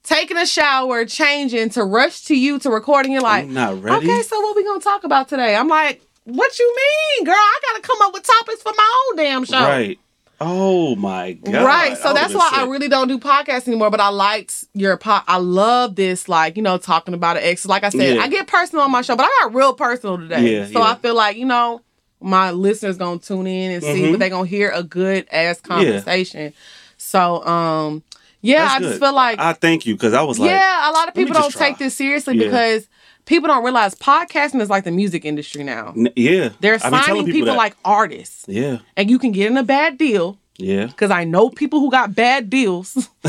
taking 0.03 0.37
a 0.37 0.45
shower, 0.45 1.03
changing 1.05 1.69
to 1.71 1.83
rush 1.83 2.21
to 2.25 2.35
you 2.35 2.59
to 2.59 2.69
record, 2.69 3.05
and 3.05 3.11
you're 3.13 3.21
like, 3.21 3.43
I'm 3.45 3.53
not 3.53 3.81
ready. 3.83 4.07
okay, 4.07 4.21
so 4.21 4.39
what 4.39 4.55
we 4.55 4.63
gonna 4.63 4.79
talk 4.79 5.03
about 5.03 5.27
today? 5.27 5.55
I'm 5.55 5.67
like, 5.67 6.01
what 6.25 6.57
you 6.57 6.75
mean, 7.17 7.25
girl? 7.25 7.35
I 7.35 7.59
gotta 7.71 7.81
come 7.81 7.97
up 8.01 8.13
with 8.13 8.23
topics 8.23 8.61
for 8.61 8.71
my 8.77 9.05
own 9.09 9.17
damn 9.17 9.43
show. 9.45 9.59
Right. 9.59 9.99
Oh 10.45 10.95
my 10.95 11.33
god. 11.33 11.65
Right. 11.65 11.97
So 11.97 12.09
I 12.09 12.13
that's 12.13 12.33
why 12.33 12.49
I 12.53 12.65
really 12.65 12.87
don't 12.89 13.07
do 13.07 13.17
podcasts 13.17 13.67
anymore. 13.67 13.89
But 13.89 13.99
I 14.01 14.09
liked 14.09 14.65
your 14.73 14.97
pod. 14.97 15.23
I 15.27 15.37
love 15.37 15.95
this, 15.95 16.27
like, 16.27 16.57
you 16.57 16.63
know, 16.63 16.77
talking 16.77 17.13
about 17.13 17.37
an 17.37 17.43
ex. 17.43 17.65
Like 17.65 17.83
I 17.83 17.89
said, 17.89 18.15
Yeah. 18.17 18.21
I 18.21 18.27
get 18.27 18.47
personal 18.47 18.83
on 18.83 18.91
my 18.91 19.01
show, 19.01 19.15
but 19.15 19.23
I 19.25 19.39
got 19.43 19.53
real 19.55 19.73
personal 19.73 20.17
today. 20.17 20.59
Yeah, 20.59 20.65
so 20.65 20.79
yeah. 20.79 20.91
I 20.91 20.95
feel 20.95 21.15
like, 21.15 21.37
you 21.37 21.45
know, 21.45 21.81
my 22.19 22.51
listeners 22.51 22.97
gonna 22.97 23.19
tune 23.19 23.47
in 23.47 23.71
and 23.71 23.83
see, 23.83 24.03
Mhm. 24.03 24.11
but 24.11 24.19
they 24.19 24.29
gonna 24.29 24.47
hear 24.47 24.71
a 24.71 24.83
good 24.83 25.27
ass 25.31 25.59
conversation. 25.61 26.53
So 26.97 27.45
um 27.45 28.03
yeah, 28.41 28.63
That's 28.65 28.73
I 28.75 28.79
just 28.79 28.99
feel 28.99 29.13
like 29.13 29.39
I 29.39 29.53
thank 29.53 29.85
you 29.85 29.95
because 29.95 30.13
I 30.13 30.21
was 30.23 30.37
like, 30.39 30.49
yeah, 30.49 30.89
a 30.89 30.91
lot 30.91 31.07
of 31.07 31.13
people 31.13 31.33
don't 31.33 31.51
try. 31.51 31.69
take 31.69 31.77
this 31.77 31.95
seriously 31.95 32.37
because 32.37 32.87
people 33.25 33.47
don't 33.47 33.63
realize 33.63 33.95
podcasting 33.95 34.61
is 34.61 34.69
like 34.69 34.83
the 34.83 34.91
music 34.91 35.25
industry 35.25 35.63
now. 35.63 35.93
N- 35.95 36.13
yeah. 36.15 36.49
They're 36.59 36.79
signing 36.79 37.25
people, 37.25 37.47
that. 37.47 37.57
like 37.57 37.75
artists, 37.85 38.45
Yeah. 38.47 38.79
and 38.97 39.09
you 39.09 39.19
can 39.19 39.31
get 39.31 39.49
in 39.49 39.57
a 39.57 39.63
bad 39.63 39.97
deal 39.97 40.37
Yeah. 40.57 40.87
because 40.87 41.11
I 41.11 41.23
know 41.23 41.49
people 41.49 41.79
who 41.79 41.89
got 41.91 42.13
bad 42.15 42.49
deals. 42.49 43.09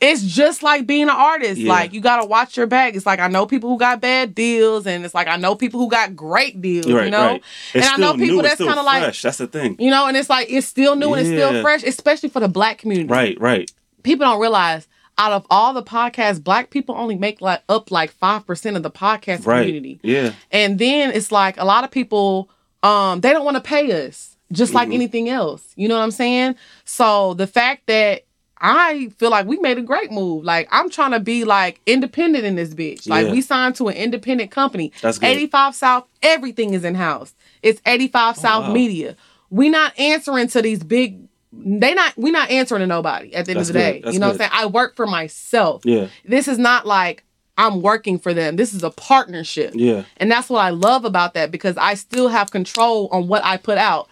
it's 0.00 0.22
just 0.22 0.62
like 0.62 0.86
being 0.86 1.04
an 1.04 1.08
artist. 1.10 1.60
Yeah. 1.60 1.70
Like 1.72 1.92
you 1.92 2.00
gotta 2.00 2.26
watch 2.26 2.56
your 2.56 2.66
bag. 2.66 2.96
It's 2.96 3.06
like 3.06 3.20
I 3.20 3.28
know 3.28 3.46
people 3.46 3.70
who 3.70 3.78
got 3.78 4.00
bad 4.00 4.34
deals, 4.34 4.86
and 4.86 5.04
it's 5.04 5.14
like 5.14 5.28
I 5.28 5.36
know 5.36 5.54
people 5.54 5.80
who 5.80 5.88
got 5.88 6.16
great 6.16 6.60
deals. 6.60 6.90
Right. 6.90 7.04
you 7.06 7.10
know, 7.10 7.26
Right. 7.26 7.42
And 7.74 7.84
I 7.84 7.96
know 7.96 8.12
people 8.14 8.36
new, 8.36 8.42
that's 8.42 8.58
kind 8.60 8.78
of 8.78 8.84
like. 8.84 9.14
That's 9.20 9.38
the 9.38 9.46
thing. 9.46 9.76
you 9.78 9.90
know, 9.90 10.06
and 10.06 10.16
it's 10.16 10.30
like 10.30 10.48
it's 10.50 10.66
still 10.66 10.96
new 10.96 11.12
and 11.14 11.20
it's 11.20 11.30
still 11.30 11.62
fresh, 11.62 11.82
especially 11.82 12.28
for 12.28 12.40
the 12.40 12.48
black 12.48 12.78
community. 12.78 13.08
Right. 13.08 13.40
Right. 13.40 13.70
People 14.02 14.26
don't 14.26 14.40
realize. 14.40 14.86
Out 15.16 15.32
of 15.32 15.46
all 15.48 15.72
the 15.72 15.82
podcasts, 15.82 16.42
black 16.42 16.70
people 16.70 16.94
only 16.96 17.16
make 17.16 17.40
like 17.40 17.62
up 17.68 17.90
like 17.90 18.10
five 18.10 18.46
percent 18.46 18.76
of 18.76 18.82
the 18.82 18.90
podcast 18.90 19.46
Right. 19.46 19.60
community. 19.60 20.00
Yeah. 20.02 20.32
And 20.50 20.78
then 20.78 21.12
it's 21.12 21.30
like 21.30 21.56
a 21.58 21.64
lot 21.64 21.84
of 21.84 21.90
people, 21.90 22.50
um, 22.82 23.20
they 23.20 23.30
don't 23.30 23.44
want 23.44 23.56
to 23.56 23.62
pay 23.62 24.06
us, 24.06 24.36
just 24.50 24.74
like 24.74 24.88
Mm-hmm. 24.88 24.94
anything 24.94 25.28
else. 25.28 25.62
You 25.76 25.86
know 25.88 25.96
what 25.96 26.02
I'm 26.04 26.10
saying? 26.10 26.56
So 26.84 27.34
the 27.34 27.46
fact 27.46 27.86
that 27.86 28.24
I 28.60 29.10
feel 29.18 29.30
like 29.30 29.46
we 29.46 29.58
made 29.58 29.76
a 29.78 29.82
great 29.82 30.10
move. 30.10 30.42
Like 30.44 30.68
I'm 30.70 30.88
trying 30.88 31.10
to 31.10 31.20
be 31.20 31.44
like 31.44 31.80
independent 31.86 32.44
in 32.44 32.54
this 32.56 32.72
bitch. 32.72 33.06
Like 33.08 33.26
Yeah. 33.26 33.32
we 33.32 33.40
signed 33.42 33.74
to 33.76 33.88
an 33.88 33.94
independent 33.96 34.50
company. 34.50 34.90
That's 35.02 35.18
good. 35.18 35.26
85 35.26 35.74
South, 35.74 36.04
everything 36.22 36.72
is 36.72 36.82
in 36.82 36.94
house. 36.94 37.34
It's 37.62 37.80
85 37.84 38.36
South 38.38 38.64
Oh, 38.64 38.68
wow. 38.68 38.72
Media. 38.72 39.16
We 39.50 39.68
not 39.68 39.96
answering 39.98 40.48
to 40.48 40.62
these 40.62 40.82
big. 40.82 41.28
They 41.56 41.94
not. 41.94 42.16
We 42.16 42.30
not 42.30 42.50
answering 42.50 42.80
to 42.80 42.86
nobody 42.86 43.34
at 43.34 43.46
the 43.46 43.52
end 43.52 43.60
That's 43.60 43.68
of 43.70 43.74
the 43.74 43.78
good. 43.80 43.92
day. 43.92 44.00
That's 44.02 44.14
you 44.14 44.20
know 44.20 44.30
good. 44.32 44.40
what 44.40 44.44
I'm 44.46 44.50
saying? 44.50 44.62
I 44.64 44.66
work 44.66 44.96
for 44.96 45.06
myself. 45.06 45.82
Yeah. 45.84 46.08
This 46.24 46.48
is 46.48 46.58
not 46.58 46.86
like 46.86 47.24
I'm 47.56 47.82
working 47.82 48.18
for 48.18 48.34
them. 48.34 48.56
This 48.56 48.74
is 48.74 48.82
a 48.82 48.90
partnership. 48.90 49.72
Yeah. 49.74 50.04
And 50.16 50.30
that's 50.30 50.48
what 50.50 50.60
I 50.60 50.70
love 50.70 51.04
about 51.04 51.34
that 51.34 51.50
because 51.50 51.76
I 51.76 51.94
still 51.94 52.28
have 52.28 52.50
control 52.50 53.08
on 53.12 53.28
what 53.28 53.44
I 53.44 53.56
put 53.56 53.78
out. 53.78 54.08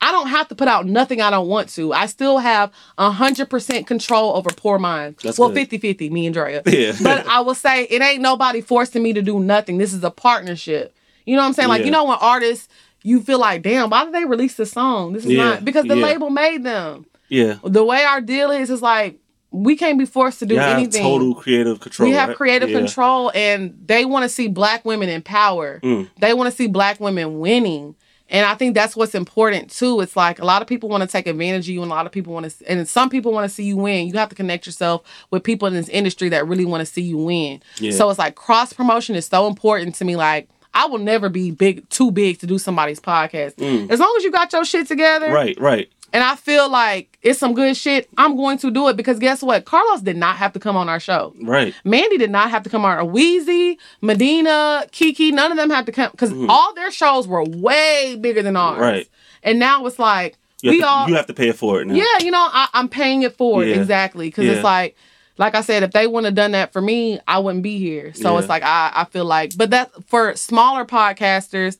I 0.00 0.12
don't 0.12 0.28
have 0.28 0.48
to 0.48 0.54
put 0.54 0.68
out 0.68 0.86
nothing 0.86 1.20
I 1.22 1.30
don't 1.30 1.48
want 1.48 1.70
to. 1.70 1.92
I 1.92 2.04
still 2.06 2.38
have 2.38 2.70
100% 2.98 3.86
control 3.86 4.36
over 4.36 4.50
Poor 4.50 4.78
Minds. 4.78 5.22
That's 5.22 5.38
well, 5.38 5.48
good. 5.48 5.56
50 5.56 5.78
50, 5.78 6.10
me 6.10 6.26
and 6.26 6.34
Drea. 6.34 6.62
Yeah. 6.66 6.92
but 7.02 7.26
I 7.26 7.40
will 7.40 7.54
say 7.54 7.84
it 7.84 8.02
ain't 8.02 8.20
nobody 8.22 8.60
forcing 8.60 9.02
me 9.02 9.12
to 9.14 9.22
do 9.22 9.40
nothing. 9.40 9.78
This 9.78 9.92
is 9.92 10.04
a 10.04 10.10
partnership. 10.10 10.94
You 11.24 11.34
know 11.36 11.42
what 11.42 11.48
I'm 11.48 11.52
saying? 11.54 11.68
Like, 11.68 11.80
Yeah. 11.80 11.86
you 11.86 11.90
know, 11.92 12.04
when 12.04 12.18
artists, 12.20 12.68
you 13.06 13.20
feel 13.22 13.38
like, 13.38 13.62
damn, 13.62 13.88
why 13.90 14.04
did 14.04 14.12
they 14.14 14.24
release 14.24 14.54
this 14.56 14.72
song? 14.72 15.12
This 15.12 15.24
is 15.24 15.30
Yeah, 15.32 15.44
not 15.50 15.64
because 15.64 15.84
the 15.84 15.96
yeah. 15.96 16.02
label 16.04 16.28
made 16.30 16.64
them. 16.64 17.06
Yeah. 17.28 17.58
The 17.64 17.84
way 17.84 18.02
our 18.04 18.20
deal 18.20 18.50
is, 18.50 18.68
is 18.68 18.82
like, 18.82 19.18
we 19.52 19.76
can't 19.76 19.98
be 19.98 20.06
forced 20.06 20.40
to 20.40 20.46
do 20.46 20.54
You 20.54 20.60
have 20.60 20.76
anything. 20.78 21.02
total 21.02 21.34
creative 21.34 21.78
control. 21.80 22.08
we 22.08 22.14
have 22.16 22.28
right? 22.30 22.36
creative 22.36 22.68
Yeah. 22.68 22.78
control 22.78 23.30
and 23.34 23.74
they 23.86 24.04
want 24.04 24.24
to 24.24 24.28
see 24.28 24.48
black 24.48 24.84
women 24.84 25.08
in 25.08 25.22
power. 25.22 25.80
Mm. 25.82 26.10
They 26.20 26.34
want 26.34 26.50
to 26.50 26.56
see 26.56 26.66
black 26.66 26.98
women 27.00 27.38
winning. 27.38 27.94
And 28.28 28.44
I 28.44 28.56
think 28.56 28.74
that's 28.74 28.96
what's 28.96 29.14
important 29.14 29.70
too. 29.70 30.00
It's 30.00 30.16
like 30.16 30.40
a 30.40 30.44
lot 30.44 30.60
of 30.60 30.66
people 30.66 30.88
want 30.88 31.02
to 31.02 31.06
take 31.06 31.28
advantage 31.28 31.66
of 31.68 31.74
you 31.74 31.82
and 31.82 31.92
a 31.92 31.94
lot 31.94 32.06
of 32.06 32.12
people 32.12 32.34
want 32.34 32.50
to 32.50 32.68
and 32.70 32.86
some 32.88 33.08
people 33.08 33.30
want 33.32 33.48
to 33.48 33.54
see 33.54 33.62
you 33.62 33.76
win. 33.76 34.08
You 34.08 34.14
have 34.14 34.28
to 34.30 34.34
connect 34.34 34.66
yourself 34.66 35.02
with 35.30 35.44
people 35.44 35.68
in 35.68 35.74
this 35.74 35.88
industry 35.88 36.28
that 36.30 36.46
really 36.48 36.64
want 36.64 36.80
to 36.80 36.86
see 36.92 37.02
you 37.02 37.18
win. 37.18 37.62
Yeah. 37.78 37.92
So 37.92 38.10
it's 38.10 38.18
like 38.18 38.34
cross 38.34 38.72
promotion 38.72 39.14
is 39.14 39.26
so 39.26 39.46
important 39.46 39.94
to 39.96 40.04
me 40.04 40.16
like 40.16 40.48
I 40.76 40.86
will 40.86 40.98
never 40.98 41.28
be 41.28 41.50
big 41.50 41.88
too 41.88 42.10
big 42.10 42.38
to 42.40 42.46
do 42.46 42.58
somebody's 42.58 43.00
podcast. 43.00 43.54
Mm. 43.56 43.90
As 43.90 43.98
long 43.98 44.14
as 44.18 44.22
you 44.24 44.30
got 44.30 44.52
your 44.52 44.64
shit 44.64 44.86
together 44.86 45.32
Right, 45.32 45.58
right. 45.60 45.88
and 46.12 46.22
I 46.22 46.36
feel 46.36 46.68
like 46.70 47.18
it's 47.22 47.38
some 47.38 47.54
good 47.54 47.76
shit, 47.76 48.08
I'm 48.18 48.36
going 48.36 48.58
to 48.58 48.70
do 48.70 48.86
it 48.88 48.96
because 48.96 49.18
guess 49.18 49.42
what? 49.42 49.64
Carlos 49.64 50.02
did 50.02 50.16
not 50.16 50.36
have 50.36 50.52
to 50.52 50.60
come 50.60 50.76
on 50.76 50.88
our 50.88 51.00
show. 51.00 51.34
Right. 51.42 51.74
Mandy 51.84 52.18
did 52.18 52.30
not 52.30 52.50
have 52.50 52.62
to 52.64 52.70
come 52.70 52.84
on. 52.84 53.10
Wheezy, 53.10 53.78
Medina, 54.02 54.86
Kiki, 54.92 55.30
none 55.32 55.50
of 55.50 55.56
them 55.56 55.70
had 55.70 55.86
to 55.86 55.92
come 55.92 56.10
because 56.10 56.32
all 56.48 56.74
their 56.74 56.90
shows 56.90 57.26
were 57.26 57.44
way 57.44 58.16
bigger 58.20 58.42
than 58.42 58.56
ours. 58.56 58.74
Mm-hmm. 58.74 58.82
Right. 58.82 59.08
And 59.42 59.58
now 59.58 59.84
it's 59.86 59.98
like 59.98 60.36
You 60.62 60.70
we 60.72 60.80
to, 60.80 60.86
all, 60.86 61.08
you 61.08 61.14
have 61.16 61.26
to 61.26 61.34
pay 61.34 61.48
it 61.48 61.56
for 61.56 61.80
it 61.80 61.86
now. 61.86 61.94
yeah, 61.94 62.04
you 62.20 62.30
know, 62.30 62.48
I, 62.52 62.68
I'm 62.74 62.88
paying 62.88 63.22
it 63.22 63.36
for 63.36 63.64
Yeah. 63.64 63.76
exactly 63.76 64.28
because 64.28 64.44
Yeah. 64.44 64.52
it's 64.52 64.64
like, 64.64 64.96
like 65.38 65.54
I 65.54 65.60
said, 65.60 65.82
if 65.82 65.92
they 65.92 66.06
wouldn't 66.06 66.24
have 66.26 66.34
done 66.34 66.52
that 66.52 66.72
for 66.72 66.80
me, 66.80 67.20
I 67.28 67.38
wouldn't 67.38 67.62
be 67.62 67.78
here. 67.78 68.12
So 68.14 68.32
Yeah. 68.34 68.38
it's 68.40 68.48
like 68.48 68.62
I, 68.62 68.90
I 68.94 69.04
feel 69.04 69.24
like, 69.24 69.56
but 69.56 69.70
that 69.70 69.90
for 70.06 70.34
smaller 70.36 70.84
podcasters, 70.84 71.78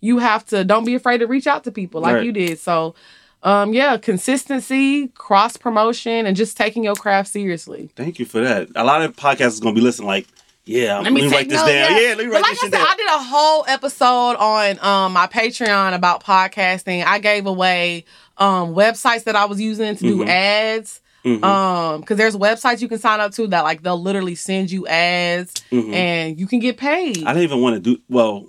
you 0.00 0.18
have 0.18 0.44
to 0.46 0.64
don't 0.64 0.84
be 0.84 0.94
afraid 0.94 1.18
to 1.18 1.26
reach 1.26 1.46
out 1.46 1.64
to 1.64 1.72
people 1.72 2.00
like 2.00 2.14
Right. 2.16 2.24
you 2.24 2.32
did. 2.32 2.58
So. 2.58 2.94
Um, 3.40 3.72
yeah, 3.72 3.96
consistency, 3.98 5.08
cross 5.14 5.56
promotion, 5.56 6.26
and 6.26 6.36
just 6.36 6.56
taking 6.56 6.82
your 6.82 6.96
craft 6.96 7.28
seriously. 7.30 7.88
Thank 7.94 8.18
you 8.18 8.26
for 8.26 8.40
that. 8.40 8.66
A 8.74 8.82
lot 8.84 9.00
of 9.02 9.14
podcasts 9.14 9.58
are 9.60 9.62
gonna 9.62 9.76
be 9.76 9.80
listening 9.80 10.08
like, 10.08 10.26
yeah, 10.64 10.98
let 10.98 11.12
me, 11.12 11.20
take 11.22 11.30
write 11.32 11.48
this 11.48 11.60
notes, 11.60 11.68
down. 11.70 11.92
Yeah, 11.92 12.08
let 12.08 12.18
me 12.18 12.24
But 12.26 12.32
write 12.32 12.42
like 12.42 12.50
this 12.50 12.64
I 12.64 12.66
said, 12.66 12.70
down. 12.72 12.86
I 12.88 12.96
did 12.96 13.06
a 13.06 13.22
whole 13.22 13.64
episode 13.68 14.34
on 14.38 14.78
um 14.84 15.12
my 15.12 15.28
Patreon 15.28 15.94
about 15.94 16.24
podcasting. 16.24 17.04
I 17.04 17.20
gave 17.20 17.46
away 17.46 18.04
um 18.38 18.74
websites 18.74 19.22
that 19.24 19.36
I 19.36 19.44
was 19.44 19.60
using 19.60 19.94
to 19.94 20.02
do 20.02 20.16
Mhm. 20.18 20.28
ads. 20.28 21.00
Mhm. 21.36 21.44
Um, 21.44 22.00
because 22.00 22.16
there's 22.16 22.36
websites 22.36 22.80
you 22.80 22.88
can 22.88 22.98
sign 22.98 23.20
up 23.20 23.32
to 23.32 23.46
that 23.48 23.62
like 23.64 23.82
they'll 23.82 24.00
literally 24.00 24.34
send 24.34 24.70
you 24.70 24.86
ads 24.86 25.52
Mhm. 25.70 25.92
and 25.94 26.40
you 26.40 26.46
can 26.46 26.58
get 26.58 26.76
paid. 26.76 27.24
I 27.24 27.32
didn't 27.32 27.44
even 27.44 27.60
want 27.60 27.74
to 27.76 27.80
do 27.80 28.00
well. 28.08 28.46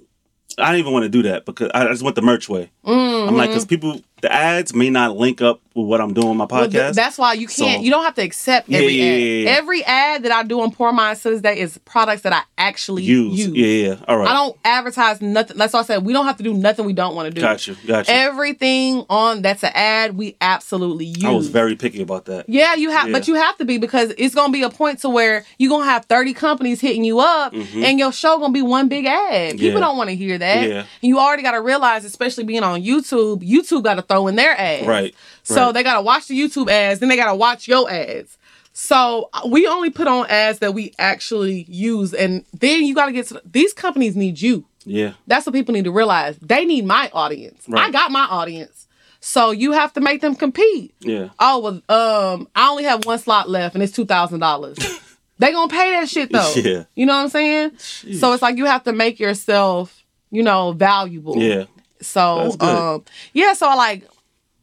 I 0.58 0.72
didn't 0.72 0.80
even 0.80 0.94
want 0.94 1.04
to 1.04 1.10
do 1.10 1.22
that 1.24 1.46
because 1.46 1.70
I 1.74 1.86
just 1.88 2.02
went 2.04 2.16
the 2.16 2.22
merch 2.22 2.50
way. 2.50 2.70
I'm 2.86 3.36
like, 3.38 3.50
because 3.50 3.66
people, 3.66 4.02
the 4.22 4.32
ads 4.32 4.74
may 4.74 4.90
not 4.90 5.16
link 5.18 5.42
up 5.42 5.62
with 5.76 5.86
what 5.86 6.02
I'm 6.02 6.14
doing 6.14 6.28
on 6.30 6.38
my 6.38 6.46
Mm-hmm. 6.46 6.56
Well, 6.56 6.68
podcast. 6.68 6.72
th- 6.72 6.96
that's 6.96 7.18
why 7.18 7.34
you 7.34 7.48
can't. 7.48 7.78
So- 7.80 7.82
you 7.84 7.92
don't 7.92 8.04
have 8.04 8.16
to 8.16 8.22
accept 8.24 8.72
every 8.72 8.88
yeah, 8.96 9.04
ad. 9.14 9.20
yeah, 9.20 9.26
yeah. 9.28 9.50
Every 9.52 9.84
ad 9.86 10.24
that 10.24 10.32
I 10.32 10.44
do 10.44 10.60
on 10.62 10.72
Poor 10.72 10.92
this 11.24 11.42
day 11.42 11.60
is 11.60 11.78
products 11.80 12.24
that 12.24 12.34
I 12.34 12.42
actually 12.58 13.04
use. 13.04 13.48
use. 13.48 13.56
Yeah, 13.56 13.90
yeah. 13.90 13.96
All 14.08 14.18
right. 14.18 14.28
I 14.28 14.34
don't 14.34 14.58
advertise 14.66 15.22
nothing. 15.22 15.58
That's 15.58 15.74
why 15.74 15.82
I 15.82 15.84
said 15.84 16.06
we 16.06 16.12
don't 16.14 16.26
have 16.26 16.38
to 16.38 16.44
do 16.44 16.54
nothing 16.54 16.86
we 16.86 16.94
don't 16.94 17.16
want 17.16 17.28
to 17.28 17.34
do. 17.34 17.42
Got 17.42 17.68
you. 17.68 17.76
Got 17.86 18.08
you. 18.08 18.14
Everything 18.16 19.06
on 19.10 19.42
that's 19.42 19.64
an 19.64 19.72
ad 19.76 20.18
we 20.18 20.36
absolutely 20.42 21.06
use. 21.06 21.24
I 21.26 21.32
was 21.32 21.48
very 21.50 21.76
picky 21.76 22.02
about 22.02 22.26
that. 22.26 22.46
yeah, 22.50 22.74
you 22.76 22.90
have, 22.90 23.12
but 23.12 23.28
you 23.28 23.36
have 23.36 23.58
to 23.58 23.66
be 23.66 23.78
because 23.78 24.14
it's 24.18 24.34
gonna 24.34 24.52
be 24.52 24.64
a 24.64 24.70
point 24.70 25.00
to 25.00 25.10
where 25.10 25.46
you're 25.60 25.70
gonna 25.70 25.86
have 25.86 26.06
30 26.06 26.34
companies 26.34 26.82
hitting 26.82 27.04
you 27.04 27.20
up, 27.20 27.54
Mhm. 27.54 27.84
and 27.84 28.00
your 28.00 28.12
show 28.12 28.38
gonna 28.40 28.54
be 28.54 28.62
one 28.62 28.88
big 28.88 29.06
ad. 29.06 29.58
People 29.60 29.80
don't 29.82 29.98
want 29.98 30.10
to 30.10 30.16
hear 30.16 30.38
that. 30.38 30.68
Yeah. 30.68 30.84
You 31.02 31.20
already 31.20 31.44
got 31.44 31.52
to 31.52 31.62
realize, 31.62 32.06
especially 32.06 32.44
being 32.44 32.64
on 32.64 32.82
YouTube, 32.82 33.48
YouTube 33.48 33.84
got 33.84 33.96
to 33.96 34.02
throw 34.10 34.28
in 34.28 34.36
their 34.36 34.60
ads. 34.60 34.88
Right. 34.88 35.16
So 35.44 35.66
right. 35.66 35.74
they 35.74 35.84
got 35.84 35.96
to 35.96 36.02
watch 36.02 36.28
the 36.28 36.40
YouTube 36.40 36.70
ads, 36.70 37.00
then 37.00 37.08
they 37.10 37.16
got 37.16 37.30
to 37.30 37.36
watch 37.36 37.68
your 37.68 37.90
ads. 37.90 38.38
So 38.74 39.30
uh, 39.34 39.42
we 39.48 39.68
only 39.68 39.90
put 39.90 40.08
on 40.08 40.26
ads 40.28 40.60
that 40.60 40.74
we 40.74 40.94
actually 41.00 41.66
use, 41.68 42.14
and 42.14 42.46
then 42.60 42.84
you 42.84 42.96
got 42.96 43.08
to 43.08 43.12
get 43.12 43.28
to 43.28 43.42
these 43.46 43.74
companies 43.74 44.16
need 44.16 44.42
you. 44.42 44.66
Yeah. 44.86 45.14
That's 45.28 45.46
what 45.46 45.54
people 45.54 45.74
need 45.74 45.84
to 45.86 45.92
realize. 45.92 46.38
They 46.38 46.66
need 46.66 46.86
my 46.86 47.10
audience. 47.14 47.66
I 47.74 47.92
got 47.92 48.12
my 48.12 48.26
audience. 48.26 48.88
So 49.22 49.52
you 49.52 49.74
have 49.74 49.94
to 49.94 50.02
make 50.02 50.22
them 50.22 50.36
compete. 50.36 50.96
Yeah. 51.02 51.30
Oh 51.40 51.60
well, 51.60 51.74
um, 51.90 52.48
I 52.56 52.70
only 52.70 52.86
have 52.86 53.06
one 53.06 53.20
slot 53.20 53.50
left, 53.50 53.76
and 53.76 53.84
it's 53.84 53.92
two 53.92 54.06
thousand 54.06 54.40
dollars. 54.40 54.78
they 55.40 55.52
gonna 55.52 55.70
pay 55.70 55.92
that 55.92 56.08
shit 56.08 56.32
though. 56.32 56.54
Yeah. 56.56 56.86
You 56.96 57.06
know 57.06 57.18
what 57.18 57.24
I'm 57.24 57.30
saying? 57.30 57.78
So 57.80 58.32
it's 58.32 58.42
like 58.42 58.56
you 58.56 58.66
have 58.66 58.86
to 58.86 58.94
make 58.94 59.20
yourself, 59.20 60.06
you 60.32 60.42
know, 60.42 60.72
valuable. 60.72 61.36
Yeah. 61.38 61.66
So 62.02 62.56
um, 62.60 63.04
yeah. 63.34 63.54
So 63.54 63.68
I 63.68 63.76
like 63.76 64.08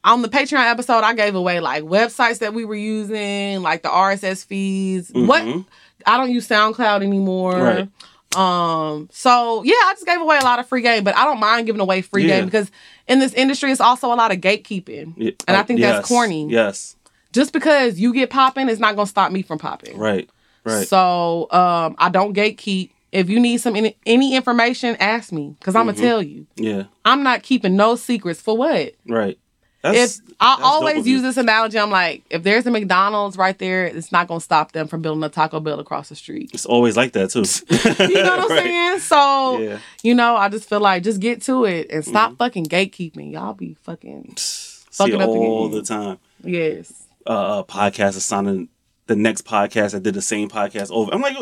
on 0.05 0.23
the 0.23 0.29
Patreon 0.29 0.71
episode, 0.71 1.01
I 1.03 1.15
gave 1.15 1.35
away 1.35 1.61
like 1.61 1.83
websites 1.83 2.39
that 2.39 2.55
we 2.55 2.65
were 2.65 2.75
using, 2.77 3.63
like 3.63 3.83
the 3.83 3.89
RSS 3.89 4.45
feeds. 4.45 5.11
What 5.13 5.43
Mhm. 5.43 5.65
I 6.07 6.17
don't 6.19 6.31
use 6.31 6.47
SoundCloud 6.49 7.03
anymore. 7.03 7.61
Right. 7.61 7.89
Um, 8.37 9.09
so 9.13 9.63
yeah, 9.65 9.73
I 9.85 9.93
just 9.95 10.07
gave 10.07 10.21
away 10.21 10.37
a 10.39 10.45
lot 10.45 10.59
of 10.59 10.69
free 10.69 10.83
game, 10.83 11.05
but 11.05 11.17
I 11.17 11.25
don't 11.25 11.41
mind 11.41 11.67
giving 11.67 11.81
away 11.81 12.03
free 12.03 12.27
Yeah. 12.29 12.37
game 12.41 12.45
because 12.45 12.71
in 13.09 13.19
this 13.19 13.33
industry 13.33 13.71
it's 13.73 13.81
also 13.81 14.13
a 14.13 14.15
lot 14.17 14.31
of 14.31 14.39
gatekeeping. 14.39 15.15
Yeah. 15.17 15.31
And 15.49 15.57
I 15.57 15.61
Oh, 15.61 15.63
think 15.65 15.81
yes. 15.81 15.97
that's 15.97 16.09
corny. 16.09 16.47
Yes. 16.49 16.97
Just 17.33 17.53
because 17.53 17.99
you 17.99 18.13
get 18.13 18.31
popping 18.31 18.69
it's 18.69 18.81
not 18.81 18.95
gonna 18.95 19.07
stop 19.07 19.33
me 19.33 19.43
from 19.43 19.59
popping. 19.59 19.97
Right. 19.99 20.29
Right. 20.65 20.87
So 20.87 21.49
um 21.51 21.97
I 21.99 22.09
don't 22.11 22.35
gatekeep. 22.37 22.91
If 23.17 23.31
you 23.31 23.41
need 23.41 23.59
some 23.59 23.75
any, 23.77 23.97
any 24.07 24.37
information, 24.37 24.97
ask 25.01 25.33
me. 25.33 25.57
Cause 25.61 25.75
I'm 25.75 25.87
gonna 25.87 25.99
tell 25.99 26.23
you. 26.23 26.47
yeah. 26.57 26.85
I'm 27.05 27.23
not 27.23 27.43
keeping 27.43 27.77
no 27.77 27.97
secrets 27.97 28.41
for 28.41 28.57
what? 28.57 28.95
Right. 29.09 29.39
That's, 29.83 30.19
if 30.19 30.35
I 30.41 30.59
always 30.63 31.07
use 31.07 31.23
this 31.23 31.37
analogy, 31.37 31.79
I'm 31.79 31.91
like, 31.93 32.25
if 32.29 32.43
there's 32.43 32.67
a 32.67 32.73
McDonald's 32.73 33.37
right 33.37 33.57
there, 33.57 33.87
it's 33.87 34.11
not 34.11 34.27
gonna 34.27 34.41
stop 34.41 34.73
them 34.73 34.89
from 34.89 35.01
building 35.01 35.23
a 35.23 35.29
Taco 35.29 35.61
Bell 35.61 35.79
across 35.79 36.09
the 36.09 36.17
street. 36.17 36.51
it's 36.53 36.67
always 36.67 36.97
like 36.97 37.13
that 37.13 37.31
too. 37.31 37.45
You 38.09 38.15
know 38.15 38.37
what 38.37 38.51
I'm 38.51 38.59
saying? 38.65 38.99
So 39.01 39.59
Yeah. 39.61 39.79
you 40.03 40.15
know, 40.15 40.35
I 40.37 40.49
just 40.49 40.69
feel 40.69 40.81
like 40.81 41.05
just 41.05 41.21
get 41.21 41.41
to 41.43 41.65
it 41.67 41.87
and 41.91 42.05
stop 42.05 42.37
fucking 42.37 42.67
gatekeeping. 42.67 43.33
Y'all 43.33 43.55
be 43.55 43.75
fucking 43.83 44.35
Fucking 44.91 45.15
up 45.21 45.29
again. 45.29 45.39
all 45.43 45.69
the 45.69 45.83
time. 45.83 46.19
yes. 46.43 46.93
Uh, 47.27 47.61
uh 47.61 47.63
podcast 47.65 48.17
is 48.17 48.25
signing 48.25 48.69
the 49.07 49.15
next 49.17 49.45
podcast 49.45 49.93
that 49.93 50.03
did 50.03 50.15
the 50.15 50.23
same 50.23 50.49
podcast 50.49 50.91
over. 50.91 51.13
I'm 51.15 51.21
like, 51.21 51.37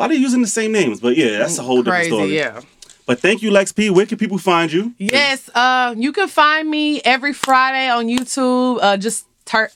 why 0.00 0.06
are 0.06 0.08
they 0.08 0.14
using 0.14 0.40
the 0.40 0.48
same 0.48 0.72
names? 0.72 0.98
But 0.98 1.14
yeah, 1.14 1.36
that's 1.40 1.58
a 1.58 1.62
whole 1.62 1.82
different 1.82 2.06
story. 2.06 2.34
yeah. 2.34 2.62
But 3.04 3.20
thank 3.20 3.42
you, 3.42 3.50
Lex 3.50 3.70
P. 3.70 3.90
Where 3.90 4.06
can 4.06 4.16
people 4.16 4.38
find 4.38 4.72
you? 4.72 4.94
Yes, 4.96 5.50
uh, 5.54 5.94
you 5.94 6.10
can 6.10 6.26
find 6.26 6.70
me 6.70 7.02
every 7.02 7.34
Friday 7.34 7.86
on 7.90 8.06
YouTube. 8.06 8.78
Uh, 8.80 8.96
just 8.96 9.26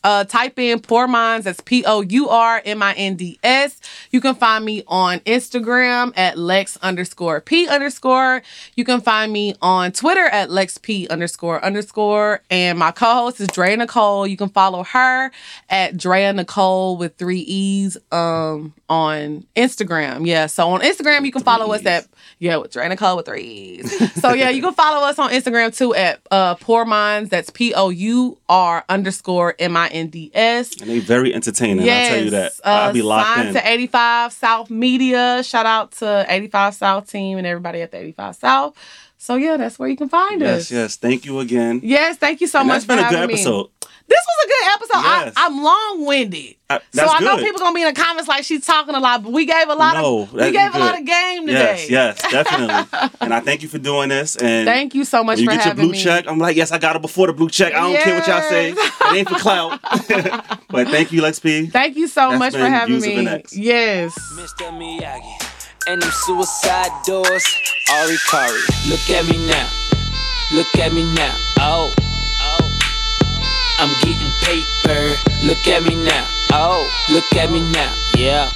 uh, 0.05 0.25
type 0.25 0.59
in 0.59 0.81
Pour 0.81 1.07
Minds. 1.07 1.45
That's 1.45 1.61
P 1.61 1.85
O 1.87 2.01
U 2.03 2.29
R 2.29 2.63
M 2.65 2.83
I 2.83 2.93
N 2.95 3.17
D 3.17 3.39
S. 3.43 3.81
You 4.11 4.21
can 4.21 4.35
find 4.35 4.65
me 4.65 4.83
on 4.87 5.21
Instagram 5.21 6.13
at 6.17 6.39
Lex 6.39 6.77
underscore 6.79 7.41
P 7.41 7.69
underscore. 7.69 8.43
You 8.77 8.85
can 8.85 9.01
find 9.01 9.33
me 9.33 9.55
on 9.61 9.93
Twitter 9.93 10.25
at 10.25 10.51
Lex 10.51 10.79
P 10.79 11.09
underscore 11.09 11.65
underscore. 11.65 12.43
And 12.51 12.79
my 12.79 12.91
co-host 12.91 13.41
is 13.41 13.49
Drea 13.49 13.77
Nicole. 13.77 14.27
You 14.27 14.37
can 14.37 14.49
follow 14.49 14.85
her 14.85 15.31
at 15.69 15.97
Drea 15.97 16.33
Nicole 16.33 16.97
with 16.97 17.17
three 17.17 17.41
E's 17.41 17.97
um 18.13 18.75
on 18.89 19.47
Instagram. 19.57 20.27
Yeah. 20.27 20.47
So 20.47 20.69
on 20.69 20.81
Instagram 20.81 21.25
you 21.25 21.33
can 21.33 21.43
follow 21.43 21.73
us 21.73 21.85
at 21.87 22.07
yeah, 22.39 22.57
with 22.57 22.73
Dre 22.73 22.89
Nicole 22.89 23.17
with 23.17 23.27
three 23.27 23.43
E's. 23.43 24.21
so 24.21 24.33
yeah, 24.33 24.51
you 24.51 24.63
can 24.63 24.75
follow 24.75 25.07
us 25.07 25.19
on 25.19 25.31
Instagram 25.31 25.77
too 25.77 25.95
at 25.95 26.21
uh 26.31 26.55
Pour 26.57 26.85
Minds. 26.85 27.31
That's 27.31 27.51
P 27.51 27.75
O 27.75 27.91
U 27.91 28.39
R 28.49 28.85
underscore 28.89 29.55
M 29.65 29.77
I 29.77 29.89
N 29.89 30.09
D 30.09 30.31
S. 30.35 30.81
And 30.81 30.89
they 30.91 30.99
very 31.01 31.35
entertaining. 31.35 31.89
I'll 31.89 32.09
tell 32.09 32.25
you 32.25 32.31
that. 32.31 32.53
uh, 32.65 32.69
I'll 32.69 32.93
be 32.93 33.03
locked 33.03 33.35
signed 33.37 33.49
in. 33.49 33.55
to 33.55 33.69
85 33.69 34.33
South 34.33 34.71
Media. 34.71 35.43
Shout 35.43 35.67
out 35.67 35.93
to 35.93 36.25
85 36.29 36.75
South 36.75 37.11
team 37.11 37.39
and 37.39 37.47
everybody 37.47 37.81
at 37.83 37.91
the 37.91 37.99
85 37.99 38.37
South. 38.37 38.77
So 39.17 39.37
yeah, 39.37 39.57
that's 39.57 39.79
where 39.79 39.89
you 39.89 39.97
can 39.97 40.09
find 40.11 40.41
yes, 40.43 40.51
us. 40.67 40.71
yes. 40.71 40.79
Yes. 40.79 40.97
Thank 40.97 41.25
you 41.25 41.41
again. 41.41 41.81
Yes, 41.83 42.19
thank 42.19 42.41
you 42.43 42.47
so 42.47 42.59
And 42.61 42.69
much 42.69 42.85
that's 42.85 42.87
been 42.87 42.99
for 42.99 43.07
a 43.07 43.11
good 43.11 43.31
episode. 43.31 43.67
me. 43.67 43.73
Episode. 44.05 44.09
This 44.09 44.25
was 44.27 44.45
a 44.45 44.49
good 44.49 44.73
episode. 44.75 45.03
Yes. 45.09 45.33
I, 45.37 45.47
I'm 45.47 45.63
long 45.63 46.07
winded. 46.07 46.55
Uh, 46.71 46.79
So 46.79 47.01
that's 47.03 47.13
I 47.15 47.21
know 47.21 47.37
good. 47.37 47.45
people 47.45 47.61
gonna 47.61 47.75
be 47.75 47.83
in 47.83 47.93
the 47.93 48.01
comments 48.01 48.29
like 48.29 48.45
she's 48.45 48.65
talking 48.67 48.95
a 48.95 49.01
lot, 49.01 49.23
but 49.23 49.33
we 49.33 49.45
gave 49.47 49.69
a 49.69 49.75
lot 49.75 49.95
No, 49.97 50.23
of 50.23 50.33
we 50.33 50.39
that'd 50.41 50.55
gave 50.55 50.75
a 50.75 50.79
lot 50.79 50.99
of 50.99 51.05
game 51.05 51.47
today. 51.47 51.87
Yes, 51.89 52.21
yes, 52.23 52.23
definitely. 52.33 53.11
and 53.21 53.33
I 53.35 53.41
thank 53.41 53.63
you 53.63 53.69
for 53.69 53.79
doing 53.79 54.09
this. 54.09 54.37
And 54.37 54.67
Thank 54.67 54.95
you 54.95 55.05
so 55.05 55.23
much 55.25 55.37
when 55.39 55.45
you 55.45 55.51
for 55.51 55.57
get 55.57 55.67
your 55.67 55.75
blue 55.75 55.93
me. 55.93 55.99
check, 56.03 56.27
I'm 56.27 56.39
like, 56.39 56.57
yes, 56.57 56.73
I 56.73 56.79
got 56.79 56.97
it 56.97 57.03
before 57.03 57.27
the 57.27 57.33
blue 57.33 57.49
check. 57.51 57.75
I 57.75 57.81
don't 57.81 58.03
care 58.03 58.15
what 58.19 58.27
y'all 58.27 58.43
say. 58.49 58.71
It 58.71 59.15
ain't 59.17 59.29
for 59.29 59.39
clout. 59.39 59.81
but 60.69 60.89
thank 60.89 61.13
you, 61.13 61.21
Lex 61.23 61.39
P. 61.39 61.67
Thank 61.67 61.97
you 61.97 62.07
so 62.09 62.31
That's 62.31 62.39
much 62.39 62.53
for 62.55 62.69
having 62.69 63.01
Views 63.01 63.07
me. 63.27 63.43
Yes. 63.53 64.15
Mr. 64.35 64.71
Miyagi. 64.73 65.51
And 65.87 66.01
them 66.01 66.11
suicide 66.11 66.91
doors, 67.07 67.45
Ari 67.93 68.17
Kari. 68.31 68.61
Look 68.89 69.11
at 69.11 69.29
me 69.29 69.47
now. 69.47 69.69
Look 70.55 70.75
at 70.79 70.93
me 70.95 71.03
now. 71.15 71.35
Oh. 71.59 71.95
I'm 73.79 73.91
getting 74.03 74.31
paper. 74.43 75.17
Look 75.43 75.67
at 75.67 75.83
me 75.83 75.97
now. 75.97 76.27
Oh, 76.53 76.89
look 77.11 77.25
at 77.35 77.51
me 77.51 77.61
now. 77.73 77.95
Yeah. 78.17 78.51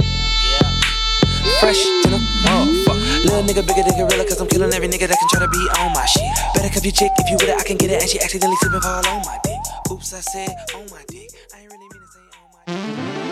Fresh 1.61 1.83
to 1.83 2.11
the 2.11 2.19
motherfucker. 2.47 3.25
Little 3.25 3.43
nigga 3.43 3.67
bigger 3.67 3.83
than 3.83 3.99
gorilla, 3.99 4.25
cause 4.25 4.41
I'm 4.41 4.47
killing 4.47 4.73
every 4.73 4.89
nigga 4.89 5.09
that 5.09 5.19
can 5.19 5.29
try 5.29 5.41
to 5.41 5.49
be 5.49 5.59
on 5.81 5.93
my 5.93 6.07
shit. 6.07 6.23
Better 6.55 6.69
cuff 6.73 6.85
your 6.85 6.93
chick 6.93 7.11
if 7.19 7.31
you 7.31 7.37
with 7.37 7.49
it, 7.49 7.59
I 7.59 7.65
can 7.65 7.77
get 7.77 7.91
it, 7.91 8.01
and 8.01 8.09
she 8.09 8.21
accidentally 8.21 8.57
slipping 8.57 8.81
fall 8.81 9.07
on 9.07 9.23
my 9.27 9.39
dick. 9.43 9.59
Oops, 9.91 10.15
I 10.15 10.21
said 10.21 10.55
on 10.75 10.87
my 10.91 11.03
dick. 11.09 11.31
I 11.55 11.61
ain't 11.63 13.28